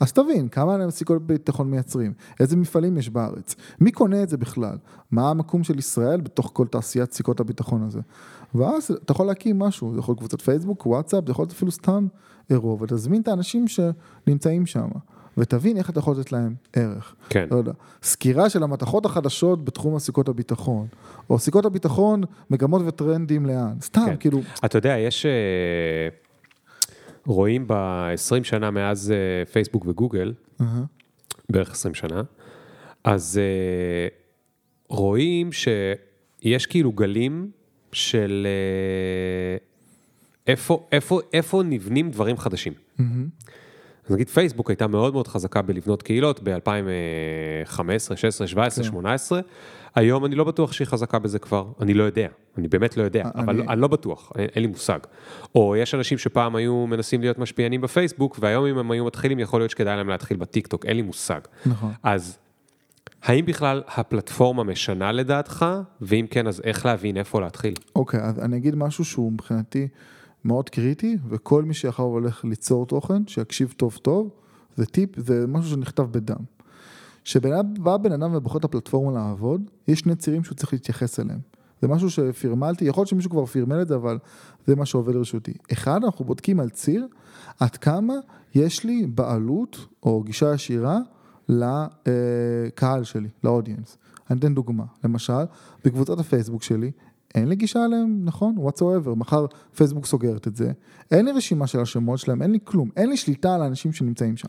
אז 0.00 0.12
תבין, 0.12 0.48
כמה 0.48 0.90
סיכות 0.90 1.26
ביטחון 1.26 1.70
מייצרים, 1.70 2.12
איזה 2.40 2.56
מפעלים 2.56 2.98
יש 2.98 3.10
בארץ, 3.10 3.56
מי 3.80 3.92
קונה 3.92 4.22
את 4.22 4.28
זה 4.28 4.36
בכלל, 4.36 4.76
מה 5.10 5.30
המקום 5.30 5.64
של 5.64 5.78
ישראל 5.78 6.20
בתוך 6.20 6.50
כל 6.52 6.66
תעשיית 6.66 7.12
סיכות 7.12 7.40
הביטחון 7.40 7.82
הזה. 7.82 8.00
ואז 8.54 8.90
אתה 8.90 9.12
יכול 9.12 9.26
להקים 9.26 9.58
משהו, 9.58 9.92
זה 9.92 9.98
יכול 9.98 10.12
להיות 10.12 10.18
קבוצת 10.18 10.40
פייסבוק, 10.40 10.86
וואטסאפ, 10.86 11.26
זה 11.26 11.30
יכול 11.30 11.42
להיות 11.42 11.52
אפילו 11.52 11.70
סתם 11.70 12.06
אירוע, 12.50 12.76
ותזמין 12.80 13.22
את 13.22 13.28
האנשים 13.28 13.64
שנמצאים 13.68 14.66
שם, 14.66 14.88
ותבין 15.38 15.76
איך 15.76 15.90
אתה 15.90 15.98
יכול 15.98 16.16
לתת 16.16 16.32
להם 16.32 16.54
ערך. 16.72 17.14
כן. 17.28 17.46
לא 17.50 17.56
יודע, 17.56 17.72
סקירה 18.02 18.50
של 18.50 18.62
המתכות 18.62 19.06
החדשות 19.06 19.64
בתחום 19.64 19.96
הסיכות 19.96 20.28
הביטחון, 20.28 20.86
או 21.30 21.38
סיכות 21.38 21.64
הביטחון, 21.64 22.22
מגמות 22.50 22.82
וטרנדים 22.86 23.46
לאן, 23.46 23.74
סתם, 23.80 24.06
כן. 24.06 24.16
כאילו, 24.20 24.40
אתה 24.64 24.78
יודע, 24.78 24.98
יש... 24.98 25.26
רואים 27.26 27.64
ב-20 27.66 28.44
שנה 28.44 28.70
מאז 28.70 29.10
אה, 29.10 29.44
פייסבוק 29.44 29.86
וגוגל, 29.86 30.32
אהה, 30.60 30.82
בערך 31.48 31.70
20 31.70 31.94
שנה, 31.94 32.22
אז 33.04 33.40
אה, 33.42 34.08
רואים 34.88 35.50
שיש 35.52 36.66
כאילו 36.66 36.92
גלים 36.92 37.50
של 37.92 38.46
אה, 38.46 39.56
איפה, 40.46 40.86
איפה, 40.92 41.20
איפה 41.32 41.62
נבנים 41.62 42.10
דברים 42.10 42.36
חדשים. 42.36 42.72
מהמם. 42.98 43.28
אז 44.06 44.14
נגיד 44.14 44.28
פייסבוק 44.28 44.70
הייתה 44.70 44.86
מאוד 44.86 45.12
מאוד 45.12 45.28
חזקה 45.28 45.62
בלבנות 45.62 46.02
קהילות 46.02 46.40
ב-2015, 46.42 48.16
16, 48.16 48.46
17, 48.46 48.84
כן. 48.84 48.90
18. 48.90 49.40
היום 49.94 50.24
אני 50.24 50.34
לא 50.34 50.44
בטוח 50.44 50.72
שהיא 50.72 50.86
חזקה 50.86 51.18
בזה 51.18 51.38
כבר, 51.38 51.66
אני 51.80 51.94
לא 51.94 52.02
יודע, 52.04 52.28
אני 52.58 52.68
באמת 52.68 52.96
לא 52.96 53.02
יודע, 53.02 53.22
אני- 53.34 53.42
אבל 53.44 53.62
אני 53.68 53.80
לא 53.80 53.88
בטוח, 53.88 54.32
אין, 54.38 54.48
אין 54.54 54.62
לי 54.62 54.68
מושג. 54.68 54.98
או 55.54 55.76
יש 55.76 55.94
אנשים 55.94 56.18
שפעם 56.18 56.56
היו 56.56 56.86
מנסים 56.86 57.20
להיות 57.20 57.38
משפיענים 57.38 57.80
בפייסבוק, 57.80 58.38
והיום 58.40 58.66
אם 58.66 58.78
הם 58.78 58.90
היו 58.90 59.04
מתחילים, 59.04 59.38
יכול 59.38 59.60
להיות 59.60 59.70
שכדאי 59.70 59.96
להם 59.96 60.08
להתחיל 60.08 60.36
בטיק 60.36 60.66
טוק, 60.66 60.86
אין 60.86 60.96
לי 60.96 61.02
מושג. 61.02 61.40
נכון. 61.66 61.92
אז 62.02 62.38
האם 63.22 63.46
בכלל 63.46 63.82
הפלטפורמה 63.88 64.64
משנה 64.64 65.12
לדעתך, 65.12 65.66
ואם 66.00 66.26
כן, 66.30 66.46
אז 66.46 66.60
איך 66.64 66.86
להבין 66.86 67.16
איפה 67.16 67.40
להתחיל? 67.40 67.74
אוקיי, 67.96 68.20
אז 68.20 68.38
אני 68.38 68.56
אגיד 68.56 68.74
משהו 68.74 69.04
שהוא 69.04 69.32
מבחינתי 69.32 69.88
מאוד 70.44 70.68
קריטי, 70.70 71.16
וכל 71.28 71.62
מי 71.64 71.74
שאחר 71.74 72.02
הולך 72.02 72.44
ליצור 72.44 72.86
תוכן, 72.86 73.22
שיקשיב 73.26 73.74
טוב 73.76 73.98
טוב, 74.02 74.30
זה 74.76 74.86
טיפ, 74.86 75.10
זה 75.16 75.44
משהו 75.48 75.70
שנכתב 75.70 76.02
בדם. 76.10 76.36
כשבא 77.24 77.96
בן 77.96 78.12
אדם 78.12 78.34
ובוחר 78.34 78.58
את 78.58 78.64
הפלטפורמה 78.64 79.12
לעבוד, 79.12 79.62
יש 79.88 79.98
שני 79.98 80.16
צירים 80.16 80.44
שהוא 80.44 80.56
צריך 80.56 80.72
להתייחס 80.72 81.20
אליהם. 81.20 81.38
זה 81.82 81.88
משהו 81.88 82.10
שפרמלתי, 82.10 82.84
יכול 82.84 83.00
להיות 83.00 83.08
שמישהו 83.08 83.30
כבר 83.30 83.46
פרמל 83.46 83.82
את 83.82 83.88
זה, 83.88 83.94
אבל 83.94 84.18
זה 84.66 84.76
מה 84.76 84.86
שעובד 84.86 85.14
לרשותי. 85.14 85.52
אחד, 85.72 86.04
אנחנו 86.04 86.24
בודקים 86.24 86.60
על 86.60 86.70
ציר, 86.70 87.06
עד 87.60 87.76
כמה 87.76 88.14
יש 88.54 88.84
לי 88.84 89.06
בעלות 89.06 89.86
או 90.02 90.22
גישה 90.22 90.54
ישירה 90.54 90.98
לקהל 91.48 93.04
שלי, 93.04 93.28
ל 93.44 93.50
audience. 93.50 93.98
אני 94.30 94.38
אתן 94.38 94.54
דוגמה, 94.54 94.84
למשל, 95.04 95.42
בקבוצת 95.84 96.18
הפייסבוק 96.18 96.62
שלי, 96.62 96.90
אין 97.34 97.48
לי 97.48 97.56
גישה 97.56 97.84
אליהם, 97.84 98.20
נכון? 98.24 98.56
whatsoever, 98.58 99.14
מחר 99.16 99.46
פייסבוק 99.76 100.06
סוגרת 100.06 100.48
את 100.48 100.56
זה, 100.56 100.72
אין 101.10 101.24
לי 101.24 101.32
רשימה 101.32 101.66
של 101.66 101.80
השמות 101.80 102.18
שלהם, 102.18 102.42
אין 102.42 102.50
לי 102.50 102.58
כלום, 102.64 102.88
אין 102.96 103.08
לי 103.08 103.16
שליטה 103.16 103.54
על 103.54 103.62
האנשים 103.62 103.92
שנמצאים 103.92 104.36
שם. 104.36 104.48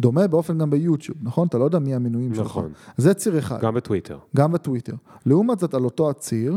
דומה 0.00 0.26
באופן 0.26 0.58
גם 0.58 0.70
ביוטיוב, 0.70 1.18
נכון? 1.22 1.48
אתה 1.48 1.58
לא 1.58 1.64
יודע 1.64 1.78
מי 1.78 1.94
המנויים 1.94 2.34
שלך. 2.34 2.46
נכון. 2.46 2.72
זה 2.96 3.14
ציר 3.14 3.38
אחד. 3.38 3.60
גם 3.60 3.74
בטוויטר. 3.74 4.18
גם 4.36 4.52
בטוויטר. 4.52 4.94
לעומת 5.26 5.58
זאת, 5.58 5.74
על 5.74 5.84
אותו 5.84 6.10
הציר, 6.10 6.56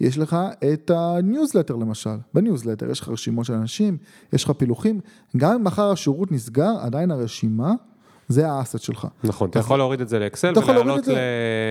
יש 0.00 0.18
לך 0.18 0.36
את 0.72 0.90
הניוזלטר 0.94 1.76
למשל. 1.76 2.16
בניוזלטר 2.34 2.90
יש 2.90 3.00
לך 3.00 3.08
רשימות 3.08 3.44
של 3.44 3.52
אנשים, 3.52 3.96
יש 4.32 4.44
לך 4.44 4.50
פילוחים. 4.50 5.00
גם 5.36 5.52
אם 5.52 5.64
מחר 5.64 5.90
השירות 5.90 6.32
נסגר, 6.32 6.72
עדיין 6.80 7.10
הרשימה, 7.10 7.72
זה 8.28 8.50
ה 8.50 8.55
asset 8.55 8.78
שלך. 8.78 9.06
נכון, 9.24 9.50
אתה 9.50 9.58
יכול 9.58 9.78
להוריד 9.78 10.00
את 10.00 10.08
זה 10.08 10.18
לאקסל 10.18 10.52
ולהעלות 10.56 11.08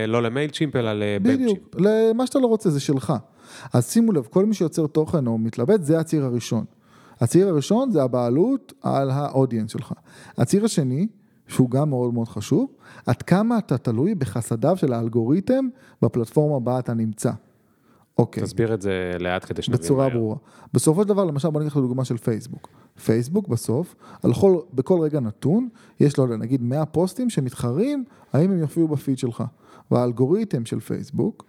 לא 0.08 0.24
ל 0.24 0.50
Mailchimp 0.50 0.76
אלא 0.76 0.94
לבייב 0.94 1.38
צ'ימפ. 1.38 1.40
בדיוק, 1.42 1.76
למה 1.80 2.28
שאתה 2.28 2.40
לא 2.40 2.48
רוצה 2.48 2.70
זה 2.70 2.80
שלך. 2.80 3.14
אז 3.74 3.92
שימו 3.92 4.12
לב, 4.12 4.28
כל 4.30 4.46
מי 4.46 4.54
שיוצר 4.54 4.88
תוכן 4.88 5.28
או 5.28 5.38
מתלבט, 5.38 5.84
זה 5.84 6.00
הציר 6.00 6.26
הראשון. 6.26 6.66
הציר 7.20 7.48
הראשון 7.48 7.92
זה 7.92 8.04
הבעלות 8.04 8.74
על 8.82 9.10
ה 9.10 9.16
audience 9.16 9.72
שלך. 9.72 9.94
הציר 10.38 10.66
השני, 10.66 11.08
שהוא 11.48 11.70
גם 11.70 11.90
מאוד 11.90 12.14
מאוד 12.14 12.28
חשוב, 12.28 12.70
עד 13.06 13.22
כמה 13.22 13.58
אתה 13.58 13.78
תלוי 13.78 14.16
בחסדיו 14.16 14.78
של 14.78 14.94
האלגוריתם 14.94 15.68
בפלטפורמה 16.02 16.60
בה 16.60 16.80
אתה 16.80 16.94
נמצא. 16.94 17.32
אוקיי. 18.18 18.44
תסביר 18.44 18.74
את 18.74 18.82
זה 18.82 19.12
לאט 19.20 19.46
כדי 19.46 19.62
שנבין 19.62 19.82
בצורה 19.84 20.08
מהר. 20.08 20.18
ברורה. 20.18 20.36
בסופו 20.74 21.02
של 21.02 21.08
דבר, 21.08 21.26
למשל, 21.26 21.50
בוא 21.50 21.62
ניקח 21.62 21.74
את 21.74 21.78
הדוגמה 21.78 22.06
של 22.06 22.18
פייסבוק. 22.18 22.70
פייסבוק 23.06 23.48
בסוף, 23.48 23.96
על 24.24 24.34
כל, 24.34 24.58
בכל 24.74 25.00
רגע 25.00 25.20
נתון, 25.20 25.70
יש 26.00 26.18
לו 26.18 26.38
נגיד 26.38 26.62
100 26.62 26.86
פוסטים 26.86 27.30
שמתחרים, 27.30 28.04
האם 28.34 28.52
הם 28.52 28.58
יופיעו 28.58 28.88
בפיד 28.88 29.18
שלך. 29.18 29.44
והאלגוריתם 29.92 30.66
של 30.66 30.80
פייסבוק, 30.80 31.46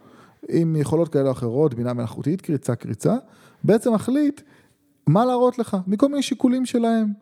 עם 0.49 0.77
יכולות 0.77 1.09
כאלה 1.09 1.27
או 1.27 1.33
אחרות, 1.33 1.75
בינה 1.75 1.93
מלאכותית, 1.93 2.41
קריצה 2.41 2.75
קריצה, 2.75 3.17
בעצם 3.65 3.95
מחליט 3.95 4.41
מה 5.07 5.25
להראות 5.25 5.59
לך, 5.59 5.77
מכל 5.87 6.09
מיני 6.09 6.23
שיקולים 6.23 6.67
שלהם. 6.67 7.13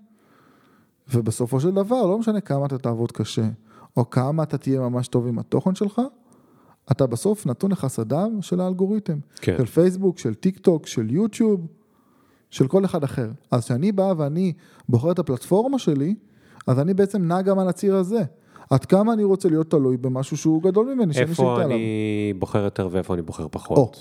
ובסופו 1.14 1.60
של 1.60 1.70
דבר, 1.70 2.06
לא 2.06 2.18
משנה 2.18 2.40
כמה 2.40 2.66
אתה 2.66 2.78
תעבוד 2.78 3.12
קשה, 3.12 3.48
או 3.96 4.10
כמה 4.10 4.42
אתה 4.42 4.58
תהיה 4.58 4.80
ממש 4.80 5.08
טוב 5.08 5.26
עם 5.26 5.38
התוכן 5.38 5.74
שלך, 5.74 6.00
אתה 6.90 7.06
בסוף 7.06 7.46
נתון 7.46 7.72
לחסדיו 7.72 8.30
של 8.40 8.60
האלגוריתם. 8.60 9.18
כן. 9.36 9.54
של 9.58 9.66
פייסבוק, 9.66 10.18
של 10.18 10.34
טיק 10.34 10.58
טוק, 10.58 10.86
של 10.86 11.10
יוטיוב, 11.10 11.66
של 12.50 12.68
כל 12.68 12.84
אחד 12.84 13.04
אחר. 13.04 13.30
אז 13.50 13.64
כשאני 13.64 13.92
בא 13.92 14.14
ואני 14.16 14.52
בוחר 14.88 15.12
את 15.12 15.18
הפלטפורמה 15.18 15.78
שלי, 15.78 16.14
אז 16.66 16.78
אני 16.78 16.94
בעצם 16.94 17.22
נע 17.22 17.42
גם 17.42 17.58
על 17.58 17.68
הציר 17.68 17.96
הזה. 17.96 18.22
עד 18.70 18.84
כמה 18.84 19.12
אני 19.12 19.24
רוצה 19.24 19.48
להיות 19.48 19.70
תלוי 19.70 19.96
במשהו 19.96 20.36
שהוא 20.36 20.62
גדול 20.62 20.94
ממני, 20.94 21.14
שאני 21.14 21.22
איפה 21.22 21.34
שליטה 21.34 21.54
עליו. 21.54 21.66
אני 21.66 22.34
בוחר 22.38 22.64
יותר 22.64 22.88
ואיפה 22.92 23.14
אני 23.14 23.22
בוחר 23.22 23.46
פחות. 23.50 23.78
או, 23.78 23.92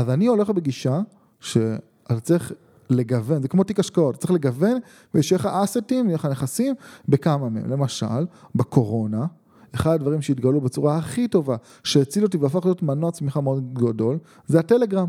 אז 0.00 0.10
אני 0.10 0.26
הולך 0.26 0.50
בגישה 0.50 1.00
שאתה 1.40 2.20
צריך 2.22 2.52
לגוון, 2.90 3.42
זה 3.42 3.48
כמו 3.48 3.64
תיק 3.64 3.80
השקעות, 3.80 4.16
צריך 4.16 4.32
לגוון 4.32 4.78
ושיהיה 5.14 5.38
לך 5.38 5.46
אסטים, 5.46 6.06
יהיה 6.06 6.14
לך 6.14 6.24
נכסים 6.24 6.74
בכמה 7.08 7.48
מהם. 7.48 7.70
למשל, 7.70 8.26
בקורונה, 8.54 9.26
אחד 9.74 9.94
הדברים 9.94 10.22
שהתגלו 10.22 10.60
בצורה 10.60 10.96
הכי 10.96 11.28
טובה, 11.28 11.56
שהציל 11.84 12.24
אותי 12.24 12.36
והפך 12.36 12.64
להיות 12.64 12.82
מנוע 12.82 13.10
צמיחה 13.10 13.40
מאוד 13.40 13.74
גדול, 13.74 14.18
זה 14.46 14.58
הטלגרם. 14.58 15.08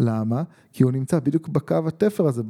למה? 0.00 0.42
כי 0.72 0.82
הוא 0.82 0.92
נמצא 0.92 1.18
בדיוק 1.20 1.48
בקו 1.48 1.78
התפר 1.86 2.26
הזה, 2.26 2.42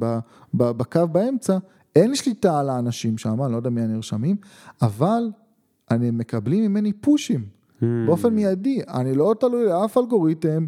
בקו 0.53 1.07
באמצע, 1.11 1.57
אין 1.95 2.09
לי 2.09 2.15
שליטה 2.15 2.59
על 2.59 2.69
האנשים 2.69 3.17
שם, 3.17 3.43
אני 3.43 3.51
לא 3.51 3.57
יודע 3.57 3.69
מי 3.69 3.81
הנרשמים, 3.81 4.35
אבל 4.81 5.23
אני 5.91 6.11
מקבלים 6.11 6.63
ממני 6.63 6.93
פושים. 6.93 7.45
באופן 7.81 8.33
מיידי, 8.33 8.81
אני 8.87 9.15
לא 9.15 9.35
תלוי 9.39 9.65
לאף 9.65 9.97
אלגוריתם, 9.97 10.65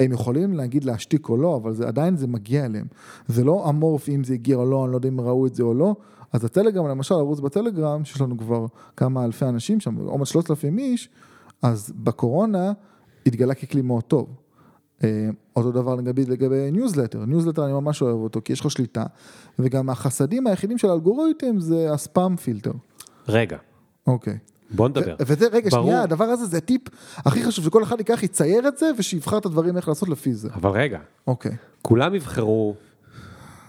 הם 0.00 0.12
יכולים 0.12 0.52
להגיד 0.52 0.84
להשתיק 0.84 1.28
או 1.28 1.36
לא, 1.36 1.56
אבל 1.56 1.74
זה, 1.74 1.88
עדיין 1.88 2.16
זה 2.16 2.26
מגיע 2.26 2.64
אליהם. 2.64 2.86
זה 3.28 3.44
לא 3.44 3.68
אמורף 3.68 4.08
אם 4.08 4.24
זה 4.24 4.34
הגיע 4.34 4.56
או 4.56 4.70
לא, 4.70 4.84
אני 4.84 4.92
לא 4.92 4.96
יודע 4.96 5.08
אם 5.08 5.20
ראו 5.20 5.46
את 5.46 5.54
זה 5.54 5.62
או 5.62 5.74
לא. 5.74 5.96
אז 6.32 6.44
הטלגרם, 6.44 6.88
למשל, 6.88 7.14
ערוץ 7.14 7.40
בטלגרם, 7.40 8.04
שיש 8.04 8.20
לנו 8.20 8.38
כבר 8.38 8.66
כמה 8.96 9.24
אלפי 9.24 9.44
אנשים 9.44 9.80
שם, 9.80 9.96
עומד 9.96 10.26
3,000 10.26 10.78
איש, 10.78 11.08
אז 11.62 11.92
בקורונה 11.96 12.72
התגלה 13.26 13.54
ככלי 13.54 13.82
מאוד 13.82 14.02
טוב. 14.02 14.28
אה, 15.04 15.28
אותו 15.56 15.72
דבר 15.72 15.94
לגבי, 15.94 16.24
לגבי 16.24 16.70
ניוזלטר, 16.70 17.24
ניוזלטר 17.24 17.64
אני 17.64 17.72
ממש 17.72 18.02
אוהב 18.02 18.16
אותו, 18.16 18.40
כי 18.44 18.52
יש 18.52 18.60
לך 18.60 18.70
שליטה, 18.70 19.04
וגם 19.58 19.90
החסדים 19.90 20.46
היחידים 20.46 20.78
של 20.78 20.90
האלגוריתם 20.90 21.60
זה 21.60 21.92
ה 21.92 22.01
spam 22.01 22.36
filter. 22.36 22.72
רגע, 23.28 23.58
אוקיי. 24.06 24.38
בוא 24.70 24.88
נדבר. 24.88 25.14
ו- 25.20 25.22
וזה, 25.26 25.46
רגע, 25.52 25.70
ברור. 25.70 25.82
שנייה, 25.84 26.02
הדבר 26.02 26.24
הזה 26.24 26.46
זה 26.46 26.60
טיפ 26.60 26.82
הכי 27.16 27.44
חשוב, 27.44 27.64
שכל 27.64 27.82
אחד 27.82 27.98
ייקח, 27.98 28.22
יצייר 28.22 28.68
את 28.68 28.78
זה, 28.78 28.90
ושיבחר 28.98 29.38
את 29.38 29.46
הדברים 29.46 29.76
איך 29.76 29.88
לעשות 29.88 30.08
לפי 30.08 30.34
זה. 30.34 30.48
אבל 30.54 30.70
רגע, 30.70 30.98
אוקיי. 31.26 31.56
כולם 31.82 32.14
יבחרו 32.14 32.74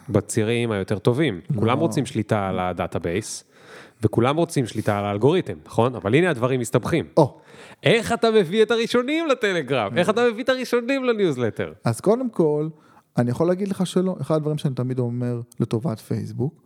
בצירים 0.09 0.71
היותר 0.71 0.99
טובים. 0.99 1.41
לא. 1.49 1.59
כולם 1.59 1.79
רוצים 1.79 2.05
שליטה 2.05 2.47
על 2.47 2.59
ה 2.59 2.68
database, 2.68 3.43
וכולם 4.03 4.37
רוצים 4.37 4.65
שליטה 4.65 4.99
על 4.99 5.05
האלגוריתם, 5.05 5.57
נכון? 5.65 5.95
אבל 5.95 6.15
הנה 6.15 6.29
הדברים 6.29 6.59
מסתבכים. 6.59 7.05
או, 7.17 7.37
איך 7.83 8.13
אתה 8.13 8.31
מביא 8.31 8.63
את 8.63 8.71
הראשונים 8.71 9.27
לטלגרם? 9.27 9.97
איך 9.97 10.09
אתה 10.09 10.21
מביא 10.31 10.43
את 10.43 10.49
הראשונים 10.49 11.03
לניוזלטר? 11.03 11.73
אז 11.83 11.99
קודם 11.99 12.29
כל, 12.29 12.67
אני 13.17 13.31
יכול 13.31 13.47
להגיד 13.47 13.67
לך 13.67 13.87
שלא. 13.87 14.15
אחד 14.21 14.35
הדברים 14.35 14.57
שאני 14.57 14.75
תמיד 14.75 14.99
אומר 14.99 15.41
לטובת 15.59 15.99
פייסבוק, 15.99 16.61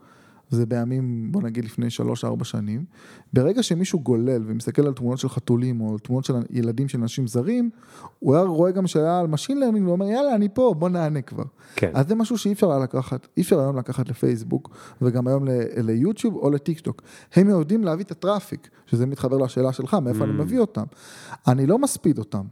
זה 0.54 0.66
בימים, 0.66 1.32
בוא 1.32 1.41
נגיד 1.41 1.66
לפני 1.66 1.88
3-4 2.41 2.43
שנים, 2.43 2.86
ברגע 3.34 3.64
שמישהו 3.64 3.99
גולל 3.99 4.43
ומסתכל 4.47 4.88
על 4.88 4.93
תמונות 4.93 5.20
של 5.20 5.30
חתולים 5.30 5.82
או 5.82 5.97
תמונות 5.97 6.26
של 6.26 6.34
ילדים 6.49 6.88
של 6.88 6.99
אנשים 7.01 7.28
זרים, 7.28 7.70
הוא 8.20 8.36
היה 8.36 8.43
רואה 8.43 8.72
גם 8.72 8.88
שהיה 8.88 9.20
על 9.20 9.28
machine 9.28 9.59
learning 9.59 9.88
ואומר 9.88 10.06
יאללה 10.06 10.36
אני 10.36 10.49
פה 10.54 10.76
בוא 10.78 10.89
נענה 10.89 11.22
כבר. 11.22 11.43
כן. 11.76 11.91
אז 11.93 12.08
זה 12.08 12.16
משהו 12.16 12.38
שאי 12.38 12.54
אפשר 12.54 12.72
היה 12.72 12.80
לקחת, 12.80 13.28
אי 13.38 13.41
אפשר 13.41 13.60
היום 13.60 13.78
לקחת 13.78 14.10
לפייסבוק 14.10 14.70
וגם 15.01 15.28
היום 15.28 15.45
ליוטיוב 15.78 16.36
או 16.36 16.49
לטיק 16.49 16.80
טוק. 16.80 17.01
הם 17.36 17.49
יודעים 17.49 17.84
להביא 17.84 18.04
את 18.04 18.12
ה 18.11 18.18
traffic, 18.18 18.70
שזה 18.86 19.06
מתחבר 19.06 19.38
לשאלה 19.38 19.74
שלך, 19.74 19.93
מאיפה 19.93 20.24
אני 20.24 20.34
מביא 20.34 20.60
אותם. 20.60 20.84
אני 21.47 21.66
לא 21.66 21.80
מספיד 21.80 22.18
אותם, 22.18 22.43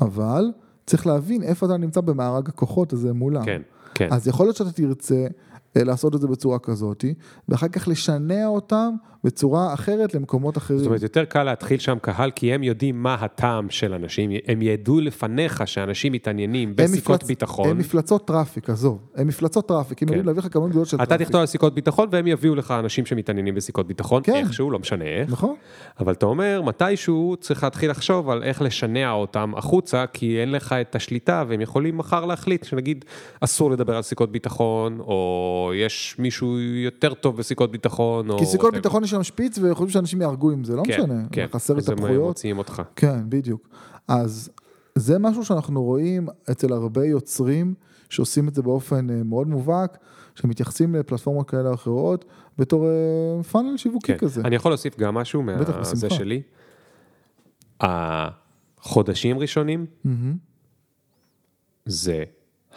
אבל 0.00 0.52
צריך 0.86 1.06
להבין 1.06 1.42
איפה 1.42 1.66
אתה 1.66 1.76
נמצא 1.76 2.00
במארג 2.00 2.48
הכוחות 2.48 2.92
הזה 2.92 3.12
מולם. 3.12 3.44
כן, 3.44 3.62
כן. 3.94 4.08
אז 4.10 4.28
יכול 4.28 4.46
להיות 4.46 4.56
שאתה 4.56 4.72
תרצה 4.72 5.26
לעשות 5.76 6.14
את 6.14 6.20
זה 6.20 6.28
בצורה 6.28 6.58
כזאת, 6.58 7.04
ואחר 7.48 7.68
כך 7.68 7.88
לשנע 7.88 8.46
אותם 8.46 8.90
בצורה 9.24 9.74
אחרת 9.74 10.14
למקומות 10.14 10.58
אחרים. 10.58 10.78
זאת 10.78 10.86
אומרת, 10.86 11.02
יותר 11.02 11.24
קל 11.24 11.42
להתחיל 11.42 11.78
שם 11.78 11.98
קהל, 12.02 12.30
כי 12.30 12.52
הם 12.54 12.62
יודעים 12.62 13.02
מה 13.02 13.14
הטעם 13.14 13.70
של 13.70 13.94
אנשים, 13.94 14.30
הם 14.48 14.62
ידעו 14.62 15.00
לפניך 15.00 15.62
שאנשים 15.66 16.12
מתעניינים 16.12 16.68
הם 16.68 16.74
בסיכות 16.76 17.22
מפלצ- 17.22 17.26
ביטחון. 17.26 17.68
הם 17.68 17.78
מפלצות 17.78 18.26
traffic, 18.26 18.70
עזוב. 18.70 18.98
הם 19.14 19.26
מפלצות 19.28 19.68
traffic, 19.68 20.02
הם 20.02 20.08
כן. 20.08 20.14
יודעים 20.14 20.26
להביא 20.26 20.42
לך 20.42 20.52
כמות 20.52 20.70
גדולות 20.70 20.88
של 20.88 20.96
אתה 20.96 21.06
טראפיק. 21.06 21.26
תכתוב 21.26 21.40
על 21.40 21.46
סיכות 21.46 21.74
ביטחון 21.74 22.08
והם 22.12 22.26
יביאו 22.26 22.54
לך 22.54 22.70
אנשים 22.70 23.06
שמתעניינים 23.06 23.54
בסיכות 23.54 23.86
ביטחון, 23.86 24.22
כן. 24.24 24.34
איכשהו, 24.34 24.70
לא 24.70 24.78
משנה 24.78 25.04
איך. 25.04 25.30
נכון? 25.32 25.54
אבל 26.00 26.12
אתה 26.12 26.26
אומר, 26.26 26.62
מתישהו 26.64 27.36
צריך 27.40 27.62
להתחיל 27.64 27.90
לחשוב 27.90 28.30
על 28.30 28.42
איך 28.42 28.62
לשנע 28.62 29.10
אותם 29.12 29.52
החוצה, 29.56 30.04
כי 30.12 30.40
אין 30.40 30.52
לך 30.52 30.72
את 30.72 30.94
השליטה, 30.94 31.44
והם 31.48 31.60
יכולים 31.60 31.98
מחר 31.98 32.24
להחליט 32.24 32.64
שנגיד 32.64 33.04
אסור 33.40 33.70
לדבר 33.70 33.96
על 33.96 34.02
סיכות 34.02 34.32
ביטחון, 34.32 35.00
או 35.00 35.61
יש 35.74 36.16
מישהו 36.18 36.58
יותר 36.60 37.14
טוב 37.14 37.36
בסיכות 37.36 37.70
ביטחון, 37.70 38.30
או... 38.30 38.38
כי 38.38 38.46
סיכות. 38.46 38.74
ביטחון 38.74 39.04
יש 39.04 39.10
שם 39.10 39.22
שפיץ 39.22 39.58
וחושבים 39.62 39.90
שאנשים 39.90 40.20
יהרגו 40.20 40.50
עם 40.50 40.64
זה, 40.64 40.76
לא 40.76 40.82
כן, 40.86 41.00
משנה. 41.00 41.22
כן, 41.32 41.46
חסר 41.52 41.76
אז 41.76 41.88
הם 41.88 41.94
התהפכויות. 41.94 42.28
מוציאים 42.28 42.58
אותך. 42.58 42.82
כן, 42.96 43.20
בדיוק. 43.28 43.68
אז 44.08 44.50
זה 44.94 45.18
משהו 45.18 45.44
שאנחנו 45.44 45.82
רואים 45.82 46.26
אצל 46.50 46.72
הרבה 46.72 47.04
יוצרים 47.04 47.74
שעושים 48.10 48.48
את 48.48 48.54
זה 48.54 48.62
באופן 48.62 49.10
אה, 49.10 49.22
מאוד 49.24 49.48
מובהק, 49.48 49.98
שמתייחסים 50.34 50.94
לפלטפורמות 50.94 51.50
כאלה 51.50 51.68
או 51.68 51.74
אחרות 51.74 52.24
בתור 52.58 52.86
אה, 52.86 53.42
פאנל 53.42 53.76
שיווקי 53.76 54.12
כן. 54.12 54.18
כזה. 54.18 54.40
אני 54.44 54.56
יכול 54.56 54.70
להוסיף 54.70 54.98
גם 54.98 55.14
משהו 55.14 55.42
מהזה. 55.42 56.10
שלי. 56.10 56.42
החודשים 57.80 59.38
ראשונים. 59.38 59.86
זה 61.86 62.24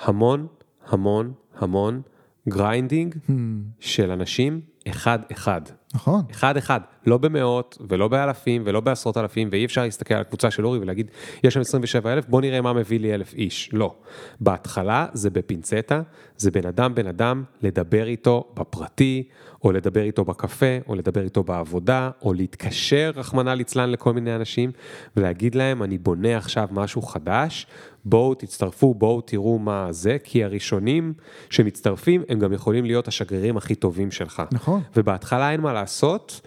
המון, 0.04 0.48
המון, 0.88 1.34
המון 1.56 2.02
grinding 2.50 3.16
Hmm, 3.16 3.32
של 3.80 4.12
אנשים 4.12 4.62
אחד-אחד. 4.88 5.62
נכון. 5.94 6.24
אחד 6.32 6.58
אחד, 6.58 6.80
לא 7.06 7.18
במאות 7.18 7.78
ולא 7.90 8.08
באלפים 8.08 8.62
ולא 8.66 8.80
בעשרות 8.80 9.18
אלפים 9.18 9.50
ואי 9.52 9.66
אפשר 9.66 9.84
להסתכל 9.84 10.14
על 10.14 10.22
הקבוצה 10.22 10.52
של 10.52 10.66
אורי 10.66 10.80
ולהגיד 10.80 11.12
יש 11.44 11.54
שם 11.54 11.60
27 11.60 12.14
אלף 12.14 12.26
בוא 12.28 12.42
נראה 12.42 12.62
מה 12.62 12.74
מביא 12.74 13.00
לי 13.00 13.14
אלף 13.14 13.34
איש, 13.34 13.70
לא. 13.74 13.96
בהתחלה 14.40 15.08
זה 15.14 15.30
בפינצטה, 15.30 16.02
זה 16.38 16.52
בן 16.52 16.66
אדם 16.66 16.96
בן 16.96 17.08
אדם 17.08 17.44
לדבר 17.62 18.08
איתו 18.08 18.48
בפרטי 18.56 19.24
או 19.64 19.72
לדבר 19.72 20.02
איתו 20.02 20.26
בקפה 20.26 20.78
או 20.88 20.96
לדבר 20.96 21.22
איתו 21.22 21.44
בעבודה 21.44 22.10
או 22.22 22.34
להתקשר 22.34 23.12
רחמנא 23.16 23.50
ליצלן 23.50 23.92
לכל 23.92 24.14
מיני 24.14 24.36
אנשים 24.36 24.72
ולהגיד 25.18 25.56
להם 25.56 25.84
אני 25.84 25.98
בונה 25.98 26.38
עכשיו 26.38 26.68
משהו 26.72 27.02
חדש 27.02 27.68
בואו 28.06 28.34
תצטרפו 28.34 28.94
בואו 28.94 29.22
תראו 29.22 29.60
מה 29.60 29.88
זה 29.92 30.18
כי 30.24 30.44
הראשונים 30.44 31.14
שמצטרפים 31.50 32.24
הם 32.30 32.40
גם 32.40 32.54
יכולים 32.54 32.86
להיות 32.86 33.08
השגרירים 33.08 33.58
הכי 33.58 33.76
טובים 33.76 34.12
שלך. 34.12 34.44
נכון. 34.52 34.82
ובהתחלה 34.96 35.52
אין 35.52 35.62
מה 35.62 35.74
לעשות. 35.74 36.42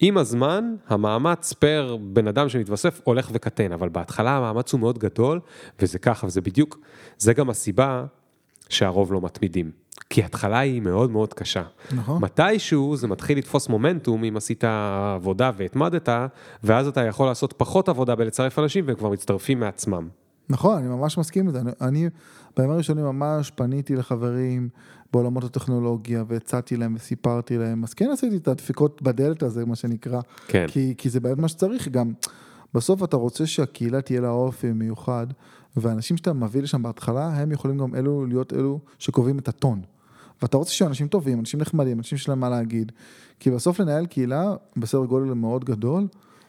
עם 0.00 0.18
הזמן, 0.18 0.74
המאמץ 0.88 1.52
פר 1.52 1.96
בן 2.00 2.28
אדם 2.28 2.48
שמתווסף 2.48 3.00
הולך 3.04 3.30
וקטן, 3.32 3.72
אבל 3.72 3.88
בהתחלה 3.88 4.36
המאמץ 4.36 4.72
הוא 4.72 4.80
מאוד 4.80 4.98
גדול, 4.98 5.40
וזה 5.80 5.98
ככה, 5.98 6.26
וזה 6.26 6.40
בדיוק, 6.40 6.78
זה 7.18 7.32
גם 7.34 7.50
הסיבה 7.50 8.04
שהרוב 8.68 9.12
לא 9.12 9.20
מתמידים. 9.20 9.70
כי 10.10 10.22
ההתחלה 10.22 10.58
היא 10.58 10.82
מאוד 10.82 11.10
מאוד 11.10 11.34
קשה. 11.34 11.62
נכון. 11.92 12.22
מתישהו 12.22 12.96
זה 12.96 13.08
מתחיל 13.08 13.38
לתפוס 13.38 13.68
מומנטום 13.68 14.24
אם 14.24 14.36
עשית 14.36 14.64
עבודה 14.64 15.50
והתמדת, 15.56 16.08
ואז 16.64 16.86
אתה 16.86 17.04
יכול 17.04 17.26
לעשות 17.26 17.54
פחות 17.56 17.88
עבודה 17.88 18.14
בלצרף 18.14 18.58
אנשים 18.58 18.84
והם 18.86 18.96
כבר 18.96 19.10
מצטרפים 19.10 19.60
מעצמם. 19.60 20.08
נכון, 20.48 20.78
אני 20.78 20.88
ממש 20.88 21.18
מסכים 21.18 21.44
עם 21.44 21.50
זה. 21.50 21.60
אני, 21.60 21.70
אני 21.80 22.08
בימים 22.56 22.72
הראשונים 22.72 23.04
ממש 23.04 23.50
פניתי 23.50 23.96
לחברים 23.96 24.68
בעולמות 25.12 25.44
הטכנולוגיה 25.44 26.24
והצעתי 26.28 26.76
להם 26.76 26.94
וסיפרתי 26.94 27.58
להם, 27.58 27.84
אז 27.84 27.94
כן 27.94 28.10
עשיתי 28.12 28.36
את 28.36 28.48
הדפיקות 28.48 29.02
בדלת 29.02 29.42
הזה, 29.42 29.66
מה 29.66 29.76
שנקרא. 29.76 30.20
כן. 30.46 30.66
כי, 30.68 30.94
כי 30.98 31.10
זה 31.10 31.20
באמת 31.20 31.38
מה 31.38 31.48
שצריך 31.48 31.88
גם. 31.88 32.12
בסוף 32.74 33.04
אתה 33.04 33.16
רוצה 33.16 33.46
שהקהילה 33.46 34.00
תהיה 34.00 34.20
לה 34.20 34.30
אופי 34.30 34.72
מיוחד, 34.72 35.26
ואנשים 35.76 36.16
שאתה 36.16 36.32
מביא 36.32 36.62
לשם 36.62 36.82
בהתחלה, 36.82 37.28
הם 37.28 37.52
יכולים 37.52 37.78
גם 37.78 37.94
אלו 37.94 38.26
להיות 38.26 38.52
אלו 38.52 38.80
שקובעים 38.98 39.38
את 39.38 39.48
הטון. 39.48 39.82
ואתה 40.42 40.56
רוצה 40.56 40.70
שיהיו 40.70 40.88
אנשים 40.88 41.08
טובים, 41.08 41.40
אנשים 41.40 41.60
נחמדים, 41.60 41.98
אנשים 41.98 42.18
שיש 42.18 42.28
להם 42.28 42.40
מה 42.40 42.48
להגיד. 42.48 42.92
כי 43.40 43.50
בסוף 43.50 43.80
לנהל 43.80 44.06
קהילה 44.06 44.54
בסדר 44.76 45.04
גודל 45.04 45.24
מאוד 45.24 45.64
גדול, 45.64 46.06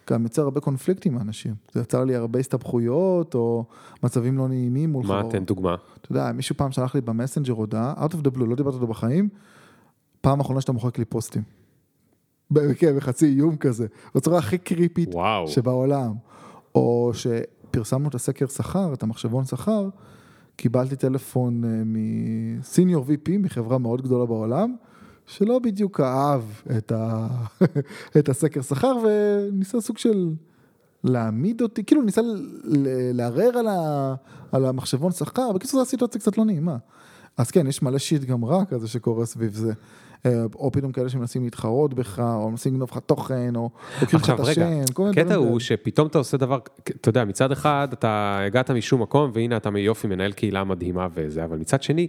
גם 0.09 0.23
יוצר 0.23 0.41
הרבה 0.41 0.59
קונפליקטים 0.59 1.13
מאנשים. 1.13 1.55
זה 1.71 1.81
יצר 1.81 2.03
לי 2.03 2.15
הרבה 2.15 2.39
הסתבכויות, 2.39 3.35
או 3.35 3.65
מצבים 4.03 4.37
לא 4.37 4.47
נעימים 4.47 4.91
מול 4.91 5.05
מה 5.07 5.19
חברות. 5.19 5.31
תן 5.31 5.45
דוגמה? 5.45 5.75
אתה 6.01 6.11
יודע, 6.11 6.31
מישהו 6.31 6.57
פעם 6.57 6.71
שלח 6.71 6.95
לי 6.95 7.01
במסנג'ר 7.01 7.53
הודעה, 7.53 7.93
out 7.97 8.11
of 8.11 8.17
the 8.17 8.37
blue, 8.37 8.45
לא 8.45 8.55
דיברתי 8.55 8.75
איתו 8.75 8.87
בחיים, 8.87 9.29
פעם 10.21 10.39
אחרונה 10.39 10.61
שאתה 10.61 10.71
מוחק 10.71 10.99
לי 10.99 11.05
פוסטים. 11.05 11.43
כן, 12.77 12.97
בחצי 12.97 13.25
איום 13.25 13.55
כזה, 13.55 13.87
בצורה 14.15 14.37
הכי 14.39 14.57
קריפית 14.57 15.15
וואו. 15.15 15.47
שבעולם. 15.47 16.13
או 16.75 17.11
שפרסמנו 17.13 18.09
את 18.09 18.15
הסקר 18.15 18.47
שכר, 18.47 18.93
את 18.93 19.03
המחשבון 19.03 19.45
שכר, 19.45 19.89
קיבלתי 20.55 20.95
טלפון 20.95 21.63
אה, 21.63 21.69
מסיניור 21.85 23.05
VP 23.05 23.31
מחברה 23.39 23.77
מאוד 23.77 24.01
גדולה 24.01 24.25
בעולם, 24.25 24.75
שלא 25.25 25.59
בדיוק 25.59 25.99
אהב 25.99 26.41
את, 26.77 26.91
ה... 26.91 27.27
את 28.17 28.29
הסקר 28.29 28.61
שכר 28.61 28.97
וניסה 29.03 29.81
סוג 29.81 29.97
של 29.97 30.29
להעמיד 31.03 31.61
אותי, 31.61 31.83
כאילו 31.83 32.01
ניסה 32.01 32.21
לערער 33.13 33.57
על, 33.57 33.67
ה... 33.67 34.15
על 34.51 34.65
המחשבון 34.65 35.11
שכר, 35.11 35.51
בקיצור 35.51 35.79
זו 35.79 35.89
סיטואציה 35.89 36.21
קצת 36.21 36.37
לא 36.37 36.45
נעימה. 36.45 36.77
אז 37.37 37.51
כן, 37.51 37.67
יש 37.67 37.81
מלא 37.81 37.97
שיט 37.97 38.23
גם 38.23 38.45
רע 38.45 38.65
כזה 38.65 38.87
שקורה 38.87 39.25
סביב 39.25 39.53
זה. 39.53 39.73
אה, 40.25 40.43
או 40.55 40.71
פתאום 40.71 40.91
כאלה 40.91 41.09
שמנסים 41.09 41.43
להתחרות 41.43 41.93
בך, 41.93 42.19
או 42.19 42.51
מנסים 42.51 42.73
לגנוב 42.73 42.89
לך 42.91 42.97
תוכן, 42.97 43.55
או 43.55 43.69
לוקחים 44.01 44.19
לך 44.19 44.29
את 44.29 44.39
השם, 44.39 44.83
כל 44.93 45.03
מיני 45.03 45.23
דברים 45.23 45.39
הוא 45.39 45.47
כאלה. 45.47 45.59
שפתאום 45.59 46.07
אתה 46.07 46.17
עושה 46.17 46.37
דבר, 46.37 46.59
אתה 46.83 47.09
יודע, 47.09 47.25
מצד 47.25 47.51
אחד 47.51 47.87
אתה 47.93 48.39
הגעת 48.45 48.71
משום 48.71 49.01
מקום 49.01 49.31
והנה 49.33 49.57
אתה 49.57 49.69
יופי 49.77 50.07
מנהל 50.07 50.31
קהילה 50.31 50.63
מדהימה 50.63 51.07
וזה, 51.13 51.43
אבל 51.43 51.57
מצד 51.57 51.83
שני, 51.83 52.07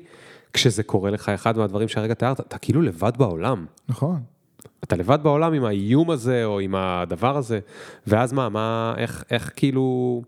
כשזה 0.54 0.82
קורה 0.82 1.10
לך, 1.10 1.28
אחד 1.28 1.58
מהדברים 1.58 1.88
שהרגע 1.88 2.14
תיארת, 2.14 2.40
אתה 2.40 2.58
כאילו 2.58 2.82
לבד 2.82 3.12
בעולם. 3.18 3.66
נכון. 3.88 4.22
אתה 4.84 4.96
לבד 4.96 5.18
בעולם 5.22 5.52
עם 5.52 5.64
האיום 5.64 6.10
הזה 6.10 6.44
או 6.44 6.60
עם 6.60 6.74
הדבר 6.74 7.36
הזה, 7.36 7.60
ואז 8.06 8.32
מה, 8.32 8.48
מה, 8.48 8.94
איך, 8.98 9.24
איך 9.30 9.52
כאילו, 9.56 10.22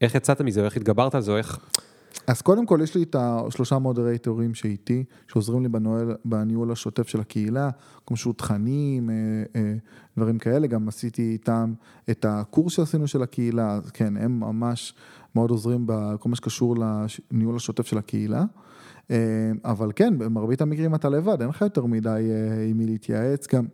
איך 0.00 0.14
יצאת 0.14 0.40
מזה, 0.40 0.60
או 0.60 0.64
איך 0.64 0.76
התגברת 0.76 1.14
על 1.14 1.20
זה, 1.20 1.32
או 1.32 1.36
איך, 1.36 1.58
אז 2.26 2.42
קודם 2.42 2.66
כל 2.66 2.80
יש 2.82 2.94
לי 2.94 3.02
את 3.02 3.16
השלושה 3.18 3.78
מודרטורים 3.78 4.54
שאיתי, 4.54 5.04
שעוזרים 5.28 5.62
לי 5.62 5.68
בניהול, 5.68 6.16
בניהול 6.24 6.72
השוטף 6.72 7.08
של 7.08 7.20
הקהילה, 7.20 7.70
כמו 8.06 8.16
שהוא 8.16 8.34
תכנים, 8.34 9.10
אה, 9.10 9.14
אה, 9.56 9.74
דברים 10.16 10.38
כאלה, 10.38 10.66
גם 10.66 10.88
עשיתי 10.88 11.22
איתם 11.22 11.72
את 12.10 12.24
הקורס 12.28 12.72
שעשינו 12.72 13.06
של 13.06 13.22
הקהילה, 13.22 13.72
אז 13.72 13.90
כן, 13.90 14.16
הם 14.16 14.40
ממש 14.40 14.94
מאוד 15.34 15.50
עוזרים 15.50 15.84
בכל 15.86 16.28
מה 16.28 16.36
שקשור 16.36 16.76
לניהול 17.30 17.56
השוטף 17.56 17.86
של 17.86 17.98
הקהילה. 17.98 18.38
אה, 18.38 18.44
אבל 19.64 19.92
כן, 19.96 20.18
במרבית 20.18 20.60
המקרים 20.60 20.94
אתה 20.94 21.08
לבד, 21.08 21.40
אין 21.40 21.48
לך 21.48 21.60
יותר 21.60 21.86
מדי 21.86 22.08
אה, 22.08 22.64
עם 22.64 22.76
מי 22.78 22.86
להתייעץ, 22.86 23.54
גם 23.54 23.64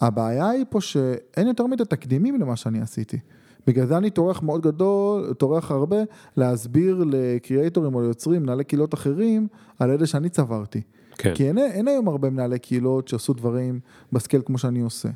הבעיה 0.00 0.48
היא 0.48 0.64
פה 0.68 0.80
שאין 0.80 1.46
יותר 1.46 1.66
מדי 1.66 1.84
תקדימים 1.84 2.40
למה 2.40 2.56
שאני 2.56 2.80
עשיתי. 2.80 3.18
בגלל 3.66 3.86
זה 3.86 3.96
אני 3.96 4.10
טורח 4.10 4.42
מאוד 4.42 4.62
גדול, 4.62 5.34
טורח 5.34 5.70
הרבה 5.70 5.96
להסביר 6.36 7.04
לקריאייטורים 7.06 7.94
או 7.94 8.00
ליוצרים, 8.00 8.42
מנהלי 8.42 8.64
קהילות 8.64 8.94
אחרים, 8.94 9.48
על 9.78 9.90
אלה 9.90 10.06
שאני 10.06 10.28
צברתי. 10.28 10.80
כן. 11.18 11.34
כי 11.34 11.48
אין, 11.48 11.58
אין 11.58 11.88
היום 11.88 12.08
הרבה 12.08 12.30
מנהלי 12.30 12.58
קהילות 12.58 13.08
שעשו 13.08 13.32
דברים 13.32 13.80
בסקייל 14.12 14.42
כמו 14.46 14.58
שאני 14.58 14.80
עושה. 14.80 15.08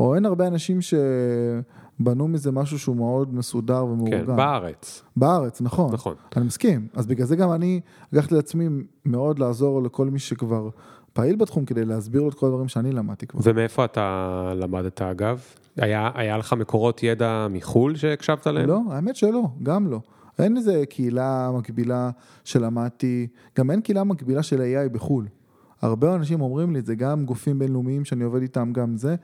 או 0.00 0.14
אין 0.14 0.26
הרבה 0.26 0.46
אנשים 0.46 0.78
שבנו 2.00 2.28
מזה 2.28 2.52
משהו 2.52 2.78
שהוא 2.78 2.96
מאוד 2.96 3.34
מסודר 3.34 3.84
ומאורגן. 3.84 4.26
כן, 4.26 4.36
בארץ, 4.36 5.02
בארץ, 5.16 5.60
נכון. 5.60 5.92
נכון. 5.92 6.14
אני 6.36 6.44
מסכים. 6.44 6.86
אז 6.94 7.06
בגלל 7.06 7.26
זה 7.26 7.36
גם 7.36 7.52
אני 7.52 7.80
לקחתי 8.12 8.34
לעצמי 8.34 8.68
מאוד 9.04 9.38
לעזור 9.38 9.82
לכל 9.82 10.06
מי 10.06 10.18
שכבר 10.18 10.68
פעיל 11.12 11.36
בתחום, 11.36 11.64
כדי 11.64 11.84
להסביר 11.84 12.22
לו 12.22 12.28
את 12.28 12.34
כל 12.34 12.46
הדברים 12.46 12.68
שאני 12.68 12.92
למדתי 12.92 13.26
כבר. 13.26 13.40
ומאיפה 13.44 13.84
אתה 13.84 14.52
למדת 14.56 15.02
אגב? 15.02 15.40
היה, 15.76 16.10
היה 16.14 16.38
לך 16.38 16.52
מקורות 16.52 17.02
ידע 17.02 17.46
מחו"ל 17.50 17.96
שהקשבת 17.96 18.46
להם? 18.46 18.68
לא, 18.68 18.80
האמת 18.90 19.16
שלא, 19.16 19.42
גם 19.62 19.86
לא. 19.86 20.00
אין 20.38 20.56
איזה 20.56 20.82
קהילה 20.88 21.50
מקבילה 21.58 22.10
שלמדתי, 22.44 23.26
גם 23.58 23.70
אין 23.70 23.80
קהילה 23.80 24.04
מקבילה 24.04 24.42
של 24.42 24.60
AI 24.60 24.88
בחו"ל. 24.88 25.26
הרבה 25.82 26.14
אנשים 26.14 26.40
אומרים 26.40 26.72
לי 26.72 26.78
את 26.78 26.86
זה, 26.86 26.94
גם 26.94 27.24
גופים 27.24 27.58
בינלאומיים 27.58 28.04
שאני 28.04 28.24
עובד 28.24 28.42
איתם, 28.42 28.72
גם 28.72 28.96
זה. 28.96 29.16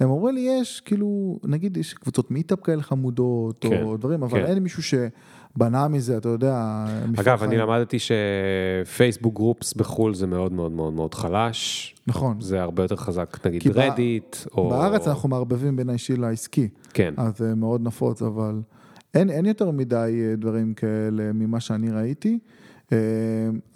הם 0.00 0.10
אומרים 0.10 0.34
לי, 0.34 0.40
יש, 0.40 0.80
כאילו, 0.80 1.38
נגיד, 1.44 1.76
יש 1.76 1.94
קבוצות 1.94 2.30
meetup 2.30 2.60
כאלה 2.60 2.82
חמודות, 2.82 3.58
כן, 3.60 3.82
או 3.82 3.96
דברים, 3.96 4.22
אבל 4.22 4.40
כן. 4.40 4.46
אין 4.46 4.58
מישהו 4.58 4.82
שבנה 4.82 5.88
מזה, 5.88 6.16
אתה 6.16 6.28
יודע, 6.28 6.84
אגב, 7.16 7.42
אני 7.42 7.56
חיים. 7.56 7.60
למדתי 7.60 7.96
שפייסבוק 7.98 9.34
groups 9.34 9.74
בחו"ל 9.74 10.14
זה 10.14 10.26
מאוד 10.26 10.52
מאוד 10.52 10.72
מאוד 10.72 10.92
מאוד 10.92 11.14
חלש. 11.14 11.94
נכון. 12.06 12.40
זה 12.40 12.62
הרבה 12.62 12.82
יותר 12.82 12.96
חזק, 12.96 13.46
נגיד 13.46 13.62
רדיט, 13.66 14.36
או... 14.52 14.70
בארץ 14.70 15.08
אנחנו 15.08 15.28
מערבבים 15.28 15.76
בין 15.76 15.88
האישי 15.88 16.16
לעסקי, 16.16 16.68
כן, 16.94 17.14
אז 17.16 17.38
זה 17.38 17.54
מאוד 17.54 17.82
נפוץ, 17.82 18.22
אבל 18.22 18.60
אין, 19.14 19.30
אין 19.30 19.46
יותר 19.46 19.70
מדי 19.70 20.22
אה, 20.24 20.36
דברים 20.36 20.74
כאלה 20.74 21.32
ממה 21.32 21.60
שאני 21.60 21.90
ראיתי, 21.90 22.38
אה, 22.92 22.98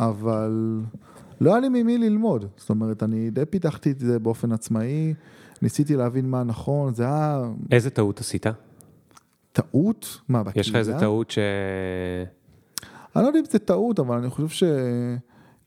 אבל 0.00 0.80
לא 1.40 1.50
היה 1.50 1.60
לי 1.60 1.68
ממי 1.68 1.98
ללמוד. 1.98 2.44
זאת 2.56 2.70
אומרת, 2.70 3.02
אני 3.02 3.30
די 3.30 3.44
פיתחתי 3.44 3.90
את 3.90 3.98
זה 3.98 4.18
באופן 4.18 4.52
עצמאי, 4.52 5.14
ניסיתי 5.62 5.96
להבין 5.96 6.30
מה 6.30 6.44
נכון, 6.44 6.94
זה 6.94 7.04
היה 7.04 7.42
איזה 7.70 7.90
טעות 7.90 8.20
עשית? 8.20 8.46
טעות? 9.52 10.20
מה, 10.28 10.42
בקהילה? 10.42 10.60
יש 10.60 10.70
לך 10.70 10.76
איזה 10.76 10.98
טעות 10.98 11.30
ש... 11.30 11.38
אני 13.16 13.22
לא 13.22 13.28
יודע 13.28 13.38
אם 13.38 13.44
זה 13.50 13.58
טעות, 13.58 13.98
אבל 13.98 14.16
אני 14.16 14.30
חושב 14.30 14.66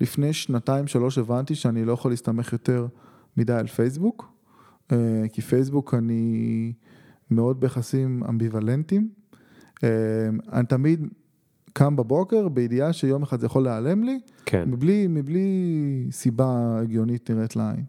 שלפני 0.02 0.34
שנתיים, 0.34 0.88
שלוש 0.88 1.18
הבנתי 1.18 1.56
שאני 1.56 1.86
לא 1.86 1.94
יכול 1.94 2.12
להסתמך 2.12 2.54
יותר 2.54 2.88
מדי 3.38 3.54
על 3.54 3.68
פייסבוק, 3.68 4.32
אה, 4.92 4.98
כי 5.34 5.42
פייסבוק 5.42 5.94
אני 5.94 6.74
מאוד 7.32 7.60
ביחסים 7.60 8.24
אמביוולנטיים. 8.30 9.10
אה, 9.84 9.90
אני 10.54 10.66
תמיד 10.66 11.08
קם 11.74 11.96
בבוקר 11.96 12.48
בידיעה 12.48 12.94
שיום 12.94 13.24
אחד 13.24 13.40
זה 13.40 13.46
יכול 13.46 13.64
להיעלם 13.64 14.04
לי, 14.04 14.20
כן, 14.46 14.70
מבלי, 14.70 15.08
מבלי 15.08 16.08
סיבה 16.12 16.80
הגיונית 16.82 17.32
נראית 17.32 17.56
לעין. 17.56 17.86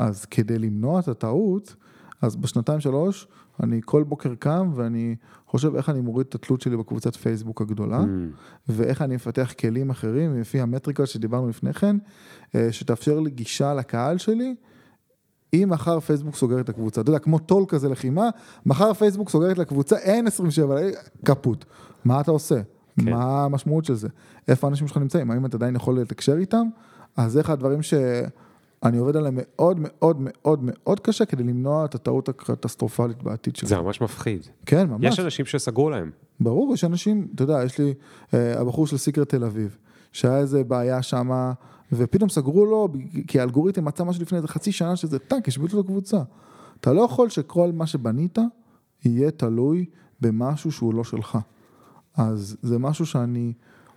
ואז 0.00 0.24
כדי 0.24 0.58
למנוע 0.58 1.00
את 1.00 1.08
הטעות, 1.08 1.74
אז 2.22 2.36
בשנתיים 2.36 2.80
שלוש, 2.80 3.28
אני 3.62 3.80
כל 3.84 4.02
בוקר 4.02 4.34
קם 4.34 4.72
ואני 4.74 5.16
חושב 5.46 5.76
איך 5.76 5.88
אני 5.88 6.00
מוריד 6.00 6.26
את 6.26 6.34
התלות 6.34 6.60
שלי 6.60 6.76
בקבוצת 6.76 7.16
פייסבוק 7.16 7.60
הגדולה, 7.60 8.00
Mm, 8.00 8.06
ואיך 8.68 9.02
אני 9.02 9.14
מפתח 9.14 9.52
כלים 9.60 9.90
אחרים, 9.90 10.40
לפי 10.40 10.60
המטריקה 10.60 11.06
שדיברנו 11.06 11.48
לפני 11.48 11.72
כן, 11.72 11.96
אה, 12.54 12.72
שתאפשר 12.72 13.20
לי 13.20 13.30
גישה 13.30 13.74
לקהל 13.74 14.18
שלי. 14.18 14.54
אם 15.54 15.68
מחר 15.70 16.00
פייסבוק 16.00 16.36
סוגר 16.36 16.60
את 16.60 16.68
הקבוצה, 16.68 17.00
אתה 17.00 17.10
יודע, 17.10 17.18
כמו 17.18 17.38
טול 17.38 17.64
כזה 17.68 17.88
לחימה, 17.88 18.28
מחר 18.66 18.94
פייסבוק 18.94 19.30
סוגר 19.30 19.52
את 19.52 19.58
הקבוצה, 19.58 19.96
אין 19.96 20.26
27, 20.26 20.80
קפוט. 21.24 21.64
מה 22.04 22.20
אתה 22.20 22.30
עושה? 22.30 22.60
כן. 23.00 23.10
מה 23.10 23.44
המשמעות 23.44 23.84
של 23.84 23.94
זה? 23.94 24.08
איפה 24.48 24.66
האנשים 24.66 24.88
שלך 24.88 24.96
נמצאים? 24.96 25.30
האם 25.30 25.46
אתה 25.46 25.56
עדיין 25.56 25.76
יכול 25.76 26.00
לתקשר 26.00 26.36
איתם? 26.36 26.66
אז 27.16 27.32
זה 27.32 27.40
אחד 27.40 27.52
הדברים 27.52 27.82
שאני 28.84 28.98
עובד 28.98 29.16
עליהם 29.16 29.38
מאוד 29.38 29.76
מאוד 29.80 30.16
מאוד 30.20 30.60
מאוד 30.62 31.00
קשה 31.00 31.24
כדי 31.24 31.42
למנוע 31.42 31.84
את 31.84 31.94
הטעות 31.94 32.28
הקטסטרופלית 32.28 33.22
בעתיד 33.22 33.56
שלי. 33.56 33.68
זה 33.68 33.78
ממש 33.78 34.00
מפחיד. 34.00 34.46
כן, 34.66 34.90
ממש. 34.90 35.04
יש 35.04 35.20
אנשים 35.20 35.46
שסגרו 35.46 35.90
להם. 35.90 36.10
ברור, 36.40 36.74
יש 36.74 36.84
אנשים, 36.84 37.28
אתה 37.34 37.42
יודע, 37.42 37.60
יש 37.64 37.78
לי, 37.78 37.94
אה, 38.34 38.60
הבחור 38.60 38.86
של 38.86 38.96
סיקרט 38.96 39.28
תל 39.28 39.44
אביב, 39.44 39.76
שהיה 40.12 40.38
איזה 40.38 40.64
בעיה 40.64 41.02
שמה, 41.02 41.52
ופתאום 41.92 42.28
סגרו 42.28 42.66
לו, 42.66 42.88
כי 43.26 43.40
האלגוריתם 43.40 43.84
מצא 43.84 44.04
משהו 44.04 44.22
לפני 44.22 44.36
איזה 44.36 44.48
חצי 44.48 44.72
שנה 44.72 44.96
שזה 44.96 45.18
טאק, 45.18 45.48
השביתו 45.48 45.76
לו 45.76 45.84
קבוצה. 45.84 46.22
אתה 46.80 46.92
לא 46.92 47.00
יכול 47.00 47.28
שכל 47.28 47.72
מה 47.72 47.86
שבנית 47.86 48.38
יהיה 49.04 49.30
תלוי 49.30 49.84
במשהו 50.20 50.72
שהוא 50.72 50.94
לא 50.94 51.04
שלך. 51.04 51.38
אז 52.16 52.56
זה 52.62 52.78
משהו 52.78 53.06
שאני 53.06 53.52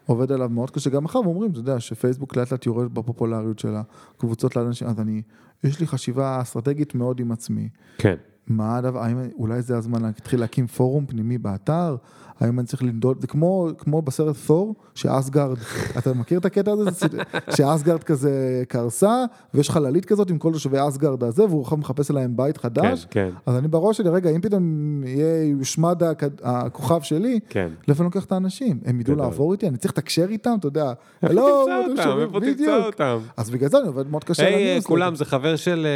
עובד 0.06 0.32
עליו 0.32 0.50
מאוד 0.50 0.72
קשה. 0.72 0.90
גם 0.90 1.04
מחר 1.04 1.20
אומרים, 1.20 1.52
אתה 1.52 1.60
יודע, 1.60 1.80
שפייסבוק 1.80 2.36
לאט 2.36 2.52
לאט 2.52 2.66
יורד 2.66 2.94
בפופולריות 2.94 3.60
של 3.60 3.74
הקבוצות 3.76 4.56
לאנשים, 4.56 4.88
אז 4.88 5.00
אני, 5.00 5.22
יש 5.64 5.80
לי 5.80 5.88
חשיבה 5.88 6.42
אסטרטגית 6.42 6.96
מאוד 6.96 7.20
עם 7.20 7.32
עצמי. 7.32 7.70
כן. 7.98 8.16
מה 8.48 8.78
הדבר, 8.78 9.00
האם 9.00 9.18
אולי 9.38 9.62
זה 9.62 9.78
הזמן 9.78 10.02
להתחיל 10.02 10.40
להקים 10.40 10.68
פורום 10.68 11.06
פנימי 11.06 11.38
באתר? 11.38 11.96
האם 12.40 12.60
אני 12.60 12.68
צריך 12.68 12.84
לנדוד, 12.84 13.22
זה 13.22 13.28
כמו, 13.28 13.68
כמו 13.78 14.02
בסרט 14.02 14.36
תור, 14.48 14.76
שאסגרד, 14.96 15.58
אתה 15.98 16.14
מכיר 16.14 16.40
את 16.40 16.46
הקטע 16.46 16.72
הזה? 16.72 16.84
זה 16.92 17.08
שאסגרד 17.56 18.04
כזה 18.04 18.30
קרסה, 18.68 19.26
ויש 19.54 19.70
חללית 19.70 20.06
כזאת 20.06 20.30
עם 20.30 20.38
כל 20.38 20.54
תושבי 20.54 20.78
אסגרד 20.88 21.24
הזה, 21.24 21.44
והוא 21.46 21.62
עכשיו 21.62 21.78
מחפש 21.78 22.12
להם 22.12 22.38
בית 22.38 22.58
כן, 22.58 22.64
חדש. 22.64 23.08
כן, 23.10 23.30
אז 23.46 23.56
אני 23.58 23.68
בראש 23.68 23.98
שלי, 23.98 24.10
רגע, 24.10 24.30
אם 24.30 24.42
פתאום 24.42 24.64
יהיה, 25.06 25.44
יושמד 25.44 26.04
הכ- 26.04 26.08
הכוכב 26.44 27.02
שלי, 27.02 27.40
כן. 27.50 27.70
לאיפה 27.88 28.04
אני 28.04 28.12
לוקח 28.16 28.26
את 28.26 28.32
האנשים? 28.32 28.80
הם 28.86 29.00
ידעו. 29.00 29.16
לעבור 29.16 29.54
איתי? 29.54 29.68
אני 29.68 29.78
צריך 29.78 29.94
לתקשר 29.94 30.26
איתם, 30.30 30.56
אתה 30.60 30.68
יודע. 30.68 30.94
איפה 31.24 31.28
"הלו, 31.34 31.66
תמצא 31.66 31.78
אותם? 31.92 32.04
שומעים?" 32.04 32.28
איפה 32.28 32.40
תמצא. 32.40 32.86
אותם? 32.86 33.18
אז 33.38 33.50
בגלל 33.50 33.70
זה 33.70 33.78
אני 33.80 33.88
עובד 33.88 34.08
מאוד 34.12 34.24
קשה. 34.24 34.46
היי, 34.46 34.54
הניוזלטר. 34.56 34.88
כולם, 34.88 35.16
זה 35.16 35.26
חבר 35.26 35.56
של... 35.56 35.88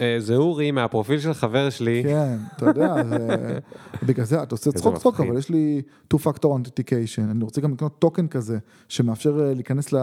אה, 0.00 0.04
אה, 0.04 0.14
אה, 0.14 0.20
זה 0.20 0.36
אורי 0.36 0.70
מהפרופיל 0.70 1.20
שלך 1.20 1.36
חבר 1.36 1.70
שלי. 1.70 2.02
כן, 2.04 2.36
אתה 2.56 2.66
יודע, 2.66 2.94
זה- 3.08 3.58
בגלל 4.06 4.24
זה 4.26 4.42
אתה 4.42 4.54
עושה 4.54 4.72
צחוק 4.72 4.98
צחוק. 4.98 5.20
אבל 5.20 5.39
יש 5.40 5.48
לי 5.48 5.82
two-factor 6.14 6.44
authentication, 6.44 7.30
אני 7.30 7.44
רוצה 7.44 7.60
גם 7.60 7.72
לקנות 7.72 7.98
token 7.98 8.26
כזה, 8.26 8.58
שמאפשר 8.88 9.40
אה, 9.40 9.54
להיכנס 9.54 9.94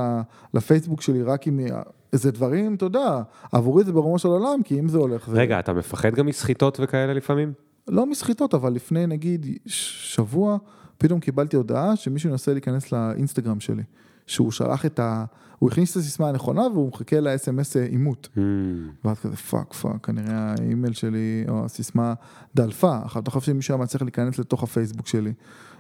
לפייסבוק 0.54 1.02
שלי 1.02 1.24
רק 1.24 1.48
עם 1.48 1.60
אה, 1.60 1.82
איזה 2.14 2.32
דברים, 2.32 2.76
אתה 2.76 2.86
יודע, 2.86 3.22
עבורי 3.52 3.84
זה 3.84 3.92
ברומו 3.92 4.20
של 4.20 4.28
עולם, 4.28 4.64
כי 4.64 4.80
אם 4.80 4.90
זה 4.90 4.98
הולך, 4.98 5.30
רגע, 5.30 5.60
אתה 5.60 5.74
מפחד 5.74 6.16
גם 6.16 6.26
מסחיטות 6.26 6.78
וכאלה 6.82 7.14
לפעמים? 7.14 7.54
לא 7.88 8.06
מסחיטות, 8.06 8.54
אבל 8.54 8.74
לפני 8.74 9.08
נגיד 9.08 9.46
שבוע, 9.66 10.58
פתאום 10.98 11.20
קיבלתי 11.20 11.56
הודעה 11.56 11.96
שמישהו 11.96 12.30
ינסה 12.30 12.54
להיכנס 12.54 12.92
לאינסטגרם 12.92 13.60
שלי, 13.60 13.84
שהוא 14.28 14.52
שלח 14.52 14.86
את 14.86 15.00
ה... 15.00 15.26
הוא 15.60 15.70
הכניס 15.70 15.92
את 15.92 15.98
הסיסמה 15.98 16.30
הנכונה 16.30 16.62
והוא 16.62 16.90
מחכה 16.90 17.20
ל-SMS 17.20 17.80
אימות. 17.92 18.30
Hmm, 18.36 18.40
ואז 19.06 19.20
כזה 19.20 19.36
fuck 19.36 19.74
fuck, 19.74 20.06
כנראה 20.06 20.54
האימייל 20.60 20.94
שלי 20.94 21.46
או 21.50 21.66
הסיסמה 21.66 22.14
דלפה, 22.56 22.98
אתה 23.20 23.32
חושב 23.32 23.46
שמישהו 23.46 23.76
היה 23.76 23.84
מצליח 23.84 24.02
להיכנס 24.02 24.40
לתוך 24.40 24.64
הפייסבוק 24.64 25.08
שלי, 25.08 25.34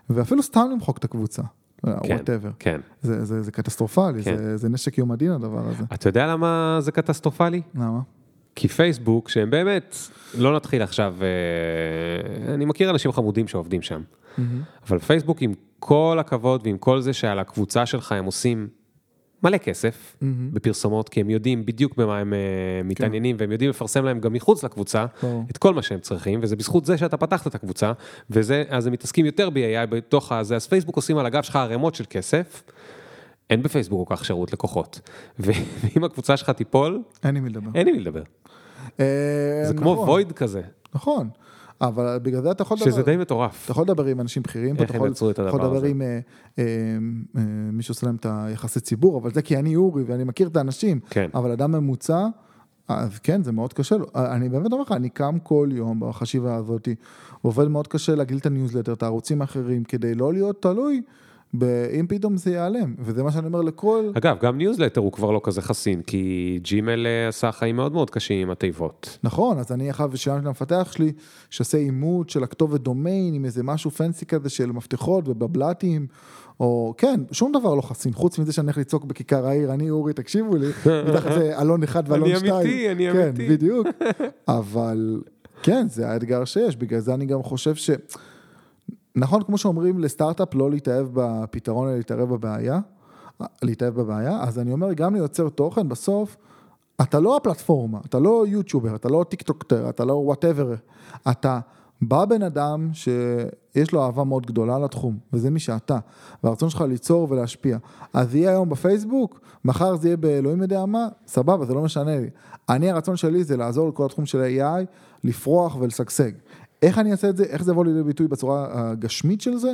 ואפילו 0.09 0.43
סתם 0.43 0.67
למחוק 0.71 0.97
את 0.97 1.03
הקבוצה, 1.03 1.41
כן, 1.85 1.91
whatever. 1.91 2.51
כן. 2.59 2.81
זה, 3.01 3.25
זה, 3.25 3.41
זה 3.41 3.51
קטסטרופלי, 3.51 4.23
כן. 4.23 4.37
זה, 4.37 4.57
זה 4.57 4.69
נשק 4.69 4.97
יום 4.97 5.11
הדין 5.11 5.31
הדבר 5.31 5.67
הזה. 5.67 5.83
אתה 5.93 6.09
יודע 6.09 6.27
למה 6.27 6.77
זה 6.81 6.91
קטסטרופלי? 6.91 7.61
למה? 7.75 7.99
כי 8.55 8.67
פייסבוק, 8.67 9.29
שהם 9.29 9.49
באמת, 9.49 9.95
לא 10.37 10.55
נתחיל 10.55 10.81
עכשיו, 10.81 11.15
אה, 11.21 12.53
אני 12.53 12.65
מכיר 12.65 12.89
אנשים 12.89 13.11
חמודים 13.11 13.47
שעובדים 13.47 13.81
שם, 13.81 14.01
אבל 14.87 14.99
פייסבוק 14.99 15.41
עם 15.41 15.53
כל 15.79 16.17
הכבוד 16.19 16.61
ועם 16.63 16.77
כל 16.77 17.01
זה 17.01 17.13
שעל 17.13 17.39
הקבוצה 17.39 17.85
שלך 17.85 18.11
הם 18.11 18.25
עושים 18.25 18.67
מלא 19.43 19.57
כסף 19.57 20.17
בפרסומות, 20.53 21.09
כי 21.09 21.21
הם 21.21 21.29
יודעים 21.29 21.65
בדיוק 21.65 21.95
במה 21.97 22.17
הם 22.19 22.33
אה, 22.33 22.39
מתעניינים, 22.83 23.35
והם 23.39 23.51
יודעים 23.51 23.69
לפרסם 23.69 24.05
להם 24.05 24.19
גם 24.19 24.33
מחוץ 24.33 24.63
לקבוצה 24.63 25.05
ברור. 25.23 25.45
את 25.51 25.57
כל 25.57 25.73
מה 25.73 25.81
שהם 25.81 25.99
צריכים, 25.99 26.39
וזה 26.43 26.55
בזכות 26.55 26.85
זה 26.85 26.97
שאתה 26.97 27.17
פתחת 27.17 27.47
את 27.47 27.55
הקבוצה, 27.55 27.91
וזה, 28.29 28.63
אז 28.69 28.87
הם 28.87 28.93
מתעסקים 28.93 29.25
יותר 29.25 29.49
ב-AI 29.49 29.85
בתוך 29.89 30.31
הזה, 30.31 30.55
אז 30.55 30.67
פייסבוק 30.67 30.95
עושים 30.95 31.17
על 31.17 31.25
הגב 31.25 31.41
שלך 31.41 31.55
ערימות 31.55 31.95
של 31.95 32.03
כסף. 32.09 32.63
אין 33.49 33.63
בפייסבוק 33.63 34.07
כל 34.07 34.15
כך 34.15 34.25
שירות 34.25 34.53
לקוחות, 34.53 34.99
ואם 35.39 36.03
הקבוצה 36.03 36.37
שלך 36.37 36.49
תיפול, 36.49 37.01
אין 37.23 37.35
עם 37.35 37.43
מי 37.43 37.49
לדבר. 37.49 37.69
אין 37.75 37.87
עם 37.87 37.93
מי 37.93 37.99
לדבר. 37.99 38.23
אה, 38.99 39.05
זה 39.63 39.73
כמו 39.73 39.93
נכון, 39.93 40.09
וויד 40.09 40.31
כזה, 40.31 40.61
נכון, 40.95 41.29
אבל 41.81 42.19
בגלל 42.21 42.41
זה 42.41 42.51
אתה 42.51 42.61
יכול 42.61 42.77
שזה 42.77 42.89
לדבר, 42.89 43.01
די 43.01 43.17
מטורף. 43.17 43.63
אתה 43.63 43.71
יכול 43.71 43.83
לדבר 43.83 44.05
עם 44.05 44.21
אנשים 44.21 44.43
בכירים, 44.43 44.75
איך 44.75 44.83
אתה 44.83 44.93
הם 44.93 44.95
יכול, 44.95 45.09
יצרו 45.09 45.29
את 45.29 45.39
אתה 45.39 45.47
יכול 45.47 45.61
לדבר? 45.61 45.83
עם 45.83 46.01
אה, 46.01 46.19
אה, 46.59 46.63
אה, 47.37 47.41
מי 47.71 47.83
שעושה 47.83 48.05
להם 48.05 48.15
את 48.15 48.25
היחסי 48.29 48.79
ציבור, 48.79 49.19
אבל 49.19 49.33
זה 49.33 49.41
כי 49.41 49.57
אני 49.57 49.75
אורי 49.75 50.03
ואני 50.03 50.23
מכיר 50.23 50.47
את 50.47 50.57
האנשים, 50.57 50.99
כן. 51.09 51.29
אבל 51.33 51.51
אדם 51.51 51.71
ממוצע, 51.71 52.27
אז 52.87 53.19
כן, 53.19 53.43
זה 53.43 53.51
מאוד 53.51 53.73
קשה 53.73 53.97
לו. 53.97 54.05
אני 54.15 54.49
באמת 54.49 54.71
אומר 54.71 54.83
לך, 54.83 54.91
אני 54.91 55.09
קם 55.09 55.37
כל 55.43 55.69
יום 55.71 55.99
בחשיבה 55.99 56.55
הזאת, 56.55 56.87
עובד 57.41 57.67
מאוד 57.67 57.87
קשה 57.87 58.15
להגדיל 58.15 58.37
את 58.37 58.45
הניוזלטר, 58.45 58.93
את 58.93 59.03
הערוצים 59.03 59.41
האחרים, 59.41 59.83
כדי 59.83 60.15
לא 60.15 60.33
להיות 60.33 60.61
תלוי, 60.61 61.01
אם 61.99 62.05
פתאום 62.09 62.37
זה 62.37 62.51
ייעלם, 62.51 62.95
וזה 62.99 63.23
מה 63.23 63.31
שאני 63.31 63.47
אומר 63.47 63.61
לכל... 63.61 64.11
אגב, 64.17 64.37
גם 64.41 64.57
ניוזלטר 64.57 65.01
הוא 65.01 65.11
כבר 65.11 65.31
לא 65.31 65.41
כזה 65.43 65.61
חסין, 65.61 66.01
כי 66.01 66.59
ג'ימל 66.63 67.07
אה, 67.07 67.27
עשה 67.27 67.51
חיים 67.51 67.75
מאוד 67.75 67.93
מאוד 67.93 68.09
קשים 68.09 68.41
עם 68.41 68.51
התיבות. 68.51 69.17
נכון, 69.23 69.59
אז 69.59 69.71
אני 69.71 69.91
אחר 69.91 70.07
ושילמתי 70.11 70.45
למפתח 70.45 70.91
שלי, 70.91 71.11
שעושה 71.49 71.77
אימות 71.77 72.29
של 72.29 72.43
הכתובת 72.43 72.81
דומיין 72.81 73.33
עם 73.33 73.45
איזה 73.45 73.63
משהו 73.63 73.91
fancy 73.91 74.25
כזה 74.25 74.49
של 74.49 74.71
מפתחות 74.71 75.29
ובבלטים, 75.29 76.07
או 76.59 76.93
כן, 76.97 77.19
שום 77.31 77.51
דבר 77.51 77.75
לא 77.75 77.81
חסין, 77.81 78.13
חוץ 78.13 78.39
מזה 78.39 78.53
שאני 78.53 78.65
הולך 78.65 78.77
לצעוק 78.77 79.05
בכיכר 79.05 79.47
העיר, 79.47 79.73
אני 79.73 79.89
אורי, 79.89 80.13
תקשיבו 80.13 80.55
לי, 80.55 80.67
מתחת 81.09 81.33
זה 81.33 81.61
אלון 81.61 81.83
אחד 81.83 82.03
ואלון 82.07 82.29
אני 82.29 82.39
שתיים. 82.39 82.53
אמיתי, 82.55 82.91
אני 82.91 83.11
כן, 83.13 83.27
אמיתי. 83.27 83.49
בדיוק. 83.49 83.87
אבל 84.47 85.21
כן, 85.63 85.87
זה 85.89 86.09
האתגר 86.09 86.45
שיש, 86.45 86.75
בגלל 86.75 86.99
זה 86.99 87.13
אני 87.13 87.25
גם 87.25 87.43
חושב 87.43 87.75
ש... 87.75 87.89
נכון, 89.17 89.43
כמו 89.43 89.57
שאומרים 89.57 89.99
לסטארט-אפ 89.99 90.55
לא 90.55 90.71
להתאהב 90.71 91.07
בפתרון, 91.13 91.87
אלא 91.87 91.97
להתאהב 91.97 92.29
בבעיה, 92.29 92.79
להתאהב 93.61 93.93
בבעיה, 93.93 94.43
אז 94.43 94.59
אני 94.59 94.73
אומר, 94.73 94.93
גם 94.93 95.15
ליוצר 95.15 95.49
תוכן, 95.49 95.89
בסוף, 95.89 96.37
אתה 97.01 97.19
לא 97.19 97.37
הפלטפורמה, 97.37 97.99
אתה 98.05 98.19
לא 98.19 98.45
יוטיובר, 98.47 98.95
אתה 98.95 99.09
לא 99.09 99.25
טיק 99.29 99.41
טוקטר, 99.41 99.89
אתה 99.89 100.05
לא 100.05 100.13
whatever, 100.13 100.73
אתה 101.31 101.59
בא 102.01 102.25
בן 102.25 102.41
אדם 102.41 102.89
שיש 102.93 103.91
לו 103.91 104.03
אהבה 104.03 104.23
מאוד 104.23 104.45
גדולה 104.45 104.79
לתחום, 104.79 105.17
וזה 105.33 105.49
מי 105.49 105.59
שאתה, 105.59 105.99
והרצון 106.43 106.69
שלך 106.69 106.81
ליצור 106.81 107.27
ולהשפיע. 107.31 107.77
אז 108.13 108.35
יהיה 108.35 108.49
היום 108.49 108.69
בפייסבוק, 108.69 109.39
מחר 109.65 109.95
זה 109.95 110.07
יהיה 110.07 110.17
באלוהים 110.17 110.61
יודע 110.61 110.85
מה, 110.85 111.07
סבבה, 111.27 111.65
זה 111.65 111.73
לא 111.73 111.81
משנה 111.81 112.19
לי. 112.19 112.29
אני, 112.69 112.91
הרצון 112.91 113.15
שלי 113.15 113.43
זה 113.43 113.57
לעזור 113.57 113.89
לכל 113.89 114.05
התחום 114.05 114.25
של 114.25 114.43
AI, 114.43 114.85
לפרוח 115.23 115.77
ולשגשג. 115.79 116.31
איך 116.81 116.97
אני 116.97 117.11
אעשה 117.11 117.29
את 117.29 117.37
זה, 117.37 117.43
איך 117.43 117.63
זה 117.63 117.71
יבוא 117.71 117.85
לידי 117.85 118.03
ביטוי 118.03 118.27
בצורה 118.27 118.67
הגשמית 118.71 119.41
של 119.41 119.55
זה, 119.55 119.71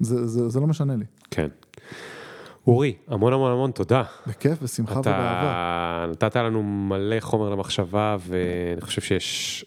זה, 0.00 0.26
זה, 0.26 0.48
זה 0.48 0.60
לא 0.60 0.66
משנה 0.66 0.96
לי. 0.96 1.04
כן. 1.30 1.48
אורי, 2.66 2.94
המון 3.08 3.32
המון 3.32 3.52
המון 3.52 3.70
תודה. 3.70 4.02
בכיף, 4.26 4.62
בשמחה 4.62 5.00
ובאהבה. 5.00 6.04
אתה 6.12 6.26
נתת 6.26 6.36
לנו 6.36 6.62
מלא 6.62 7.20
חומר 7.20 7.50
למחשבה, 7.50 8.16
ואני 8.20 8.80
חושב 8.80 9.00
שיש 9.02 9.64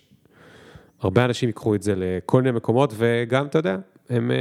הרבה 1.01 1.25
אנשים 1.25 1.49
ייקחו 1.49 1.75
את 1.75 1.81
זה 1.81 1.93
לכל 1.97 2.41
מיני 2.41 2.57
מקומות, 2.57 2.93
וגם, 2.97 3.45
אתה 3.45 3.59
יודע, 3.59 3.77
הם 4.09 4.31
אה, 4.31 4.37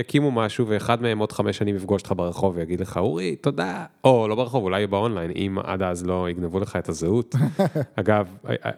יקימו 0.00 0.30
משהו, 0.30 0.66
ואחד 0.68 1.02
מהם 1.02 1.18
עוד 1.18 1.32
חמש 1.32 1.58
שנים 1.58 1.76
יפגוש 1.76 2.02
אותך 2.02 2.12
ברחוב 2.16 2.56
ויגיד 2.56 2.80
לך, 2.80 2.96
אורי, 2.96 3.36
תודה. 3.36 3.84
או 4.04 4.28
לא 4.28 4.34
ברחוב, 4.34 4.64
אולי 4.64 4.86
באונליין, 4.86 5.30
אם 5.30 5.58
עד 5.64 5.82
אז 5.82 6.06
לא 6.06 6.30
יגנבו 6.30 6.60
לך 6.60 6.76
את 6.76 6.88
הזהות. 6.88 7.34
אגב, 8.00 8.26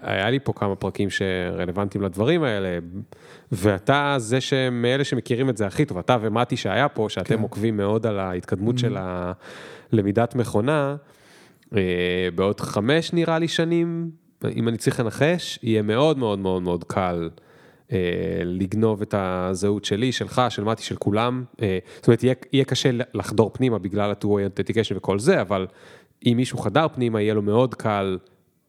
היה- 0.03 0.31
לי 0.31 0.39
פה 0.41 0.53
כמה 0.53 0.77
פרקים 0.77 1.11
שרלוונטיים 1.11 2.05
לדברים 2.05 2.43
האלה, 2.43 2.79
ואתה 3.53 4.15
זה 4.19 4.41
שמאלה 4.41 5.05
שמכירים 5.05 5.49
את 5.49 5.57
זה 5.57 5.67
הכי 5.67 5.85
טוב, 5.85 5.99
אתה 5.99 6.17
ומתי 6.21 6.57
שהיה 6.57 6.89
פה, 6.89 7.07
שאתם 7.09 7.37
כן. 7.37 7.43
עוקבים 7.43 7.77
מאוד 7.77 8.07
על 8.07 8.19
ההתקדמות 8.19 8.79
של 8.79 8.97
הלמידת 9.93 10.35
מכונה, 10.35 10.97
אה, 11.77 11.81
בעוד 12.35 12.61
חמש 12.61 13.13
נראה 13.13 13.39
לי 13.39 13.49
שנים, 13.49 14.11
אם 14.57 14.69
אני 14.69 14.77
צריך 14.77 15.01
לנחש, 15.01 15.59
יהיה 15.63 15.83
מאוד 15.83 16.19
מאוד 16.19 16.39
מאוד 16.39 16.63
מאוד 16.63 16.85
קל. 16.85 17.29
אה, 17.93 17.99
לגנוב 18.45 19.03
את 19.03 19.15
הזהות 19.19 19.85
שלי, 19.85 20.13
שלך, 20.13 20.43
של 20.49 20.65
מתי, 20.65 20.83
של 20.83 20.97
כולם. 20.97 21.45
אה, 21.63 21.79
זאת 21.97 22.07
אומרת, 22.07 22.23
יהיה, 22.23 22.35
יהיה 22.53 22.65
קשה 22.65 22.91
לחדור 23.15 23.51
פנימה 23.53 23.79
בגלל 23.79 24.11
ה-2-way 24.11 24.27
authentication 24.27 24.97
וכל 24.97 25.19
זה, 25.19 25.41
אבל 25.41 25.67
אם 26.27 26.35
מישהו 26.37 26.59
חדר 26.59 26.87
פנימה, 26.95 27.21
יהיה 27.21 27.35
לו 27.35 27.43
מאוד 27.43 27.75
קל 27.75 28.19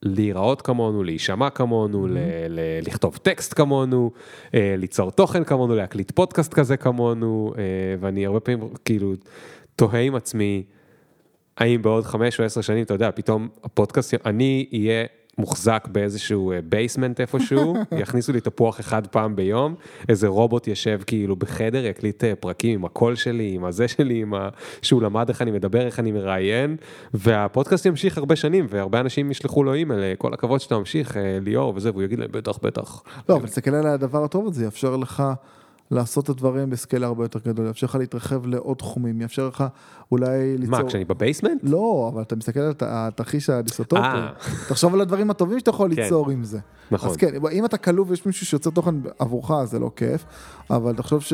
להיראות 0.04 0.62
כמונו, 0.62 1.04
להישמע 1.04 1.50
כמונו, 1.50 2.08
ל- 2.08 2.18
ל- 2.50 2.88
לכתוב 2.88 3.18
טקסט 3.18 3.54
כמונו, 3.54 4.12
אה, 4.54 4.76
ליצור 4.78 5.12
תוכן 5.12 5.44
כמונו, 5.44 5.76
להקליט 5.76 6.12
פודקאסט 6.12 6.54
כזה 6.54 6.78
כמונו, 6.78 7.54
אה, 7.58 7.64
ואני 8.00 8.26
הרבה 8.26 8.40
פעמים 8.40 8.70
כאילו 8.86 9.14
תוהה 9.76 10.02
עם 10.02 10.16
עצמי, 10.16 10.64
האם 11.58 11.82
בעוד 11.82 12.04
חמש 12.04 12.40
או 12.40 12.46
עשר 12.46 12.62
שנים, 12.62 12.84
אתה 12.84 12.94
יודע, 12.94 13.10
פתאום 13.16 13.48
הפודקאסט, 13.64 14.14
אני 14.26 14.66
אהיה 14.74 15.06
מוחזק 15.38 15.88
באיזשהו 15.92 16.54
basement 16.70 17.22
איפשהו, 17.22 17.76
יכניסו 18.02 18.34
לי 18.34 18.42
תפוח 18.42 18.80
אחד 18.80 19.08
פעם 19.08 19.36
ביום, 19.36 19.76
איזה 20.10 20.28
רובוט 20.28 20.68
יושב 20.68 21.00
כאילו 21.08 21.36
בחדר, 21.36 21.86
יקליט 21.86 22.24
אה, 22.24 22.36
פרקים 22.36 22.80
עם 22.80 22.86
הקול 22.86 23.16
שלי, 23.16 23.52
עם 23.56 23.66
הזה 23.66 23.88
שלי, 23.88 24.22
עם 24.22 24.34
ה... 24.34 24.50
שהוא 24.82 25.02
למד 25.02 25.30
איך 25.30 25.42
אני 25.42 25.52
מדבר, 25.52 25.86
איך 25.86 26.00
אני 26.00 26.12
מראיין, 26.12 26.76
והפודקאסט 27.14 27.86
ימשיך 27.86 28.18
הרבה 28.18 28.36
שנים, 28.36 28.66
והרבה 28.70 29.00
אנשים 29.00 29.32
ישלחו 29.32 29.64
לו 29.64 29.74
אימייל, 29.74 30.00
אה, 30.00 30.14
כל 30.18 30.34
הכבוד 30.34 30.60
שאתה 30.60 30.78
ממשיך, 30.78 31.18
אה, 31.18 31.38
ליאור 31.42 31.74
וזה, 31.76 31.92
והוא 31.92 32.04
יגיד 32.04 32.20
להם, 32.20 32.30
בטח, 32.32 32.58
בטח. 32.62 33.04
לא, 33.30 33.36
אבל 33.36 33.48
תסתכל 33.48 33.76
על 33.76 33.88
הדבר 33.88 34.24
הטוב 34.24 34.48
הזה, 34.48 34.66
יאפשר 34.66 34.96
לך 34.96 35.24
לעשות 35.92 36.24
את 36.24 36.30
הדברים 36.30 36.70
ב 36.70 36.75
scale 36.75 37.04
הרבה 37.04 37.24
יותר 37.24 37.40
גדול, 37.46 37.68
יאפשר 37.68 37.88
לך 37.88 37.96
להתרחב 37.96 38.46
לעוד 38.48 38.78
תחומים, 38.78 39.22
יאפשר 39.22 39.48
לך 39.48 39.64
אולי 40.12 40.58
ליצור... 40.58 40.80
מה, 40.80 40.88
כשאני 40.88 41.06
ב 41.06 41.11
basement? 41.11 41.62
לא, 41.64 42.10
אבל 42.14 42.22
אתה 42.22 42.36
מסתכל 42.36 42.60
על 42.60 42.70
הת- 42.70 42.84
התרחיש 42.86 43.50
הדיסטופי, 43.50 44.02
אה. 44.02 44.30
תחשוב 44.70 44.94
על 44.94 45.02
הדברים 45.02 45.30
הטובים 45.30 45.60
שאתה 45.60 45.70
יכול 45.70 45.96
כן. 45.96 46.02
ליצור 46.02 46.30
עם 46.32 46.44
זה. 46.44 46.60
נכון. 46.92 47.10
אז 47.10 47.16
כן, 47.18 47.28
אם 47.52 47.66
אתה 47.66 47.78
כלוא 47.78 48.06
ויש 48.08 48.26
מישהו 48.26 48.46
שיוצר 48.46 48.70
תוכן 48.70 48.96
עבורך, 49.20 49.52
זה 49.64 49.80
לא 49.80 49.92
כיף, 49.96 50.26
אבל 50.70 50.96
תחשוב 50.96 51.22
ש... 51.22 51.34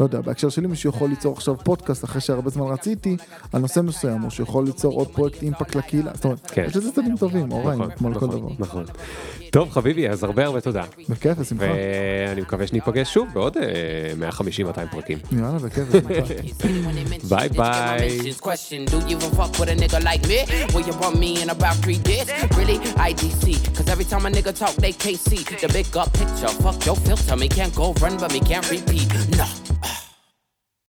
לא 0.00 0.04
יודע, 0.04 0.20
בהקשר 0.20 0.48
שלי 0.48 0.66
מישהו 0.66 0.90
יכול 0.90 1.10
ליצור 1.10 1.32
עכשיו 1.32 1.56
פודקאסט 1.64 2.04
אחרי 2.04 2.20
שהרבה 2.20 2.50
זמן 2.50 2.66
רציתי 2.66 3.16
על 3.52 3.60
נושא 3.60 3.80
מסוים, 3.80 4.24
או 4.24 4.30
שיכול 4.30 4.64
ליצור 4.64 4.94
עוד 4.94 5.08
פרויקט 5.08 5.42
אימפקט 5.42 5.74
לקהילה, 5.74 6.10
זאת 6.14 6.24
אומרת, 6.24 6.50
כן. 6.50 6.64
יש 6.66 6.76
לזה 6.76 6.92
צדדים 6.92 7.16
טובים, 7.16 7.52
או 7.52 7.64
רעים, 7.64 7.82
נכון, 7.82 7.94
כמו 7.96 8.10
לכל 8.10 8.26
נכון, 8.26 8.38
דבר. 8.40 8.48
נכון. 8.58 8.84
טוב, 9.50 9.70
חביבי, 9.70 10.08
אז 10.08 10.24
הרבה 10.24 10.44
הרבה 10.44 10.60
תודה. 10.60 10.84
בכיף, 11.08 11.38
בשמחה. 11.38 11.64
ואני 12.28 12.40
מקווה 12.40 12.66
שניפגש 12.66 13.14
שוב 13.14 13.28
בעוד 13.32 13.56
אה, 13.56 14.30
150-200 14.30 14.40
פרקים. 14.90 15.18
יאללה, 15.32 15.58
בכיף, 15.58 15.88
בשמחה. 15.88 16.34
Bye 17.30 17.48
bye. 17.48 18.40
Question, 18.48 18.80
do 18.92 18.96
you 19.08 19.16
even 19.16 19.30
fuck 19.38 19.52
with 19.58 19.74
a 19.74 19.76
nigga 19.82 20.00
like 20.08 20.24
me? 20.30 20.38
Will 20.72 20.84
you 20.88 20.94
run 21.02 21.14
me 21.24 21.30
in 21.42 21.48
about 21.56 21.76
three 21.84 22.00
days? 22.10 22.26
Really? 22.58 22.78
IDC. 23.08 23.44
Cause 23.76 23.88
every 23.94 24.06
time 24.10 24.24
a 24.26 24.30
nigga 24.36 24.52
talk, 24.60 24.74
they 24.84 24.92
KC. 25.04 25.30
The 25.62 25.68
big 25.76 25.96
up 26.02 26.10
picture, 26.20 26.52
fuck 26.64 26.78
your 26.86 26.96
filter. 27.04 27.36
Me 27.42 27.48
can't 27.58 27.74
go 27.80 27.86
run, 28.02 28.14
but 28.22 28.30
me 28.32 28.40
can't 28.50 28.68
repeat. 28.76 29.08
Nah. 29.38 29.69